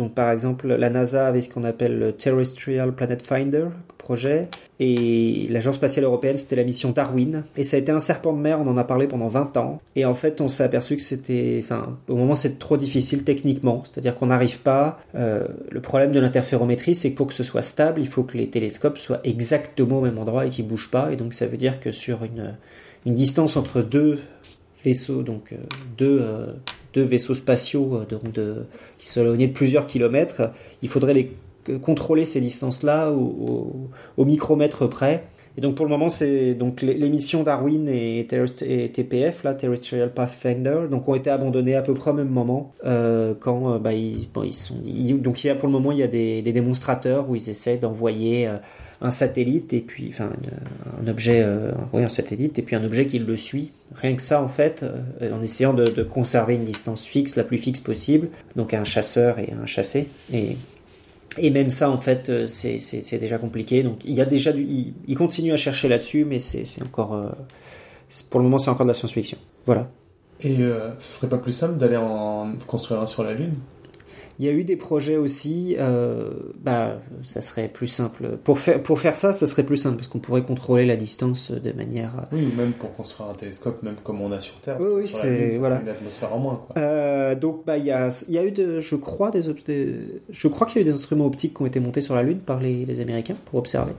Donc 0.00 0.14
par 0.14 0.30
exemple, 0.30 0.66
la 0.66 0.88
NASA 0.88 1.26
avait 1.26 1.42
ce 1.42 1.50
qu'on 1.50 1.62
appelle 1.62 1.98
le 1.98 2.12
Terrestrial 2.12 2.94
Planet 2.94 3.20
Finder 3.20 3.66
projet, 3.98 4.48
et 4.80 5.46
l'Agence 5.50 5.74
spatiale 5.74 6.06
européenne, 6.06 6.38
c'était 6.38 6.56
la 6.56 6.64
mission 6.64 6.90
Darwin, 6.90 7.44
et 7.58 7.64
ça 7.64 7.76
a 7.76 7.80
été 7.80 7.92
un 7.92 8.00
serpent 8.00 8.32
de 8.32 8.38
mer, 8.38 8.58
on 8.58 8.66
en 8.66 8.78
a 8.78 8.84
parlé 8.84 9.06
pendant 9.06 9.28
20 9.28 9.58
ans, 9.58 9.82
et 9.96 10.06
en 10.06 10.14
fait 10.14 10.40
on 10.40 10.48
s'est 10.48 10.62
aperçu 10.62 10.96
que 10.96 11.02
c'était, 11.02 11.62
au 12.08 12.16
moment 12.16 12.34
c'est 12.34 12.58
trop 12.58 12.78
difficile 12.78 13.24
techniquement, 13.24 13.82
c'est-à-dire 13.84 14.14
qu'on 14.14 14.28
n'arrive 14.28 14.60
pas, 14.60 14.98
euh, 15.16 15.46
le 15.70 15.80
problème 15.82 16.12
de 16.12 16.18
l'interférométrie, 16.18 16.94
c'est 16.94 17.12
que 17.12 17.16
pour 17.16 17.26
que 17.26 17.34
ce 17.34 17.44
soit 17.44 17.60
stable, 17.60 18.00
il 18.00 18.08
faut 18.08 18.22
que 18.22 18.38
les 18.38 18.48
télescopes 18.48 18.96
soient 18.96 19.20
exactement 19.22 19.98
au 19.98 20.02
même 20.02 20.18
endroit 20.18 20.46
et 20.46 20.48
qu'ils 20.48 20.66
bougent 20.66 20.90
pas, 20.90 21.12
et 21.12 21.16
donc 21.16 21.34
ça 21.34 21.46
veut 21.46 21.58
dire 21.58 21.78
que 21.78 21.92
sur 21.92 22.24
une, 22.24 22.54
une 23.04 23.14
distance 23.14 23.58
entre 23.58 23.82
deux 23.82 24.18
vaisseaux, 24.82 25.22
donc 25.22 25.52
euh, 25.52 25.56
deux, 25.98 26.20
euh, 26.22 26.46
deux 26.92 27.02
vaisseaux 27.02 27.34
spatiaux 27.34 28.02
donc 28.08 28.32
de, 28.32 28.66
qui 28.98 29.18
de 29.18 29.46
plusieurs 29.48 29.86
kilomètres, 29.86 30.50
il 30.82 30.88
faudrait 30.88 31.14
les 31.14 31.32
contrôler 31.82 32.24
ces 32.24 32.40
distances-là 32.40 33.10
au, 33.10 34.24
micromètre 34.24 34.88
près. 34.88 35.24
Et 35.58 35.60
donc 35.60 35.74
pour 35.74 35.84
le 35.84 35.90
moment, 35.90 36.08
c'est 36.08 36.54
donc 36.54 36.80
les 36.80 37.10
missions 37.10 37.42
Darwin 37.42 37.88
et, 37.88 38.26
TPF, 38.26 39.42
là, 39.42 39.54
Terrestrial 39.54 40.12
Pathfinder, 40.12 40.82
donc 40.90 41.08
ont 41.08 41.14
été 41.14 41.28
abandonnées 41.28 41.74
à 41.74 41.82
peu 41.82 41.92
près 41.92 42.12
au 42.12 42.14
même 42.14 42.28
moment 42.28 42.72
euh, 42.86 43.34
quand 43.38 43.74
euh, 43.74 43.78
bah, 43.78 43.92
ils, 43.92 44.28
bon, 44.32 44.48
sont 44.50 44.76
donc 45.18 45.42
il 45.42 45.48
y 45.48 45.50
a 45.50 45.56
pour 45.56 45.66
le 45.66 45.72
moment 45.72 45.90
il 45.90 45.98
y 45.98 46.04
a 46.04 46.08
des, 46.08 46.42
démonstrateurs 46.42 47.28
où 47.28 47.34
ils 47.34 47.50
essaient 47.50 47.78
d'envoyer 47.78 48.46
euh, 48.46 48.58
un 49.00 49.10
satellite 49.10 49.72
et 49.72 49.80
puis 49.80 50.08
enfin 50.10 50.30
un 51.02 51.08
objet, 51.08 51.42
euh, 51.42 51.72
oui 51.92 52.08
satellite 52.08 52.58
et 52.58 52.62
puis 52.62 52.76
un 52.76 52.84
objet 52.84 53.06
qui 53.06 53.18
le 53.18 53.36
suit. 53.36 53.72
Rien 53.94 54.14
que 54.14 54.22
ça 54.22 54.42
en 54.42 54.48
fait, 54.48 54.84
en 55.22 55.42
essayant 55.42 55.74
de, 55.74 56.02
conserver 56.02 56.54
une 56.54 56.64
distance 56.64 57.04
fixe, 57.04 57.36
la 57.36 57.44
plus 57.44 57.58
fixe 57.58 57.80
possible, 57.80 58.28
donc 58.56 58.74
un 58.74 58.84
chasseur 58.84 59.38
et 59.38 59.52
un 59.52 59.66
chassé 59.66 60.08
et 60.32 60.56
et 61.38 61.50
même 61.50 61.70
ça, 61.70 61.90
en 61.90 62.00
fait, 62.00 62.28
euh, 62.28 62.46
c'est 62.46 63.18
déjà 63.18 63.38
compliqué. 63.38 63.82
Donc, 63.82 64.00
il 64.04 64.14
y 64.14 64.20
a 64.20 64.24
déjà 64.24 64.52
du, 64.52 64.66
il, 65.06 65.16
continue 65.16 65.52
à 65.52 65.56
chercher 65.56 65.88
là-dessus, 65.88 66.24
mais 66.24 66.38
c'est 66.38 66.82
encore, 66.82 67.14
euh, 67.14 67.28
pour 68.30 68.40
le 68.40 68.44
moment, 68.44 68.58
c'est 68.58 68.70
encore 68.70 68.86
de 68.86 68.90
la 68.90 68.94
science-fiction. 68.94 69.38
Voilà. 69.66 69.88
Et 70.40 70.58
euh, 70.60 70.90
ce 70.98 71.18
serait 71.18 71.28
pas 71.28 71.38
plus 71.38 71.52
simple 71.52 71.76
d'aller 71.76 71.96
en 71.96 72.54
construire 72.66 73.00
un 73.00 73.06
sur 73.06 73.22
la 73.22 73.34
Lune? 73.34 73.54
Il 74.40 74.46
y 74.46 74.48
a 74.48 74.52
eu 74.52 74.64
des 74.64 74.76
projets 74.76 75.18
aussi, 75.18 75.76
euh, 75.78 76.30
bah, 76.62 76.98
ça 77.22 77.42
serait 77.42 77.68
plus 77.68 77.88
simple. 77.88 78.38
Pour 78.42 78.58
faire, 78.58 78.82
pour 78.82 78.98
faire 78.98 79.14
ça, 79.14 79.34
ça 79.34 79.46
serait 79.46 79.64
plus 79.64 79.76
simple 79.76 79.96
parce 79.96 80.08
qu'on 80.08 80.18
pourrait 80.18 80.40
contrôler 80.40 80.86
la 80.86 80.96
distance 80.96 81.50
de 81.50 81.72
manière. 81.72 82.12
Euh, 82.16 82.36
oui, 82.36 82.48
même 82.56 82.72
pour 82.72 82.90
construire 82.94 83.28
un 83.28 83.34
télescope, 83.34 83.82
même 83.82 83.96
comme 84.02 84.22
on 84.22 84.32
a 84.32 84.38
sur 84.38 84.54
Terre. 84.54 84.78
Oui, 84.80 85.02
oui, 85.02 85.06
c'est 85.06 85.58
voilà. 85.58 85.82
Une 85.82 85.90
atmosphère 85.90 86.34
en 86.34 86.38
moins. 86.38 86.64
Quoi. 86.66 86.82
Euh, 86.82 87.34
donc, 87.34 87.66
bah, 87.66 87.76
il 87.76 87.84
y 87.84 87.90
a, 87.90 88.08
y 88.30 88.38
a 88.38 88.44
eu, 88.46 88.50
de, 88.50 88.80
je 88.80 88.96
crois, 88.96 89.30
des, 89.30 89.42
je 89.42 90.48
crois 90.48 90.66
qu'il 90.66 90.76
y 90.76 90.78
a 90.78 90.82
eu 90.88 90.90
des 90.90 90.94
instruments 90.94 91.26
optiques 91.26 91.54
qui 91.54 91.62
ont 91.62 91.66
été 91.66 91.78
montés 91.78 92.00
sur 92.00 92.14
la 92.14 92.22
Lune 92.22 92.38
par 92.38 92.60
les, 92.60 92.86
les 92.86 93.00
Américains 93.00 93.36
pour 93.44 93.58
observer. 93.58 93.92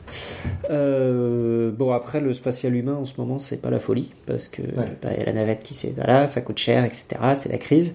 Euh, 0.72 1.70
bon, 1.70 1.92
après, 1.92 2.20
le 2.20 2.34
spatial 2.34 2.76
humain 2.76 2.96
en 2.96 3.06
ce 3.06 3.22
moment, 3.22 3.38
c'est 3.38 3.62
pas 3.62 3.70
la 3.70 3.80
folie 3.80 4.10
parce 4.26 4.48
que 4.48 4.64
bah, 5.04 5.14
y 5.16 5.22
a 5.22 5.26
la 5.26 5.34
navette 5.34 5.62
qui 5.62 5.76
s'est 5.76 5.94
là, 5.98 6.26
ça 6.26 6.42
coûte 6.42 6.58
cher, 6.58 6.84
etc. 6.84 7.06
C'est 7.36 7.52
la 7.52 7.60
crise. 7.60 7.94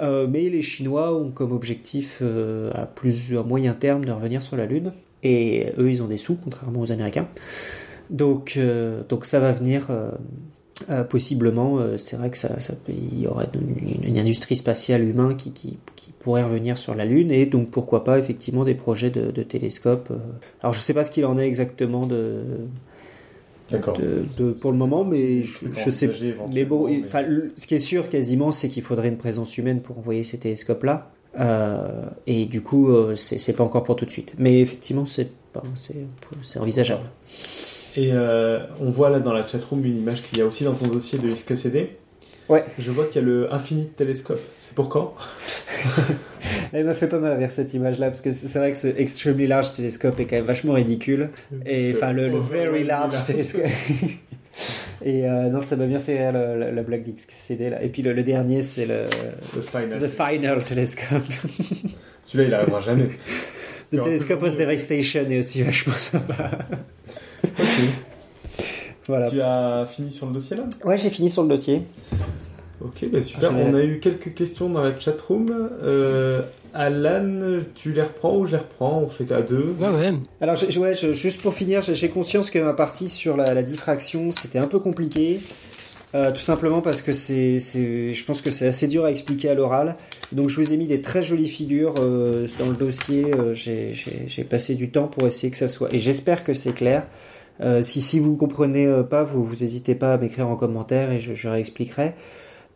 Euh, 0.00 0.26
mais 0.28 0.48
les 0.48 0.62
Chinois 0.62 1.16
ont 1.16 1.30
comme 1.30 1.52
objectif 1.52 2.18
euh, 2.22 2.70
à 2.74 2.86
plus 2.86 3.36
à 3.36 3.42
moyen 3.42 3.74
terme 3.74 4.04
de 4.04 4.12
revenir 4.12 4.42
sur 4.42 4.56
la 4.56 4.66
Lune. 4.66 4.92
Et 5.22 5.66
eux, 5.78 5.90
ils 5.90 6.02
ont 6.02 6.06
des 6.06 6.16
sous, 6.16 6.36
contrairement 6.36 6.80
aux 6.80 6.92
Américains. 6.92 7.28
Donc, 8.10 8.54
euh, 8.56 9.02
donc 9.08 9.24
ça 9.24 9.40
va 9.40 9.52
venir 9.52 9.88
possiblement. 11.08 11.78
c'est 11.96 12.16
vrai 12.16 12.30
que 12.30 12.36
ça, 12.36 12.50
il 12.88 13.20
y 13.20 13.26
aurait 13.26 13.48
une, 14.02 14.18
industrie 14.18 14.56
spatiale 14.56 15.02
humaine 15.02 15.36
qui, 15.36 15.52
qui, 15.52 15.78
qui, 15.96 16.10
pourrait 16.18 16.42
revenir 16.42 16.76
sur 16.76 16.94
la 16.94 17.04
Lune. 17.04 17.30
Et 17.30 17.46
donc 17.46 17.70
pourquoi 17.70 18.04
pas 18.04 18.18
effectivement 18.18 18.64
des 18.64 18.74
projets 18.74 19.10
de, 19.10 19.30
de 19.30 19.42
télescopes. 19.42 20.12
Alors 20.62 20.74
je 20.74 20.80
ne 20.80 20.82
sais 20.82 20.92
pas 20.92 21.04
ce 21.04 21.10
qu'il 21.10 21.24
en 21.24 21.38
est 21.38 21.46
exactement 21.46 22.06
de 22.06 22.42
de, 23.70 24.52
pour 24.60 24.72
le 24.72 24.78
moment, 24.78 25.04
mais 25.04 25.42
je, 25.42 25.90
sais. 25.90 26.10
Mais 26.52 26.64
bon, 26.64 26.88
ce 27.56 27.66
qui 27.66 27.74
est 27.74 27.78
sûr 27.78 28.08
quasiment, 28.08 28.50
c'est 28.50 28.68
qu'il 28.68 28.82
faudrait 28.82 29.08
une 29.08 29.16
présence 29.16 29.56
humaine 29.58 29.80
pour 29.80 29.98
envoyer 29.98 30.22
ces 30.22 30.38
télescopes-là. 30.38 31.10
Euh, 31.40 32.04
et 32.26 32.46
du 32.46 32.62
coup, 32.62 32.90
euh, 32.90 33.16
c'est 33.16 33.52
pas 33.54 33.64
encore 33.64 33.82
pour 33.82 33.96
tout 33.96 34.04
de 34.04 34.10
suite. 34.10 34.34
Mais 34.38 34.60
effectivement, 34.60 35.04
c'est 35.06 35.30
envisageable. 36.56 37.04
Et 37.96 38.10
euh, 38.12 38.60
on 38.80 38.90
voit 38.90 39.10
là 39.10 39.20
dans 39.20 39.32
la 39.32 39.46
chatroom 39.46 39.84
une 39.84 39.98
image 39.98 40.22
qu'il 40.22 40.38
y 40.38 40.42
a 40.42 40.46
aussi 40.46 40.64
dans 40.64 40.74
ton 40.74 40.88
dossier 40.88 41.18
de 41.18 41.32
XKCD. 41.32 41.96
Ouais. 42.48 42.64
Je 42.78 42.90
vois 42.90 43.06
qu'il 43.06 43.22
y 43.22 43.24
a 43.24 43.26
le 43.26 43.52
Infinite 43.52 43.96
Telescope. 43.96 44.40
C'est 44.58 44.74
pour 44.74 44.88
quand? 44.88 45.14
Elle 46.72 46.84
m'a 46.84 46.94
fait 46.94 47.06
pas 47.06 47.18
mal 47.18 47.38
rire 47.38 47.52
cette 47.52 47.72
image-là 47.72 48.08
parce 48.10 48.20
que 48.20 48.32
c'est 48.32 48.58
vrai 48.58 48.72
que 48.72 48.78
ce 48.78 48.88
Extremely 48.88 49.46
Large 49.46 49.72
Telescope 49.72 50.20
est 50.20 50.26
quand 50.26 50.36
même 50.36 50.44
vachement 50.44 50.74
ridicule. 50.74 51.30
Et 51.64 51.92
enfin, 51.96 52.12
le, 52.12 52.38
Very 52.38 52.84
Large 52.84 53.24
Telescope. 53.24 53.62
Et 55.04 55.28
euh, 55.28 55.48
non, 55.50 55.60
ça 55.60 55.76
m'a 55.76 55.86
bien 55.86 55.98
fait 55.98 56.18
rire 56.18 56.32
la, 56.32 56.82
blague 56.82 57.04
d'XCD 57.04 57.70
là. 57.70 57.82
Et 57.82 57.88
puis 57.88 58.02
le, 58.02 58.22
dernier, 58.22 58.62
c'est 58.62 58.86
le 58.86 59.06
The 59.52 60.08
Final 60.08 60.64
Telescope. 60.64 61.22
Celui-là, 62.24 62.48
il 62.48 62.54
arrivera 62.54 62.80
jamais. 62.80 63.08
The 63.90 64.00
Telescope 64.02 64.42
of 64.42 64.56
Devastation 64.56 65.26
est 65.28 65.38
aussi 65.38 65.62
vachement 65.62 65.94
sympa. 65.94 66.50
Voilà. 69.06 69.28
Tu 69.28 69.40
as 69.40 69.86
fini 69.86 70.10
sur 70.10 70.26
le 70.26 70.32
dossier 70.32 70.56
là? 70.56 70.64
Ouais, 70.84 70.98
j'ai 70.98 71.10
fini 71.10 71.28
sur 71.28 71.42
le 71.42 71.48
dossier. 71.48 71.82
Ok, 72.80 73.08
bah 73.10 73.22
super. 73.22 73.52
On 73.54 73.74
a 73.74 73.82
eu 73.82 73.98
quelques 74.00 74.34
questions 74.34 74.68
dans 74.68 74.82
la 74.82 74.98
chatroom. 74.98 75.50
Euh, 75.82 76.42
Alan, 76.74 77.60
tu 77.74 77.92
les 77.92 78.02
reprends 78.02 78.36
ou 78.36 78.46
je 78.46 78.52
les 78.52 78.58
reprends? 78.58 79.00
On 79.04 79.08
fait 79.08 79.30
à 79.32 79.42
deux. 79.42 79.74
Ouais, 79.78 79.88
ouais. 79.88 80.12
Alors, 80.40 80.56
ouais, 80.78 80.94
juste 81.14 81.40
pour 81.40 81.54
finir, 81.54 81.82
j'ai 81.82 82.08
conscience 82.08 82.50
que 82.50 82.58
ma 82.58 82.74
partie 82.74 83.08
sur 83.08 83.36
la, 83.36 83.62
diffraction, 83.62 84.30
c'était 84.32 84.58
un 84.58 84.66
peu 84.66 84.78
compliqué. 84.78 85.40
Euh, 86.14 86.30
tout 86.30 86.40
simplement 86.40 86.80
parce 86.80 87.02
que 87.02 87.12
c'est, 87.12 87.58
je 87.58 88.24
pense 88.24 88.40
que 88.40 88.52
c'est 88.52 88.68
assez 88.68 88.86
dur 88.86 89.04
à 89.04 89.10
expliquer 89.10 89.48
à 89.48 89.54
l'oral. 89.54 89.96
Donc 90.30 90.48
je 90.48 90.60
vous 90.60 90.72
ai 90.72 90.76
mis 90.76 90.86
des 90.86 91.00
très 91.00 91.24
jolies 91.24 91.48
figures 91.48 91.94
euh, 91.98 92.46
dans 92.58 92.68
le 92.68 92.76
dossier. 92.76 93.26
j'ai 93.54 94.44
passé 94.48 94.74
du 94.74 94.90
temps 94.90 95.08
pour 95.08 95.26
essayer 95.26 95.50
que 95.50 95.56
ça 95.56 95.68
soit. 95.68 95.92
Et 95.92 96.00
j'espère 96.00 96.44
que 96.44 96.54
c'est 96.54 96.72
clair. 96.72 97.06
Si, 97.82 98.00
si 98.00 98.18
vous 98.18 98.36
comprenez 98.36 99.02
pas, 99.08 99.22
vous, 99.22 99.44
vous 99.44 99.62
hésitez 99.62 99.94
pas 99.94 100.14
à 100.14 100.18
m'écrire 100.18 100.48
en 100.48 100.56
commentaire 100.56 101.12
et 101.12 101.20
je, 101.20 101.48
réexpliquerai. 101.48 102.14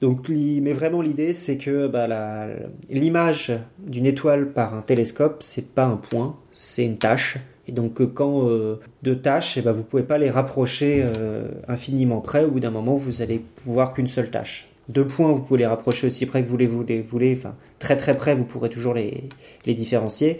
Donc, 0.00 0.28
mais 0.28 0.72
vraiment 0.72 1.02
l'idée, 1.02 1.32
c'est 1.32 1.56
que 1.56 1.88
bah, 1.88 2.46
l'image 2.88 3.52
d'une 3.78 4.06
étoile 4.06 4.52
par 4.52 4.74
un 4.74 4.82
télescope, 4.82 5.38
c'est 5.40 5.74
pas 5.74 5.86
un 5.86 5.96
point, 5.96 6.36
c'est 6.52 6.84
une 6.84 6.98
tâche. 6.98 7.38
Et 7.66 7.72
donc, 7.72 8.02
quand 8.14 8.48
euh, 8.48 8.80
deux 9.02 9.18
tâches, 9.18 9.58
eh 9.58 9.62
ben, 9.62 9.72
vous 9.72 9.82
pouvez 9.82 10.02
pas 10.02 10.16
les 10.16 10.30
rapprocher 10.30 11.02
euh, 11.04 11.48
infiniment 11.68 12.20
près. 12.20 12.44
Au 12.44 12.50
bout 12.50 12.60
d'un 12.60 12.70
moment, 12.70 12.96
vous 12.96 13.20
allez 13.20 13.44
voir 13.64 13.92
qu'une 13.92 14.08
seule 14.08 14.30
tâche. 14.30 14.68
Deux 14.88 15.06
points, 15.06 15.30
vous 15.32 15.40
pouvez 15.40 15.58
les 15.58 15.66
rapprocher 15.66 16.06
aussi 16.06 16.24
près 16.24 16.42
que 16.42 16.48
vous 16.48 16.56
voulez. 17.02 17.34
Enfin, 17.36 17.54
très 17.78 17.98
très 17.98 18.16
près, 18.16 18.34
vous 18.34 18.44
pourrez 18.44 18.70
toujours 18.70 18.94
les 18.94 19.74
différencier. 19.74 20.38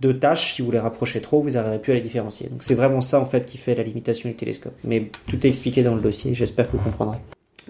Deux 0.00 0.18
tâches, 0.18 0.54
si 0.54 0.62
vous 0.62 0.70
les 0.70 0.78
rapprochez 0.78 1.20
trop, 1.20 1.42
vous 1.42 1.50
n'arriverez 1.50 1.78
plus 1.78 1.92
à 1.92 1.94
les 1.94 2.00
différencier. 2.00 2.48
Donc, 2.48 2.62
c'est 2.62 2.74
vraiment 2.74 3.00
ça 3.00 3.20
en 3.20 3.26
fait 3.26 3.46
qui 3.46 3.58
fait 3.58 3.74
la 3.74 3.82
limitation 3.82 4.28
du 4.28 4.34
télescope. 4.34 4.74
Mais 4.84 5.10
tout 5.28 5.36
est 5.44 5.48
expliqué 5.48 5.82
dans 5.82 5.94
le 5.94 6.00
dossier. 6.00 6.34
J'espère 6.34 6.70
que 6.70 6.76
vous 6.76 6.82
comprendrez 6.82 7.18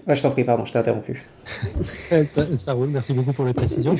je 0.07 0.21
t'en 0.21 0.31
prie, 0.31 0.43
pardon, 0.43 0.65
je 0.65 0.71
t'ai 0.71 0.79
interrompu. 0.79 1.23
ça, 2.55 2.73
roule, 2.73 2.89
merci 2.89 3.13
beaucoup 3.13 3.33
pour 3.33 3.45
les 3.45 3.53
précisions. 3.53 3.95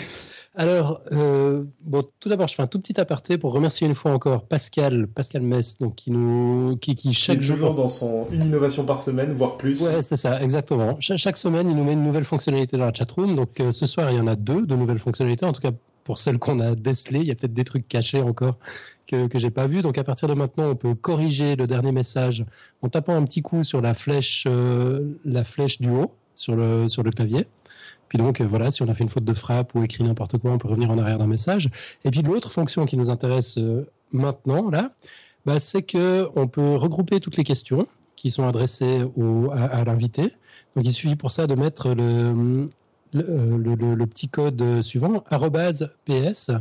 Alors, 0.53 1.01
euh, 1.13 1.63
bon, 1.79 2.03
tout 2.19 2.27
d'abord, 2.27 2.49
je 2.49 2.55
fais 2.55 2.61
un 2.61 2.67
tout 2.67 2.79
petit 2.79 2.99
aparté 2.99 3.38
pour 3.38 3.53
remercier 3.53 3.88
une 3.88 3.95
fois 3.95 4.11
encore 4.11 4.43
Pascal, 4.43 5.07
Pascal 5.07 5.43
Mess, 5.43 5.77
donc 5.77 5.95
qui 5.95 6.11
nous, 6.11 6.75
qui, 6.82 6.95
qui 6.95 7.13
chaque 7.13 7.39
jour 7.39 7.73
dans 7.73 7.88
son 7.88 8.27
une 8.32 8.45
innovation 8.45 8.84
par 8.84 8.99
semaine, 8.99 9.32
voire 9.32 9.55
plus. 9.55 9.82
Ouais, 9.82 10.01
c'est 10.01 10.17
ça, 10.17 10.41
exactement. 10.41 10.97
chaque 10.99 11.38
semaine, 11.38 11.69
il 11.69 11.75
nous 11.75 11.86
met 11.86 11.93
une 11.93 12.03
nouvelle 12.03 12.25
fonctionnalité 12.25 12.75
dans 12.75 12.86
la 12.86 12.93
chatroom. 12.93 13.36
Donc, 13.36 13.61
euh, 13.61 13.71
ce 13.71 13.86
soir, 13.86 14.11
il 14.11 14.17
y 14.17 14.19
en 14.19 14.27
a 14.27 14.36
deux 14.36 14.65
de 14.65 14.75
nouvelles 14.75 14.99
fonctionnalités. 14.99 15.45
En 15.45 15.53
tout 15.53 15.61
cas, 15.61 15.71
pour 16.04 16.18
celles 16.18 16.39
qu'on 16.39 16.60
a 16.60 16.76
décelées, 16.76 17.20
il 17.20 17.28
y 17.28 17.32
a 17.32 17.36
peut-être 17.36 17.54
des 17.54 17.64
trucs 17.64 17.88
cachés 17.88 18.22
encore 18.22 18.58
que 19.08 19.28
que 19.28 19.39
j'ai 19.39 19.52
pas 19.52 19.68
vu. 19.68 19.82
Donc, 19.82 19.97
à 19.97 20.04
partir 20.04 20.28
de 20.28 20.34
maintenant, 20.34 20.70
on 20.70 20.76
peut 20.76 20.95
corriger 20.95 21.56
le 21.56 21.68
dernier 21.68 21.91
message 21.91 22.45
en 22.82 22.89
tapant 22.89 23.16
un 23.16 23.24
petit 23.24 23.41
coup 23.41 23.64
sur 23.64 23.82
la 23.82 23.93
flèche, 23.93 24.45
euh, 24.47 25.20
la 25.26 25.43
flèche 25.43 25.80
du 25.80 25.89
haut 25.89 26.12
sur 26.36 26.56
le 26.56 26.88
sur 26.88 27.04
le 27.04 27.12
clavier. 27.12 27.47
Puis 28.12 28.18
donc, 28.18 28.41
euh, 28.41 28.45
voilà, 28.45 28.72
si 28.72 28.82
on 28.82 28.89
a 28.89 28.93
fait 28.93 29.06
une 29.06 29.10
faute 29.10 29.24
de 29.24 29.34
frappe 29.34 29.74
ou 29.74 29.84
écrit 29.84 30.04
n'importe 30.04 30.38
quoi, 30.38 30.52
on 30.52 30.58
peut 30.58 30.68
revenir 30.68 30.91
en 30.91 30.97
arrière 30.97 31.18
d'un 31.18 31.28
message. 31.28 31.70
Et 32.04 32.12
puis 32.12 32.22
l'autre 32.24 32.52
fonction 32.52 32.86
qui 32.86 32.97
nous 32.97 33.10
intéresse 33.10 33.58
euh, 33.58 33.89
maintenant, 34.12 34.70
là, 34.70 34.91
bah, 35.45 35.60
c'est 35.60 35.82
que 35.82 36.28
on 36.36 36.47
peut 36.47 36.76
regrouper 36.76 37.22
toutes 37.22 37.38
les 37.38 37.45
questions 37.45 37.88
qui 38.18 38.30
sont 38.30 38.45
adressées 38.45 39.04
au, 39.16 39.49
à, 39.54 39.84
l'invité. 39.86 40.24
Donc 40.76 40.86
il 40.86 40.91
suffit 40.91 41.16
pour 41.16 41.32
ça 41.32 41.47
de 41.47 41.56
mettre 41.56 41.93
le, 41.93 42.70
le, 43.14 43.26
euh, 43.30 43.95
le, 43.95 44.07
petit 44.07 44.30
code 44.30 44.82
suivant, 44.82 45.24
@ps, 45.30 46.51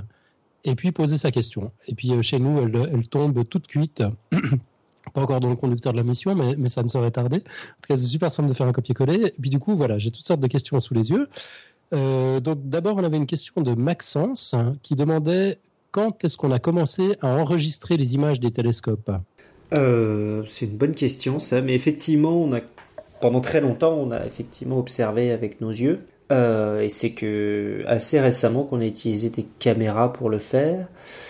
et 0.64 0.74
puis 0.74 0.92
poser 0.92 1.16
sa 1.16 1.30
question. 1.30 1.70
Et 1.88 1.94
puis 1.94 2.22
chez 2.22 2.38
nous, 2.38 2.61
elle, 2.61 2.88
elle 2.92 3.09
tombe 3.09 3.48
toute 3.48 3.66
cuite 3.66 4.03
pas 5.12 5.22
encore 5.22 5.40
dans 5.40 5.48
le 5.48 5.57
conducteur 5.57 5.92
de 5.92 5.98
la 5.98 6.05
mission, 6.05 6.34
mais, 6.34 6.55
mais 6.57 6.68
ça 6.68 6.82
ne 6.82 6.88
saurait 6.88 7.11
tarder. 7.11 7.38
En 7.38 7.40
tout 7.40 7.88
cas, 7.88 7.96
c'est 7.96 8.05
super 8.05 8.30
simple 8.30 8.48
de 8.48 8.55
faire 8.55 8.66
un 8.66 8.72
copier-coller. 8.72 9.26
Et 9.26 9.40
puis 9.40 9.51
du 9.51 9.59
coup, 9.59 9.76
voilà, 9.76 9.98
j'ai 9.98 10.11
toutes 10.11 10.26
sortes 10.26 10.40
de 10.40 10.46
questions 10.46 10.78
sous 10.80 10.94
les 10.94 11.11
yeux. 11.11 11.28
Euh, 11.92 12.40
donc 12.40 12.68
d'abord, 12.68 12.96
on 12.96 13.05
avait 13.05 13.16
une 13.16 13.26
question 13.26 13.62
de 13.62 13.74
Maxence 13.74 14.55
qui 14.82 14.94
demandait 14.94 15.59
quand 15.90 16.24
est-ce 16.24 16.36
qu'on 16.36 16.53
a 16.53 16.59
commencé 16.59 17.16
à 17.20 17.36
enregistrer 17.36 17.96
les 17.96 18.14
images 18.14 18.38
des 18.38 18.53
télescopes? 18.53 19.11
Euh, 19.72 20.44
C'est 20.46 20.66
une 20.66 20.76
bonne 20.76 20.94
question, 20.94 21.38
ça. 21.38 21.61
Mais 21.62 21.74
effectivement, 21.74 22.40
on 22.40 22.53
a 22.53 22.61
pendant 23.20 23.40
très 23.40 23.61
longtemps, 23.61 23.94
on 23.94 24.11
a 24.12 24.24
effectivement 24.24 24.78
observé 24.78 25.30
avec 25.30 25.61
nos 25.61 25.70
yeux. 25.70 26.01
Euh, 26.31 26.81
et 26.81 26.89
c'est 26.89 27.11
que 27.11 27.83
assez 27.87 28.20
récemment 28.20 28.64
qu'on 28.64 28.81
a 28.81 28.85
utilisé 28.85 29.31
des 29.31 29.47
caméras 29.59 30.12
pour 30.12 30.31
le 30.31 30.39
faire. 30.39 30.87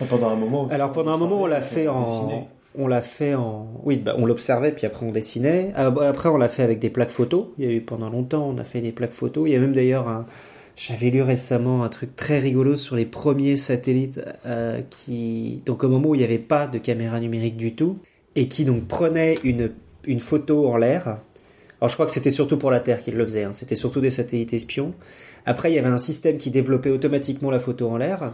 Pendant 0.08 0.28
un 0.30 0.36
moment. 0.36 0.68
Alors 0.70 0.92
pendant 0.92 1.12
un 1.12 1.16
moment, 1.16 1.42
on 1.42 1.46
l'a 1.46 1.62
fait 1.62 1.88
en 1.88 2.48
on 2.78 2.86
l'a 2.86 3.02
fait 3.02 3.34
en. 3.34 3.68
Oui, 3.84 3.96
bah, 3.96 4.14
on 4.18 4.26
l'observait, 4.26 4.72
puis 4.72 4.86
après 4.86 5.04
on 5.04 5.10
dessinait. 5.10 5.72
Ah, 5.74 5.90
bah, 5.90 6.08
après, 6.08 6.28
on 6.28 6.36
l'a 6.36 6.48
fait 6.48 6.62
avec 6.62 6.78
des 6.78 6.90
plaques 6.90 7.10
photos. 7.10 7.46
Il 7.58 7.64
y 7.64 7.68
a 7.68 7.72
eu 7.72 7.80
pendant 7.80 8.10
longtemps, 8.10 8.48
on 8.48 8.58
a 8.58 8.64
fait 8.64 8.80
des 8.80 8.92
plaques 8.92 9.12
photos. 9.12 9.48
Il 9.48 9.52
y 9.52 9.56
a 9.56 9.60
même 9.60 9.74
d'ailleurs 9.74 10.08
un. 10.08 10.26
J'avais 10.76 11.10
lu 11.10 11.20
récemment 11.20 11.82
un 11.82 11.88
truc 11.88 12.16
très 12.16 12.38
rigolo 12.38 12.76
sur 12.76 12.96
les 12.96 13.04
premiers 13.04 13.56
satellites 13.56 14.20
euh, 14.46 14.80
qui. 14.88 15.62
Donc, 15.66 15.84
au 15.84 15.88
moment 15.88 16.10
où 16.10 16.14
il 16.14 16.18
n'y 16.18 16.24
avait 16.24 16.38
pas 16.38 16.66
de 16.66 16.78
caméra 16.78 17.20
numérique 17.20 17.56
du 17.56 17.74
tout. 17.74 17.98
et 18.36 18.48
qui 18.48 18.64
donc 18.64 18.86
prenait 18.86 19.38
une, 19.42 19.72
une 20.04 20.20
photo 20.20 20.68
en 20.68 20.76
l'air. 20.76 21.18
Alors 21.80 21.88
je 21.88 21.94
crois 21.94 22.06
que 22.06 22.12
c'était 22.12 22.30
surtout 22.30 22.58
pour 22.58 22.70
la 22.70 22.80
Terre 22.80 23.02
qu'il 23.02 23.14
le 23.14 23.24
faisait, 23.24 23.44
hein. 23.44 23.52
c'était 23.52 23.74
surtout 23.74 24.00
des 24.00 24.10
satellites 24.10 24.52
espions. 24.52 24.94
Après, 25.46 25.72
il 25.72 25.74
y 25.74 25.78
avait 25.78 25.88
un 25.88 25.98
système 25.98 26.36
qui 26.36 26.50
développait 26.50 26.90
automatiquement 26.90 27.50
la 27.50 27.60
photo 27.60 27.88
en 27.88 27.96
l'air. 27.96 28.32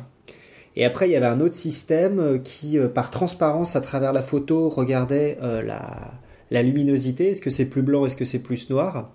Et 0.74 0.84
après, 0.84 1.08
il 1.08 1.12
y 1.12 1.16
avait 1.16 1.26
un 1.26 1.40
autre 1.40 1.56
système 1.56 2.18
euh, 2.18 2.38
qui, 2.38 2.78
euh, 2.78 2.88
par 2.88 3.10
transparence 3.10 3.76
à 3.76 3.80
travers 3.80 4.12
la 4.12 4.22
photo, 4.22 4.68
regardait 4.68 5.38
euh, 5.42 5.62
la, 5.62 6.62
luminosité. 6.62 7.30
Est-ce 7.30 7.40
que 7.40 7.50
c'est 7.50 7.66
plus 7.66 7.82
blanc, 7.82 8.04
est-ce 8.04 8.16
que 8.16 8.24
c'est 8.24 8.40
plus 8.40 8.68
noir? 8.68 9.10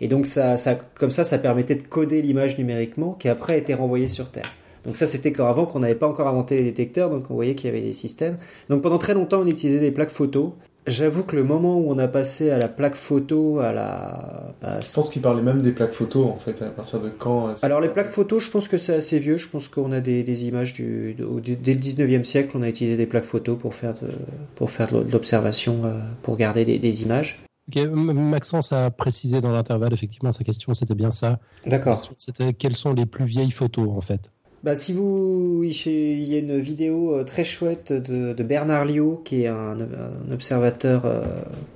Et 0.00 0.08
donc, 0.08 0.26
ça, 0.26 0.56
comme 0.94 1.10
ça, 1.10 1.24
ça 1.24 1.38
permettait 1.38 1.74
de 1.74 1.86
coder 1.86 2.22
l'image 2.22 2.58
numériquement 2.58 3.14
qui 3.14 3.28
après 3.28 3.58
été 3.58 3.72
renvoyée 3.72 4.08
sur 4.08 4.30
Terre. 4.30 4.52
Donc 4.84 4.94
ça, 4.94 5.06
c'était 5.06 5.40
avant 5.40 5.66
qu'on 5.66 5.80
n'avait 5.80 5.94
pas 5.94 6.06
encore 6.06 6.28
inventé 6.28 6.56
les 6.56 6.64
détecteurs, 6.64 7.10
donc 7.10 7.30
on 7.30 7.34
voyait 7.34 7.54
qu'il 7.54 7.68
y 7.68 7.72
avait 7.72 7.82
des 7.82 7.92
systèmes. 7.92 8.36
Donc 8.68 8.82
pendant 8.82 8.98
très 8.98 9.14
longtemps, 9.14 9.40
on 9.40 9.46
utilisait 9.46 9.80
des 9.80 9.90
plaques 9.90 10.10
photo. 10.10 10.56
J'avoue 10.86 11.24
que 11.24 11.34
le 11.34 11.42
moment 11.42 11.78
où 11.78 11.90
on 11.90 11.98
a 11.98 12.06
passé 12.06 12.50
à 12.50 12.58
la 12.58 12.68
plaque 12.68 12.94
photo, 12.94 13.58
à 13.58 13.72
la... 13.72 14.54
Bah, 14.62 14.80
je 14.80 14.92
pense 14.92 15.10
qu'il 15.10 15.20
parlait 15.20 15.42
même 15.42 15.60
des 15.60 15.72
plaques 15.72 15.92
photo, 15.92 16.26
en 16.26 16.36
fait, 16.36 16.62
à 16.62 16.66
partir 16.66 17.00
de 17.00 17.08
quand... 17.10 17.48
Euh, 17.48 17.54
Alors 17.62 17.80
les 17.80 17.88
plaques 17.88 18.10
photo, 18.10 18.38
je 18.38 18.50
pense 18.50 18.68
que 18.68 18.78
c'est 18.78 18.94
assez 18.94 19.18
vieux. 19.18 19.36
Je 19.36 19.48
pense 19.48 19.66
qu'on 19.66 19.90
a 19.90 20.00
des, 20.00 20.22
des 20.22 20.46
images 20.46 20.74
du, 20.74 21.14
dès 21.14 21.74
le 21.74 21.80
19e 21.80 22.22
siècle, 22.22 22.50
on 22.54 22.62
a 22.62 22.68
utilisé 22.68 22.96
des 22.96 23.06
plaques 23.06 23.24
photo 23.24 23.56
pour 23.56 23.74
faire 23.74 23.94
de, 23.94 24.08
pour 24.54 24.70
faire 24.70 24.92
de 24.92 25.10
l'observation, 25.10 25.80
euh, 25.84 25.98
pour 26.22 26.36
garder 26.36 26.64
des, 26.64 26.78
des 26.78 27.02
images. 27.02 27.40
Ok, 27.68 27.84
Maxence 27.88 28.72
a 28.72 28.92
précisé 28.92 29.40
dans 29.40 29.50
l'intervalle, 29.50 29.92
effectivement, 29.92 30.30
sa 30.30 30.44
question, 30.44 30.72
c'était 30.72 30.94
bien 30.94 31.10
ça. 31.10 31.40
D'accord. 31.66 32.00
C'était 32.16 32.52
quelles 32.52 32.76
sont 32.76 32.92
les 32.92 33.06
plus 33.06 33.24
vieilles 33.24 33.50
photos, 33.50 33.88
en 33.90 34.00
fait? 34.00 34.30
Bah, 34.66 34.74
si 34.74 34.92
vous, 34.92 35.62
il 35.62 36.24
y 36.24 36.34
a 36.34 36.40
une 36.40 36.58
vidéo 36.58 37.14
euh, 37.14 37.22
très 37.22 37.44
chouette 37.44 37.92
de, 37.92 38.42
Bernard 38.42 38.84
Liot, 38.84 39.22
qui 39.24 39.44
est 39.44 39.46
un, 39.46 39.78
un 39.78 40.32
observateur, 40.32 41.04
euh, 41.06 41.24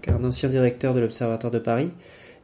un 0.08 0.24
ancien 0.24 0.48
directeur 0.48 0.92
de 0.92 0.98
l'Observatoire 0.98 1.52
de 1.52 1.60
Paris, 1.60 1.90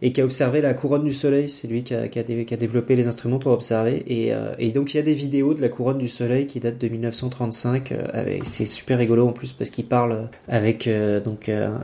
et 0.03 0.13
qui 0.13 0.21
a 0.21 0.25
observé 0.25 0.61
la 0.61 0.75
couronne 0.75 1.05
du 1.05 1.13
soleil. 1.13 1.49
C'est 1.49 1.69
lui 1.69 1.83
qui 1.83 1.95
a, 1.95 2.09
qui, 2.09 2.19
a, 2.19 2.23
qui 2.23 2.55
a, 2.55 2.57
développé 2.57 2.97
les 2.97 3.07
instruments 3.07 3.39
pour 3.39 3.53
observer. 3.53 4.03
Et, 4.07 4.33
euh, 4.33 4.55
et, 4.59 4.73
donc 4.73 4.93
il 4.95 4.99
y 4.99 5.01
a 5.01 5.03
des 5.03 5.15
vidéos 5.15 5.55
de 5.55 5.63
la 5.63 5.69
couronne 5.69 5.99
du 5.99 6.09
soleil 6.09 6.47
qui 6.47 6.61
datent 6.61 6.79
de 6.79 6.89
1935. 6.89 7.93
Euh, 7.93 8.39
c'est 8.45 8.67
super 8.67 8.99
rigolo 8.99 9.27
en 9.27 9.33
plus 9.33 9.53
parce 9.53 9.71
qu'il 9.71 9.87
parle 9.87 10.29
avec 10.49 10.87
euh, 10.87 11.21
donc 11.21 11.49
un, 11.49 11.81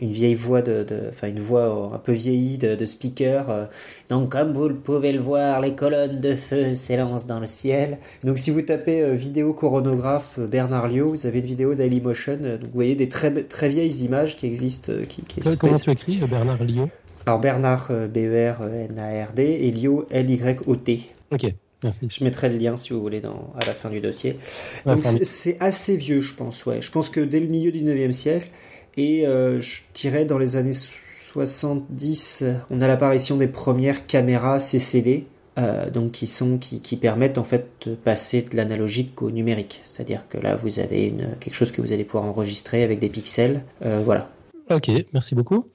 une 0.00 0.12
vieille 0.12 0.34
voix 0.34 0.62
de, 0.62 0.86
enfin 1.10 1.28
une 1.28 1.40
voix 1.40 1.92
un 1.94 1.98
peu 1.98 2.12
vieillie 2.12 2.58
de, 2.58 2.74
de 2.74 2.86
speaker. 2.86 3.68
donc 4.08 4.30
comme 4.30 4.52
vous 4.52 4.70
pouvez 4.70 5.12
le 5.12 5.20
voir, 5.20 5.60
les 5.60 5.74
colonnes 5.74 6.20
de 6.20 6.34
feu 6.34 6.74
s'élancent 6.74 7.26
dans 7.26 7.40
le 7.40 7.46
ciel. 7.46 7.98
Donc 8.24 8.38
si 8.38 8.50
vous 8.50 8.62
tapez 8.62 9.14
vidéo 9.14 9.52
coronographe 9.52 10.38
Bernard 10.38 10.88
Liot, 10.88 11.10
vous 11.10 11.26
avez 11.26 11.40
une 11.40 11.44
vidéo 11.44 11.74
Dailymotion. 11.74 12.36
donc 12.36 12.62
vous 12.62 12.74
voyez 12.74 12.94
des 12.94 13.08
très 13.08 13.30
très 13.44 13.68
vieilles 13.68 14.04
images 14.04 14.36
qui 14.36 14.46
existent. 14.46 14.92
Qui, 15.08 15.22
qui 15.22 15.40
Comment 15.58 15.78
tu 15.78 15.90
écris 15.90 16.16
Bernard 16.28 16.64
Liot 16.64 16.88
alors 17.26 17.40
Bernard, 17.40 17.88
euh, 17.90 18.08
B-E-R-N-A-R-D, 18.08 19.42
et 19.42 19.70
Lio, 19.70 20.06
L-Y-O-T. 20.10 21.00
Ok, 21.30 21.54
merci. 21.82 22.08
Je 22.10 22.24
mettrai 22.24 22.48
le 22.48 22.58
lien 22.58 22.76
si 22.76 22.92
vous 22.92 23.00
voulez 23.00 23.20
dans, 23.20 23.52
à 23.60 23.66
la 23.66 23.74
fin 23.74 23.90
du 23.90 24.00
dossier. 24.00 24.38
Donc 24.86 25.04
c'est 25.04 25.56
assez 25.60 25.96
vieux, 25.96 26.20
je 26.20 26.34
pense, 26.34 26.66
ouais. 26.66 26.82
Je 26.82 26.90
pense 26.90 27.08
que 27.08 27.20
dès 27.20 27.40
le 27.40 27.46
milieu 27.46 27.72
du 27.72 27.82
9e 27.82 28.12
siècle, 28.12 28.50
et 28.96 29.26
euh, 29.26 29.60
je 29.60 29.80
dirais 29.94 30.24
dans 30.24 30.38
les 30.38 30.56
années 30.56 30.72
70, 30.72 32.44
on 32.70 32.80
a 32.80 32.86
l'apparition 32.86 33.36
des 33.36 33.46
premières 33.46 34.06
caméras 34.06 34.58
CCD, 34.58 35.24
euh, 35.58 35.90
donc 35.90 36.12
qui 36.12 36.26
sont 36.26 36.56
qui, 36.56 36.80
qui, 36.80 36.96
permettent 36.96 37.36
en 37.36 37.44
fait 37.44 37.66
de 37.86 37.94
passer 37.94 38.40
de 38.40 38.56
l'analogique 38.56 39.20
au 39.20 39.30
numérique. 39.30 39.82
C'est-à-dire 39.84 40.26
que 40.28 40.38
là, 40.38 40.56
vous 40.56 40.78
avez 40.78 41.04
une, 41.04 41.36
quelque 41.40 41.54
chose 41.54 41.72
que 41.72 41.82
vous 41.82 41.92
allez 41.92 42.04
pouvoir 42.04 42.24
enregistrer 42.24 42.82
avec 42.82 42.98
des 43.00 43.10
pixels. 43.10 43.62
Euh, 43.82 44.00
voilà. 44.02 44.30
Ok, 44.70 44.90
merci 45.12 45.34
beaucoup. 45.34 45.66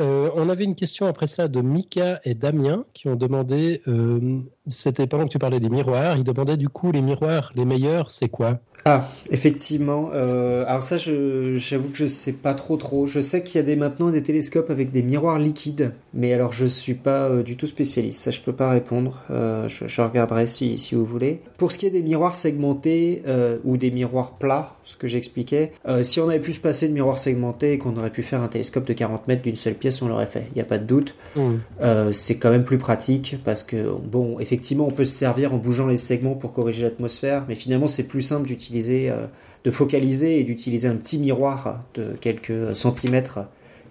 Euh, 0.00 0.30
on 0.34 0.48
avait 0.48 0.64
une 0.64 0.74
question 0.74 1.06
après 1.06 1.28
ça 1.28 1.46
de 1.46 1.60
Mika 1.60 2.20
et 2.24 2.34
Damien 2.34 2.84
qui 2.94 3.08
ont 3.08 3.14
demandé, 3.14 3.80
euh, 3.86 4.40
c'était 4.66 5.06
pendant 5.06 5.24
que 5.24 5.30
tu 5.30 5.38
parlais 5.38 5.60
des 5.60 5.68
miroirs, 5.68 6.16
ils 6.16 6.24
demandaient 6.24 6.56
du 6.56 6.68
coup 6.68 6.90
les 6.90 7.00
miroirs 7.00 7.52
les 7.54 7.64
meilleurs, 7.64 8.10
c'est 8.10 8.28
quoi? 8.28 8.58
Ah, 8.86 9.08
effectivement. 9.30 10.10
Euh, 10.12 10.64
alors 10.66 10.82
ça, 10.82 10.98
j'avoue 10.98 11.88
que 11.88 11.96
je 11.96 12.06
sais 12.06 12.32
pas 12.32 12.52
trop 12.52 12.76
trop. 12.76 13.06
Je 13.06 13.20
sais 13.20 13.42
qu'il 13.42 13.56
y 13.56 13.58
a 13.58 13.62
des, 13.62 13.76
maintenant 13.76 14.10
des 14.10 14.22
télescopes 14.22 14.68
avec 14.68 14.92
des 14.92 15.02
miroirs 15.02 15.38
liquides, 15.38 15.92
mais 16.12 16.34
alors 16.34 16.52
je 16.52 16.66
suis 16.66 16.94
pas 16.94 17.28
euh, 17.28 17.42
du 17.42 17.56
tout 17.56 17.66
spécialiste. 17.66 18.20
Ça, 18.20 18.30
je 18.30 18.40
peux 18.40 18.52
pas 18.52 18.68
répondre. 18.68 19.22
Euh, 19.30 19.68
je, 19.68 19.88
je, 19.88 20.00
regarderai 20.02 20.46
si, 20.46 20.76
si 20.76 20.94
vous 20.94 21.06
voulez. 21.06 21.40
Pour 21.56 21.72
ce 21.72 21.78
qui 21.78 21.86
est 21.86 21.90
des 21.90 22.02
miroirs 22.02 22.34
segmentés 22.34 23.22
ou 23.64 23.76
des 23.76 23.90
miroirs 23.90 24.32
plats, 24.32 24.76
ce 24.84 24.96
que 24.96 25.06
j'expliquais, 25.06 25.72
si 26.02 26.20
on 26.20 26.28
avait 26.28 26.40
pu 26.40 26.52
se 26.52 26.60
passer 26.60 26.88
de 26.88 26.92
miroirs 26.92 27.18
segmentés 27.18 27.72
et 27.72 27.78
qu'on 27.78 27.96
aurait 27.96 28.10
pu 28.10 28.22
faire 28.22 28.42
un 28.42 28.48
télescope 28.48 28.84
de 28.86 28.92
40 28.92 29.28
mètres 29.28 29.42
d'une 29.42 29.56
seule 29.56 29.74
pièce, 29.74 30.02
on 30.02 30.08
l'aurait 30.08 30.26
fait. 30.26 30.46
Il 30.50 30.54
n'y 30.56 30.60
a 30.60 30.66
pas 30.66 30.78
de 30.78 30.84
doute. 30.84 31.14
Mmh. 31.36 32.12
C'est 32.12 32.38
quand 32.38 32.50
même 32.50 32.64
plus 32.64 32.78
pratique 32.78 33.36
parce 33.44 33.62
que 33.62 33.94
bon, 34.04 34.38
effectivement, 34.40 34.86
on 34.86 34.90
peut 34.90 35.04
se 35.04 35.16
servir 35.16 35.54
en 35.54 35.56
bougeant 35.56 35.86
les 35.86 35.96
segments 35.96 36.34
pour 36.34 36.52
corriger 36.52 36.82
l'atmosphère, 36.82 37.44
mais 37.48 37.54
finalement, 37.54 37.86
c'est 37.86 38.04
plus 38.04 38.22
simple 38.22 38.46
d'utiliser 38.46 38.73
euh, 39.10 39.26
de 39.64 39.70
focaliser 39.70 40.40
et 40.40 40.44
d'utiliser 40.44 40.88
un 40.88 40.96
petit 40.96 41.18
miroir 41.18 41.84
de 41.94 42.16
quelques 42.20 42.74
centimètres 42.76 43.40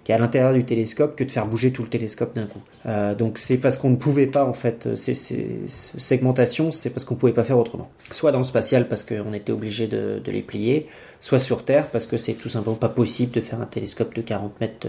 qui 0.03 0.11
est 0.11 0.15
à 0.15 0.17
l'intérieur 0.17 0.53
du 0.53 0.65
télescope 0.65 1.15
que 1.15 1.23
de 1.23 1.31
faire 1.31 1.47
bouger 1.47 1.71
tout 1.71 1.81
le 1.81 1.87
télescope 1.87 2.35
d'un 2.35 2.45
coup. 2.45 2.61
Euh, 2.85 3.15
donc 3.15 3.37
c'est 3.37 3.57
parce 3.57 3.77
qu'on 3.77 3.89
ne 3.89 3.95
pouvait 3.95 4.27
pas 4.27 4.43
en 4.43 4.53
fait 4.53 4.95
ces, 4.95 5.15
ces 5.15 5.61
segmentations, 5.65 6.71
c'est 6.71 6.89
parce 6.89 7.05
qu'on 7.05 7.15
ne 7.15 7.19
pouvait 7.19 7.33
pas 7.33 7.43
faire 7.43 7.57
autrement. 7.57 7.89
Soit 8.11 8.31
dans 8.31 8.39
le 8.39 8.43
spatial 8.43 8.87
parce 8.87 9.03
qu'on 9.03 9.33
était 9.33 9.53
obligé 9.53 9.87
de, 9.87 10.21
les 10.25 10.41
plier, 10.41 10.87
soit 11.21 11.39
sur 11.39 11.63
Terre 11.63 11.87
parce 11.87 12.05
que 12.05 12.17
c'est 12.17 12.33
tout 12.33 12.49
simplement 12.49 12.75
pas 12.75 12.89
possible 12.89 13.31
de 13.31 13.39
faire 13.41 13.61
un 13.61 13.65
télescope 13.65 14.13
de 14.13 14.21
40 14.21 14.59
mètres, 14.59 14.87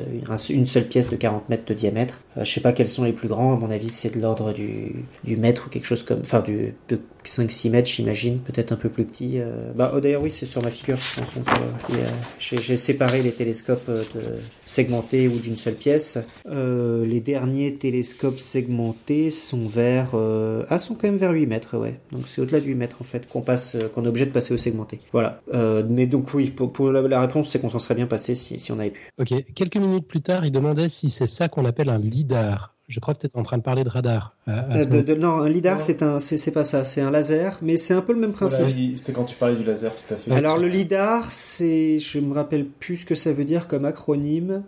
une 0.50 0.66
seule 0.66 0.86
pièce 0.86 1.08
de 1.08 1.16
40 1.16 1.48
mètres 1.48 1.66
de 1.66 1.74
diamètre. 1.74 2.20
Euh, 2.36 2.44
je 2.44 2.52
sais 2.52 2.60
pas 2.60 2.72
quels 2.72 2.88
sont 2.88 3.04
les 3.04 3.12
plus 3.12 3.28
grands, 3.28 3.54
à 3.54 3.56
mon 3.56 3.70
avis 3.70 3.90
c'est 3.90 4.16
de 4.16 4.20
l'ordre 4.20 4.52
du, 4.52 5.04
du 5.22 5.36
mètre 5.36 5.66
ou 5.66 5.70
quelque 5.70 5.86
chose 5.86 6.02
comme, 6.02 6.20
enfin 6.20 6.40
du, 6.40 6.74
de 6.88 7.00
5-6 7.26 7.70
mètres 7.70 7.88
j'imagine, 7.88 8.38
peut-être 8.38 8.72
un 8.72 8.76
peu 8.76 8.88
plus 8.88 9.04
petit. 9.04 9.38
Euh, 9.38 9.72
bah 9.74 9.92
oh, 9.94 10.00
d'ailleurs 10.00 10.22
oui 10.22 10.30
c'est 10.30 10.46
sur 10.46 10.62
ma 10.62 10.70
figure, 10.70 10.96
euh, 11.16 11.96
j'ai 12.38 12.76
séparé 12.76 13.22
les 13.22 13.32
télescopes 13.32 13.88
de 13.88 14.20
segmentés 14.66 15.28
ou 15.28 15.38
d'une 15.38 15.56
seule 15.56 15.74
pièce. 15.74 16.18
Euh, 16.46 17.04
les 17.06 17.20
derniers 17.20 17.74
télescopes 17.74 18.40
segmentés 18.40 19.30
sont 19.30 19.66
vers, 19.66 20.12
euh, 20.14 20.64
ah 20.68 20.78
sont 20.78 20.94
quand 20.94 21.08
même 21.08 21.16
vers 21.16 21.32
8 21.32 21.46
mètres, 21.46 21.78
ouais. 21.78 21.98
Donc 22.12 22.26
c'est 22.26 22.40
au-delà 22.40 22.60
de 22.60 22.66
8 22.66 22.74
mètres 22.74 22.96
en 23.00 23.04
fait 23.04 23.28
qu'on 23.28 23.40
passe, 23.40 23.76
qu'on 23.94 24.04
est 24.04 24.08
obligé 24.08 24.26
de 24.26 24.30
passer 24.30 24.54
au 24.54 24.58
segmenté. 24.58 25.00
Voilà. 25.12 25.40
mais 25.88 26.06
donc 26.06 26.32
oui, 26.34 26.50
pour, 26.50 26.90
la, 26.90 27.20
réponse, 27.20 27.50
c'est 27.50 27.60
qu'on 27.60 27.70
s'en 27.70 27.78
serait 27.78 27.94
bien 27.94 28.06
passé 28.06 28.34
si, 28.34 28.72
on 28.72 28.78
avait 28.78 28.90
pu. 28.90 29.10
Ok. 29.18 29.32
Quelques 29.54 29.76
minutes 29.76 30.06
plus 30.06 30.22
tard, 30.22 30.44
il 30.44 30.52
demandait 30.52 30.88
si 30.88 31.10
c'est 31.10 31.26
ça 31.26 31.48
qu'on 31.48 31.64
appelle 31.64 31.88
un 31.88 31.98
lidar. 31.98 32.73
Je 32.86 33.00
crois 33.00 33.14
que 33.14 33.20
tu 33.20 33.26
es 33.26 33.36
en 33.36 33.42
train 33.42 33.56
de 33.56 33.62
parler 33.62 33.82
de 33.82 33.88
radar. 33.88 34.36
Euh, 34.46 34.84
de, 34.84 35.00
de, 35.00 35.14
non, 35.14 35.40
un 35.40 35.48
lidar, 35.48 35.80
c'est 35.80 36.02
un, 36.02 36.18
c'est 36.18 36.52
pas 36.52 36.64
ça, 36.64 36.84
c'est 36.84 37.00
un 37.00 37.10
laser, 37.10 37.58
mais 37.62 37.78
c'est 37.78 37.94
un 37.94 38.02
peu 38.02 38.12
le 38.12 38.20
même 38.20 38.32
principe. 38.32 38.60
Voilà, 38.60 38.74
C'était 38.94 39.12
quand 39.12 39.24
tu 39.24 39.36
parlais 39.36 39.56
du 39.56 39.64
laser, 39.64 39.94
tout 39.94 40.12
à 40.12 40.16
fait. 40.18 40.30
Alors 40.30 40.58
le 40.58 40.68
lidar, 40.68 41.32
c'est, 41.32 41.98
je 41.98 42.18
me 42.20 42.34
rappelle 42.34 42.66
plus 42.66 42.98
ce 42.98 43.06
que 43.06 43.14
ça 43.14 43.32
veut 43.32 43.44
dire 43.44 43.68
comme 43.68 43.86
acronyme. 43.86 44.62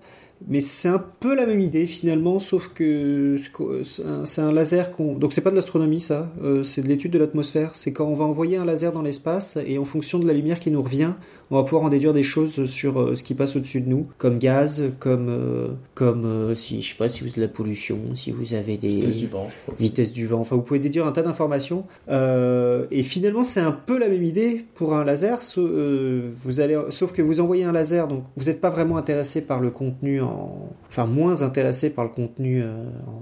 Mais 0.49 0.61
c'est 0.61 0.89
un 0.89 1.03
peu 1.21 1.35
la 1.35 1.47
même 1.47 1.61
idée 1.61 1.87
finalement, 1.87 2.39
sauf 2.39 2.69
que 2.69 3.37
c'est 3.85 4.43
un 4.43 4.53
laser 4.53 4.91
qu'on. 4.91 5.15
Donc 5.15 5.33
c'est 5.33 5.41
pas 5.41 5.51
de 5.51 5.57
l'astronomie 5.57 6.01
ça, 6.01 6.31
euh, 6.43 6.63
c'est 6.63 6.83
de 6.83 6.89
l'étude 6.89 7.13
de 7.13 7.19
l'atmosphère. 7.19 7.75
C'est 7.75 7.93
quand 7.95 8.05
on 8.05 8.15
va 8.15 8.27
envoyer 8.27 8.59
un 8.59 8.67
laser 8.67 8.93
dans 8.93 9.01
l'espace 9.01 9.59
et 9.67 9.79
en 9.79 9.87
fonction 9.87 10.19
de 10.19 10.27
la 10.27 10.35
lumière 10.35 10.61
qui 10.61 10.71
nous 10.71 10.83
revient, 10.83 11.13
on 11.51 11.57
va 11.57 11.63
pouvoir 11.63 11.85
en 11.85 11.89
déduire 11.89 12.13
des 12.13 12.23
choses 12.23 12.67
sur 12.67 13.01
euh, 13.01 13.15
ce 13.15 13.23
qui 13.23 13.35
passe 13.35 13.55
au-dessus 13.57 13.81
de 13.81 13.89
nous, 13.89 14.07
comme 14.19 14.39
gaz, 14.39 14.91
comme 14.99 15.29
euh, 15.29 15.69
comme 15.95 16.25
euh, 16.25 16.55
si 16.55 16.83
je 16.83 16.91
sais 16.91 16.97
pas 16.97 17.09
si 17.09 17.21
vous 17.21 17.29
avez 17.29 17.37
de 17.37 17.43
la 17.43 17.49
pollution, 17.49 17.99
si 18.15 18.33
vous 18.33 18.55
avez 18.55 18.77
des 18.77 18.89
vitesse 18.89 19.17
du 19.17 19.27
vent, 19.27 19.49
vitesse 19.79 20.13
du 20.13 20.27
vent. 20.27 20.41
Enfin, 20.41 20.57
vous 20.57 20.63
pouvez 20.63 20.81
déduire 20.81 21.07
un 21.07 21.13
tas 21.13 21.23
d'informations. 21.23 21.85
et 22.09 23.03
finalement, 23.03 23.43
c'est 23.43 23.61
un 23.61 23.73
peu 23.73 23.99
la 23.99 24.09
même 24.09 24.25
idée 24.25 24.65
pour 24.75 24.95
un 24.95 25.05
laser. 25.05 25.41
vous 25.57 26.61
allez, 26.61 26.81
sauf 26.91 27.13
que 27.13 27.23
vous 27.23 27.41
envoyez 27.41 27.65
un 27.65 27.73
laser, 27.73 28.09
donc 28.09 28.25
vous 28.37 28.47
n'êtes 28.47 28.61
pas 28.61 28.71
vraiment 28.71 28.97
intéressé 28.97 29.41
par 29.41 29.61
le 29.61 29.71
contenu 29.71 30.21
en, 30.21 30.71
enfin 30.89 31.07
moins 31.07 31.43
intéressé 31.43 31.91
par 31.91 32.05
le 32.05 32.11
contenu 32.11 32.65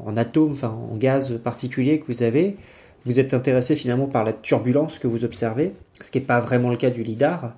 en 0.04 0.16
atome, 0.16 0.52
enfin 0.52 0.76
en 0.90 0.96
gaz 0.96 1.38
particulier 1.42 2.00
que 2.00 2.06
vous 2.10 2.22
avez. 2.22 2.56
Vous 3.04 3.20
êtes 3.20 3.34
intéressé 3.34 3.76
finalement 3.76 4.06
par 4.06 4.24
la 4.24 4.32
turbulence 4.32 4.98
que 4.98 5.06
vous 5.06 5.26
observez, 5.26 5.74
ce 6.00 6.10
qui 6.10 6.18
n'est 6.18 6.24
pas 6.24 6.40
vraiment 6.40 6.70
le 6.70 6.76
cas 6.76 6.88
du 6.88 7.02
lidar. 7.02 7.54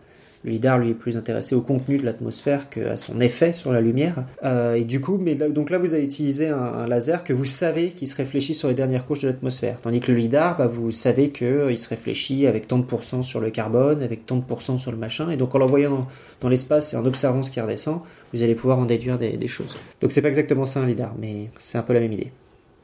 Le 0.47 0.53
lidar, 0.53 0.78
lui, 0.78 0.90
est 0.90 0.94
plus 0.94 1.16
intéressé 1.16 1.57
au 1.57 1.61
contenu 1.61 1.99
de 1.99 2.05
l'atmosphère 2.05 2.70
qu'à 2.70 2.97
son 2.97 3.20
effet 3.20 3.53
sur 3.53 3.72
la 3.72 3.80
lumière. 3.80 4.24
Euh, 4.44 4.74
et 4.74 4.84
du 4.84 5.01
coup, 5.01 5.18
mais 5.20 5.34
là, 5.34 5.49
donc 5.49 5.70
là, 5.70 5.78
vous 5.78 5.92
avez 5.92 6.05
utilisé 6.05 6.47
un, 6.47 6.86
laser 6.86 7.24
que 7.24 7.32
vous 7.32 7.44
savez 7.44 7.90
qui 7.90 8.07
se 8.07 8.14
réfléchit 8.14 8.55
sur 8.55 8.68
les 8.68 8.74
dernières 8.74 9.07
couches 9.07 9.22
de 9.22 9.26
l'atmosphère. 9.26 9.80
Tandis 9.82 9.99
que 9.99 10.12
le 10.12 10.18
lidar, 10.18 10.57
bah, 10.57 10.68
vous 10.68 10.92
savez 10.92 11.30
qu'il 11.30 11.49
euh, 11.49 11.74
se 11.74 11.88
réfléchit 11.88 12.47
avec 12.47 12.68
tant 12.68 12.78
de 12.78 12.84
pourcents 12.84 13.24
sur 13.24 13.40
le 13.40 13.51
carbone, 13.51 14.05
avec 14.05 14.24
tant 14.24 14.36
de 14.36 14.44
pourcents 14.44 14.78
sur 14.78 14.92
le 14.92 14.99
machin. 14.99 15.30
Et 15.30 15.36
donc, 15.36 15.53
en 15.57 15.59
l'envoyant 15.59 15.90
dans, 15.90 16.07
dans 16.40 16.49
l'espace 16.49 16.94
et 16.94 16.97
en 16.97 17.05
observant 17.05 17.42
ce 17.42 17.51
qui 17.51 17.61
redescend, 17.61 18.03
vous 18.32 18.44
allez 18.44 18.55
pouvoir 18.55 18.78
en 18.78 18.84
déduire 18.84 19.18
des, 19.18 19.36
des 19.36 19.49
choses. 19.49 19.76
Donc, 20.01 20.12
c'est 20.12 20.22
pas 20.22 20.28
exactement 20.28 20.64
ça 20.64 20.78
un 20.78 20.86
lidar, 20.86 21.12
mais 21.20 21.51
c'est 21.59 21.76
un 21.76 21.82
peu 21.82 21.92
la 21.92 22.01
même 22.01 22.12
idée. 22.12 22.30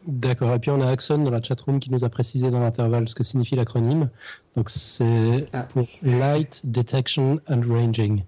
D'accord. 0.06 0.52
Et 0.54 0.58
puis 0.58 0.70
on 0.70 0.80
a 0.80 0.88
Axon 0.88 1.18
dans 1.18 1.30
la 1.30 1.42
chatroom 1.42 1.78
qui 1.80 1.90
nous 1.90 2.04
a 2.04 2.08
précisé 2.08 2.50
dans 2.50 2.60
l'intervalle 2.60 3.08
ce 3.08 3.14
que 3.14 3.22
signifie 3.22 3.54
l'acronyme. 3.54 4.10
Donc 4.56 4.70
c'est 4.70 5.46
ah. 5.52 5.62
pour 5.62 5.86
Light 6.02 6.62
Detection 6.64 7.40
and 7.48 7.62
Ranging. 7.68 8.24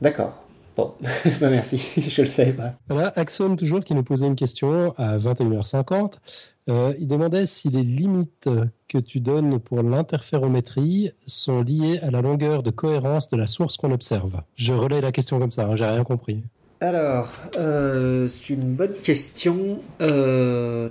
D'accord. 0.00 0.42
Bon, 0.74 0.94
bah 1.40 1.50
merci, 1.50 1.86
je 1.96 2.22
le 2.22 2.26
savais 2.26 2.54
pas. 2.54 2.74
Voilà, 2.88 3.12
Axon 3.16 3.56
toujours 3.56 3.84
qui 3.84 3.94
nous 3.94 4.02
posait 4.02 4.26
une 4.26 4.36
question 4.36 4.94
à 4.96 5.18
21h50. 5.18 6.14
Euh, 6.70 6.94
il 6.98 7.08
demandait 7.08 7.44
si 7.44 7.68
les 7.68 7.82
limites 7.82 8.48
que 8.88 8.98
tu 8.98 9.20
donnes 9.20 9.58
pour 9.58 9.82
l'interférométrie 9.82 11.12
sont 11.26 11.62
liées 11.62 11.98
à 12.00 12.10
la 12.10 12.22
longueur 12.22 12.62
de 12.62 12.70
cohérence 12.70 13.28
de 13.28 13.36
la 13.36 13.46
source 13.46 13.76
qu'on 13.76 13.90
observe. 13.90 14.40
Je 14.54 14.72
relais 14.72 15.00
la 15.00 15.12
question 15.12 15.38
comme 15.38 15.50
ça, 15.50 15.66
hein, 15.66 15.76
j'ai 15.76 15.84
rien 15.84 16.04
compris. 16.04 16.42
Alors, 16.82 17.28
euh, 17.56 18.26
c'est 18.26 18.54
une 18.54 18.74
bonne 18.74 18.96
question. 19.04 19.78
Euh, 20.00 20.88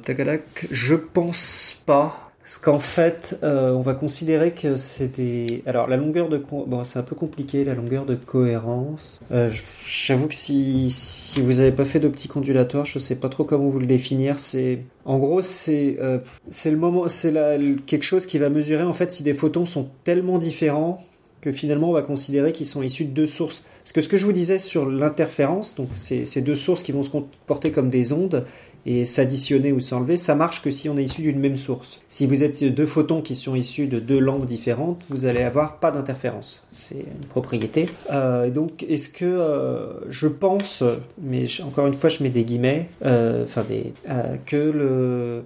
je 0.71 0.95
pense 0.95 1.81
pas. 1.85 2.31
Parce 2.43 2.59
qu'en 2.59 2.79
fait, 2.79 3.37
euh, 3.43 3.71
on 3.71 3.81
va 3.81 3.93
considérer 3.93 4.51
que 4.51 4.77
c'est 4.77 5.17
des. 5.17 5.63
Alors, 5.65 5.87
la 5.87 5.97
longueur 5.97 6.29
de. 6.29 6.37
Bon, 6.37 6.85
c'est 6.85 6.97
un 6.97 7.03
peu 7.03 7.15
compliqué, 7.15 7.65
la 7.65 7.73
longueur 7.73 8.05
de 8.05 8.15
cohérence. 8.15 9.19
Euh, 9.33 9.51
j'avoue 9.85 10.27
que 10.27 10.33
si, 10.33 10.89
si 10.91 11.41
vous 11.41 11.55
n'avez 11.55 11.73
pas 11.73 11.83
fait 11.83 11.99
d'optique 11.99 12.37
ondulatoire, 12.37 12.85
je 12.85 12.97
ne 12.97 13.01
sais 13.01 13.15
pas 13.15 13.27
trop 13.27 13.43
comment 13.43 13.67
vous 13.67 13.79
le 13.79 13.85
définir. 13.85 14.39
C'est. 14.39 14.79
En 15.03 15.17
gros, 15.19 15.41
c'est 15.41 15.99
c'est 16.49 16.71
le 16.71 16.77
moment, 16.77 17.09
c'est 17.09 17.33
quelque 17.85 18.05
chose 18.05 18.25
qui 18.25 18.37
va 18.37 18.47
mesurer 18.47 18.83
en 18.83 18.93
fait 18.93 19.11
si 19.11 19.23
des 19.23 19.33
photons 19.33 19.65
sont 19.65 19.89
tellement 20.05 20.37
différents 20.37 21.03
que 21.41 21.51
finalement 21.51 21.89
on 21.89 21.93
va 21.93 22.03
considérer 22.03 22.53
qu'ils 22.53 22.67
sont 22.67 22.81
issus 22.81 23.05
de 23.05 23.11
deux 23.11 23.27
sources. 23.27 23.63
Parce 23.83 23.93
que 23.93 24.01
ce 24.01 24.09
que 24.09 24.17
je 24.17 24.25
vous 24.25 24.33
disais 24.33 24.57
sur 24.57 24.89
l'interférence, 24.89 25.75
donc 25.75 25.89
ces 25.95 26.41
deux 26.41 26.55
sources 26.55 26.83
qui 26.83 26.91
vont 26.91 27.03
se 27.03 27.09
comporter 27.09 27.71
comme 27.71 27.89
des 27.89 28.13
ondes, 28.13 28.45
et 28.85 29.05
s'additionner 29.05 29.71
ou 29.71 29.79
s'enlever, 29.79 30.17
ça 30.17 30.35
marche 30.35 30.61
que 30.61 30.71
si 30.71 30.89
on 30.89 30.97
est 30.97 31.03
issu 31.03 31.21
d'une 31.21 31.39
même 31.39 31.57
source. 31.57 32.01
Si 32.09 32.25
vous 32.25 32.43
êtes 32.43 32.63
deux 32.63 32.85
photons 32.85 33.21
qui 33.21 33.35
sont 33.35 33.55
issus 33.55 33.87
de 33.87 33.99
deux 33.99 34.19
lampes 34.19 34.45
différentes, 34.45 35.03
vous 35.09 35.25
allez 35.25 35.43
avoir 35.43 35.77
pas 35.77 35.91
d'interférence. 35.91 36.65
C'est 36.71 36.95
une 36.95 37.27
propriété. 37.29 37.89
Euh, 38.11 38.49
donc, 38.49 38.83
est-ce 38.83 39.09
que 39.09 39.25
euh, 39.25 40.09
je 40.09 40.27
pense, 40.27 40.83
mais 41.21 41.45
encore 41.63 41.87
une 41.87 41.93
fois, 41.93 42.09
je 42.09 42.23
mets 42.23 42.29
des 42.29 42.43
guillemets, 42.43 42.89
euh, 43.05 43.45
que 44.45 45.43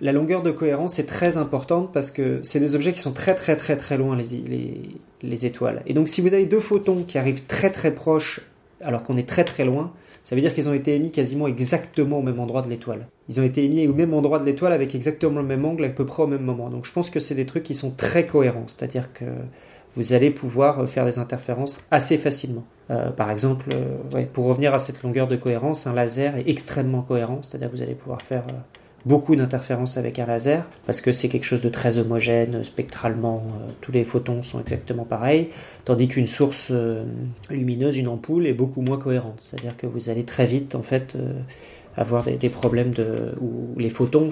la 0.00 0.12
longueur 0.12 0.42
de 0.42 0.50
cohérence 0.50 0.98
est 0.98 1.06
très 1.06 1.38
importante 1.38 1.90
parce 1.92 2.10
que 2.10 2.40
c'est 2.42 2.60
des 2.60 2.74
objets 2.74 2.92
qui 2.92 3.00
sont 3.00 3.12
très 3.12 3.34
très 3.34 3.56
très 3.56 3.76
très 3.76 3.96
loin 3.96 4.14
les, 4.16 4.90
les 5.26 5.46
étoiles. 5.46 5.82
Et 5.86 5.94
donc 5.94 6.08
si 6.08 6.20
vous 6.20 6.34
avez 6.34 6.46
deux 6.46 6.60
photons 6.60 7.04
qui 7.06 7.18
arrivent 7.18 7.46
très 7.46 7.70
très 7.70 7.94
proches 7.94 8.40
alors 8.80 9.02
qu'on 9.02 9.16
est 9.16 9.28
très 9.28 9.44
très 9.44 9.64
loin, 9.64 9.92
ça 10.22 10.34
veut 10.34 10.40
dire 10.40 10.52
qu'ils 10.52 10.68
ont 10.68 10.74
été 10.74 10.94
émis 10.94 11.12
quasiment 11.12 11.46
exactement 11.46 12.18
au 12.18 12.22
même 12.22 12.40
endroit 12.40 12.62
de 12.62 12.68
l'étoile. 12.68 13.06
Ils 13.28 13.40
ont 13.40 13.44
été 13.44 13.64
émis 13.64 13.86
au 13.86 13.94
même 13.94 14.12
endroit 14.12 14.38
de 14.38 14.44
l'étoile 14.44 14.72
avec 14.72 14.94
exactement 14.94 15.40
le 15.40 15.46
même 15.46 15.64
angle 15.64 15.84
à 15.84 15.88
peu 15.88 16.04
près 16.04 16.24
au 16.24 16.26
même 16.26 16.42
moment. 16.42 16.68
Donc 16.68 16.84
je 16.84 16.92
pense 16.92 17.10
que 17.10 17.20
c'est 17.20 17.34
des 17.34 17.46
trucs 17.46 17.62
qui 17.62 17.74
sont 17.74 17.90
très 17.90 18.26
cohérents, 18.26 18.64
c'est-à-dire 18.66 19.12
que 19.12 19.24
vous 19.94 20.12
allez 20.12 20.30
pouvoir 20.30 20.88
faire 20.88 21.04
des 21.04 21.18
interférences 21.18 21.84
assez 21.90 22.18
facilement. 22.18 22.64
Euh, 22.90 23.10
par 23.10 23.30
exemple, 23.30 23.70
euh, 23.72 24.24
pour 24.32 24.46
revenir 24.46 24.74
à 24.74 24.78
cette 24.78 25.02
longueur 25.02 25.26
de 25.26 25.36
cohérence, 25.36 25.86
un 25.86 25.94
laser 25.94 26.36
est 26.36 26.48
extrêmement 26.48 27.02
cohérent, 27.02 27.40
c'est-à-dire 27.42 27.70
que 27.70 27.76
vous 27.76 27.82
allez 27.82 27.94
pouvoir 27.94 28.22
faire 28.22 28.44
euh, 28.48 28.52
beaucoup 29.06 29.36
d'interférences 29.36 29.96
avec 29.96 30.18
un 30.18 30.26
laser 30.26 30.68
parce 30.84 31.00
que 31.00 31.12
c'est 31.12 31.28
quelque 31.28 31.44
chose 31.44 31.62
de 31.62 31.68
très 31.68 31.98
homogène 31.98 32.64
spectralement. 32.64 33.44
Euh, 33.46 33.70
tous 33.80 33.92
les 33.92 34.04
photons 34.04 34.42
sont 34.42 34.60
exactement 34.60 35.04
pareils, 35.04 35.48
tandis 35.84 36.08
qu'une 36.08 36.26
source 36.26 36.68
euh, 36.72 37.04
lumineuse, 37.48 37.96
une 37.96 38.08
ampoule, 38.08 38.46
est 38.46 38.52
beaucoup 38.52 38.82
moins 38.82 38.98
cohérente. 38.98 39.38
C'est-à-dire 39.38 39.76
que 39.76 39.86
vous 39.86 40.10
allez 40.10 40.24
très 40.24 40.44
vite 40.44 40.74
en 40.74 40.82
fait 40.82 41.14
euh, 41.14 41.32
avoir 41.96 42.24
des, 42.24 42.48
problèmes 42.50 42.90
de, 42.90 43.32
où 43.40 43.78
les 43.78 43.88
photons 43.88 44.30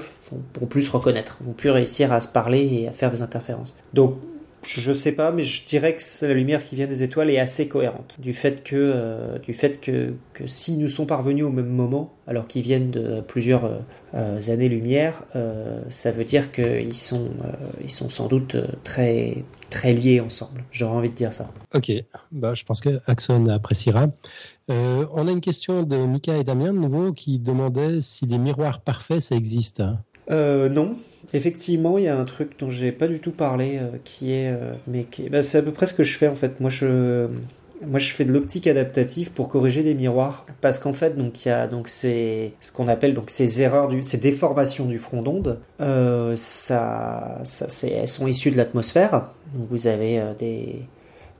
vont, 0.60 0.66
plus 0.66 0.82
se 0.82 0.90
reconnaître, 0.90 1.38
vont 1.46 1.52
plus 1.52 1.70
réussir 1.70 2.12
à 2.12 2.20
se 2.20 2.28
parler 2.28 2.68
et 2.70 2.88
à 2.88 2.92
faire 2.92 3.10
des 3.10 3.22
interférences. 3.22 3.76
Donc 3.94 4.16
je 4.66 4.92
sais 4.92 5.12
pas, 5.12 5.32
mais 5.32 5.42
je 5.42 5.64
dirais 5.64 5.94
que 5.94 6.26
la 6.26 6.34
lumière 6.34 6.64
qui 6.64 6.74
vient 6.74 6.86
des 6.86 7.02
étoiles 7.02 7.30
est 7.30 7.38
assez 7.38 7.68
cohérente. 7.68 8.16
Du 8.18 8.32
fait 8.32 8.62
que, 8.62 8.76
euh, 8.76 9.38
du 9.38 9.54
fait 9.54 9.80
que, 9.80 10.14
que 10.32 10.46
s'ils 10.46 10.78
nous 10.78 10.88
sont 10.88 11.06
parvenus 11.06 11.44
au 11.44 11.50
même 11.50 11.68
moment, 11.68 12.12
alors 12.26 12.46
qu'ils 12.46 12.62
viennent 12.62 12.90
de 12.90 13.20
plusieurs 13.20 13.82
euh, 14.14 14.40
années-lumière, 14.48 15.24
euh, 15.36 15.82
ça 15.88 16.12
veut 16.12 16.24
dire 16.24 16.52
qu'ils 16.52 16.94
sont, 16.94 17.30
ils 17.82 17.90
sont 17.90 18.08
sans 18.08 18.28
doute 18.28 18.56
très, 18.82 19.44
très 19.70 19.92
liés 19.92 20.20
ensemble. 20.20 20.64
J'aurais 20.70 20.96
envie 20.96 21.10
de 21.10 21.14
dire 21.14 21.32
ça. 21.32 21.50
Ok, 21.74 21.92
bah, 22.32 22.54
je 22.54 22.64
pense 22.64 22.80
que 22.80 23.00
Axon 23.06 23.48
appréciera. 23.48 24.06
on 24.68 25.28
a 25.28 25.30
une 25.30 25.40
question 25.40 25.82
de 25.82 25.96
Mika 25.96 26.36
et 26.36 26.44
Damien 26.44 26.72
de 26.72 26.78
nouveau 26.78 27.12
qui 27.12 27.38
demandaient 27.38 28.00
si 28.00 28.26
les 28.26 28.38
miroirs 28.38 28.80
parfaits 28.80 29.20
ça 29.20 29.36
existe. 29.36 29.82
non, 30.30 30.96
Effectivement, 31.34 31.98
il 31.98 32.04
y 32.04 32.08
a 32.08 32.16
un 32.16 32.24
truc 32.24 32.52
dont 32.60 32.70
j'ai 32.70 32.92
pas 32.92 33.08
du 33.08 33.18
tout 33.18 33.32
parlé, 33.32 33.78
euh, 33.78 33.98
qui 34.04 34.32
est, 34.32 34.52
euh, 34.52 34.72
mais 34.86 35.02
qui, 35.02 35.28
bah, 35.28 35.42
c'est 35.42 35.58
à 35.58 35.62
peu 35.62 35.72
près 35.72 35.86
ce 35.86 35.92
que 35.92 36.04
je 36.04 36.16
fais 36.16 36.28
en 36.28 36.36
fait. 36.36 36.60
Moi, 36.60 36.70
je, 36.70 37.26
moi, 37.84 37.98
je 37.98 38.12
fais 38.12 38.24
de 38.24 38.32
l'optique 38.32 38.68
adaptative 38.68 39.32
pour 39.32 39.48
corriger 39.48 39.82
des 39.82 39.94
miroirs, 39.94 40.46
parce 40.60 40.78
qu'en 40.78 40.92
fait, 40.92 41.18
donc 41.18 41.44
il 41.44 41.48
y 41.48 41.50
a 41.50 41.66
donc 41.66 41.88
ces, 41.88 42.52
ce 42.60 42.70
qu'on 42.70 42.86
appelle 42.86 43.14
donc 43.14 43.30
ces 43.30 43.62
erreurs 43.62 43.88
du, 43.88 44.04
ces 44.04 44.18
déformations 44.18 44.84
du 44.84 44.98
front 44.98 45.22
d'onde. 45.22 45.58
Euh, 45.80 46.36
ça, 46.36 47.40
ça 47.42 47.68
c'est, 47.68 47.90
elles 47.90 48.08
sont 48.08 48.28
issues 48.28 48.52
de 48.52 48.56
l'atmosphère. 48.56 49.26
Donc 49.54 49.66
vous 49.70 49.88
avez 49.88 50.22
des, 50.38 50.82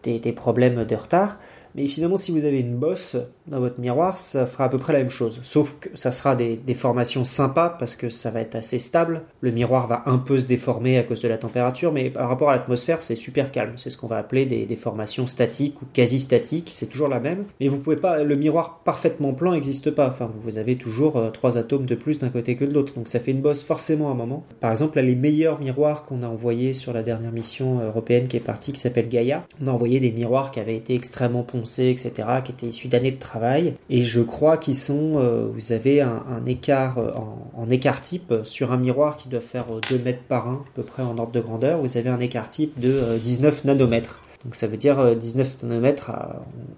des, 0.02 0.18
des 0.18 0.32
problèmes 0.32 0.84
de 0.84 0.96
retard. 0.96 1.38
Mais 1.74 1.86
finalement, 1.88 2.16
si 2.16 2.30
vous 2.30 2.44
avez 2.44 2.60
une 2.60 2.76
bosse 2.76 3.16
dans 3.48 3.58
votre 3.58 3.80
miroir, 3.80 4.16
ça 4.16 4.46
fera 4.46 4.64
à 4.64 4.68
peu 4.68 4.78
près 4.78 4.92
la 4.92 5.00
même 5.00 5.10
chose. 5.10 5.40
Sauf 5.42 5.76
que 5.80 5.88
ça 5.94 6.12
sera 6.12 6.36
des 6.36 6.56
déformations 6.56 7.24
sympas 7.24 7.68
parce 7.68 7.96
que 7.96 8.10
ça 8.10 8.30
va 8.30 8.40
être 8.40 8.54
assez 8.54 8.78
stable. 8.78 9.22
Le 9.40 9.50
miroir 9.50 9.88
va 9.88 10.04
un 10.06 10.18
peu 10.18 10.38
se 10.38 10.46
déformer 10.46 10.98
à 10.98 11.02
cause 11.02 11.20
de 11.20 11.26
la 11.28 11.36
température, 11.36 11.92
mais 11.92 12.10
par 12.10 12.28
rapport 12.28 12.50
à 12.50 12.52
l'atmosphère, 12.52 13.02
c'est 13.02 13.16
super 13.16 13.50
calme. 13.50 13.72
C'est 13.76 13.90
ce 13.90 13.96
qu'on 13.96 14.06
va 14.06 14.18
appeler 14.18 14.46
des 14.46 14.66
déformations 14.66 15.26
statiques 15.26 15.82
ou 15.82 15.86
quasi 15.92 16.20
statiques. 16.20 16.70
C'est 16.70 16.86
toujours 16.86 17.08
la 17.08 17.18
même. 17.18 17.44
Mais 17.60 17.66
vous 17.66 17.78
pouvez 17.78 17.96
pas, 17.96 18.22
le 18.22 18.36
miroir 18.36 18.80
parfaitement 18.84 19.34
plan 19.34 19.52
n'existe 19.52 19.90
pas. 19.90 20.06
Enfin, 20.06 20.30
vous 20.44 20.58
avez 20.58 20.76
toujours 20.76 21.16
euh, 21.16 21.30
trois 21.30 21.58
atomes 21.58 21.86
de 21.86 21.96
plus 21.96 22.20
d'un 22.20 22.28
côté 22.28 22.54
que 22.54 22.64
de 22.64 22.72
l'autre. 22.72 22.94
Donc 22.94 23.08
ça 23.08 23.18
fait 23.18 23.32
une 23.32 23.42
bosse 23.42 23.64
forcément 23.64 24.08
à 24.08 24.12
un 24.12 24.16
moment. 24.16 24.44
Par 24.60 24.70
exemple, 24.70 24.96
là, 24.96 25.02
les 25.02 25.16
meilleurs 25.16 25.58
miroirs 25.58 26.04
qu'on 26.04 26.22
a 26.22 26.28
envoyés 26.28 26.72
sur 26.72 26.92
la 26.92 27.02
dernière 27.02 27.32
mission 27.32 27.80
européenne 27.84 28.28
qui 28.28 28.36
est 28.36 28.40
partie, 28.40 28.72
qui 28.72 28.80
s'appelle 28.80 29.08
Gaia, 29.08 29.44
on 29.60 29.66
a 29.66 29.72
envoyé 29.72 29.98
des 29.98 30.12
miroirs 30.12 30.52
qui 30.52 30.60
avaient 30.60 30.76
été 30.76 30.94
extrêmement 30.94 31.42
poncés 31.42 31.63
etc., 31.64 32.12
qui 32.44 32.52
étaient 32.52 32.66
issus 32.66 32.88
d'années 32.88 33.10
de 33.10 33.18
travail. 33.18 33.74
Et 33.90 34.02
je 34.02 34.20
crois 34.20 34.56
qu'ils 34.56 34.74
sont, 34.74 35.14
euh, 35.16 35.48
vous 35.52 35.72
avez 35.72 36.00
un, 36.00 36.44
écart 36.46 36.98
euh, 36.98 37.10
en, 37.56 37.68
écart 37.70 38.02
type 38.02 38.32
sur 38.44 38.72
un 38.72 38.76
miroir 38.76 39.16
qui 39.16 39.28
doit 39.28 39.40
faire 39.40 39.66
2 39.88 39.96
euh, 39.96 39.98
mètres 40.02 40.22
par 40.28 40.48
1, 40.48 40.52
à 40.52 40.64
peu 40.74 40.82
près 40.82 41.02
en 41.02 41.18
ordre 41.18 41.32
de 41.32 41.40
grandeur, 41.40 41.80
vous 41.80 41.96
avez 41.96 42.10
un 42.10 42.20
écart 42.20 42.48
type 42.48 42.78
de 42.78 43.18
19 43.22 43.64
nanomètres. 43.64 44.20
Donc 44.44 44.54
ça 44.56 44.66
veut 44.66 44.76
dire 44.76 45.16
19 45.16 45.62
nanomètres, 45.62 46.10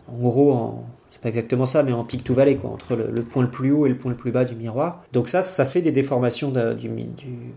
en 0.07 0.17
gros, 0.19 0.53
en, 0.53 0.87
pas 1.21 1.29
exactement 1.29 1.67
ça, 1.67 1.83
mais 1.83 1.93
en 1.93 2.05
pic 2.05 2.25
to 2.25 2.35
valley, 2.35 2.57
quoi, 2.57 2.71
entre 2.71 2.95
le, 2.95 3.23
point 3.23 3.43
le 3.43 3.51
plus 3.51 3.73
haut 3.73 3.87
et 3.87 3.89
le 3.89 3.97
point 3.97 4.11
le 4.11 4.17
plus 4.17 4.31
bas 4.31 4.45
du 4.45 4.55
miroir. 4.55 5.05
Donc 5.13 5.29
ça, 5.29 5.43
ça 5.43 5.65
fait 5.65 5.83
des 5.83 5.93
déformations 5.93 6.53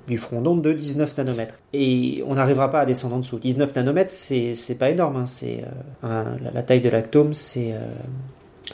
du, 0.08 0.18
front 0.18 0.42
d'onde 0.42 0.62
de 0.62 0.74
19 0.74 1.18
nanomètres. 1.18 1.56
Et 1.74 2.24
on 2.28 2.36
n'arrivera 2.36 2.72
pas 2.72 2.82
à 2.82 2.86
descendre 2.86 3.16
en 3.16 3.20
dessous. 3.20 3.40
19 3.40 3.76
nanomètres, 3.76 4.12
c'est 4.12 4.78
pas 4.80 4.90
énorme. 4.90 5.18
Hein. 5.18 5.26
c'est 5.26 5.64
euh, 6.04 6.24
la, 6.54 6.64
taille 6.64 6.82
de 6.82 6.90
l'atome, 6.90 7.34
c'est 7.34 7.74
euh, 7.74 7.80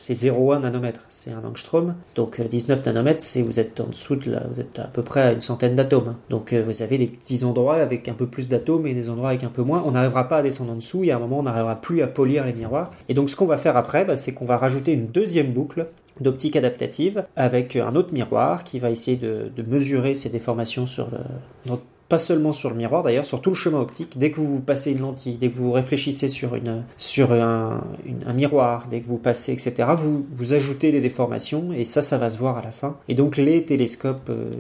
c'est 0.06 0.30
0,1 0.30 0.62
nanomètre, 0.62 1.08
c'est 1.10 1.32
un 1.32 1.44
angstrom. 1.44 1.96
Donc 2.14 2.40
19 2.40 2.78
euh, 2.78 2.84
nanomètres, 2.86 3.24
c'est 3.24 3.42
vous 3.42 3.60
êtes 3.60 3.80
en 3.80 3.88
dessous 3.88 4.16
de 4.16 4.30
là, 4.30 4.44
vous 4.52 4.60
êtes 4.60 4.78
à 4.78 4.86
peu 4.86 5.02
près 5.02 5.22
à 5.22 5.32
une 5.32 5.42
centaine 5.42 5.74
d'atomes. 5.74 6.16
Donc 6.30 6.54
euh, 6.54 6.64
vous 6.64 6.84
avez 6.84 7.00
des 7.00 7.08
petits 7.08 7.44
endroits 7.44 7.78
avec 7.78 8.08
un 8.08 8.14
peu 8.14 8.28
plus 8.28 8.48
d'atomes 8.48 8.86
et 8.86 8.94
des 8.94 9.10
endroits 9.10 9.30
avec 9.30 9.44
un 9.44 9.50
peu 9.50 9.64
moins. 9.64 9.82
On 9.84 9.92
n'arrivera 9.92 10.30
pas 10.30 10.38
à 10.38 10.44
descendre 10.44 10.74
en 10.74 10.76
dessous, 10.76 11.04
il 11.04 11.08
y 11.08 11.12
a 11.12 11.16
un 11.16 11.20
moment 11.20 11.40
on 11.40 11.44
n'arrivera 11.44 11.82
plus 11.82 12.04
à 12.04 12.08
polir 12.08 12.46
les 12.46 12.54
miroirs. 12.54 12.92
Et 13.10 13.16
donc 13.16 13.32
ce 13.32 13.36
qu'on 13.36 13.48
va 13.48 13.58
faire 13.58 13.78
après, 13.78 14.06
bah, 14.06 14.16
c'est 14.16 14.36
qu'on 14.36 14.46
va 14.46 14.58
rajouter 14.58 14.94
une 14.94 15.08
deuxième 15.08 15.52
boucle 15.54 15.88
d'optique 16.22 16.56
adaptative 16.56 17.26
avec 17.36 17.76
un 17.76 17.96
autre 17.96 18.14
miroir 18.14 18.64
qui 18.64 18.78
va 18.78 18.92
essayer 18.92 19.18
de, 19.18 19.50
mesurer 19.66 20.14
ces 20.14 20.30
déformations 20.30 20.86
sur 20.86 21.10
le, 21.10 21.78
pas 22.08 22.18
seulement 22.18 22.52
sur 22.52 22.70
le 22.70 22.76
miroir 22.76 23.04
d'ailleurs, 23.04 23.26
sur 23.26 23.42
tout 23.42 23.50
le 23.50 23.56
chemin 23.56 23.80
optique. 23.80 24.18
Dès 24.18 24.32
que 24.32 24.40
vous 24.40 24.60
passez 24.60 24.92
une 24.92 25.00
lentille, 25.00 25.38
dès 25.38 25.50
que 25.50 25.56
vous 25.56 25.72
réfléchissez 25.72 26.28
sur, 26.28 26.56
une, 26.56 26.84
sur 26.98 27.32
un, 27.32 27.84
un 28.26 28.34
miroir, 28.34 28.88
dès 28.90 29.02
que 29.02 29.08
vous 29.08 29.18
passez, 29.18 29.54
etc., 29.54 29.90
vous, 29.98 30.26
vous 30.38 30.54
ajoutez 30.54 30.92
des 30.92 31.02
déformations 31.02 31.74
et 31.74 31.84
ça, 31.84 32.02
ça 32.02 32.18
va 32.18 32.30
se 32.30 32.38
voir 32.38 32.58
à 32.58 32.62
la 32.62 32.72
fin. 32.72 32.98
Et 33.08 33.16
donc 33.16 33.38
les 33.38 33.66
télescopes, 33.66 34.30
euh, 34.30 34.52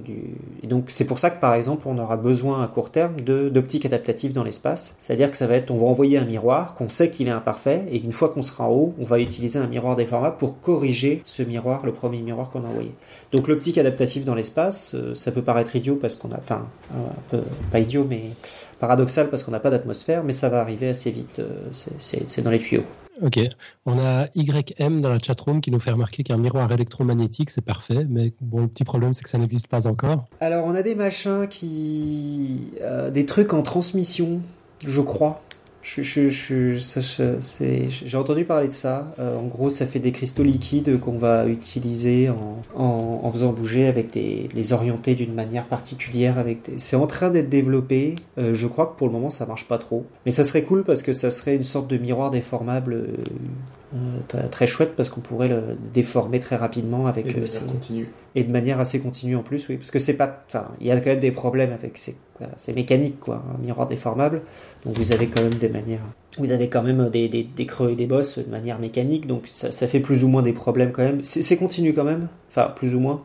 et 0.64 0.68
donc 0.68 0.86
c'est 0.88 1.06
pour 1.06 1.20
ça 1.20 1.30
que 1.30 1.40
par 1.40 1.54
exemple 1.54 1.88
on 1.88 1.98
aura 2.00 2.18
besoin 2.18 2.64
à 2.64 2.68
court 2.68 2.90
terme 2.90 3.22
d'optique 3.22 3.86
adaptative 3.86 4.34
dans 4.34 4.44
l'espace. 4.44 4.96
C'est-à-dire 5.00 5.30
que 5.30 5.38
ça 5.38 5.48
va 5.48 5.56
être, 5.56 5.72
on 5.72 5.78
va 5.78 5.86
envoyer 5.86 6.18
un 6.18 6.26
miroir 6.26 6.74
qu'on 6.76 6.90
sait 6.90 7.10
qu'il 7.10 7.28
est 7.28 7.32
imparfait 7.32 7.86
et 7.92 7.98
une 7.98 8.14
fois 8.14 8.30
qu'on 8.30 8.42
sera 8.42 8.68
en 8.68 8.72
haut, 8.72 8.94
on 9.00 9.06
va 9.06 9.20
utiliser 9.20 9.60
un 9.60 9.68
miroir 9.68 9.96
déformable 9.96 10.38
pour 10.38 10.60
corriger 10.62 11.22
ce 11.26 11.44
miroir, 11.44 11.86
le 11.86 11.92
premier 11.92 12.22
miroir 12.22 12.50
qu'on 12.50 12.64
a 12.64 12.68
envoyé. 12.68 12.92
Donc 13.36 13.50
l'optique 13.50 13.78
adaptative 13.78 14.24
dans 14.24 14.34
l'espace, 14.34 14.96
euh, 14.96 15.14
ça 15.14 15.30
peut 15.30 15.42
paraître 15.42 15.76
idiot 15.76 15.98
parce 15.98 16.16
qu'on 16.16 16.32
a, 16.32 16.38
enfin, 16.38 16.70
peu, 17.30 17.42
pas 17.70 17.82
idiot, 17.82 18.08
mais 18.10 18.30
paradoxal 18.80 19.30
parce 19.30 19.44
qu'on 19.44 19.52
n'a 19.52 19.60
pas 19.60 19.72
d'atmosphère, 19.72 20.24
mais 20.24 20.32
ça 20.32 20.48
va 20.48 20.62
arriver 20.62 20.88
assez 20.88 21.12
vite. 21.12 21.40
Euh, 21.40 21.50
c'est 22.00 22.42
dans 22.42 22.50
les 22.50 22.60
tuyaux. 22.60 22.86
Ok. 23.22 23.42
On 23.86 24.00
a 24.00 24.28
YM 24.36 25.02
dans 25.02 25.10
la 25.10 25.20
chatroom 25.20 25.60
qui 25.60 25.70
nous 25.70 25.82
fait 25.82 25.92
remarquer 25.92 26.24
qu'un 26.24 26.38
miroir 26.38 26.72
électromagnétique, 26.72 27.50
c'est 27.50 27.60
parfait, 27.60 28.08
mais 28.10 28.32
bon, 28.40 28.62
le 28.62 28.68
petit 28.70 28.86
problème, 28.86 29.12
c'est 29.12 29.24
que 29.24 29.30
ça 29.30 29.38
n'existe 29.38 29.68
pas 29.68 29.86
encore. 29.86 30.24
Alors, 30.40 30.66
on 30.66 30.74
a 30.74 30.82
des 30.82 30.96
machins 30.96 31.46
qui. 31.50 32.70
Euh, 32.80 33.10
des 33.10 33.26
trucs 33.26 33.52
en 33.52 33.64
transmission, 33.64 34.40
je 34.80 35.02
crois. 35.02 35.42
J'ai 35.88 36.32
entendu 38.18 38.44
parler 38.44 38.68
de 38.68 38.74
ça. 38.74 39.14
Euh, 39.20 39.38
en 39.38 39.46
gros, 39.46 39.70
ça 39.70 39.86
fait 39.86 40.00
des 40.00 40.12
cristaux 40.12 40.42
liquides 40.42 41.00
qu'on 41.00 41.20
va 41.20 41.46
utiliser 41.46 42.30
en, 42.30 42.60
en, 42.76 43.22
en 43.24 43.32
faisant 43.32 43.54
bouger 43.54 43.86
avec 43.86 44.12
des, 44.12 44.50
les 44.56 44.74
orienter 44.74 45.14
d'une 45.14 45.36
manière 45.36 45.66
particulière. 45.66 46.40
Avec 46.40 46.64
des... 46.64 46.80
C'est 46.80 46.96
en 46.96 47.06
train 47.06 47.30
d'être 47.30 47.50
développé. 47.50 48.16
Euh, 48.40 48.56
je 48.56 48.66
crois 48.66 48.88
que 48.88 48.98
pour 48.98 49.06
le 49.06 49.14
moment, 49.14 49.30
ça 49.30 49.46
marche 49.46 49.68
pas 49.68 49.78
trop. 49.78 50.08
Mais 50.26 50.32
ça 50.32 50.44
serait 50.44 50.64
cool 50.64 50.84
parce 50.84 51.04
que 51.04 51.14
ça 51.14 51.30
serait 51.30 51.56
une 51.56 51.64
sorte 51.64 51.88
de 51.88 51.98
miroir 51.98 52.32
déformable 52.32 52.94
euh, 52.94 53.06
très, 54.28 54.48
très 54.50 54.68
chouette 54.68 54.96
parce 54.96 55.10
qu'on 55.10 55.22
pourrait 55.22 55.48
le 55.48 55.78
déformer 55.94 56.40
très 56.40 56.56
rapidement 56.56 57.08
avec 57.08 57.26
Et 57.26 57.30
de 57.30 57.34
euh, 57.34 57.42
manière 57.42 57.50
ces- 57.50 57.66
continue. 57.66 58.10
et 58.36 58.44
de 58.44 58.52
manière 58.52 58.80
assez 58.80 59.00
continue 59.00 59.36
en 59.36 59.44
plus, 59.44 59.68
oui, 59.70 59.78
parce 59.78 59.92
que 59.92 60.00
c'est 60.00 60.16
pas, 60.18 60.44
enfin, 60.48 60.68
il 60.80 60.88
y 60.88 60.92
a 60.92 61.00
quand 61.00 61.10
même 61.12 61.20
des 61.20 61.32
problèmes 61.32 61.72
avec 61.74 61.98
ces, 61.98 62.16
voilà, 62.40 62.54
c'est 62.58 62.74
mécanique 62.74 63.20
quoi, 63.20 63.44
un 63.54 63.64
miroir 63.64 63.88
déformable, 63.88 64.42
donc 64.86 64.98
vous 64.98 65.12
avez 65.12 65.28
quand 65.28 65.42
même 65.42 65.56
des 65.56 65.70
manières, 65.70 66.02
vous 66.38 66.52
avez 66.52 66.68
quand 66.70 66.84
même 66.84 67.10
des, 67.10 67.30
des, 67.30 67.44
des 67.44 67.66
creux 67.66 67.92
et 67.92 67.96
des 67.96 68.08
bosses 68.08 68.40
de 68.40 68.50
manière 68.52 68.80
mécanique, 68.80 69.26
donc 69.28 69.44
ça, 69.46 69.72
ça 69.72 69.88
fait 69.88 70.00
plus 70.02 70.24
ou 70.24 70.28
moins 70.28 70.42
des 70.42 70.54
problèmes 70.54 70.92
quand 70.92 71.04
même. 71.04 71.24
C'est 71.24 71.56
continu 71.58 71.94
quand 71.94 72.04
même, 72.04 72.28
enfin 72.50 72.74
plus 72.76 72.94
ou 72.96 73.00
moins. 73.00 73.24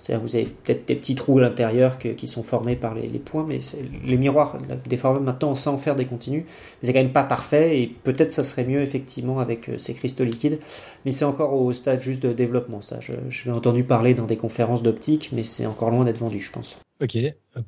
C'est-à-dire 0.00 0.26
vous 0.26 0.36
avez 0.36 0.46
peut-être 0.46 0.88
des 0.88 0.94
petits 0.94 1.14
trous 1.14 1.38
à 1.38 1.42
l'intérieur 1.42 1.98
qui 1.98 2.26
sont 2.26 2.42
formés 2.42 2.76
par 2.76 2.94
les, 2.94 3.08
points, 3.18 3.44
mais 3.46 3.58
les 4.04 4.16
miroirs 4.16 4.58
déformables 4.86 5.24
maintenant 5.24 5.52
en 5.52 5.78
faire 5.78 5.94
des 5.94 6.06
continus. 6.06 6.44
Mais 6.44 6.86
C'est 6.86 6.92
quand 6.92 7.02
même 7.02 7.12
pas 7.12 7.22
parfait 7.22 7.80
et 7.80 7.86
peut-être 7.86 8.32
ça 8.32 8.42
serait 8.42 8.64
mieux 8.64 8.80
effectivement 8.80 9.40
avec 9.40 9.68
euh, 9.68 9.78
ces 9.78 9.94
cristaux 9.94 10.24
liquides. 10.24 10.58
Mais 11.04 11.10
c'est 11.10 11.24
encore 11.24 11.52
au 11.52 11.72
stade 11.72 12.02
juste 12.02 12.22
de 12.22 12.32
développement, 12.32 12.80
ça. 12.80 12.98
Je, 13.00 13.12
l'ai 13.44 13.50
entendu 13.50 13.84
parler 13.84 14.14
dans 14.14 14.26
des 14.26 14.36
conférences 14.36 14.82
d'optique, 14.82 15.30
mais 15.32 15.44
c'est 15.44 15.66
encore 15.66 15.90
loin 15.90 16.04
d'être 16.04 16.18
vendu, 16.18 16.40
je 16.40 16.50
pense. 16.50 16.78
Ok, 17.02 17.16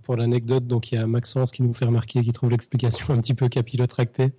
pour 0.03 0.17
l'anecdote, 0.17 0.67
donc 0.67 0.93
il 0.93 0.97
y 0.97 0.99
a 0.99 1.07
Maxence 1.07 1.53
qui 1.53 1.63
nous 1.63 1.73
fait 1.73 1.87
remarquer, 1.87 2.21
qui 2.21 2.33
trouve 2.33 2.51
l'explication 2.51 3.07
un 3.15 3.19
petit 3.19 3.35
peu 3.35 3.49
capillotractée. 3.49 4.33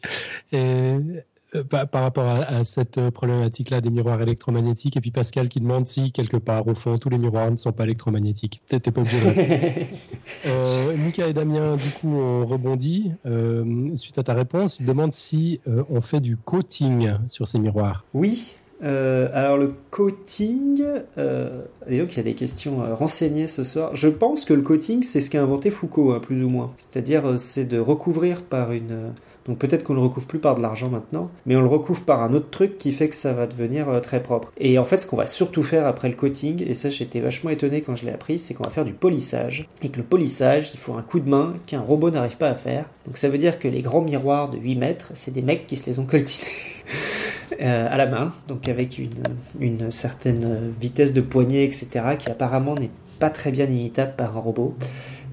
Par, 1.62 1.88
par 1.88 2.02
rapport 2.02 2.26
à, 2.26 2.40
à 2.44 2.64
cette 2.64 2.98
euh, 2.98 3.12
problématique-là 3.12 3.82
des 3.82 3.92
miroirs 3.92 4.20
électromagnétiques, 4.22 4.98
et 4.98 5.02
puis 5.02 5.12
Pascal 5.12 5.50
qui 5.50 5.60
demande 5.60 5.86
si 5.88 6.12
quelque 6.12 6.38
part, 6.38 6.68
au 6.68 6.74
fond, 6.74 6.98
tous 6.98 7.10
les 7.10 7.20
miroirs 7.20 7.52
ne 7.52 7.58
sont 7.58 7.72
pas 7.72 7.84
électromagnétiques. 7.84 8.62
T'es 8.68 8.80
pas 8.80 9.02
obligé. 9.02 9.88
Euh, 10.48 10.96
Mika 10.98 11.28
et 11.28 11.34
Damien, 11.34 11.76
du 11.76 11.90
coup, 11.90 12.16
on 12.16 12.46
rebondit. 12.46 13.12
Euh, 13.26 13.90
suite 13.98 14.18
à 14.18 14.24
ta 14.24 14.34
réponse, 14.34 14.80
ils 14.80 14.86
demandent 14.86 15.14
si 15.14 15.60
euh, 15.68 15.84
on 15.90 16.00
fait 16.02 16.22
du 16.22 16.38
coating 16.38 17.12
sur 17.28 17.48
ces 17.48 17.60
miroirs. 17.60 18.06
Oui. 18.14 18.54
euh, 18.84 19.30
alors 19.34 19.58
le 19.58 19.74
coating, 19.92 20.82
euh, 21.18 21.62
et 21.88 21.98
donc 22.00 22.14
il 22.14 22.18
y 22.18 22.20
a 22.20 22.24
des 22.24 22.36
questions 22.36 22.84
euh, 22.84 22.94
renseignées 22.96 23.48
ce 23.48 23.64
soir. 23.64 23.96
Je 23.96 24.08
pense 24.08 24.46
que 24.46 24.54
le 24.54 24.62
coating, 24.62 25.04
c'est 25.04 25.20
ce 25.22 25.30
qu'a 25.30 25.42
inventé 25.44 25.72
Foucault, 25.72 26.12
hein, 26.14 26.20
plus 26.22 26.44
ou 26.44 26.50
moins. 26.50 26.72
C'est-à-dire, 26.78 27.26
euh, 27.26 27.38
c'est 27.38 27.66
de 27.66 27.80
recouvrir 27.80 28.44
par 28.44 28.72
une. 28.72 29.14
Donc 29.48 29.58
peut-être 29.58 29.84
qu'on 29.84 29.94
le 29.94 30.00
recouvre 30.00 30.28
plus 30.28 30.40
par 30.40 30.56
de 30.56 30.62
l'argent 30.62 30.90
maintenant, 30.90 31.30
mais 31.46 31.56
on 31.56 31.62
le 31.62 31.68
recouvre 31.68 32.04
par 32.06 32.24
un 32.24 32.34
autre 32.34 32.50
truc 32.50 32.78
qui 32.78 32.92
fait 32.92 33.10
que 33.10 33.16
ça 33.16 33.34
va 33.34 33.48
devenir 33.48 33.90
euh, 33.90 34.00
très 34.00 34.24
propre. 34.24 34.52
Et 34.58 34.80
en 34.80 34.86
fait, 34.86 35.00
ce 35.00 35.08
qu'on 35.08 35.18
va 35.18 35.28
surtout 35.28 35.64
faire 35.64 35.86
après 35.86 36.10
le 36.10 36.16
coating, 36.16 36.64
et 36.66 36.74
ça 36.74 36.90
j'étais 36.90 37.20
vachement 37.20 37.50
étonné 37.50 37.82
quand 37.82 37.96
je 37.96 38.06
l'ai 38.06 38.12
appris, 38.12 38.40
c'est 38.40 38.54
qu'on 38.54 38.64
va 38.64 38.70
faire 38.70 38.86
du 38.86 38.94
polissage. 38.94 39.68
Et 39.82 39.90
que 39.90 39.98
le 39.98 40.04
polissage, 40.04 40.72
il 40.74 40.80
faut 40.80 40.94
un 40.94 41.02
coup 41.02 41.20
de 41.20 41.30
main 41.30 41.56
qu'un 41.66 41.82
robot 41.82 42.10
n'arrive 42.10 42.38
pas 42.38 42.50
à 42.50 42.56
faire. 42.56 42.86
Donc 43.06 43.18
ça 43.18 43.30
veut 43.30 43.38
dire 43.38 43.60
que 43.60 43.68
les 43.68 43.82
grands 43.82 44.02
miroirs 44.02 44.50
de 44.50 44.58
8 44.58 44.76
mètres, 44.76 45.12
c'est 45.14 45.34
des 45.34 45.42
mecs 45.42 45.68
qui 45.68 45.76
se 45.76 45.90
les 45.90 46.00
ont 46.00 46.06
coltinés. 46.06 46.48
euh, 47.62 47.88
à 47.90 47.98
la 47.98 48.06
main, 48.06 48.34
donc 48.48 48.68
avec 48.68 49.00
une 49.60 49.92
certaine 49.92 50.74
vitesse 50.80 51.14
de 51.14 51.22
poignée, 51.22 51.66
etc., 51.66 51.88
qui 52.18 52.30
apparemment 52.30 52.76
n'est 52.76 52.90
pas 53.20 53.30
très 53.30 53.52
bien 53.52 53.66
imitable 53.66 54.14
par 54.18 54.38
un 54.38 54.40
robot. 54.40 54.76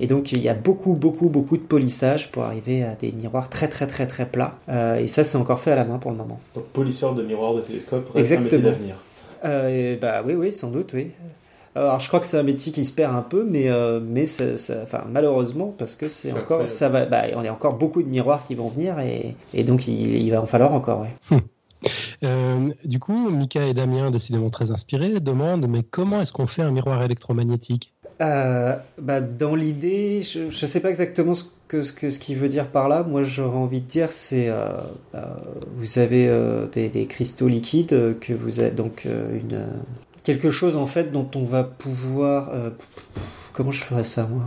Et 0.00 0.06
donc 0.06 0.32
il 0.32 0.40
y 0.40 0.48
a 0.48 0.54
beaucoup, 0.54 0.94
beaucoup, 0.94 1.28
beaucoup 1.28 1.56
de 1.58 1.62
polissage 1.62 2.32
pour 2.32 2.42
arriver 2.44 2.82
à 2.82 2.94
des 2.94 3.12
miroirs 3.12 3.48
très, 3.50 3.68
très, 3.68 3.86
très, 3.86 4.06
très 4.06 4.26
plats. 4.26 4.54
Euh, 4.68 4.96
et 4.96 5.06
ça, 5.06 5.24
c'est 5.24 5.36
encore 5.38 5.60
fait 5.60 5.72
à 5.72 5.76
la 5.76 5.84
main 5.84 5.98
pour 5.98 6.10
le 6.10 6.16
moment. 6.16 6.40
Donc, 6.54 6.64
polisseur 6.66 7.14
de 7.14 7.22
miroir 7.22 7.54
de 7.54 7.60
télescope 7.60 8.08
reste 8.14 8.32
un 8.32 8.40
métier 8.40 8.58
Exactement. 8.58 8.70
d'avenir. 8.72 8.94
Euh, 9.44 9.96
bah 10.00 10.22
oui, 10.26 10.34
oui, 10.34 10.50
sans 10.52 10.70
doute, 10.70 10.92
oui. 10.94 11.08
Alors 11.74 12.00
je 12.00 12.08
crois 12.08 12.18
que 12.18 12.26
c'est 12.26 12.36
un 12.38 12.42
métier 12.42 12.72
qui 12.72 12.84
se 12.84 12.92
perd 12.92 13.14
un 13.14 13.22
peu, 13.22 13.46
mais, 13.48 13.70
euh, 13.70 14.00
mais 14.02 14.26
ça, 14.26 14.56
ça- 14.56 14.80
enfin, 14.82 15.04
malheureusement, 15.08 15.72
parce 15.78 15.94
que 15.94 16.08
c'est 16.08 16.32
encore, 16.32 16.40
incroyable. 16.62 16.68
ça 16.68 16.88
va, 16.88 17.06
bah, 17.06 17.22
on 17.36 17.44
a 17.44 17.50
encore 17.50 17.76
beaucoup 17.76 18.02
de 18.02 18.08
miroirs 18.08 18.44
qui 18.46 18.56
vont 18.56 18.68
venir 18.70 18.98
et, 18.98 19.36
et 19.54 19.62
donc 19.62 19.86
il, 19.86 20.16
il 20.16 20.30
va 20.30 20.42
en 20.42 20.46
falloir 20.46 20.72
encore, 20.72 21.02
ouais. 21.02 21.38
Euh, 22.24 22.68
du 22.84 22.98
coup, 22.98 23.30
Mika 23.30 23.66
et 23.66 23.72
Damien, 23.72 24.10
décidément 24.10 24.50
très 24.50 24.70
inspirés, 24.70 25.20
demandent 25.20 25.66
mais 25.68 25.82
comment 25.82 26.20
est-ce 26.20 26.32
qu'on 26.32 26.46
fait 26.46 26.60
un 26.62 26.70
miroir 26.72 27.02
électromagnétique? 27.02 27.94
Euh, 28.20 28.76
bah, 28.98 29.20
dans 29.20 29.54
l'idée, 29.54 30.22
je 30.22 30.44
ne 30.46 30.50
sais 30.50 30.80
pas 30.80 30.90
exactement 30.90 31.34
ce 31.34 31.44
que 31.68 31.82
ce 31.82 32.18
qu'il 32.18 32.36
veut 32.36 32.48
dire 32.48 32.66
par 32.68 32.88
là. 32.88 33.04
Moi, 33.04 33.22
j'aurais 33.22 33.56
envie 33.56 33.80
de 33.80 33.86
dire, 33.86 34.10
c'est 34.10 34.48
euh, 34.48 34.66
euh, 35.14 35.22
vous 35.76 35.98
avez 35.98 36.28
euh, 36.28 36.66
des, 36.66 36.88
des 36.88 37.06
cristaux 37.06 37.48
liquides 37.48 37.92
euh, 37.92 38.14
que 38.20 38.32
vous 38.32 38.60
avez 38.60 38.72
donc 38.72 39.04
une 39.04 39.66
quelque 40.24 40.50
chose 40.50 40.76
en 40.76 40.86
fait 40.86 41.12
dont 41.12 41.28
on 41.34 41.44
va 41.44 41.64
pouvoir. 41.64 42.52
comment 43.52 43.70
je 43.70 43.82
ferais 43.82 44.04
ça 44.04 44.26
moi? 44.26 44.44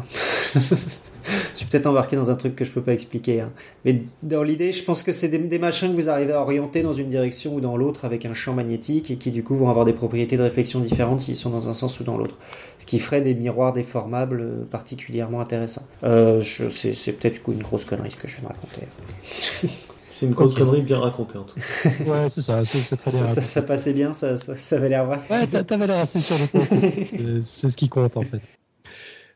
Je 1.52 1.58
suis 1.58 1.66
peut-être 1.66 1.88
embarqué 1.88 2.16
dans 2.16 2.30
un 2.32 2.36
truc 2.36 2.56
que 2.56 2.66
je 2.66 2.72
peux 2.72 2.82
pas 2.82 2.94
expliquer. 2.94 3.42
hein. 3.42 3.52
Mais 3.86 4.02
dans 4.24 4.44
l'idée, 4.44 4.72
je 4.74 4.84
pense 4.84 5.04
que 5.04 5.12
c'est 5.12 5.28
des, 5.30 5.38
des 5.40 5.60
machins 5.60 5.90
que 5.90 5.96
vous 5.96 6.10
arrivez 6.10 6.34
à 6.34 6.42
orienter 6.42 6.82
dans 6.84 6.94
une 6.94 7.10
direction 7.10 7.56
ou 7.56 7.62
dans 7.62 7.78
l'autre 7.78 8.06
avec 8.06 8.26
un 8.26 8.34
champ 8.34 8.54
magnétique 8.54 9.12
et 9.12 9.16
qui 9.16 9.32
du 9.32 9.44
coup 9.44 9.56
vont 9.56 9.70
avoir 9.70 9.86
des 9.86 9.94
propriétés 9.94 10.36
de 10.38 10.42
réflexion 10.44 10.80
différentes 10.80 11.22
s'ils 11.22 11.36
sont 11.36 11.50
dans 11.50 11.70
un 11.70 11.74
sens 11.74 12.00
ou 12.00 12.04
dans 12.04 12.18
l'autre 12.18 12.38
ce 12.80 12.86
qui 12.86 13.00
ferait 13.00 13.22
des 13.22 13.34
miroirs 13.36 13.72
déformables 13.74 14.42
euh, 14.42 14.64
particulièrement 14.70 15.40
intéressants. 15.42 15.88
Euh, 16.04 16.42
c'est 16.42 16.94
c'est 16.94 17.14
peut-être 17.14 17.36
du 17.36 17.40
coup 17.40 17.54
une 17.54 17.64
grosse 17.64 17.86
connerie 17.86 18.12
ce 18.12 18.18
que 18.18 18.28
je 18.28 18.38
viens 18.38 18.50
de 18.50 18.54
raconter. 18.54 18.88
C'est 20.16 20.28
une 20.28 20.34
grosse 20.34 20.54
connerie 20.54 20.82
bien 20.84 21.00
racontée 21.00 21.40
en 21.40 21.44
tout 21.44 21.56
cas. 21.60 21.90
Ouais, 22.06 22.30
c'est 22.30 22.42
ça, 22.42 22.64
c'est 22.66 22.78
c'est 22.84 22.96
très 22.98 23.10
bien. 23.10 23.22
Ça, 23.26 23.28
ça- 23.34 23.42
ça 23.42 23.62
passait 23.64 23.94
bien, 23.94 24.14
ça, 24.14 24.38
ça, 24.38 24.56
ça 24.60 24.76
avait 24.76 24.90
l'air 24.90 25.06
vrai. 25.08 25.20
Ouais, 25.28 25.48
t'a- 25.48 25.64
t'avais 25.64 25.88
l'air 25.88 25.98
assez 25.98 26.20
sûr 26.20 26.36
de. 26.38 26.46
C'est- 27.10 27.42
C'est 27.42 27.70
ce 27.70 27.76
qui 27.76 27.90
compte 27.90 28.16
en 28.16 28.22
fait. 28.22 28.40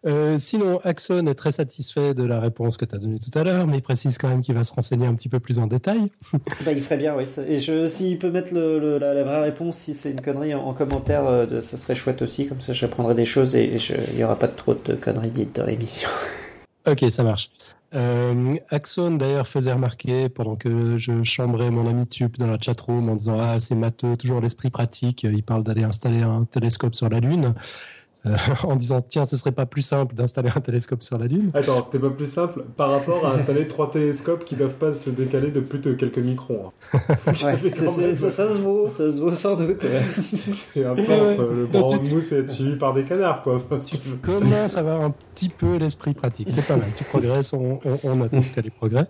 Euh, 0.06 0.38
sinon, 0.38 0.80
Axon 0.84 1.26
est 1.28 1.34
très 1.36 1.52
satisfait 1.52 2.14
de 2.14 2.24
la 2.24 2.40
réponse 2.40 2.78
que 2.78 2.86
tu 2.86 2.96
as 2.96 3.00
donnée 3.00 3.20
tout 3.20 3.38
à 3.38 3.44
l'heure, 3.44 3.66
mais 3.68 3.78
il 3.78 3.82
précise 3.82 4.18
quand 4.18 4.28
même 4.30 4.42
qu'il 4.42 4.54
va 4.56 4.64
se 4.64 4.74
renseigner 4.74 5.08
un 5.08 5.16
petit 5.16 5.30
peu 5.30 5.40
plus 5.40 5.60
en 5.60 5.68
détail. 5.68 6.12
Bah, 6.66 6.72
il 6.72 6.82
ferait 6.82 6.98
bien, 6.98 7.16
oui. 7.16 7.24
Et 7.48 7.60
s'il 7.88 8.20
peut 8.20 8.30
mettre 8.32 8.54
le, 8.54 8.80
le- 8.80 8.98
la, 9.00 9.14
la 9.14 9.24
vraie 9.24 9.42
réponse, 9.42 9.78
si 9.78 9.94
c'est 9.94 10.12
une 10.12 10.22
connerie 10.22 10.54
en, 10.54 10.64
en 10.66 10.74
commentaire, 10.74 11.26
euh, 11.26 11.62
ça 11.62 11.78
serait 11.78 11.96
chouette 11.96 12.22
aussi. 12.22 12.48
Comme 12.48 12.62
ça, 12.62 12.74
j'apprendrai 12.74 13.16
des 13.16 13.26
choses 13.26 13.56
et 13.56 13.78
je- 13.78 13.94
il 14.12 14.16
n'y 14.18 14.24
aura 14.24 14.38
pas 14.38 14.48
trop 14.48 14.74
de 14.76 14.94
conneries 14.96 15.30
dites 15.32 15.56
dans 15.56 15.66
l'émission. 15.66 16.10
Ok, 16.90 17.04
ça 17.10 17.22
marche. 17.22 17.50
Euh, 17.96 18.56
Axon 18.70 19.12
d'ailleurs 19.18 19.50
faisait 19.50 19.74
remarquer 19.74 20.30
pendant 20.30 20.56
que 20.56 20.98
je 20.98 21.22
chambrais 21.24 21.70
mon 21.70 21.86
ami 21.86 22.08
Tup 22.08 22.38
dans 22.40 22.48
la 22.48 22.58
chatroom 22.58 23.10
en 23.10 23.16
disant 23.18 23.38
ah 23.42 23.60
c'est 23.60 23.76
matheux, 23.76 24.16
toujours 24.16 24.40
l'esprit 24.40 24.70
pratique. 24.70 25.24
Il 25.24 25.44
parle 25.44 25.64
d'aller 25.64 25.84
installer 25.84 26.22
un 26.22 26.46
télescope 26.46 26.96
sur 26.96 27.10
la 27.10 27.20
Lune. 27.20 27.56
Euh, 28.28 28.36
en 28.64 28.76
disant 28.76 29.02
tiens 29.02 29.26
ce 29.26 29.38
serait 29.38 29.52
pas 29.52 29.66
plus 29.66 29.82
simple 29.82 30.16
d'installer 30.16 30.50
un 30.56 30.60
télescope 30.60 31.04
sur 31.04 31.18
la 31.18 31.28
Lune. 31.28 31.52
Attends, 31.54 31.82
c'était 31.84 32.00
pas 32.00 32.10
plus 32.10 32.28
simple 32.32 32.64
par 32.76 32.92
rapport 32.92 33.26
à 33.26 33.34
installer 33.34 33.68
trois 33.68 33.90
télescopes 33.92 34.46
qui 34.46 34.56
doivent 34.56 34.76
pas 34.76 34.94
se 34.94 35.10
décaler 35.10 35.52
de 35.52 35.60
plus 35.60 35.80
de 35.80 35.94
quelques 35.94 36.18
microns. 36.20 36.72
hein. 36.94 37.00
Ouais, 37.28 37.74
ça, 37.74 37.88
ça 38.30 38.50
se 38.54 38.58
vaut, 38.60 38.90
ça 38.90 39.10
se 39.10 39.20
vaut 39.20 39.32
sans 39.32 39.56
doute. 39.56 39.84
ouais. 39.84 40.02
C'est 40.24 40.86
un 40.86 40.96
peu 40.96 41.02
Ouais, 41.02 41.32
entre 41.34 41.44
le 41.54 41.68
grand 41.68 41.98
tu- 42.00 42.12
mousse 42.12 42.32
et 42.32 42.40
être 42.40 42.52
suivi 42.52 42.76
par 42.76 42.94
des 42.94 43.04
canards, 43.04 43.42
quoi. 43.44 43.60
Tu 43.86 43.98
tu 43.98 44.08
veux. 44.10 44.16
commences 44.18 44.76
à 44.76 44.80
avoir 44.80 45.02
un 45.02 45.12
petit 45.36 45.50
peu 45.50 45.78
l'esprit 45.78 46.14
pratique. 46.14 46.50
C'est 46.52 46.66
pas 46.66 46.76
mal. 46.78 46.88
Tu 46.96 47.04
progresses, 47.04 47.54
on, 47.54 47.80
on, 47.86 48.00
on 48.04 48.16
note 48.16 48.34
en 48.34 48.42
tout 48.42 48.54
cas 48.54 48.62
les 48.62 48.70
progrès. 48.70 49.08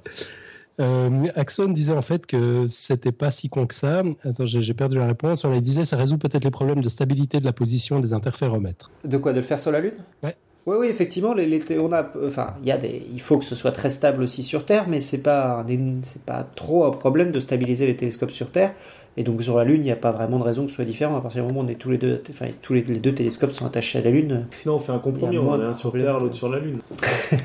Euh, 0.79 1.09
Axon 1.35 1.69
disait 1.69 1.93
en 1.93 2.01
fait 2.01 2.25
que 2.25 2.65
c'était 2.67 3.11
pas 3.11 3.31
si 3.31 3.49
con 3.49 3.65
que 3.65 3.73
ça. 3.73 4.03
Attends, 4.23 4.45
j'ai 4.45 4.73
perdu 4.73 4.97
la 4.97 5.07
réponse. 5.07 5.41
Voilà, 5.43 5.57
il 5.57 5.63
disait 5.63 5.85
ça 5.85 5.97
résout 5.97 6.17
peut-être 6.17 6.43
les 6.43 6.51
problèmes 6.51 6.81
de 6.81 6.89
stabilité 6.89 7.39
de 7.39 7.45
la 7.45 7.53
position 7.53 7.99
des 7.99 8.13
interféromètres. 8.13 8.91
De 9.03 9.17
quoi 9.17 9.31
De 9.33 9.37
le 9.37 9.43
faire 9.43 9.59
sur 9.59 9.71
la 9.71 9.79
Lune? 9.79 9.93
Ouais. 10.23 10.35
Oui, 10.67 10.75
oui, 10.81 10.87
effectivement, 10.87 11.33
les, 11.33 11.45
les- 11.45 11.79
on 11.79 11.93
a, 11.93 12.05
enfin, 12.27 12.55
il 12.61 12.67
y 12.67 12.71
a 12.73 12.77
des, 12.77 13.01
il 13.13 13.21
faut 13.21 13.37
que 13.37 13.45
ce 13.45 13.55
soit 13.55 13.71
très 13.71 13.89
stable 13.89 14.21
aussi 14.21 14.43
sur 14.43 14.65
Terre, 14.65 14.85
mais 14.89 14.99
c'est 14.99 15.23
pas, 15.23 15.65
c'est 16.03 16.21
pas 16.23 16.43
trop 16.55 16.83
un 16.83 16.91
problème 16.91 17.31
de 17.31 17.39
stabiliser 17.39 17.87
les 17.87 17.95
télescopes 17.95 18.31
sur 18.31 18.51
Terre. 18.51 18.73
Et 19.15 19.23
donc 19.23 19.41
sur 19.41 19.57
la 19.57 19.63
Lune, 19.63 19.81
il 19.81 19.85
n'y 19.85 19.91
a 19.91 19.95
pas 19.95 20.11
vraiment 20.11 20.37
de 20.37 20.43
raison 20.43 20.63
que 20.65 20.69
ce 20.69 20.75
soit 20.75 20.85
différent. 20.85 21.15
À 21.17 21.21
partir 21.21 21.41
du 21.41 21.47
moment 21.47 21.61
où 21.61 21.63
on 21.63 21.67
est 21.69 21.75
tous 21.75 21.89
les 21.89 21.97
deux, 21.97 22.21
enfin, 22.29 22.47
tous 22.61 22.73
les, 22.73 22.81
les 22.83 22.99
deux 22.99 23.13
télescopes 23.15 23.51
sont 23.53 23.65
attachés 23.65 23.97
à 23.97 24.01
la 24.01 24.11
Lune. 24.11 24.45
Sinon, 24.55 24.75
on 24.75 24.79
fait 24.79 24.91
un 24.91 24.99
compromis. 24.99 25.37
A 25.37 25.41
On 25.41 25.53
a 25.59 25.65
un 25.67 25.73
sur 25.73 25.91
Terre, 25.93 26.19
l'autre 26.19 26.35
sur 26.35 26.49
la 26.49 26.59
Lune. 26.59 26.79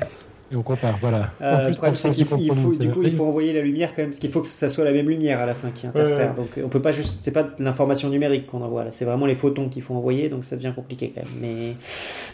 Et 0.53 0.55
on 0.55 0.61
compare, 0.61 0.97
voilà. 1.01 1.29
Euh, 1.41 1.61
en 1.61 1.65
plus, 1.65 1.77
problème, 1.79 1.95
faut, 1.95 2.09
il 2.11 2.25
faut- 2.53 2.77
du 2.77 2.89
coup, 2.91 3.01
il 3.03 3.11
faut 3.11 3.25
envoyer 3.25 3.53
la 3.53 3.61
lumière 3.61 3.89
quand 3.95 4.03
même, 4.03 4.11
parce 4.11 4.19
qu'il 4.19 4.29
faut 4.29 4.41
que 4.41 4.47
ça 4.47 4.69
soit 4.69 4.85
la 4.85 4.91
même 4.91 5.09
lumière 5.09 5.39
à 5.39 5.47
la 5.47 5.55
fin 5.55 5.71
qui 5.71 5.87
interfère. 5.87 6.29
Ouais, 6.29 6.35
Donc 6.35 6.59
on 6.63 6.69
peut 6.69 6.81
pas 6.81 6.91
juste, 6.91 7.17
c'est 7.21 7.31
pas 7.31 7.41
de 7.43 7.63
l'information 7.63 8.09
numérique 8.09 8.45
qu'on 8.45 8.61
envoie 8.61 8.83
là, 8.83 8.91
c'est 8.91 9.05
vraiment 9.05 9.25
les 9.25 9.33
photons 9.35 9.67
qu'il 9.67 9.81
faut 9.81 9.95
envoyer, 9.95 10.29
donc 10.29 10.45
ça 10.45 10.55
devient 10.55 10.73
compliqué 10.75 11.11
quand 11.13 11.23
même. 11.23 11.31
Mais 11.41 11.75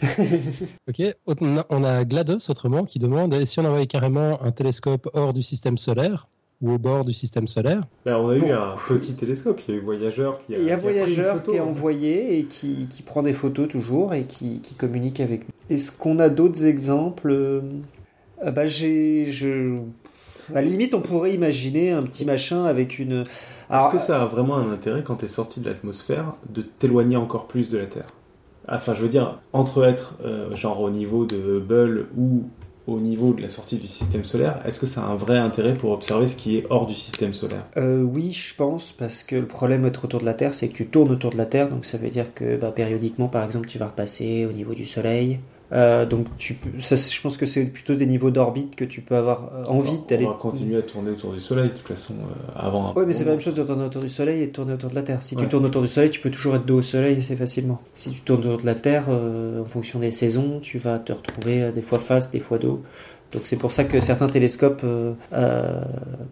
Ok. 0.88 1.14
On 1.70 1.84
a, 1.84 2.04
GLaDOS 2.04 2.50
autrement 2.50 2.84
qui 2.84 2.98
demande 2.98 3.34
et 3.34 3.46
si 3.46 3.58
on 3.58 3.64
envoyait 3.64 3.86
carrément 3.86 4.42
un 4.42 4.50
télescope 4.50 5.08
hors 5.14 5.32
du 5.32 5.42
système 5.42 5.78
solaire 5.78 6.28
ou 6.60 6.72
au 6.72 6.78
bord 6.78 7.06
du 7.06 7.14
système 7.14 7.48
solaire? 7.48 7.82
Ben, 8.04 8.16
on 8.16 8.28
a 8.28 8.36
eu 8.36 8.50
un 8.50 8.74
petit 8.86 9.14
télescope. 9.14 9.62
Il 9.66 9.74
y 9.74 9.78
a 9.78 9.80
eu 9.80 9.84
Voyageur 9.84 10.42
qui 10.44 10.54
a. 10.54 10.58
il 10.58 10.64
y 10.66 10.70
a 10.70 10.76
qui 10.76 10.82
Voyageur 10.82 11.42
qui 11.42 11.52
est 11.52 11.60
envoyé 11.60 12.38
et 12.38 12.44
qui, 12.44 12.86
qui 12.90 13.02
prend 13.02 13.22
des 13.22 13.32
photos 13.32 13.66
toujours 13.68 14.12
et 14.12 14.24
qui, 14.24 14.60
qui 14.60 14.74
communique 14.74 15.20
avec 15.20 15.40
nous. 15.42 15.74
Est-ce 15.74 15.96
qu'on 15.96 16.18
a 16.18 16.28
d'autres 16.28 16.66
exemples 16.66 17.62
Euh, 18.44 18.50
bah 18.50 18.66
j'ai, 18.66 19.26
je, 19.26 19.76
À 20.50 20.60
la 20.60 20.62
limite, 20.62 20.94
on 20.94 21.00
pourrait 21.00 21.34
imaginer 21.34 21.90
un 21.92 22.02
petit 22.02 22.24
machin 22.24 22.64
avec 22.64 22.98
une. 22.98 23.24
Est-ce 23.72 23.90
que 23.92 23.98
ça 23.98 24.22
a 24.22 24.26
vraiment 24.26 24.56
un 24.56 24.72
intérêt 24.72 25.02
quand 25.04 25.16
tu 25.16 25.26
es 25.26 25.28
sorti 25.28 25.60
de 25.60 25.68
l'atmosphère 25.68 26.34
de 26.48 26.62
t'éloigner 26.62 27.16
encore 27.16 27.46
plus 27.46 27.70
de 27.70 27.78
la 27.78 27.86
Terre? 27.86 28.06
Enfin, 28.68 28.94
je 28.94 29.02
veux 29.02 29.08
dire, 29.08 29.40
entre 29.52 29.84
être 29.84 30.14
euh, 30.24 30.54
genre 30.56 30.80
au 30.80 30.90
niveau 30.90 31.24
de 31.24 31.58
Bull 31.60 32.06
ou 32.16 32.44
au 32.86 32.98
niveau 32.98 33.32
de 33.32 33.42
la 33.42 33.48
sortie 33.48 33.76
du 33.76 33.86
système 33.86 34.24
solaire, 34.24 34.60
est-ce 34.66 34.80
que 34.80 34.86
ça 34.86 35.02
a 35.02 35.06
un 35.06 35.14
vrai 35.14 35.38
intérêt 35.38 35.72
pour 35.74 35.92
observer 35.92 36.26
ce 36.26 36.34
qui 36.34 36.56
est 36.56 36.66
hors 36.70 36.86
du 36.86 36.94
système 36.94 37.32
solaire? 37.34 37.64
Euh, 37.76 38.02
Oui, 38.02 38.32
je 38.32 38.54
pense, 38.56 38.90
parce 38.92 39.22
que 39.22 39.36
le 39.36 39.46
problème 39.46 39.82
d'être 39.82 40.04
autour 40.04 40.20
de 40.20 40.24
la 40.24 40.34
Terre, 40.34 40.54
c'est 40.54 40.68
que 40.68 40.74
tu 40.74 40.86
tournes 40.86 41.10
autour 41.12 41.30
de 41.30 41.36
la 41.36 41.46
Terre, 41.46 41.68
donc 41.68 41.84
ça 41.84 41.98
veut 41.98 42.10
dire 42.10 42.34
que 42.34 42.56
bah, 42.56 42.72
périodiquement, 42.72 43.28
par 43.28 43.44
exemple, 43.44 43.68
tu 43.68 43.78
vas 43.78 43.86
repasser 43.88 44.46
au 44.46 44.52
niveau 44.52 44.74
du 44.74 44.84
Soleil, 44.86 45.38
euh, 45.72 46.04
donc 46.04 46.26
tu 46.36 46.56
ça, 46.80 46.96
je 46.96 47.20
pense 47.20 47.36
que 47.36 47.46
c'est 47.46 47.66
plutôt 47.66 47.94
des 47.94 48.06
niveaux 48.06 48.30
d'orbite 48.30 48.74
que 48.74 48.84
tu 48.84 49.00
peux 49.00 49.16
avoir 49.16 49.50
euh, 49.54 49.64
envie 49.66 49.98
d'aller. 50.08 50.26
On 50.26 50.30
va 50.30 50.34
continuer 50.34 50.76
à 50.78 50.82
tourner 50.82 51.10
autour 51.10 51.32
du 51.32 51.40
Soleil 51.40 51.68
de 51.68 51.74
toute 51.74 51.86
façon 51.86 52.14
euh, 52.14 52.52
avant. 52.56 52.92
Oui, 52.96 53.04
mais 53.06 53.12
c'est 53.12 53.24
la 53.24 53.30
même 53.30 53.40
chose 53.40 53.54
de 53.54 53.62
tourner 53.62 53.84
autour 53.84 54.02
du 54.02 54.08
Soleil 54.08 54.42
et 54.42 54.46
de 54.48 54.52
tourner 54.52 54.72
autour 54.72 54.90
de 54.90 54.94
la 54.96 55.02
Terre. 55.02 55.22
Si 55.22 55.36
tu 55.36 55.46
tournes 55.46 55.66
autour 55.66 55.82
du 55.82 55.88
Soleil, 55.88 56.10
tu 56.10 56.20
peux 56.20 56.30
toujours 56.30 56.56
être 56.56 56.66
dos 56.66 56.78
au 56.78 56.82
Soleil 56.82 57.18
assez 57.18 57.36
facilement. 57.36 57.80
Si 57.94 58.10
tu 58.10 58.20
tournes 58.20 58.40
autour 58.40 58.58
de 58.58 58.66
la 58.66 58.74
Terre, 58.74 59.08
en 59.08 59.64
fonction 59.64 60.00
des 60.00 60.10
saisons, 60.10 60.58
tu 60.60 60.78
vas 60.78 60.98
te 60.98 61.12
retrouver 61.12 61.70
des 61.72 61.82
fois 61.82 61.98
face, 61.98 62.30
des 62.30 62.40
fois 62.40 62.58
dos. 62.58 62.82
Donc 63.32 63.42
c'est 63.44 63.56
pour 63.56 63.70
ça 63.70 63.84
que 63.84 64.00
certains 64.00 64.26
télescopes, 64.26 64.82
euh, 64.82 65.12
euh, 65.32 65.80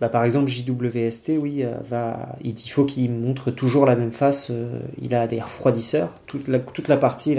bah, 0.01 0.09
par 0.09 0.25
exemple 0.25 0.49
JWST, 0.49 1.33
oui, 1.39 1.63
euh, 1.63 1.75
va, 1.89 2.37
il, 2.43 2.57
faut 2.71 2.85
qu'il 2.85 3.15
montre 3.15 3.51
toujours 3.51 3.87
la 3.87 3.95
même 3.95 4.11
face. 4.11 4.51
il 5.01 5.15
a 5.15 5.27
des 5.27 5.41
refroidisseurs. 5.41 6.11
Toute 6.27 6.49
la, 6.49 6.59
toute 6.59 6.89
la 6.89 6.97
partie 6.97 7.37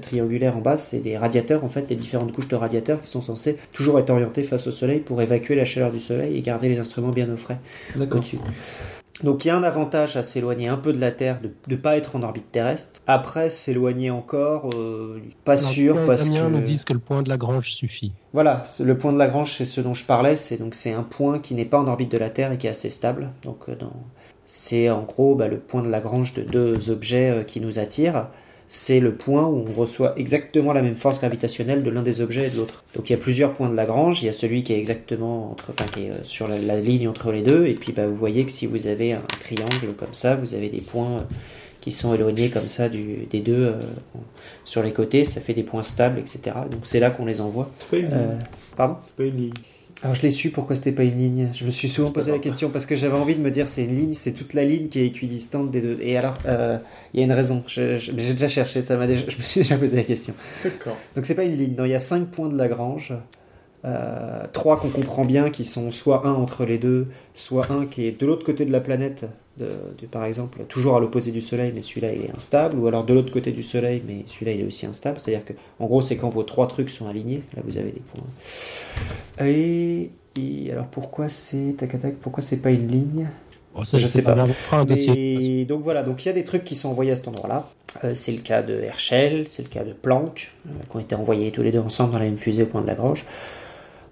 triangulaire 0.00 0.56
en 0.56 0.60
bas, 0.60 0.78
c'est 0.78 1.00
des 1.00 1.16
radiateurs 1.16 1.64
en 1.64 1.68
fait, 1.68 1.82
des 1.82 1.96
différentes 1.96 2.32
couches 2.32 2.48
de 2.48 2.56
radiateurs 2.56 3.02
qui 3.02 3.10
sont 3.10 3.22
censés 3.22 3.58
toujours 3.72 3.98
être 3.98 4.10
orientés 4.10 4.42
face 4.42 4.66
au 4.66 4.70
soleil 4.70 5.00
pour 5.00 5.20
évacuer 5.20 5.54
la 5.54 5.64
chaleur 5.64 5.90
du 5.90 6.00
soleil 6.00 6.36
et 6.36 6.42
garder 6.42 6.68
les 6.68 6.78
instruments 6.78 7.10
bien 7.10 7.30
au 7.32 7.36
frais 7.36 7.58
au-dessus. 7.98 8.38
Donc 9.22 9.44
il 9.44 9.48
y 9.48 9.50
a 9.50 9.56
un 9.56 9.62
avantage 9.62 10.16
à 10.16 10.22
s'éloigner 10.22 10.66
un 10.66 10.76
peu 10.76 10.92
de 10.92 10.98
la 10.98 11.12
Terre, 11.12 11.40
de 11.40 11.50
ne 11.68 11.76
pas 11.76 11.96
être 11.96 12.16
en 12.16 12.22
orbite 12.22 12.50
terrestre. 12.50 13.00
Après, 13.06 13.48
s'éloigner 13.48 14.10
encore, 14.10 14.70
euh, 14.74 15.20
pas 15.44 15.56
sûr 15.56 16.04
parce 16.04 16.28
que... 16.28 16.48
nous 16.48 16.62
disent 16.62 16.84
que 16.84 16.92
le 16.92 16.98
point 16.98 17.22
de 17.22 17.28
Lagrange 17.28 17.70
suffit. 17.70 18.12
Voilà, 18.32 18.64
le 18.80 18.98
point 18.98 19.12
de 19.12 19.18
Lagrange, 19.18 19.54
c'est 19.56 19.66
ce 19.66 19.80
dont 19.80 19.94
je 19.94 20.04
parlais. 20.04 20.34
C'est 20.34 20.56
donc 20.56 20.74
c'est 20.74 20.92
un 20.92 21.04
point 21.04 21.38
qui 21.38 21.54
n'est 21.54 21.64
pas 21.64 21.78
en 21.78 21.86
orbite 21.86 22.10
de 22.10 22.18
la 22.18 22.30
Terre 22.30 22.50
et 22.50 22.58
qui 22.58 22.66
est 22.66 22.70
assez 22.70 22.90
stable. 22.90 23.30
Donc 23.44 23.68
euh, 23.68 23.76
c'est 24.46 24.90
en 24.90 25.02
gros 25.02 25.36
bah, 25.36 25.46
le 25.46 25.58
point 25.58 25.82
de 25.82 25.88
Lagrange 25.88 26.34
de 26.34 26.42
deux 26.42 26.90
objets 26.90 27.30
euh, 27.30 27.42
qui 27.44 27.60
nous 27.60 27.78
attirent 27.78 28.26
c'est 28.68 29.00
le 29.00 29.14
point 29.14 29.46
où 29.46 29.64
on 29.68 29.72
reçoit 29.72 30.18
exactement 30.18 30.72
la 30.72 30.82
même 30.82 30.96
force 30.96 31.20
gravitationnelle 31.20 31.82
de 31.82 31.90
l'un 31.90 32.02
des 32.02 32.20
objets 32.20 32.46
et 32.46 32.50
de 32.50 32.56
l'autre. 32.56 32.84
Donc 32.94 33.08
il 33.08 33.12
y 33.12 33.16
a 33.16 33.18
plusieurs 33.18 33.52
points 33.54 33.68
de 33.68 33.76
Lagrange, 33.76 34.22
il 34.22 34.26
y 34.26 34.28
a 34.28 34.32
celui 34.32 34.64
qui 34.64 34.72
est 34.72 34.78
exactement 34.78 35.50
entre, 35.50 35.70
enfin, 35.70 35.88
qui 35.92 36.06
est 36.06 36.10
euh, 36.10 36.22
sur 36.22 36.48
la, 36.48 36.80
ligne 36.80 37.08
entre 37.08 37.30
les 37.30 37.42
deux, 37.42 37.66
et 37.66 37.74
puis 37.74 37.92
bah, 37.92 38.06
vous 38.06 38.16
voyez 38.16 38.44
que 38.44 38.50
si 38.50 38.66
vous 38.66 38.86
avez 38.86 39.12
un 39.12 39.22
triangle 39.40 39.94
comme 39.96 40.12
ça, 40.14 40.36
vous 40.36 40.54
avez 40.54 40.70
des 40.70 40.80
points 40.80 41.18
euh, 41.18 41.24
qui 41.80 41.90
sont 41.90 42.14
éloignés 42.14 42.48
comme 42.48 42.66
ça 42.66 42.88
du, 42.88 43.26
des 43.30 43.40
deux 43.40 43.66
euh, 43.66 43.80
sur 44.64 44.82
les 44.82 44.92
côtés, 44.92 45.24
ça 45.24 45.40
fait 45.40 45.54
des 45.54 45.62
points 45.62 45.82
stables, 45.82 46.18
etc. 46.18 46.56
Donc 46.70 46.80
c'est 46.84 47.00
là 47.00 47.10
qu'on 47.10 47.26
les 47.26 47.40
envoie. 47.40 47.70
pardon? 48.76 48.96
C'est 49.04 49.16
pas 49.16 49.24
une 49.24 49.36
ligne. 49.36 49.52
Alors 50.04 50.14
je 50.14 50.20
l'ai 50.20 50.30
su 50.30 50.50
pourquoi 50.50 50.76
c'était 50.76 50.92
pas 50.92 51.02
une 51.02 51.18
ligne. 51.18 51.48
Je 51.54 51.64
me 51.64 51.70
suis 51.70 51.88
souvent 51.88 52.12
posé 52.12 52.30
la 52.30 52.38
question 52.38 52.68
parce 52.68 52.84
que 52.84 52.94
j'avais 52.94 53.16
envie 53.16 53.36
de 53.36 53.40
me 53.40 53.50
dire 53.50 53.68
c'est 53.68 53.84
une 53.84 53.96
ligne, 53.96 54.12
c'est 54.12 54.32
toute 54.32 54.52
la 54.52 54.62
ligne 54.62 54.88
qui 54.88 55.00
est 55.00 55.06
équidistante 55.06 55.70
des 55.70 55.80
deux. 55.80 55.96
Et 56.02 56.18
alors, 56.18 56.34
euh, 56.44 56.76
il 57.14 57.20
y 57.20 57.22
a 57.22 57.26
une 57.26 57.32
raison. 57.32 57.64
J'ai 57.66 58.12
déjà 58.12 58.48
cherché, 58.48 58.82
ça 58.82 58.98
m'a 58.98 59.06
déjà, 59.06 59.24
je 59.28 59.38
me 59.38 59.42
suis 59.42 59.62
déjà 59.62 59.78
posé 59.78 59.96
la 59.96 60.04
question. 60.04 60.34
D'accord. 60.62 60.98
Donc 61.16 61.24
c'est 61.24 61.34
pas 61.34 61.44
une 61.44 61.56
ligne. 61.56 61.74
Non, 61.74 61.86
il 61.86 61.90
y 61.90 61.94
a 61.94 62.00
cinq 62.00 62.26
points 62.26 62.50
de 62.50 62.56
Lagrange. 62.56 63.14
Euh, 63.86 64.44
trois 64.52 64.78
qu'on 64.78 64.90
comprend 64.90 65.24
bien, 65.24 65.48
qui 65.48 65.64
sont 65.64 65.90
soit 65.90 66.26
un 66.26 66.34
entre 66.34 66.66
les 66.66 66.76
deux, 66.76 67.08
soit 67.32 67.70
un 67.70 67.86
qui 67.86 68.06
est 68.06 68.20
de 68.20 68.26
l'autre 68.26 68.44
côté 68.44 68.66
de 68.66 68.72
la 68.72 68.80
planète, 68.80 69.24
de, 69.56 70.06
par 70.10 70.24
exemple, 70.24 70.64
toujours 70.68 70.96
à 70.96 71.00
l'opposé 71.00 71.30
du 71.30 71.40
Soleil, 71.40 71.72
mais 71.74 71.82
celui-là 71.82 72.12
il 72.12 72.22
est 72.22 72.36
instable, 72.36 72.78
ou 72.78 72.86
alors 72.86 73.04
de 73.04 73.14
l'autre 73.14 73.32
côté 73.32 73.52
du 73.52 73.62
Soleil, 73.62 74.02
mais 74.06 74.24
celui-là 74.26 74.52
il 74.52 74.60
est 74.62 74.66
aussi 74.66 74.86
instable. 74.86 75.18
C'est-à-dire 75.22 75.44
que, 75.44 75.52
en 75.78 75.86
gros, 75.86 76.00
c'est 76.00 76.16
quand 76.16 76.28
vos 76.28 76.42
trois 76.42 76.66
trucs 76.66 76.90
sont 76.90 77.08
alignés. 77.08 77.42
Là, 77.56 77.62
vous 77.64 77.76
avez 77.76 77.92
des 77.92 78.00
points. 78.00 79.46
Et, 79.46 80.10
alors 80.72 80.86
pourquoi 80.86 81.28
c'est 81.28 81.76
tac 81.78 82.00
tac 82.00 82.16
Pourquoi 82.16 82.42
c'est 82.42 82.56
pas 82.56 82.70
une 82.70 82.88
ligne? 82.88 83.28
Oh, 83.76 83.84
ça, 83.84 83.98
je 83.98 84.06
sais 84.06 84.22
pas. 84.22 84.34
pas. 84.34 84.46
un 84.76 84.84
dossier. 84.84 85.64
donc 85.64 85.82
voilà, 85.82 86.02
donc 86.02 86.24
il 86.24 86.28
y 86.28 86.30
a 86.30 86.34
des 86.34 86.44
trucs 86.44 86.64
qui 86.64 86.74
sont 86.74 86.88
envoyés 86.88 87.12
à 87.12 87.16
cet 87.16 87.28
endroit-là. 87.28 87.68
Euh, 88.02 88.14
c'est 88.14 88.32
le 88.32 88.40
cas 88.40 88.62
de 88.62 88.74
Herschel, 88.80 89.46
c'est 89.46 89.62
le 89.62 89.68
cas 89.68 89.84
de 89.84 89.92
Planck, 89.92 90.52
euh, 90.66 90.70
qui 90.88 90.96
ont 90.96 91.00
été 91.00 91.14
envoyés 91.14 91.50
tous 91.50 91.62
les 91.62 91.70
deux 91.70 91.80
ensemble 91.80 92.12
dans 92.12 92.18
la 92.18 92.24
même 92.24 92.36
fusée 92.36 92.64
au 92.64 92.66
point 92.66 92.82
de 92.82 92.86
Lagrange. 92.86 93.24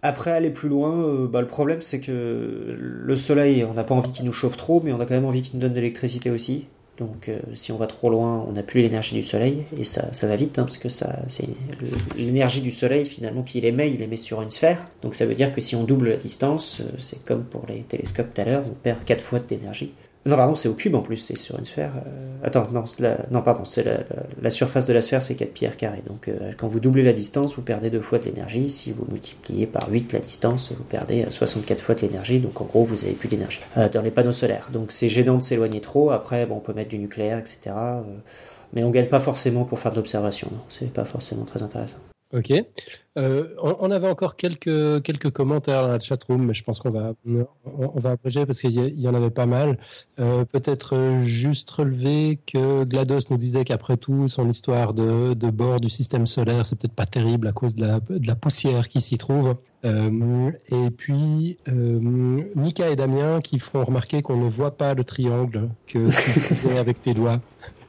Après, 0.02 0.32
aller 0.32 0.50
plus 0.50 0.68
loin, 0.68 1.04
euh, 1.04 1.28
bah, 1.28 1.40
le 1.40 1.46
problème 1.46 1.80
c'est 1.80 2.00
que 2.00 2.76
le 2.76 3.16
soleil, 3.16 3.64
on 3.64 3.74
n'a 3.74 3.84
pas 3.84 3.94
envie 3.94 4.10
qu'il 4.10 4.24
nous 4.24 4.32
chauffe 4.32 4.56
trop, 4.56 4.80
mais 4.82 4.92
on 4.92 5.00
a 5.00 5.06
quand 5.06 5.14
même 5.14 5.24
envie 5.24 5.42
qu'il 5.42 5.54
nous 5.54 5.60
donne 5.60 5.74
de 5.74 5.80
l'électricité 5.80 6.30
aussi. 6.30 6.66
Donc 6.98 7.28
euh, 7.28 7.38
si 7.54 7.72
on 7.72 7.76
va 7.76 7.86
trop 7.86 8.10
loin, 8.10 8.44
on 8.48 8.52
n'a 8.52 8.62
plus 8.62 8.82
l'énergie 8.82 9.14
du 9.14 9.22
soleil, 9.22 9.64
et 9.78 9.84
ça, 9.84 10.10
va 10.22 10.36
vite, 10.36 10.58
hein, 10.58 10.64
parce 10.64 10.78
que 10.78 10.88
c'est 10.88 11.48
l'énergie 12.16 12.60
du 12.60 12.70
soleil 12.70 13.06
finalement 13.06 13.42
qu'il 13.42 13.64
émet, 13.64 13.92
il 13.92 14.02
émet 14.02 14.16
sur 14.16 14.42
une 14.42 14.50
sphère. 14.50 14.86
Donc 15.02 15.14
ça 15.14 15.24
veut 15.24 15.34
dire 15.34 15.52
que 15.52 15.60
si 15.60 15.76
on 15.76 15.84
double 15.84 16.10
la 16.10 16.16
distance, 16.16 16.80
euh, 16.80 16.96
c'est 16.98 17.24
comme 17.24 17.44
pour 17.44 17.64
les 17.68 17.82
télescopes 17.82 18.34
tout 18.34 18.40
à 18.40 18.44
l'heure, 18.44 18.64
on 18.66 18.74
perd 18.74 19.04
4 19.04 19.20
fois 19.22 19.38
d'énergie. 19.38 19.92
Non, 20.24 20.36
pardon, 20.36 20.54
c'est 20.54 20.68
au 20.68 20.74
cube 20.74 20.94
en 20.94 21.00
plus, 21.00 21.16
c'est 21.16 21.36
sur 21.36 21.58
une 21.58 21.64
sphère. 21.64 21.92
Euh, 22.06 22.46
attends, 22.46 22.68
non, 22.72 22.84
non, 23.32 23.42
pardon, 23.42 23.64
c'est 23.64 23.84
la, 24.40 24.50
surface 24.50 24.86
de 24.86 24.92
la 24.92 25.02
sphère, 25.02 25.20
c'est 25.20 25.34
4 25.34 25.52
pierres 25.52 25.76
carrées. 25.76 26.02
Donc, 26.06 26.28
euh, 26.28 26.52
quand 26.56 26.68
vous 26.68 26.78
doublez 26.78 27.02
la 27.02 27.12
distance, 27.12 27.56
vous 27.56 27.62
perdez 27.62 27.90
deux 27.90 28.00
fois 28.00 28.18
de 28.18 28.24
l'énergie. 28.24 28.70
Si 28.70 28.92
vous 28.92 29.04
multipliez 29.10 29.66
par 29.66 29.90
8 29.90 30.12
la 30.12 30.20
distance, 30.20 30.70
vous 30.70 30.84
perdez 30.84 31.26
64 31.28 31.82
fois 31.82 31.94
de 31.96 32.02
l'énergie. 32.02 32.38
Donc, 32.38 32.60
en 32.60 32.66
gros, 32.66 32.84
vous 32.84 32.96
n'avez 32.96 33.14
plus 33.14 33.28
d'énergie 33.28 33.60
euh, 33.76 33.88
dans 33.88 34.02
les 34.02 34.12
panneaux 34.12 34.32
solaires. 34.32 34.68
Donc, 34.72 34.92
c'est 34.92 35.08
gênant 35.08 35.38
de 35.38 35.42
s'éloigner 35.42 35.80
trop. 35.80 36.10
Après, 36.10 36.46
bon, 36.46 36.56
on 36.56 36.60
peut 36.60 36.72
mettre 36.72 36.90
du 36.90 36.98
nucléaire, 36.98 37.38
etc. 37.38 37.74
mais 38.72 38.84
on 38.84 38.90
gagne 38.90 39.08
pas 39.08 39.20
forcément 39.20 39.64
pour 39.64 39.80
faire 39.80 39.90
de 39.90 39.96
l'observation. 39.96 40.50
C'est 40.68 40.92
pas 40.92 41.04
forcément 41.04 41.44
très 41.44 41.64
intéressant. 41.64 41.98
Ok. 42.32 42.50
Euh, 43.18 43.48
on, 43.60 43.90
avait 43.90 44.08
encore 44.08 44.36
quelques, 44.36 45.02
quelques 45.02 45.30
commentaires 45.30 45.82
dans 45.82 45.88
la 45.88 45.98
chatroom, 45.98 46.46
mais 46.46 46.54
je 46.54 46.64
pense 46.64 46.78
qu'on 46.78 46.90
va, 46.90 47.12
on, 47.66 48.00
va 48.00 48.12
abréger 48.12 48.46
parce 48.46 48.62
qu'il 48.62 48.72
y, 48.72 49.06
en 49.06 49.14
avait 49.14 49.30
pas 49.30 49.44
mal. 49.44 49.78
Euh, 50.18 50.46
peut-être 50.46 51.18
juste 51.20 51.70
relever 51.70 52.40
que 52.46 52.84
GLaDOS 52.84 53.28
nous 53.28 53.36
disait 53.36 53.64
qu'après 53.64 53.98
tout, 53.98 54.28
son 54.28 54.48
histoire 54.48 54.94
de, 54.94 55.34
de, 55.34 55.50
bord 55.50 55.78
du 55.78 55.90
système 55.90 56.24
solaire, 56.24 56.64
c'est 56.64 56.78
peut-être 56.78 56.94
pas 56.94 57.04
terrible 57.04 57.48
à 57.48 57.52
cause 57.52 57.74
de 57.74 57.84
la, 57.84 58.00
la 58.08 58.34
poussière 58.34 58.88
qui 58.88 59.02
s'y 59.02 59.18
trouve. 59.18 59.56
Euh, 59.84 60.50
et 60.68 60.90
puis, 60.90 61.58
Mika 61.66 62.88
et 62.88 62.96
Damien 62.96 63.42
qui 63.42 63.58
font 63.58 63.84
remarquer 63.84 64.22
qu'on 64.22 64.38
ne 64.38 64.48
voit 64.48 64.78
pas 64.78 64.94
le 64.94 65.04
triangle 65.04 65.68
que 65.86 66.08
tu 66.08 66.40
faisais 66.40 66.78
avec 66.78 67.02
tes 67.02 67.12
doigts 67.12 67.42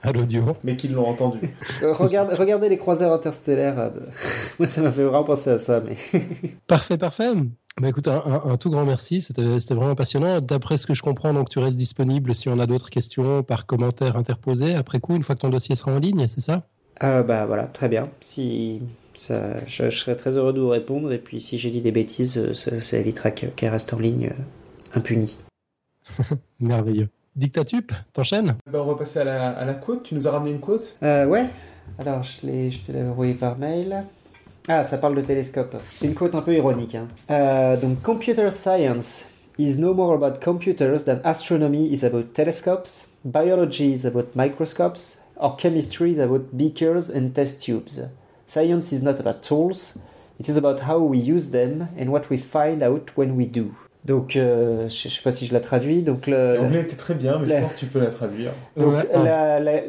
à 0.03 0.11
l'audio. 0.11 0.55
Mais 0.63 0.75
qu'ils 0.75 0.93
l'ont 0.93 1.07
entendu. 1.07 1.39
Euh, 1.81 1.91
regardez 1.91 2.69
les 2.69 2.77
croiseurs 2.77 3.11
interstellaires. 3.11 3.79
Euh, 3.79 3.89
moi, 4.59 4.67
ça 4.67 4.81
m'a 4.81 4.91
fait 4.91 5.03
vraiment 5.03 5.23
penser 5.23 5.49
à 5.49 5.57
ça. 5.57 5.81
Mais... 5.81 5.97
parfait, 6.67 6.97
parfait. 6.97 7.31
Bah 7.81 7.89
écoute, 7.89 8.07
un, 8.07 8.55
tout 8.57 8.69
grand 8.69 8.85
merci, 8.85 9.19
c'était 9.19 9.73
vraiment 9.73 9.95
passionnant. 9.95 10.39
D'après 10.39 10.77
ce 10.77 10.85
que 10.85 10.93
je 10.93 11.01
comprends, 11.01 11.33
donc 11.33 11.49
tu 11.49 11.59
restes 11.59 11.77
disponible 11.77 12.35
si 12.35 12.47
on 12.47 12.59
a 12.59 12.67
d'autres 12.67 12.89
questions 12.89 13.41
par 13.41 13.65
commentaire 13.65 14.15
interposé 14.15 14.75
après 14.75 14.99
coup, 14.99 15.15
une 15.15 15.23
fois 15.23 15.35
que 15.35 15.41
ton 15.41 15.49
dossier 15.49 15.73
sera 15.75 15.91
en 15.91 15.97
ligne, 15.97 16.27
c'est 16.27 16.41
ça? 16.41 16.67
Euh, 17.03 17.23
Bah 17.23 17.45
voilà, 17.47 17.65
très 17.65 17.89
bien. 17.89 18.09
Si 18.21 18.81
ça, 19.15 19.65
je, 19.65 19.89
serais 19.89 20.15
très 20.15 20.37
heureux 20.37 20.53
de 20.53 20.61
vous 20.61 20.69
répondre 20.69 21.11
et 21.11 21.19
puis 21.19 21.41
si 21.41 21.57
j'ai 21.57 21.71
dit 21.71 21.81
des 21.81 21.91
bêtises, 21.91 22.53
ça, 22.53 22.79
ça 22.79 22.97
évitera 22.97 23.31
qu'elle 23.31 23.71
reste 23.71 23.93
en 23.93 23.99
ligne 23.99 24.31
impuni. 24.93 25.37
Merveilleux. 26.59 27.09
Dictatup, 27.35 27.91
t'enchaînes? 28.13 28.55
Bah, 28.71 28.79
On 28.83 28.85
va 28.87 28.95
passer 28.95 29.19
à 29.19 29.23
la, 29.23 29.49
à 29.49 29.65
la 29.65 29.73
quote. 29.73 30.03
Tu 30.03 30.15
nous 30.15 30.27
as 30.27 30.31
ramené 30.31 30.51
une 30.51 30.59
quote? 30.59 30.97
Euh, 31.03 31.25
Ouais. 31.25 31.45
Alors, 31.99 32.23
je, 32.23 32.31
je 32.69 32.79
te 32.79 32.91
l'ai 32.91 33.03
envoyé 33.03 33.33
par 33.33 33.57
mail. 33.57 34.05
Ah, 34.69 34.83
ça 34.83 34.97
parle 34.97 35.15
de 35.15 35.21
télescope. 35.21 35.75
C'est 35.91 36.07
une 36.07 36.13
quote 36.13 36.33
un 36.35 36.41
peu 36.41 36.55
ironique. 36.55 36.95
Hein. 36.95 37.07
Euh, 37.29 37.75
donc, 37.75 38.01
Computer 38.01 38.49
science 38.51 39.25
is 39.59 39.79
no 39.79 39.93
more 39.93 40.13
about 40.15 40.39
computers 40.39 41.03
than 41.05 41.19
astronomy 41.25 41.91
is 41.91 42.05
about 42.05 42.33
telescopes, 42.33 43.09
biology 43.25 43.91
is 43.93 44.05
about 44.05 44.35
microscopes, 44.35 45.21
or 45.35 45.55
chemistry 45.57 46.11
is 46.11 46.19
about 46.19 46.53
beakers 46.53 47.09
and 47.13 47.31
test 47.33 47.61
tubes. 47.61 48.01
Science 48.47 48.93
is 48.93 49.03
not 49.03 49.19
about 49.19 49.41
tools, 49.43 49.97
it 50.39 50.47
is 50.47 50.55
about 50.57 50.81
how 50.81 50.99
we 50.99 51.17
use 51.17 51.51
them 51.51 51.89
and 51.97 52.11
what 52.11 52.29
we 52.29 52.37
find 52.37 52.81
out 52.81 53.11
when 53.15 53.35
we 53.35 53.45
do. 53.45 53.75
Donc, 54.05 54.35
euh, 54.35 54.89
je 54.89 55.07
ne 55.07 55.13
sais 55.13 55.21
pas 55.23 55.31
si 55.31 55.47
je 55.47 55.53
la 55.53 55.59
traduis. 55.59 56.01
Donc, 56.01 56.27
l'anglais 56.27 56.81
était 56.81 56.95
très 56.95 57.13
bien, 57.13 57.39
mais 57.39 57.49
je 57.49 57.61
pense 57.61 57.73
que 57.73 57.79
tu 57.79 57.85
peux 57.85 57.99
la 57.99 58.07
traduire. 58.07 58.51
Donc, 58.77 58.93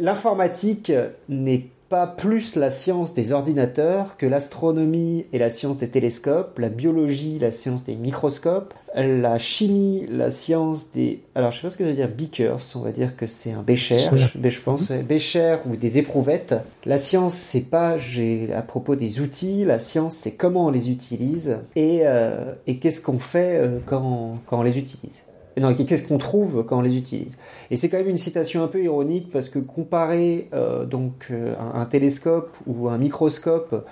l'informatique 0.00 0.92
n'est 1.28 1.66
pas 1.88 2.06
plus 2.06 2.56
la 2.56 2.70
science 2.70 3.14
des 3.14 3.32
ordinateurs 3.32 4.16
que 4.16 4.26
l'astronomie 4.26 5.26
et 5.32 5.38
la 5.38 5.50
science 5.50 5.78
des 5.78 5.88
télescopes, 5.88 6.58
la 6.58 6.68
biologie, 6.68 7.38
la 7.38 7.52
science 7.52 7.84
des 7.84 7.94
microscopes, 7.94 8.74
la 8.94 9.38
chimie, 9.38 10.06
la 10.08 10.30
science 10.30 10.92
des... 10.92 11.20
Alors 11.34 11.50
je 11.50 11.56
sais 11.56 11.62
pas 11.62 11.70
ce 11.70 11.76
que 11.76 11.84
ça 11.84 11.90
veut 11.90 11.96
dire 11.96 12.08
beakers, 12.08 12.60
on 12.76 12.80
va 12.80 12.92
dire 12.92 13.16
que 13.16 13.26
c'est 13.26 13.50
un 13.50 13.62
bécher, 13.62 13.98
je, 13.98 14.48
je 14.48 14.60
pense, 14.60 14.88
ouais, 14.88 15.02
bécher 15.02 15.56
ou 15.66 15.76
des 15.76 15.98
éprouvettes. 15.98 16.54
La 16.86 16.98
science 16.98 17.34
c'est 17.34 17.68
pas 17.68 17.98
j'ai 17.98 18.52
à 18.52 18.62
propos 18.62 18.94
des 18.94 19.20
outils, 19.20 19.64
la 19.64 19.80
science 19.80 20.14
c'est 20.14 20.36
comment 20.36 20.66
on 20.66 20.70
les 20.70 20.90
utilise 20.90 21.58
et, 21.74 22.02
euh, 22.04 22.52
et 22.68 22.78
qu'est-ce 22.78 23.00
qu'on 23.00 23.18
fait 23.18 23.56
euh, 23.56 23.78
quand, 23.84 24.38
quand 24.46 24.60
on 24.60 24.62
les 24.62 24.78
utilise. 24.78 25.24
Non, 25.60 25.72
qu'est-ce 25.74 26.06
qu'on 26.06 26.18
trouve 26.18 26.64
quand 26.64 26.78
on 26.78 26.82
les 26.82 26.96
utilise 26.96 27.38
Et 27.70 27.76
c'est 27.76 27.88
quand 27.88 27.98
même 27.98 28.08
une 28.08 28.18
citation 28.18 28.64
un 28.64 28.68
peu 28.68 28.82
ironique 28.82 29.28
parce 29.32 29.48
que 29.48 29.60
comparer 29.60 30.48
euh, 30.52 30.84
donc 30.84 31.30
un, 31.30 31.80
un, 31.80 31.84
télescope 31.86 32.56
ou 32.66 32.88
un 32.88 32.98
microscope 32.98 33.84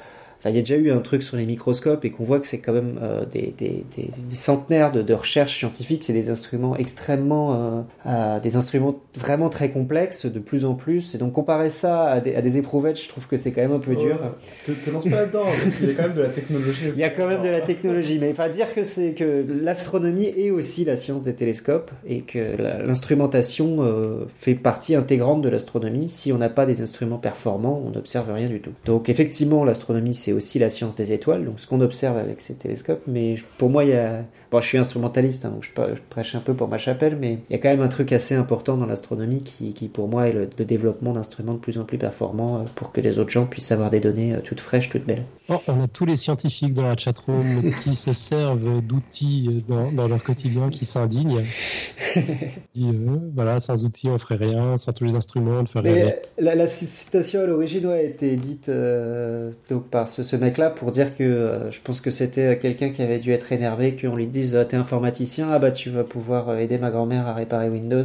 Enfin, 0.43 0.51
il 0.51 0.57
y 0.57 0.59
a 0.59 0.63
déjà 0.63 0.75
eu 0.75 0.91
un 0.91 0.99
truc 0.99 1.23
sur 1.23 1.37
les 1.37 1.47
microscopes 1.47 2.05
et 2.05 2.11
qu'on 2.11 2.25
voit 2.25 2.41
que 2.41 2.49
c'est 2.49 2.61
quand 2.61 2.73
même 2.73 2.99
euh, 3.01 3.25
des, 3.25 3.55
des, 3.57 3.85
des, 3.95 4.11
des, 4.29 4.35
centenaires 4.35 4.91
de, 4.91 5.01
de 5.01 5.15
recherches 5.15 5.57
scientifiques. 5.57 6.03
C'est 6.03 6.13
des 6.13 6.31
instruments 6.31 6.77
extrêmement, 6.77 7.87
euh, 8.07 8.41
des 8.41 8.57
instruments 8.57 9.01
vraiment 9.15 9.51
très 9.51 9.71
complexes 9.71 10.27
de 10.27 10.41
plus 10.41 10.65
en 10.65 10.75
plus. 10.75 11.15
Et 11.15 11.19
donc 11.19 11.33
comparer 11.33 11.71
ça 11.71 12.05
à 12.07 12.21
des, 12.21 12.35
à 12.35 12.41
éprouvettes, 12.41 13.01
je 13.01 13.09
trouve 13.09 13.29
que 13.29 13.37
c'est 13.37 13.53
quand 13.53 13.61
même 13.61 13.73
un 13.73 13.79
peu 13.79 13.95
dur. 13.95 14.19
Te, 14.67 14.73
te 14.73 14.91
lance 14.91 15.05
pas 15.05 15.17
là-dedans, 15.17 15.45
parce 15.45 15.77
qu'il 15.77 15.89
y 15.89 15.93
a 15.93 15.95
quand 15.95 16.03
même 16.03 16.17
de 16.17 16.23
la 16.23 16.29
technologie. 16.29 16.83
Il 16.93 16.99
y 16.99 17.05
a 17.05 17.11
quand 17.11 17.29
même 17.29 17.43
de 17.43 17.49
la 17.49 17.61
technologie, 17.61 18.19
mais 18.19 18.31
enfin 18.33 18.49
dire 18.49 18.75
que 18.75 18.83
c'est 18.83 19.13
que 19.13 19.45
l'astronomie 19.49 20.33
est 20.37 20.51
aussi 20.51 20.85
la 20.85 20.97
science 20.97 21.23
des 21.25 21.35
télescopes 21.35 21.91
et 22.07 22.23
que 22.23 22.57
l'instrumentation 22.85 23.77
euh, 23.81 24.27
fait 24.37 24.55
partie 24.55 24.95
intégrante 24.95 25.43
de 25.43 25.49
l'astronomie. 25.49 26.09
Si 26.09 26.33
on 26.33 26.39
n'a 26.39 26.49
pas 26.49 26.67
des 26.67 26.83
instruments 26.83 27.19
performants, 27.19 27.83
on 27.87 27.91
n'observe 27.91 28.33
rien 28.33 28.49
du 28.49 28.61
tout. 28.61 28.73
Donc 28.85 29.09
effectivement, 29.09 29.65
l'astronomie 29.65 30.15
c'est 30.15 30.32
aussi 30.33 30.59
la 30.59 30.69
science 30.69 30.97
des 30.97 31.13
étoiles, 31.13 31.45
donc 31.45 31.61
ce 31.61 31.67
qu'on 31.67 31.81
observe 31.81 32.17
avec 32.17 32.41
ces 32.41 32.55
télescopes. 32.55 33.03
Mais 33.07 33.37
pour 33.59 33.71
moi, 33.71 33.85
il 33.85 33.91
y 33.91 33.95
a. 33.95 34.25
Bon, 34.53 34.61
je 34.61 34.67
suis 34.67 34.77
instrumentaliste, 34.77 35.47
hein, 35.47 35.51
donc 35.51 35.65
je, 35.65 35.71
prêche 36.11 36.35
un 36.35 36.41
peu 36.41 36.53
pour 36.53 36.69
ma 36.69 36.77
chapelle, 36.77 37.17
mais 37.19 37.39
il 37.49 37.53
y 37.53 37.57
a 37.57 37.59
quand 37.59 37.71
même 37.71 37.81
un 37.81 37.89
truc 37.89 38.13
assez 38.13 38.35
important 38.35 38.77
dans 38.77 38.85
l'astronomie 38.85 39.43
qui, 39.43 39.73
qui, 39.73 39.89
pour 39.89 40.09
moi, 40.09 40.29
est 40.29 40.33
le, 40.33 40.47
le 40.59 40.65
développement 40.67 41.15
d'instruments 41.15 41.55
de 41.55 41.59
plus 41.59 41.79
en 41.79 41.85
plus 41.85 41.97
performants 41.97 42.59
euh, 42.59 42.65
pour 42.75 42.93
que 42.93 43.01
les 43.01 43.19
autres 43.19 43.31
gens 43.31 43.47
puissent 43.47 43.73
avoir 43.73 43.89
des 43.89 44.01
données 44.01 44.35
euh, 44.35 44.41
toutes 44.45 44.61
fraîches, 44.61 44.91
toutes 44.91 45.07
belles. 45.07 45.25
Oh, 45.49 45.61
on 45.67 45.83
a 45.83 45.89
tous 45.89 46.05
les 46.05 46.17
scientifiques 46.17 46.73
dans 46.73 46.87
la 46.87 46.97
chatroom 46.97 47.73
qui 47.83 47.95
se 47.95 48.13
servent 48.13 48.81
d'outils 48.81 49.65
dans, 49.67 49.91
dans, 49.91 50.07
leur 50.07 50.23
quotidien, 50.23 50.71
qui 50.71 50.85
s'indignent. 50.85 51.43
euh, 52.17 53.19
voilà, 53.35 53.59
sans 53.59 53.85
outils, 53.85 54.09
on 54.09 54.19
ferait 54.19 54.37
rien, 54.37 54.77
sans 54.77 54.93
tous 54.93 55.05
les 55.05 55.15
instruments, 55.15 55.59
on 55.59 55.63
ne 55.63 55.67
ferait 55.67 55.93
rien. 55.93 56.13
La, 56.39 56.55
la, 56.55 56.69
citation 56.69 57.41
à 57.41 57.47
l'origine 57.47 57.87
a 57.87 58.01
été 58.01 58.37
dite 58.37 58.69
euh, 58.69 59.51
donc 59.69 59.89
par 59.89 60.09
ce, 60.09 60.23
ce 60.23 60.37
mec-là 60.37 60.71
pour 60.71 60.91
dire 60.91 61.15
que 61.15 61.25
euh, 61.25 61.71
je 61.71 61.81
pense 61.81 62.01
que 62.01 62.11
c'était 62.11 62.59
quelqu'un 62.59 62.91
qui 62.91 63.03
avait 63.03 63.19
dû 63.19 63.33
être 63.33 63.53
énervé 63.53 63.97
qu'on 63.97 64.17
lui 64.17 64.27
dise 64.27 64.42
t'es 64.51 64.77
informaticien 64.77 65.49
ah 65.51 65.59
bah 65.59 65.71
tu 65.71 65.91
vas 65.91 66.05
pouvoir 66.05 66.57
aider 66.59 66.79
ma 66.79 66.91
grand-mère 66.91 67.27
à 67.27 67.35
réparer 67.35 67.69
Windows 67.69 68.05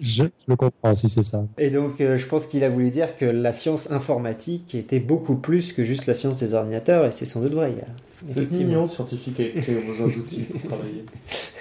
je 0.00 0.24
le 0.46 0.56
comprends 0.56 0.94
si 0.94 1.08
c'est 1.08 1.22
ça 1.22 1.44
et 1.58 1.70
donc 1.70 2.00
euh, 2.00 2.16
je 2.16 2.26
pense 2.26 2.46
qu'il 2.46 2.64
a 2.64 2.70
voulu 2.70 2.90
dire 2.90 3.16
que 3.16 3.24
la 3.24 3.52
science 3.52 3.90
informatique 3.90 4.74
était 4.74 5.00
beaucoup 5.00 5.36
plus 5.36 5.72
que 5.72 5.84
juste 5.84 6.06
la 6.06 6.14
science 6.14 6.40
des 6.40 6.54
ordinateurs 6.54 7.06
et 7.06 7.12
c'est 7.12 7.26
sans 7.26 7.40
doute 7.40 7.54
vrai 7.54 7.74
c'est 8.28 8.50
mignon 8.50 8.86
scientifique 8.86 9.36
qui 9.36 9.70
a 9.70 9.80
besoin 9.80 10.08
d'outils 10.08 10.42
pour 10.44 10.62
travailler 10.62 11.04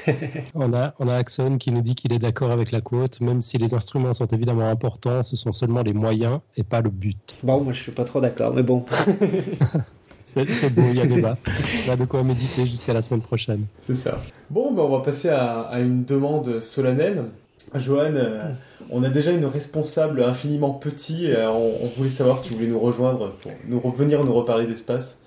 on 0.56 0.74
a, 0.74 0.94
on 1.00 1.08
a 1.08 1.16
Axon 1.16 1.58
qui 1.58 1.72
nous 1.72 1.82
dit 1.82 1.96
qu'il 1.96 2.14
est 2.14 2.20
d'accord 2.20 2.52
avec 2.52 2.72
la 2.72 2.82
quote, 2.82 3.22
même 3.22 3.42
si 3.42 3.58
les 3.58 3.74
instruments 3.74 4.14
sont 4.14 4.28
évidemment 4.28 4.70
importants, 4.70 5.24
ce 5.24 5.36
sont 5.36 5.52
seulement 5.52 5.82
les 5.82 5.94
moyens 5.94 6.40
et 6.56 6.64
pas 6.64 6.82
le 6.82 6.90
but. 6.90 7.36
Bon, 7.44 7.62
moi 7.62 7.74
je 7.74 7.82
suis 7.82 7.92
pas 7.92 8.04
trop 8.04 8.22
d'accord, 8.22 8.54
mais 8.54 8.64
bon. 8.64 8.86
C'est 10.26 10.74
beau, 10.74 10.82
il 10.90 10.98
y 10.98 11.02
a 11.02 11.06
débat. 11.06 11.36
On 11.88 11.92
a 11.92 11.96
de 11.96 12.06
quoi 12.06 12.24
méditer 12.24 12.66
jusqu'à 12.66 12.94
la 12.94 13.02
semaine 13.02 13.22
prochaine. 13.22 13.66
C'est 13.78 13.94
ça. 13.94 14.20
Bon, 14.50 14.74
ben 14.74 14.82
on 14.82 14.90
va 14.90 15.04
passer 15.04 15.30
à, 15.30 15.70
une 15.80 16.04
demande 16.04 16.62
solennelle. 16.62 17.26
Johan, 17.76 18.14
euh, 18.16 18.50
on 18.90 19.04
a 19.04 19.10
déjà 19.10 19.32
une 19.32 19.46
responsable 19.46 20.24
infiniment 20.24 20.72
petit. 20.72 21.32
Euh, 21.32 21.50
on, 21.50 21.86
on, 21.86 21.88
voulait 21.96 22.10
savoir 22.10 22.40
si 22.40 22.50
tu 22.50 22.54
voulais 22.56 22.68
nous 22.68 22.80
rejoindre 22.80 23.34
pour 23.42 23.52
nous 23.68 23.80
revenir 23.80 24.24
nous 24.24 24.34
reparler 24.34 24.66
d'espace. 24.66 25.20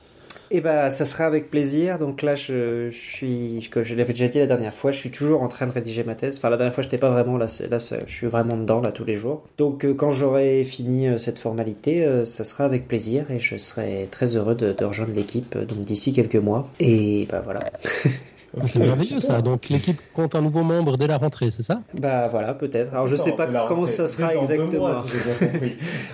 Eh 0.51 0.61
ben, 0.61 0.91
ça 0.91 1.05
sera 1.05 1.27
avec 1.27 1.51
plaisir. 1.51 1.99
Donc 1.99 2.23
là, 2.23 2.35
je, 2.35 2.91
suis, 2.91 3.69
comme 3.73 3.83
je 3.83 3.95
l'avais 3.95 4.13
déjà 4.13 4.29
dit 4.29 4.39
la 4.39 4.47
dernière 4.47 4.75
fois, 4.75 4.91
je 4.91 4.99
suis 4.99 5.11
toujours 5.11 5.43
en 5.43 5.49
train 5.49 5.67
de 5.67 5.73
rédiger 5.73 6.05
ma 6.05 6.15
thèse. 6.15 6.39
Enfin, 6.39 6.51
la 6.51 6.57
dernière 6.57 6.75
fois, 6.75 6.83
je 6.83 6.89
n'étais 6.89 6.99
pas 6.99 7.11
vraiment 7.11 7.37
là. 7.37 7.47
Là, 7.71 7.79
je 7.79 8.13
suis 8.13 8.27
vraiment 8.27 8.57
dedans 8.57 8.81
là 8.81 8.93
tous 8.93 9.05
les 9.05 9.15
jours. 9.15 9.43
Donc, 9.59 9.85
euh, 9.85 9.95
quand 9.95 10.11
j'aurai 10.11 10.65
fini 10.65 11.07
euh, 11.07 11.19
cette 11.19 11.39
formalité, 11.39 12.05
euh, 12.05 12.25
ça 12.25 12.45
sera 12.45 12.65
avec 12.65 12.89
plaisir 12.89 13.31
et 13.31 13.41
je 13.41 13.57
serai 13.57 14.09
très 14.11 14.37
heureux 14.37 14.55
de, 14.55 14.73
de 14.73 14.85
rejoindre 14.85 15.13
l'équipe. 15.15 15.57
Donc 15.57 15.85
d'ici 15.85 16.13
quelques 16.13 16.37
mois. 16.37 16.69
Et 16.81 17.27
ben 17.31 17.41
voilà. 17.45 17.61
Okay, 18.57 18.67
c'est 18.67 18.79
merveilleux 18.79 19.21
ça. 19.21 19.43
Donc 19.43 19.69
l'équipe 19.69 20.01
compte 20.15 20.35
un 20.35 20.41
nouveau 20.41 20.63
membre 20.63 20.97
dès 20.97 21.07
la 21.07 21.19
rentrée, 21.19 21.51
c'est 21.51 21.63
ça? 21.63 21.83
Bah 21.95 22.29
voilà, 22.29 22.55
peut-être. 22.55 22.93
Alors 22.93 23.09
je 23.09 23.17
sais 23.17 23.33
pas 23.33 23.47
comment 23.67 23.87
ça 23.87 24.07
sera 24.07 24.35
exactement. 24.35 24.89
Mois, 24.89 25.05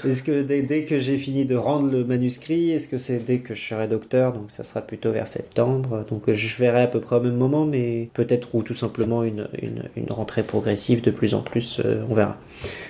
si 0.03 0.09
est-ce 0.09 0.23
que 0.23 0.43
dès, 0.43 0.63
dès, 0.63 0.85
que 0.85 0.99
j'ai 0.99 1.17
fini 1.17 1.45
de 1.45 1.57
rendre 1.57 1.91
le 1.91 2.05
manuscrit, 2.05 2.71
est-ce 2.73 2.89
que 2.89 2.99
c'est 2.99 3.19
dès 3.25 3.39
que 3.39 3.55
je 3.55 3.63
serai 3.63 3.89
docteur? 3.89 4.33
Donc 4.33 4.51
ça 4.51 4.65
sera 4.65 4.83
plutôt 4.83 5.13
vers 5.13 5.27
septembre. 5.27 6.05
Donc 6.11 6.31
je 6.33 6.57
verrai 6.57 6.83
à 6.83 6.87
peu 6.89 7.01
près 7.01 7.17
au 7.17 7.21
même 7.21 7.37
moment, 7.37 7.65
mais 7.65 8.09
peut-être 8.15 8.55
ou 8.55 8.63
tout 8.63 8.75
simplement 8.75 9.23
une, 9.23 9.49
une, 9.61 9.85
une, 9.97 10.11
rentrée 10.11 10.43
progressive 10.43 11.03
de 11.03 11.11
plus 11.11 11.35
en 11.35 11.41
plus, 11.41 11.81
euh, 11.85 12.05
on 12.09 12.15
verra. 12.15 12.37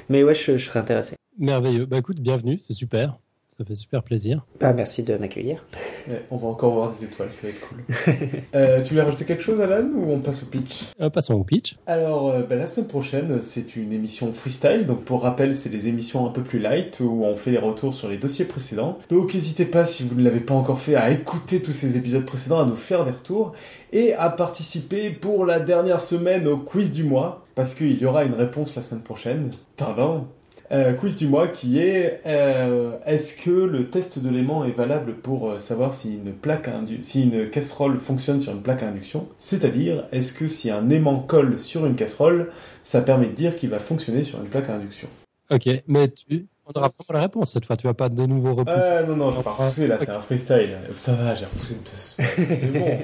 Mais 0.08 0.24
ouais, 0.24 0.34
je, 0.34 0.56
je 0.56 0.64
serais 0.66 0.80
intéressé. 0.80 1.16
Merveilleux. 1.38 1.86
Bah 1.86 1.98
écoute, 1.98 2.20
bienvenue, 2.20 2.58
c'est 2.60 2.74
super. 2.74 3.18
Ça 3.56 3.64
fait 3.64 3.76
super 3.76 4.02
plaisir. 4.02 4.44
Bah, 4.59 4.72
merci 4.72 5.05
de 5.05 5.16
m'accueillir. 5.16 5.64
Ouais, 6.09 6.24
on 6.32 6.36
va 6.36 6.48
encore 6.48 6.72
voir 6.74 6.93
des 6.93 7.05
étoiles, 7.05 7.31
ça 7.31 7.43
va 7.43 7.51
être 7.51 7.60
cool. 7.68 7.85
euh, 8.56 8.78
tu 8.82 8.89
voulais 8.90 9.02
rajouter 9.02 9.24
quelque 9.24 9.44
chose, 9.44 9.60
Alan, 9.60 9.86
ou 9.94 10.10
on 10.10 10.18
passe 10.18 10.43
au 10.43 10.47
pitch? 10.47 10.86
Euh, 11.01 11.09
Passons 11.09 11.35
au 11.35 11.44
pitch. 11.44 11.76
Alors, 11.86 12.31
euh, 12.31 12.43
bah, 12.43 12.56
la 12.56 12.66
semaine 12.66 12.89
prochaine, 12.89 13.40
c'est 13.43 13.76
une 13.76 13.93
émission 13.93 14.32
freestyle. 14.32 14.86
Donc, 14.86 15.05
pour 15.05 15.22
rappel, 15.22 15.55
c'est 15.55 15.68
des 15.68 15.86
émissions 15.86 16.26
un 16.26 16.31
peu 16.31 16.43
plus 16.43 16.59
light 16.59 16.98
où 16.98 17.22
on 17.22 17.36
fait 17.36 17.52
les 17.52 17.59
retours 17.59 17.94
sur 17.94 18.09
les 18.09 18.16
dossiers 18.16 18.44
précédents. 18.44 18.98
Donc, 19.09 19.35
n'hésitez 19.35 19.66
pas, 19.66 19.85
si 19.85 20.02
vous 20.02 20.16
ne 20.16 20.24
l'avez 20.24 20.40
pas 20.40 20.55
encore 20.55 20.81
fait, 20.81 20.97
à 20.97 21.12
écouter 21.12 21.62
tous 21.62 21.72
ces 21.72 21.97
épisodes 21.97 22.26
précédents, 22.26 22.60
à 22.60 22.66
nous 22.66 22.74
faire 22.74 23.05
des 23.05 23.12
retours 23.12 23.52
et 23.93 24.14
à 24.14 24.31
participer 24.31 25.10
pour 25.10 25.47
la 25.47 25.60
dernière 25.60 26.01
semaine 26.01 26.48
au 26.48 26.56
quiz 26.56 26.93
du 26.93 27.05
mois. 27.05 27.47
Parce 27.55 27.76
qu'il 27.76 27.97
y 28.02 28.05
aura 28.05 28.24
une 28.24 28.35
réponse 28.35 28.74
la 28.74 28.82
semaine 28.82 29.02
prochaine. 29.02 29.52
Tadam 29.76 30.24
euh, 30.72 30.94
quiz 30.94 31.16
du 31.16 31.26
mois 31.26 31.48
qui 31.48 31.78
est 31.78 32.22
euh, 32.26 32.92
est-ce 33.04 33.36
que 33.36 33.50
le 33.50 33.90
test 33.90 34.18
de 34.18 34.30
l'aimant 34.30 34.64
est 34.64 34.70
valable 34.72 35.14
pour 35.14 35.50
euh, 35.50 35.58
savoir 35.58 35.92
si 35.92 36.14
une 36.14 36.32
plaque 36.32 36.70
si 37.02 37.24
une 37.24 37.50
casserole 37.50 37.98
fonctionne 37.98 38.40
sur 38.40 38.52
une 38.52 38.62
plaque 38.62 38.82
à 38.82 38.88
induction? 38.88 39.28
C'est-à-dire 39.38 40.06
est-ce 40.12 40.32
que 40.32 40.48
si 40.48 40.70
un 40.70 40.88
aimant 40.88 41.20
colle 41.20 41.58
sur 41.58 41.84
une 41.86 41.96
casserole, 41.96 42.50
ça 42.82 43.02
permet 43.02 43.26
de 43.26 43.32
dire 43.32 43.56
qu'il 43.56 43.70
va 43.70 43.78
fonctionner 43.78 44.24
sur 44.24 44.40
une 44.40 44.48
plaque 44.48 44.70
à 44.70 44.74
induction? 44.74 45.08
Ok, 45.50 45.68
mais 45.86 46.08
tu, 46.08 46.46
on 46.66 46.72
aura 46.78 46.88
vraiment 46.88 47.12
la 47.12 47.20
réponse 47.20 47.52
cette 47.52 47.66
fois. 47.66 47.76
Tu 47.76 47.86
vas 47.86 47.94
pas 47.94 48.08
de 48.08 48.24
nouveau 48.24 48.54
repousser. 48.54 49.06
Non 49.06 49.16
non, 49.16 49.32
je 49.32 49.36
vais 49.36 49.42
pas 49.42 49.52
repousser 49.52 49.86
là, 49.86 49.98
c'est 50.00 50.10
un 50.10 50.20
freestyle. 50.20 50.78
Ça 50.96 51.12
va, 51.12 51.34
j'ai 51.34 51.44
repoussé 51.44 51.74
deux. 51.74 52.24
C'est 52.48 52.78
bon. 52.78 52.98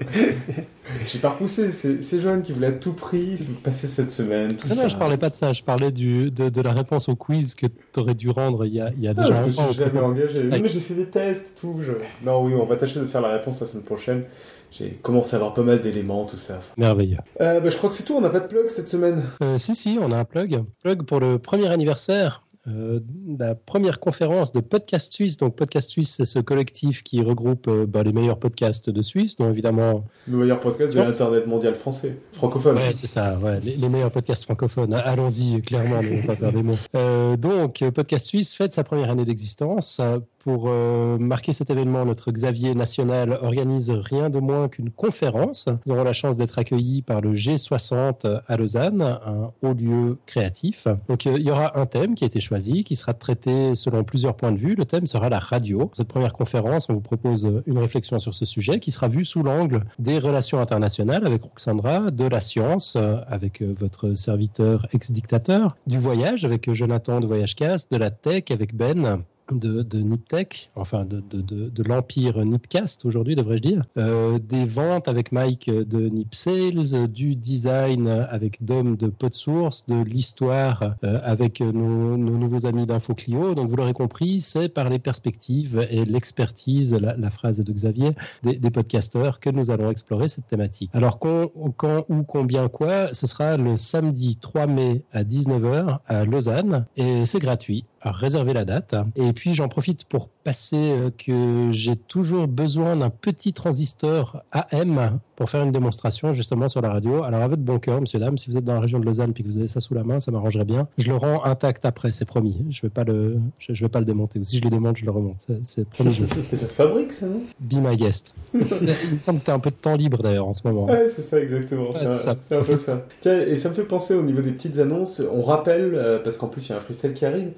J'ai 1.08 1.18
pas 1.18 1.30
repoussé, 1.30 1.70
c'est 1.72 2.20
Joanne 2.20 2.42
qui 2.42 2.52
voulait 2.52 2.68
à 2.68 2.72
tout 2.72 2.92
prix 2.92 3.36
passer 3.62 3.86
cette 3.86 4.12
semaine. 4.12 4.56
non, 4.68 4.76
non, 4.76 4.88
je 4.88 4.96
parlais 4.96 5.16
pas 5.16 5.30
de 5.30 5.36
ça, 5.36 5.52
je 5.52 5.62
parlais 5.62 5.90
du, 5.90 6.30
de, 6.30 6.48
de 6.48 6.60
la 6.60 6.72
réponse 6.72 7.08
au 7.08 7.16
quiz 7.16 7.54
que 7.54 7.66
tu 7.66 8.00
aurais 8.00 8.14
dû 8.14 8.30
rendre 8.30 8.64
il 8.64 8.74
y 8.74 8.80
a, 8.80 8.90
il 8.96 9.02
y 9.02 9.08
a 9.08 9.14
déjà 9.14 9.34
ah, 9.34 9.48
Je 9.48 9.60
me 9.60 9.68
suis 9.68 9.74
jamais 9.74 10.04
engagé. 10.04 10.44
Non, 10.48 10.58
mais 10.60 10.68
j'ai 10.68 10.80
fait 10.80 10.94
des 10.94 11.06
tests, 11.06 11.58
tout. 11.60 11.80
Je... 11.84 11.92
Non, 12.24 12.44
oui, 12.44 12.54
on 12.54 12.64
va 12.64 12.76
tâcher 12.76 13.00
de 13.00 13.06
faire 13.06 13.20
la 13.20 13.32
réponse 13.32 13.60
la 13.60 13.66
semaine 13.66 13.84
prochaine. 13.84 14.24
J'ai 14.70 14.90
commencé 15.02 15.34
à 15.34 15.38
avoir 15.38 15.54
pas 15.54 15.62
mal 15.62 15.80
d'éléments, 15.80 16.26
tout 16.26 16.36
ça. 16.36 16.60
Merveilleux. 16.76 17.16
Euh, 17.40 17.60
bah, 17.60 17.70
je 17.70 17.76
crois 17.76 17.88
que 17.88 17.96
c'est 17.96 18.02
tout, 18.02 18.14
on 18.14 18.20
n'a 18.20 18.28
pas 18.28 18.40
de 18.40 18.46
plug 18.46 18.68
cette 18.68 18.88
semaine. 18.88 19.22
Euh, 19.42 19.56
si, 19.58 19.74
si, 19.74 19.98
on 20.00 20.12
a 20.12 20.16
un 20.18 20.24
plug. 20.24 20.62
Plug 20.82 21.02
pour 21.02 21.20
le 21.20 21.38
premier 21.38 21.68
anniversaire 21.68 22.42
euh, 22.68 23.00
la 23.38 23.54
première 23.54 24.00
conférence 24.00 24.52
de 24.52 24.60
Podcast 24.60 25.12
Suisse. 25.12 25.36
Donc, 25.36 25.56
Podcast 25.56 25.90
Suisse, 25.90 26.14
c'est 26.16 26.24
ce 26.24 26.38
collectif 26.38 27.02
qui 27.02 27.22
regroupe 27.22 27.68
euh, 27.68 27.86
bah, 27.86 28.02
les 28.02 28.12
meilleurs 28.12 28.38
podcasts 28.38 28.90
de 28.90 29.02
Suisse, 29.02 29.36
dont 29.36 29.50
évidemment. 29.50 30.04
Le 30.26 30.38
meilleur 30.38 30.60
podcast 30.60 30.94
de 30.94 31.00
l'Internet 31.00 31.46
mondial 31.46 31.74
français, 31.74 32.18
francophone. 32.32 32.76
Ouais, 32.76 32.94
c'est 32.94 33.06
ça, 33.06 33.38
ouais, 33.38 33.60
les, 33.60 33.76
les, 33.76 33.88
meilleurs 33.88 34.10
podcasts 34.10 34.44
francophones. 34.44 34.94
Allons-y, 34.94 35.60
clairement, 35.62 36.02
ne 36.02 36.26
pas 36.26 36.36
perdre 36.36 36.58
des 36.58 36.62
mots. 36.62 36.78
Euh, 36.94 37.36
donc, 37.36 37.84
Podcast 37.94 38.26
Suisse 38.26 38.54
fête 38.54 38.74
sa 38.74 38.84
première 38.84 39.10
année 39.10 39.24
d'existence 39.24 40.00
pour 40.48 40.64
euh, 40.68 41.18
marquer 41.18 41.52
cet 41.52 41.68
événement, 41.68 42.06
notre 42.06 42.32
Xavier 42.32 42.74
National 42.74 43.38
organise 43.42 43.90
rien 43.90 44.30
de 44.30 44.40
moins 44.40 44.68
qu'une 44.68 44.90
conférence. 44.90 45.66
Nous 45.84 45.92
aurons 45.92 46.04
la 46.04 46.14
chance 46.14 46.38
d'être 46.38 46.58
accueillis 46.58 47.02
par 47.02 47.20
le 47.20 47.34
G60 47.34 48.40
à 48.48 48.56
Lausanne, 48.56 49.02
un 49.02 49.50
haut 49.60 49.74
lieu 49.74 50.16
créatif. 50.24 50.88
Donc 51.06 51.26
euh, 51.26 51.36
il 51.36 51.42
y 51.42 51.50
aura 51.50 51.78
un 51.78 51.84
thème 51.84 52.14
qui 52.14 52.24
a 52.24 52.28
été 52.28 52.40
choisi, 52.40 52.82
qui 52.82 52.96
sera 52.96 53.12
traité 53.12 53.74
selon 53.74 54.04
plusieurs 54.04 54.36
points 54.36 54.50
de 54.50 54.56
vue. 54.56 54.74
Le 54.74 54.86
thème 54.86 55.06
sera 55.06 55.28
la 55.28 55.38
radio. 55.38 55.90
Cette 55.92 56.08
première 56.08 56.32
conférence, 56.32 56.88
on 56.88 56.94
vous 56.94 57.02
propose 57.02 57.46
une 57.66 57.76
réflexion 57.76 58.18
sur 58.18 58.34
ce 58.34 58.46
sujet 58.46 58.80
qui 58.80 58.90
sera 58.90 59.08
vue 59.08 59.26
sous 59.26 59.42
l'angle 59.42 59.84
des 59.98 60.18
relations 60.18 60.60
internationales 60.60 61.26
avec 61.26 61.42
Roxandra, 61.42 62.10
de 62.10 62.24
la 62.24 62.40
science 62.40 62.96
avec 63.26 63.60
votre 63.60 64.14
serviteur 64.14 64.88
ex-dictateur, 64.94 65.76
du 65.86 65.98
voyage 65.98 66.46
avec 66.46 66.72
Jonathan 66.72 67.20
de 67.20 67.26
Voyagecast, 67.26 67.92
de 67.92 67.98
la 67.98 68.08
tech 68.08 68.44
avec 68.50 68.74
Ben 68.74 69.24
de, 69.52 69.82
de 69.82 69.98
Niptech, 69.98 70.70
enfin 70.76 71.04
de, 71.04 71.22
de, 71.30 71.68
de, 71.68 71.82
l'empire 71.82 72.44
Nipcast 72.44 73.04
aujourd'hui, 73.04 73.34
devrais-je 73.34 73.62
dire, 73.62 73.84
euh, 73.96 74.38
des 74.38 74.64
ventes 74.64 75.08
avec 75.08 75.32
Mike 75.32 75.70
de 75.70 76.08
Nip 76.08 76.34
Sales, 76.34 77.08
du 77.08 77.34
design 77.34 78.08
avec 78.08 78.64
Dom 78.64 78.96
de 78.96 79.08
PodSource, 79.08 79.86
de 79.86 80.02
l'histoire 80.02 80.94
euh, 81.04 81.20
avec 81.22 81.60
nos, 81.60 82.16
nos, 82.16 82.36
nouveaux 82.36 82.66
amis 82.66 82.86
d'InfoClio. 82.86 83.54
Donc 83.54 83.70
vous 83.70 83.76
l'aurez 83.76 83.92
compris, 83.92 84.40
c'est 84.40 84.68
par 84.68 84.88
les 84.88 84.98
perspectives 84.98 85.86
et 85.90 86.04
l'expertise, 86.04 86.94
la, 86.94 87.16
la, 87.16 87.30
phrase 87.30 87.60
de 87.60 87.72
Xavier, 87.72 88.12
des, 88.42 88.56
des, 88.56 88.70
podcasteurs 88.70 89.40
que 89.40 89.50
nous 89.50 89.70
allons 89.70 89.90
explorer 89.90 90.28
cette 90.28 90.46
thématique. 90.48 90.90
Alors 90.94 91.18
quand, 91.18 91.50
quand 91.76 92.04
ou 92.08 92.22
combien 92.22 92.68
quoi, 92.68 93.14
ce 93.14 93.26
sera 93.26 93.56
le 93.56 93.76
samedi 93.76 94.36
3 94.40 94.66
mai 94.66 95.04
à 95.12 95.24
19h 95.24 95.98
à 96.06 96.24
Lausanne 96.24 96.86
et 96.96 97.26
c'est 97.26 97.40
gratuit 97.40 97.84
réserver 98.02 98.52
la 98.52 98.64
date. 98.64 98.94
Et 99.16 99.32
puis 99.32 99.54
j'en 99.54 99.68
profite 99.68 100.04
pour 100.04 100.28
passer 100.44 100.76
euh, 100.76 101.10
que 101.10 101.70
j'ai 101.72 101.96
toujours 101.96 102.48
besoin 102.48 102.96
d'un 102.96 103.10
petit 103.10 103.52
transistor 103.52 104.42
AM 104.52 105.18
pour 105.36 105.50
faire 105.50 105.62
une 105.62 105.72
démonstration 105.72 106.32
justement 106.32 106.68
sur 106.68 106.80
la 106.80 106.90
radio. 106.90 107.22
Alors 107.22 107.42
à 107.42 107.48
votre 107.48 107.62
bon 107.62 107.78
cœur, 107.78 108.00
monsieur, 108.00 108.18
dame, 108.18 108.38
si 108.38 108.50
vous 108.50 108.56
êtes 108.56 108.64
dans 108.64 108.74
la 108.74 108.80
région 108.80 108.98
de 108.98 109.04
Lausanne 109.04 109.32
et 109.36 109.42
que 109.42 109.48
vous 109.48 109.58
avez 109.58 109.68
ça 109.68 109.80
sous 109.80 109.94
la 109.94 110.02
main, 110.04 110.20
ça 110.20 110.30
m'arrangerait 110.30 110.64
bien. 110.64 110.88
Je 110.98 111.08
le 111.08 111.16
rends 111.16 111.44
intact 111.44 111.84
après, 111.84 112.10
c'est 112.12 112.24
promis. 112.24 112.64
Je 112.70 112.82
vais 112.82 112.88
pas 112.88 113.04
le, 113.04 113.38
je, 113.58 113.72
vais 113.72 113.88
pas 113.88 114.00
le 114.00 114.04
démonter. 114.04 114.38
Ou 114.38 114.44
si 114.44 114.58
je 114.58 114.64
le 114.64 114.70
démonte, 114.70 114.96
je 114.96 115.04
le 115.04 115.10
remonte. 115.10 115.46
C'est 115.62 115.88
promis. 115.88 116.20
Mais 116.50 116.58
ça 116.58 116.68
se 116.68 116.74
fabrique, 116.74 117.12
ça, 117.12 117.26
non? 117.26 117.42
Be 117.60 117.74
my 117.74 117.96
guest. 117.96 118.34
Il 118.54 118.60
me 118.60 119.20
semble 119.20 119.40
que 119.40 119.44
tu 119.44 119.50
as 119.50 119.54
un 119.54 119.60
peu 119.60 119.70
de 119.70 119.76
temps 119.76 119.94
libre 119.94 120.22
d'ailleurs 120.22 120.48
en 120.48 120.52
ce 120.52 120.66
moment. 120.66 120.86
Ouais, 120.86 121.08
c'est 121.08 121.22
ça 121.22 121.40
exactement. 121.40 121.90
Ouais, 121.90 122.06
c'est 122.06 122.28
un, 122.28 122.60
un 122.60 122.64
peu 122.64 122.76
ça. 122.76 123.04
Tiens, 123.20 123.40
et 123.40 123.58
ça 123.58 123.68
me 123.68 123.74
fait 123.74 123.84
penser 123.84 124.14
au 124.14 124.22
niveau 124.22 124.42
des 124.42 124.52
petites 124.52 124.78
annonces. 124.78 125.22
On 125.32 125.42
rappelle, 125.42 125.94
euh, 125.94 126.18
parce 126.18 126.36
qu'en 126.36 126.48
plus 126.48 126.66
il 126.66 126.70
y 126.70 126.72
a 126.72 126.78
un 126.78 126.80
freestyle 126.80 127.12
qui 127.12 127.24
arrive. 127.24 127.50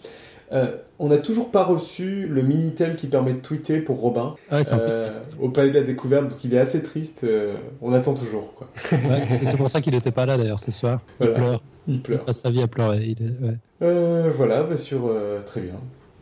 Euh, 0.53 0.67
on 0.99 1.09
n'a 1.09 1.19
toujours 1.19 1.51
pas 1.51 1.63
reçu 1.63 2.27
le 2.27 2.43
Minitel 2.43 2.97
qui 2.97 3.07
permet 3.07 3.33
de 3.35 3.39
tweeter 3.39 3.81
pour 3.81 4.01
Robin. 4.01 4.35
Ah 4.51 4.65
c'est 4.65 4.75
un 4.75 4.79
peu 4.79 4.93
triste. 4.93 5.31
Au 5.41 5.49
Palais 5.49 5.71
de 5.71 5.79
la 5.79 5.85
Découverte, 5.85 6.29
donc 6.29 6.43
il 6.45 6.55
est 6.55 6.59
assez 6.59 6.83
triste. 6.83 7.25
Euh, 7.25 7.55
on 7.81 7.93
attend 7.93 8.15
toujours. 8.15 8.53
Quoi. 8.55 8.69
Ouais, 8.93 9.27
c'est 9.29 9.57
pour 9.57 9.71
ça 9.71 9.81
qu'il 9.81 9.95
n'était 9.95 10.11
pas 10.11 10.27
là 10.27 10.37
d'ailleurs 10.37 10.61
ce 10.61 10.71
soir. 10.71 11.01
Il 11.21 11.29
voilà. 11.29 11.35
pleure. 11.35 11.63
Il 11.87 12.03
pleure. 12.03 12.21
Il 12.23 12.25
passe 12.25 12.41
sa 12.41 12.51
vie 12.51 12.63
à 12.63 12.67
pleurer. 12.67 13.05
Il 13.05 13.25
est... 13.25 13.45
ouais. 13.45 13.57
euh, 13.83 14.31
voilà, 14.35 14.65
bien 14.65 14.77
sûr, 14.77 15.11
très 15.47 15.61
bien. 15.61 15.75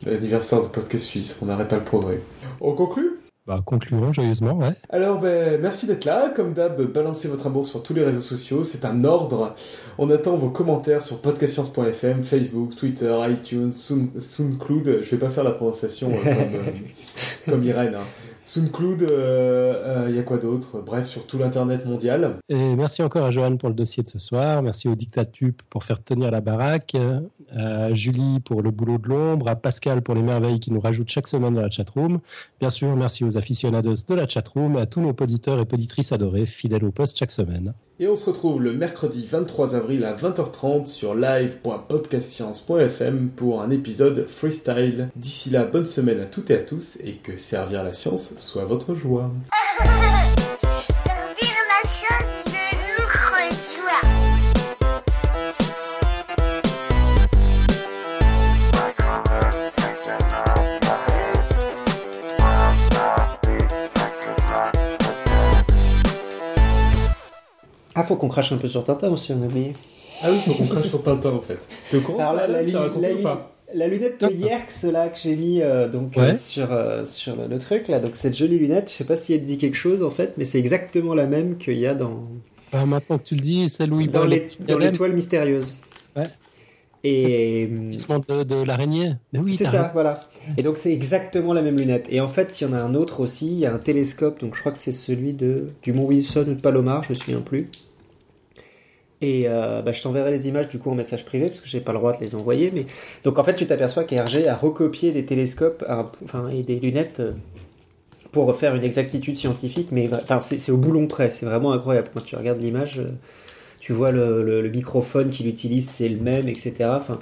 L'anniversaire 0.06 0.62
de 0.62 0.68
Podcast 0.68 1.04
Suisse, 1.04 1.38
on 1.42 1.46
n'arrête 1.46 1.68
pas 1.68 1.76
le 1.76 1.84
progrès. 1.84 2.20
On 2.60 2.72
conclut? 2.72 3.17
Bah, 3.48 3.62
concluons 3.64 4.12
joyeusement, 4.12 4.58
ouais. 4.58 4.74
Alors, 4.90 5.20
ben, 5.20 5.58
merci 5.58 5.86
d'être 5.86 6.04
là. 6.04 6.28
Comme 6.28 6.52
d'hab, 6.52 6.78
balancez 6.82 7.28
votre 7.28 7.46
amour 7.46 7.64
sur 7.64 7.82
tous 7.82 7.94
les 7.94 8.04
réseaux 8.04 8.20
sociaux. 8.20 8.62
C'est 8.62 8.84
un 8.84 9.04
ordre. 9.04 9.54
On 9.96 10.10
attend 10.10 10.36
vos 10.36 10.50
commentaires 10.50 11.00
sur 11.00 11.22
podcastscience.fm, 11.22 12.24
Facebook, 12.24 12.76
Twitter, 12.76 13.16
iTunes, 13.26 13.72
SoundCloud. 13.72 15.00
Je 15.00 15.10
vais 15.10 15.16
pas 15.16 15.30
faire 15.30 15.44
la 15.44 15.52
prononciation 15.52 16.10
euh, 16.10 16.22
comme, 16.22 16.54
euh, 16.56 16.70
comme 17.50 17.64
Irène. 17.64 17.94
Hein. 17.94 18.04
SoundCloud, 18.44 19.00
il 19.00 19.06
euh, 19.12 20.10
y 20.14 20.18
a 20.18 20.22
quoi 20.24 20.36
d'autre? 20.36 20.82
Bref, 20.84 21.06
sur 21.06 21.26
tout 21.26 21.38
l'internet 21.38 21.86
mondial. 21.86 22.36
Et 22.50 22.76
merci 22.76 23.02
encore 23.02 23.24
à 23.24 23.30
Johan 23.30 23.56
pour 23.56 23.70
le 23.70 23.74
dossier 23.74 24.02
de 24.02 24.10
ce 24.10 24.18
soir. 24.18 24.62
Merci 24.62 24.88
au 24.88 24.94
Dictatube 24.94 25.56
pour 25.70 25.84
faire 25.84 26.04
tenir 26.04 26.30
la 26.30 26.42
baraque. 26.42 26.94
À 27.54 27.94
Julie 27.94 28.40
pour 28.40 28.62
le 28.62 28.70
boulot 28.70 28.98
de 28.98 29.08
l'ombre. 29.08 29.48
À 29.48 29.56
Pascal 29.56 30.02
pour 30.02 30.14
les 30.14 30.22
merveilles 30.22 30.60
qui 30.60 30.72
nous 30.72 30.80
rajoutent 30.80 31.10
chaque 31.10 31.28
semaine 31.28 31.54
dans 31.54 31.62
la 31.62 31.70
chatroom. 31.70 32.20
Bien 32.60 32.70
sûr, 32.70 32.94
merci 32.96 33.24
aux 33.24 33.36
aficionados 33.36 33.94
de 34.08 34.14
la 34.14 34.28
chatroom 34.28 34.76
à 34.76 34.86
tous 34.86 35.00
nos 35.00 35.10
auditeurs 35.10 35.60
et 35.60 35.64
poditrices 35.64 36.12
adorés, 36.12 36.46
fidèles 36.46 36.84
au 36.84 36.90
poste 36.90 37.18
chaque 37.18 37.32
semaine. 37.32 37.74
Et 38.00 38.06
on 38.06 38.14
se 38.14 38.26
retrouve 38.26 38.62
le 38.62 38.72
mercredi 38.72 39.26
23 39.28 39.74
avril 39.74 40.04
à 40.04 40.14
20h30 40.14 40.86
sur 40.86 41.16
live.podcastscience.fm 41.16 43.30
pour 43.34 43.60
un 43.60 43.70
épisode 43.70 44.24
freestyle. 44.26 45.08
D'ici 45.16 45.50
là, 45.50 45.64
bonne 45.64 45.86
semaine 45.86 46.20
à 46.20 46.26
toutes 46.26 46.50
et 46.50 46.58
à 46.58 46.62
tous 46.62 46.98
et 47.02 47.14
que 47.14 47.36
servir 47.36 47.82
la 47.82 47.92
science 47.92 48.38
soit 48.38 48.66
votre 48.66 48.94
joie. 48.94 49.32
Ah, 67.98 68.02
faut 68.04 68.16
qu'on 68.16 68.28
crache 68.28 68.52
un 68.52 68.58
peu 68.58 68.68
sur 68.68 68.84
Tintin 68.84 69.10
aussi, 69.10 69.32
on 69.32 69.42
a 69.42 69.46
oublié. 69.46 69.72
Ah 70.22 70.28
oui, 70.30 70.38
faut 70.44 70.52
qu'on 70.54 70.66
crache 70.68 70.88
sur 70.88 71.02
Tintin 71.02 71.30
en 71.32 71.40
fait. 71.40 71.58
T'es 71.90 71.96
au 71.96 72.00
courant 72.00 72.20
Alors, 72.20 72.34
ça, 72.40 72.46
la, 72.46 72.62
la, 72.62 72.64
Tu 72.68 72.72
la- 72.74 73.14
ou 73.14 73.22
pas 73.22 73.56
La 73.74 73.86
lunette 73.88 74.20
de 74.24 74.30
Yerkes 74.32 74.82
là 74.84 75.08
que 75.08 75.18
j'ai 75.22 75.34
mis 75.36 75.60
euh, 75.62 75.88
donc 75.88 76.12
Ouais. 76.16 76.30
euh, 76.30 76.34
sur 76.34 76.72
euh, 76.72 77.04
sur 77.04 77.34
le, 77.36 77.48
le 77.48 77.58
truc 77.58 77.88
là, 77.88 77.98
donc 78.00 78.12
cette 78.14 78.36
jolie 78.36 78.58
lunette, 78.58 78.90
je 78.90 78.96
sais 78.98 79.04
pas 79.04 79.16
si 79.16 79.34
elle 79.34 79.40
te 79.42 79.46
dit 79.46 79.58
quelque 79.58 79.76
chose 79.76 80.02
en 80.02 80.10
fait, 80.10 80.34
mais 80.38 80.44
c'est 80.44 80.58
exactement 80.58 81.12
la 81.14 81.26
même 81.26 81.56
qu'il 81.58 81.78
y 81.78 81.86
a 81.86 81.94
dans 81.94 82.22
Ah, 82.72 82.86
maintenant 82.86 83.18
que 83.18 83.24
tu 83.24 83.34
le 83.34 83.40
dis, 83.40 83.68
celle 83.68 83.92
où 83.92 84.00
il 84.00 84.10
dans 84.10 84.20
voit 84.20 84.28
l'é- 84.28 84.48
le- 84.60 84.66
dans 84.66 84.78
l'étoile 84.78 85.12
mystérieuse. 85.12 85.74
Ouais. 86.16 86.24
Et 87.04 87.68
glissement 87.70 88.18
de, 88.18 88.42
de 88.42 88.56
l'araignée. 88.64 89.12
Oui, 89.34 89.54
c'est 89.54 89.64
ça, 89.66 89.90
voilà. 89.92 90.20
Et 90.56 90.62
donc 90.62 90.78
c'est 90.78 90.92
exactement 90.92 91.52
la 91.52 91.62
même 91.62 91.76
lunette. 91.76 92.06
Et 92.10 92.20
en 92.20 92.28
fait, 92.28 92.60
il 92.60 92.66
y 92.66 92.70
en 92.70 92.72
a 92.74 92.78
un 92.80 92.94
autre 92.94 93.20
aussi, 93.20 93.46
il 93.52 93.58
y 93.60 93.66
a 93.66 93.72
un 93.74 93.78
télescope, 93.78 94.40
donc 94.40 94.54
je 94.56 94.60
crois 94.60 94.72
que 94.72 94.78
c'est 94.78 94.92
celui 94.92 95.32
de 95.32 95.68
du 95.82 95.92
Mont 95.92 96.06
Wilson 96.06 96.44
ou 96.48 96.54
de 96.54 96.60
Palomar, 96.60 97.04
je 97.04 97.10
me 97.10 97.14
souviens 97.14 97.40
plus. 97.40 97.68
Et 99.20 99.44
euh, 99.46 99.82
bah, 99.82 99.90
je 99.92 100.00
t'enverrai 100.00 100.30
les 100.30 100.46
images 100.48 100.68
du 100.68 100.78
coup 100.78 100.90
en 100.90 100.94
message 100.94 101.24
privé 101.24 101.46
parce 101.46 101.60
que 101.60 101.68
j'ai 101.68 101.80
pas 101.80 101.92
le 101.92 101.98
droit 101.98 102.16
de 102.16 102.22
les 102.22 102.34
envoyer. 102.36 102.70
Mais 102.72 102.86
donc 103.24 103.38
en 103.38 103.44
fait, 103.44 103.54
tu 103.56 103.66
t'aperçois 103.66 104.04
qu'Hergé 104.04 104.46
a 104.46 104.54
recopié 104.54 105.10
des 105.12 105.24
télescopes, 105.24 105.84
enfin 106.24 106.48
et 106.50 106.62
des 106.62 106.76
lunettes 106.76 107.18
euh, 107.20 107.32
pour 108.30 108.46
refaire 108.46 108.76
une 108.76 108.84
exactitude 108.84 109.36
scientifique. 109.36 109.88
Mais 109.90 110.08
enfin, 110.14 110.38
c'est 110.40 110.70
au 110.70 110.76
boulon 110.76 111.06
près. 111.08 111.30
C'est 111.30 111.46
vraiment 111.46 111.72
incroyable 111.72 112.08
quand 112.14 112.24
tu 112.24 112.36
regardes 112.36 112.60
l'image. 112.60 112.98
euh, 113.00 113.08
tu 113.80 113.92
vois 113.92 114.10
le, 114.12 114.42
le- 114.42 114.60
le 114.60 114.68
microphone 114.68 115.30
qu'il 115.30 115.46
utilise, 115.46 115.88
c'est 115.88 116.08
le 116.10 116.18
même, 116.20 116.46
etc. 116.48 116.74
Enfin, 116.90 117.18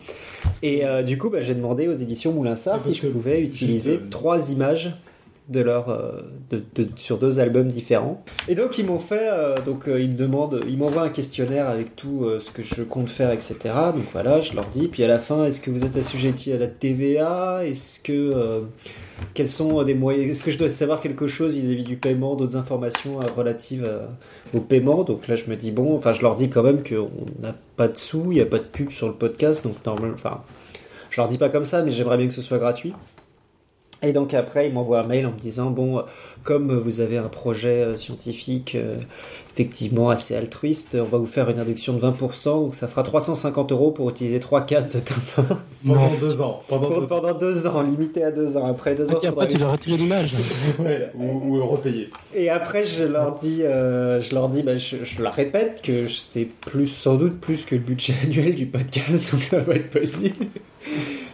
et 0.63 0.83
du 1.05 1.17
coup, 1.17 1.31
bah, 1.31 1.41
j'ai 1.41 1.55
demandé 1.55 1.87
aux 1.87 1.93
éditions 1.93 2.33
Moulin 2.33 2.57
parce 2.73 2.85
si 2.91 2.93
je 2.93 3.07
pouvais 3.13 3.41
utiliser 3.41 4.01
trois 4.11 4.51
images 4.51 4.93
de 5.49 5.61
leur 5.61 5.89
euh, 5.91 6.23
sur 6.97 7.19
deux 7.19 7.39
albums 7.39 7.69
différents. 7.69 8.23
Et 8.49 8.55
donc 8.55 8.79
ils 8.79 8.87
m'ont 8.87 8.99
fait 8.99 9.29
euh, 9.31 9.55
donc 9.65 9.87
euh, 9.87 10.01
ils 10.01 10.09
me 10.09 10.15
demandent 10.15 10.61
ils 10.67 10.77
m'envoient 10.77 11.03
un 11.03 11.09
questionnaire 11.09 11.69
avec 11.69 11.95
tout 11.95 12.29
ce 12.41 12.51
que 12.51 12.63
je 12.63 12.83
compte 12.83 13.09
faire 13.09 13.31
etc. 13.31 13.57
Donc 13.95 14.05
voilà 14.13 14.41
je 14.41 14.55
leur 14.55 14.67
dis. 14.67 14.89
Puis 14.89 15.05
à 15.05 15.09
la 15.09 15.19
fin 15.19 15.45
est-ce 15.45 15.61
que 15.61 15.71
vous 15.71 15.85
êtes 15.85 15.97
assujetti 15.97 16.53
à 16.53 16.59
la 16.59 16.67
TVA 16.67 17.61
est-ce 17.65 18.01
que 18.01 18.65
quels 19.35 19.49
sont 19.49 19.83
des 19.83 19.95
moyens? 19.95 20.31
Est-ce 20.31 20.43
que 20.43 20.51
je 20.51 20.59
dois 20.59 20.69
savoir 20.69 21.01
quelque 21.01 21.27
chose 21.27 21.53
vis-à-vis 21.53 21.85
du 21.85 21.97
paiement 21.97 22.35
d'autres 22.35 22.57
informations 22.57 23.19
relatives 23.37 23.89
au 24.53 24.61
paiement? 24.61 25.05
Donc 25.05 25.29
là 25.29 25.37
je 25.37 25.49
me 25.49 25.55
dis 25.55 25.71
bon 25.71 25.97
enfin 25.97 26.13
je 26.13 26.23
leur 26.23 26.35
dis 26.35 26.51
quand 26.51 26.65
même 26.65 26.83
qu'on 26.83 27.09
n'a 27.41 27.55
pas 27.77 27.89
de 27.89 27.97
sous 27.97 28.33
il 28.33 28.37
n'y 28.37 28.41
a 28.41 28.47
pas 28.47 28.59
de 28.59 28.65
pub 28.65 28.91
sur 28.91 29.07
le 29.07 29.15
podcast. 29.15 29.63
Donc 29.63 29.77
normal 29.87 30.11
enfin 30.13 30.43
je 31.11 31.21
leur 31.21 31.29
dis 31.29 31.39
pas 31.39 31.51
comme 31.51 31.65
ça 31.65 31.83
mais 31.83 31.93
j'aimerais 31.93 32.17
bien 32.17 32.27
que 32.27 32.35
ce 32.35 32.43
soit 32.43 32.59
gratuit 32.59 32.93
et 34.03 34.13
donc 34.13 34.35
après, 34.35 34.69
il 34.69 34.75
m'envoie 34.75 35.01
un 35.01 35.07
mail 35.07 35.27
en 35.27 35.33
me 35.33 35.39
disant 35.39 35.71
bon, 35.71 35.99
euh, 35.99 36.03
comme 36.45 36.77
vous 36.79 37.01
avez 37.01 37.17
un 37.19 37.29
projet 37.29 37.83
euh, 37.83 37.97
scientifique 37.97 38.75
euh, 38.75 38.97
effectivement 39.55 40.11
assez 40.11 40.37
altruiste, 40.37 40.97
on 41.01 41.05
va 41.05 41.17
vous 41.17 41.25
faire 41.27 41.49
une 41.49 41.59
réduction 41.59 41.95
de 41.95 42.01
20%, 42.01 42.45
donc 42.45 42.75
ça 42.75 42.89
fera 42.89 43.03
350 43.03 43.73
euros 43.73 43.91
pour 43.91 44.11
utiliser 44.11 44.39
trois 44.39 44.67
cases 44.67 44.95
de 44.95 45.01
Tintin 45.01 45.59
Pendant 45.87 46.11
deux 46.11 46.41
ans. 46.43 46.61
Pendant 46.69 46.89
Pour- 46.89 47.01
deux 47.01 47.05
ans. 47.07 47.09
pendant 47.21 47.35
deux 47.39 47.67
ans, 47.67 47.83
limité 47.83 48.23
à 48.23 48.31
deux 48.33 48.57
ans. 48.59 48.67
Après 48.67 48.95
deux 48.95 49.09
ans, 49.11 49.15
faudra 49.15 49.29
après, 49.31 49.47
tu 49.47 49.55
dois 49.55 49.73
retirer 49.73 49.97
l'image. 49.97 50.35
Ouais, 50.79 51.11
ou, 51.19 51.57
ou 51.57 51.67
repayer. 51.67 52.11
Et 52.35 52.51
après, 52.51 52.85
je 52.85 53.03
leur 53.05 53.35
dis, 53.37 53.63
euh, 53.63 54.21
je 54.21 54.35
leur 54.35 54.51
dis, 54.51 54.63
bah, 54.63 54.77
je, 54.77 54.97
je 55.05 55.23
leur 55.23 55.33
répète 55.33 55.81
que 55.83 56.07
c'est 56.09 56.47
plus, 56.61 56.87
sans 56.87 57.15
doute 57.15 57.41
plus 57.41 57.65
que 57.65 57.77
le 57.77 57.81
budget 57.81 58.13
annuel 58.25 58.55
du 58.57 58.67
podcast, 58.67 59.33
donc 59.33 59.43
ça 59.43 59.61
va 59.61 59.75
être 59.77 59.89
possible. 59.91 60.35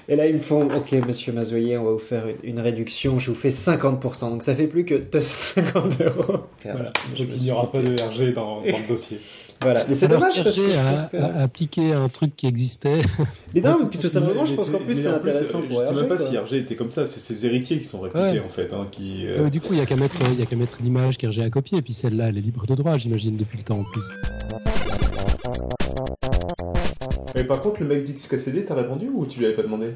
Et 0.08 0.16
là, 0.16 0.26
ils 0.26 0.34
me 0.34 0.40
font 0.40 0.66
Ok, 0.66 0.92
monsieur 1.06 1.32
Mazoyer, 1.32 1.78
on 1.78 1.84
va 1.84 1.92
vous 1.92 1.98
faire 1.98 2.24
une, 2.42 2.58
réduction, 2.60 3.18
je 3.18 3.30
vous 3.30 3.36
fais 3.36 3.48
50%. 3.50 4.30
Donc 4.30 4.42
ça 4.42 4.54
fait 4.54 4.66
plus 4.66 4.84
que 4.84 4.94
250 4.94 6.00
euros. 6.02 6.40
Voilà. 6.64 6.92
Donc 7.16 7.18
il 7.18 7.42
n'y 7.42 7.50
aura 7.50 7.70
pas 7.70 7.80
de 7.80 7.92
RG 7.92 8.32
dans, 8.34 8.60
dans 8.60 8.64
le 8.64 8.88
dossier. 8.88 9.20
Voilà. 9.60 9.84
Mais 9.88 9.94
c'est 9.94 10.08
dommage 10.08 10.42
parce 10.42 10.56
que. 10.56 10.60
RG 10.62 10.96
pense 10.96 11.68
que- 11.68 11.92
un 11.94 12.08
truc 12.08 12.34
qui 12.36 12.46
existait. 12.48 13.00
Mais 13.54 13.60
non, 13.60 13.76
mais 13.80 13.96
tout 13.96 14.08
simplement, 14.08 14.44
je 14.44 14.54
pense 14.54 14.70
qu'en 14.70 14.78
plus, 14.78 14.94
c'est 14.94 15.02
plus, 15.20 15.28
intéressant 15.30 15.60
euh, 15.60 15.68
pour 15.68 15.80
Je 15.80 15.84
sais 15.86 15.90
RG, 15.92 15.96
même 16.00 16.08
pas 16.08 16.16
quoi. 16.16 16.26
si 16.26 16.36
RG 16.38 16.54
était 16.54 16.74
comme 16.74 16.90
ça, 16.90 17.06
c'est 17.06 17.20
ses 17.20 17.46
héritiers 17.46 17.78
qui 17.78 17.84
sont 17.84 18.00
répliqués 18.00 18.26
Ouais. 18.26 18.42
en 18.44 18.48
fait. 18.48 18.72
Hein, 18.72 18.88
qui, 18.90 19.24
euh, 19.26 19.46
Euh, 19.46 19.50
du 19.50 19.60
coup, 19.60 19.68
il 19.70 19.76
n'y 19.76 19.82
a 19.82 19.86
qu'à 19.86 19.96
mettre, 19.96 20.16
il 20.32 20.40
y 20.40 20.42
a 20.42 20.46
qu'à 20.46 20.56
mettre 20.56 20.78
l'image 20.82 21.16
qu'RG 21.16 21.38
a 21.40 21.50
copiée. 21.50 21.78
Et 21.78 21.82
puis 21.82 21.92
celle-là, 21.94 22.28
elle 22.28 22.38
est 22.38 22.42
libre 22.42 22.66
de 22.66 22.74
droit, 22.74 22.98
j'imagine, 22.98 23.36
depuis 23.36 23.58
le 23.58 23.64
temps 23.64 23.78
en 23.78 23.84
plus. 23.84 24.02
Mais 27.34 27.44
par 27.44 27.60
contre, 27.60 27.80
le 27.80 27.86
mec 27.86 28.04
d'XKCD, 28.04 28.64
t'as 28.64 28.74
répondu 28.74 29.08
ou 29.12 29.26
tu 29.26 29.38
lui 29.38 29.46
avais 29.46 29.54
pas 29.54 29.62
demandé 29.62 29.88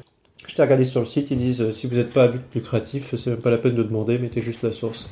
Je 0.47 0.55
t'ai 0.55 0.61
regardé 0.61 0.85
sur 0.85 0.99
le 1.01 1.05
site, 1.05 1.29
ils 1.31 1.37
disent 1.37 1.61
euh, 1.61 1.71
si 1.71 1.87
vous 1.87 1.95
n'êtes 1.95 2.09
pas 2.11 2.23
à 2.23 2.27
but 2.29 2.41
lucratif, 2.55 3.13
c'est 3.15 3.29
même 3.29 3.39
pas 3.39 3.51
la 3.51 3.57
peine 3.57 3.75
de 3.75 3.83
demander, 3.83 4.17
mettez 4.17 4.41
juste 4.41 4.63
la 4.63 4.71
source. 4.71 5.07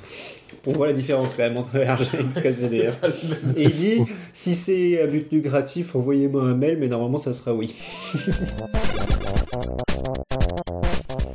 On 0.67 0.71
voit 0.71 0.87
la 0.87 0.93
différence 0.93 1.35
quand 1.35 1.43
même 1.43 1.57
entre 1.57 1.77
RG 1.77 2.19
et 2.19 2.23
XKCD. 2.23 2.87
hein. 2.87 2.91
Et 3.55 3.63
il 3.63 3.75
dit 3.75 4.01
si 4.33 4.55
c'est 4.55 4.99
à 4.99 5.05
but 5.07 5.31
lucratif, 5.31 5.95
envoyez-moi 5.95 6.41
un 6.41 6.55
mail, 6.55 6.77
mais 6.79 6.87
normalement 6.87 7.19
ça 7.19 7.33
sera 7.33 7.53
oui. 7.53 7.75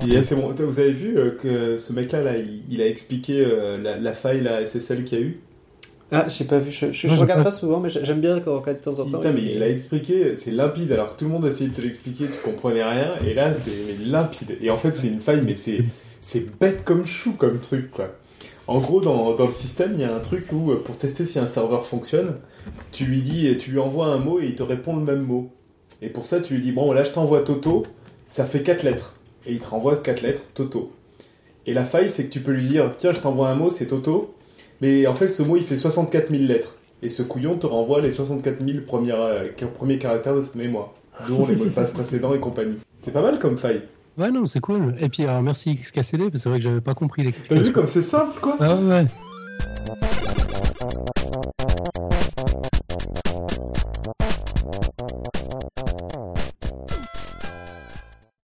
Et, 0.09 0.23
c'est 0.23 0.35
bon. 0.35 0.53
Vous 0.59 0.81
avez 0.81 0.93
vu 0.93 1.17
euh, 1.19 1.31
que 1.33 1.79
ce 1.79 1.93
mec-là, 1.93 2.23
là, 2.23 2.37
il, 2.37 2.63
il 2.71 2.81
a 2.83 2.87
expliqué 2.87 3.45
euh, 3.45 3.79
la, 3.79 3.97
la 3.99 4.13
faille, 4.15 4.41
la 4.41 4.65
SSL 4.67 5.05
qu'il 5.05 5.19
y 5.19 5.23
a 5.23 5.25
eu 5.25 5.41
Ah, 6.13 6.27
j'ai 6.29 6.45
pas 6.45 6.59
vu, 6.59 6.73
je, 6.73 6.93
je, 6.93 7.07
regarde 7.09 7.41
pas- 7.41 7.51
pas 7.51 7.57
souvent, 7.57 7.79
mais 7.79 7.89
j'aime 7.89 8.21
bien 8.21 8.41
quand 8.41 8.53
on 8.57 8.61
regarde 8.61 8.79
de 8.79 8.83
temps 8.85 8.99
en 8.99 9.05
temps. 9.05 9.19
Putain, 9.19 9.33
mais 9.33 9.43
il 9.43 9.59
l'a 9.61 9.69
expliqué, 9.69 10.35
c'est 10.35 10.51
limpide, 10.51 10.91
alors 10.93 11.15
que 11.15 11.19
tout 11.21 11.25
le 11.27 11.31
monde 11.31 11.47
essayait 11.47 11.71
de 11.71 11.75
te 11.77 11.81
l'expliquer, 11.81 12.25
tu 12.27 12.39
comprenais 12.45 12.83
rien, 12.85 13.15
et 13.25 13.33
là, 13.35 13.55
c'est 13.55 13.97
limpide. 14.05 14.57
Et 14.61 14.71
en 14.71 14.77
fait, 14.77 14.97
c'est 14.97 15.09
une 15.09 15.21
faille, 15.21 15.43
mais 15.45 15.55
c'est 15.55 15.85
c'est 16.21 16.59
bête 16.59 16.85
comme 16.85 17.07
chou 17.07 17.33
comme 17.33 17.61
truc, 17.61 17.91
quoi. 17.91 18.09
En 18.67 18.79
gros, 18.79 19.01
dans, 19.01 19.35
dans 19.35 19.47
le 19.47 19.53
système, 19.53 19.93
il 19.95 20.01
y 20.01 20.05
a 20.05 20.15
un 20.15 20.21
truc 20.21 20.53
où, 20.53 20.75
pour 20.85 20.97
tester 20.99 21.25
si 21.27 21.39
un 21.39 21.47
serveur 21.47 21.87
fonctionne, 21.87 22.35
tu 22.93 23.05
lui 23.05 23.23
dis, 23.23 23.57
tu 23.59 23.71
lui 23.71 23.79
envoies 23.79 24.07
un 24.07 24.19
mot 24.19 24.39
et 24.41 24.47
il 24.47 24.55
te 24.55 24.63
répond 24.63 24.95
le 24.97 25.03
même 25.03 25.23
mot. 25.23 25.51
Et 26.03 26.09
pour 26.09 26.27
ça, 26.27 26.41
tu 26.41 26.55
lui 26.55 26.61
dis, 26.61 26.73
bon, 26.73 26.93
là, 26.93 27.03
je 27.05 27.11
t'envoie 27.11 27.41
Toto, 27.43 27.85
ça 28.29 28.45
fait 28.45 28.63
4 28.63 28.83
lettres. 28.83 29.15
Et 29.47 29.53
il 29.53 29.59
te 29.61 29.67
renvoie 29.69 29.97
4 29.97 30.21
lettres, 30.23 30.43
Toto. 30.55 30.93
Et 31.67 31.73
la 31.75 31.85
faille, 31.85 32.11
c'est 32.11 32.27
que 32.27 32.31
tu 32.31 32.41
peux 32.41 32.53
lui 32.53 32.67
dire, 32.67 32.93
tiens, 32.97 33.13
je 33.13 33.21
t'envoie 33.21 33.49
un 33.49 33.55
mot, 33.55 33.71
c'est 33.71 33.87
Toto, 33.87 34.35
mais 34.81 35.07
en 35.07 35.15
fait, 35.15 35.29
ce 35.29 35.43
mot, 35.43 35.57
il 35.57 35.65
fait 35.65 35.77
64 35.77 36.31
000 36.31 36.45
lettres. 36.45 36.77
Et 37.03 37.09
ce 37.09 37.23
couillon 37.23 37.57
te 37.57 37.67
renvoie 37.67 38.01
les 38.01 38.11
64 38.11 38.65
000 38.65 38.79
premières, 38.87 39.21
euh, 39.21 39.45
premiers 39.75 39.99
caractères 39.99 40.37
de 40.37 40.41
cette 40.43 40.55
mémoire, 40.55 40.93
dont 41.29 41.47
les 41.47 41.57
mots 41.57 41.65
de 41.65 41.71
passe 41.71 41.91
précédents 41.91 42.35
et 42.35 42.41
compagnie. 42.41 42.77
C'est 43.01 43.13
pas 43.13 43.23
mal 43.23 43.39
comme 43.39 43.57
faille. 43.57 43.83
Ouais, 44.19 44.31
non, 44.31 44.45
c'est 44.45 44.61
cool. 44.61 44.95
Et 45.01 45.09
puis, 45.09 45.23
alors, 45.23 45.41
merci 45.41 45.75
XKCD, 45.77 46.25
parce 46.25 46.33
que 46.33 46.39
c'est 46.39 46.49
vrai 46.51 46.59
que 46.59 46.65
j'avais 46.65 46.81
pas 46.83 46.95
compris 46.95 47.23
T'as 47.23 47.29
vu 47.29 47.29
l'explication. 47.29 47.73
comme 47.73 47.87
c'est 47.87 48.03
simple, 48.03 48.39
quoi 48.41 48.57
Ah 48.61 48.77
ouais, 48.77 48.83
ouais. 48.83 49.07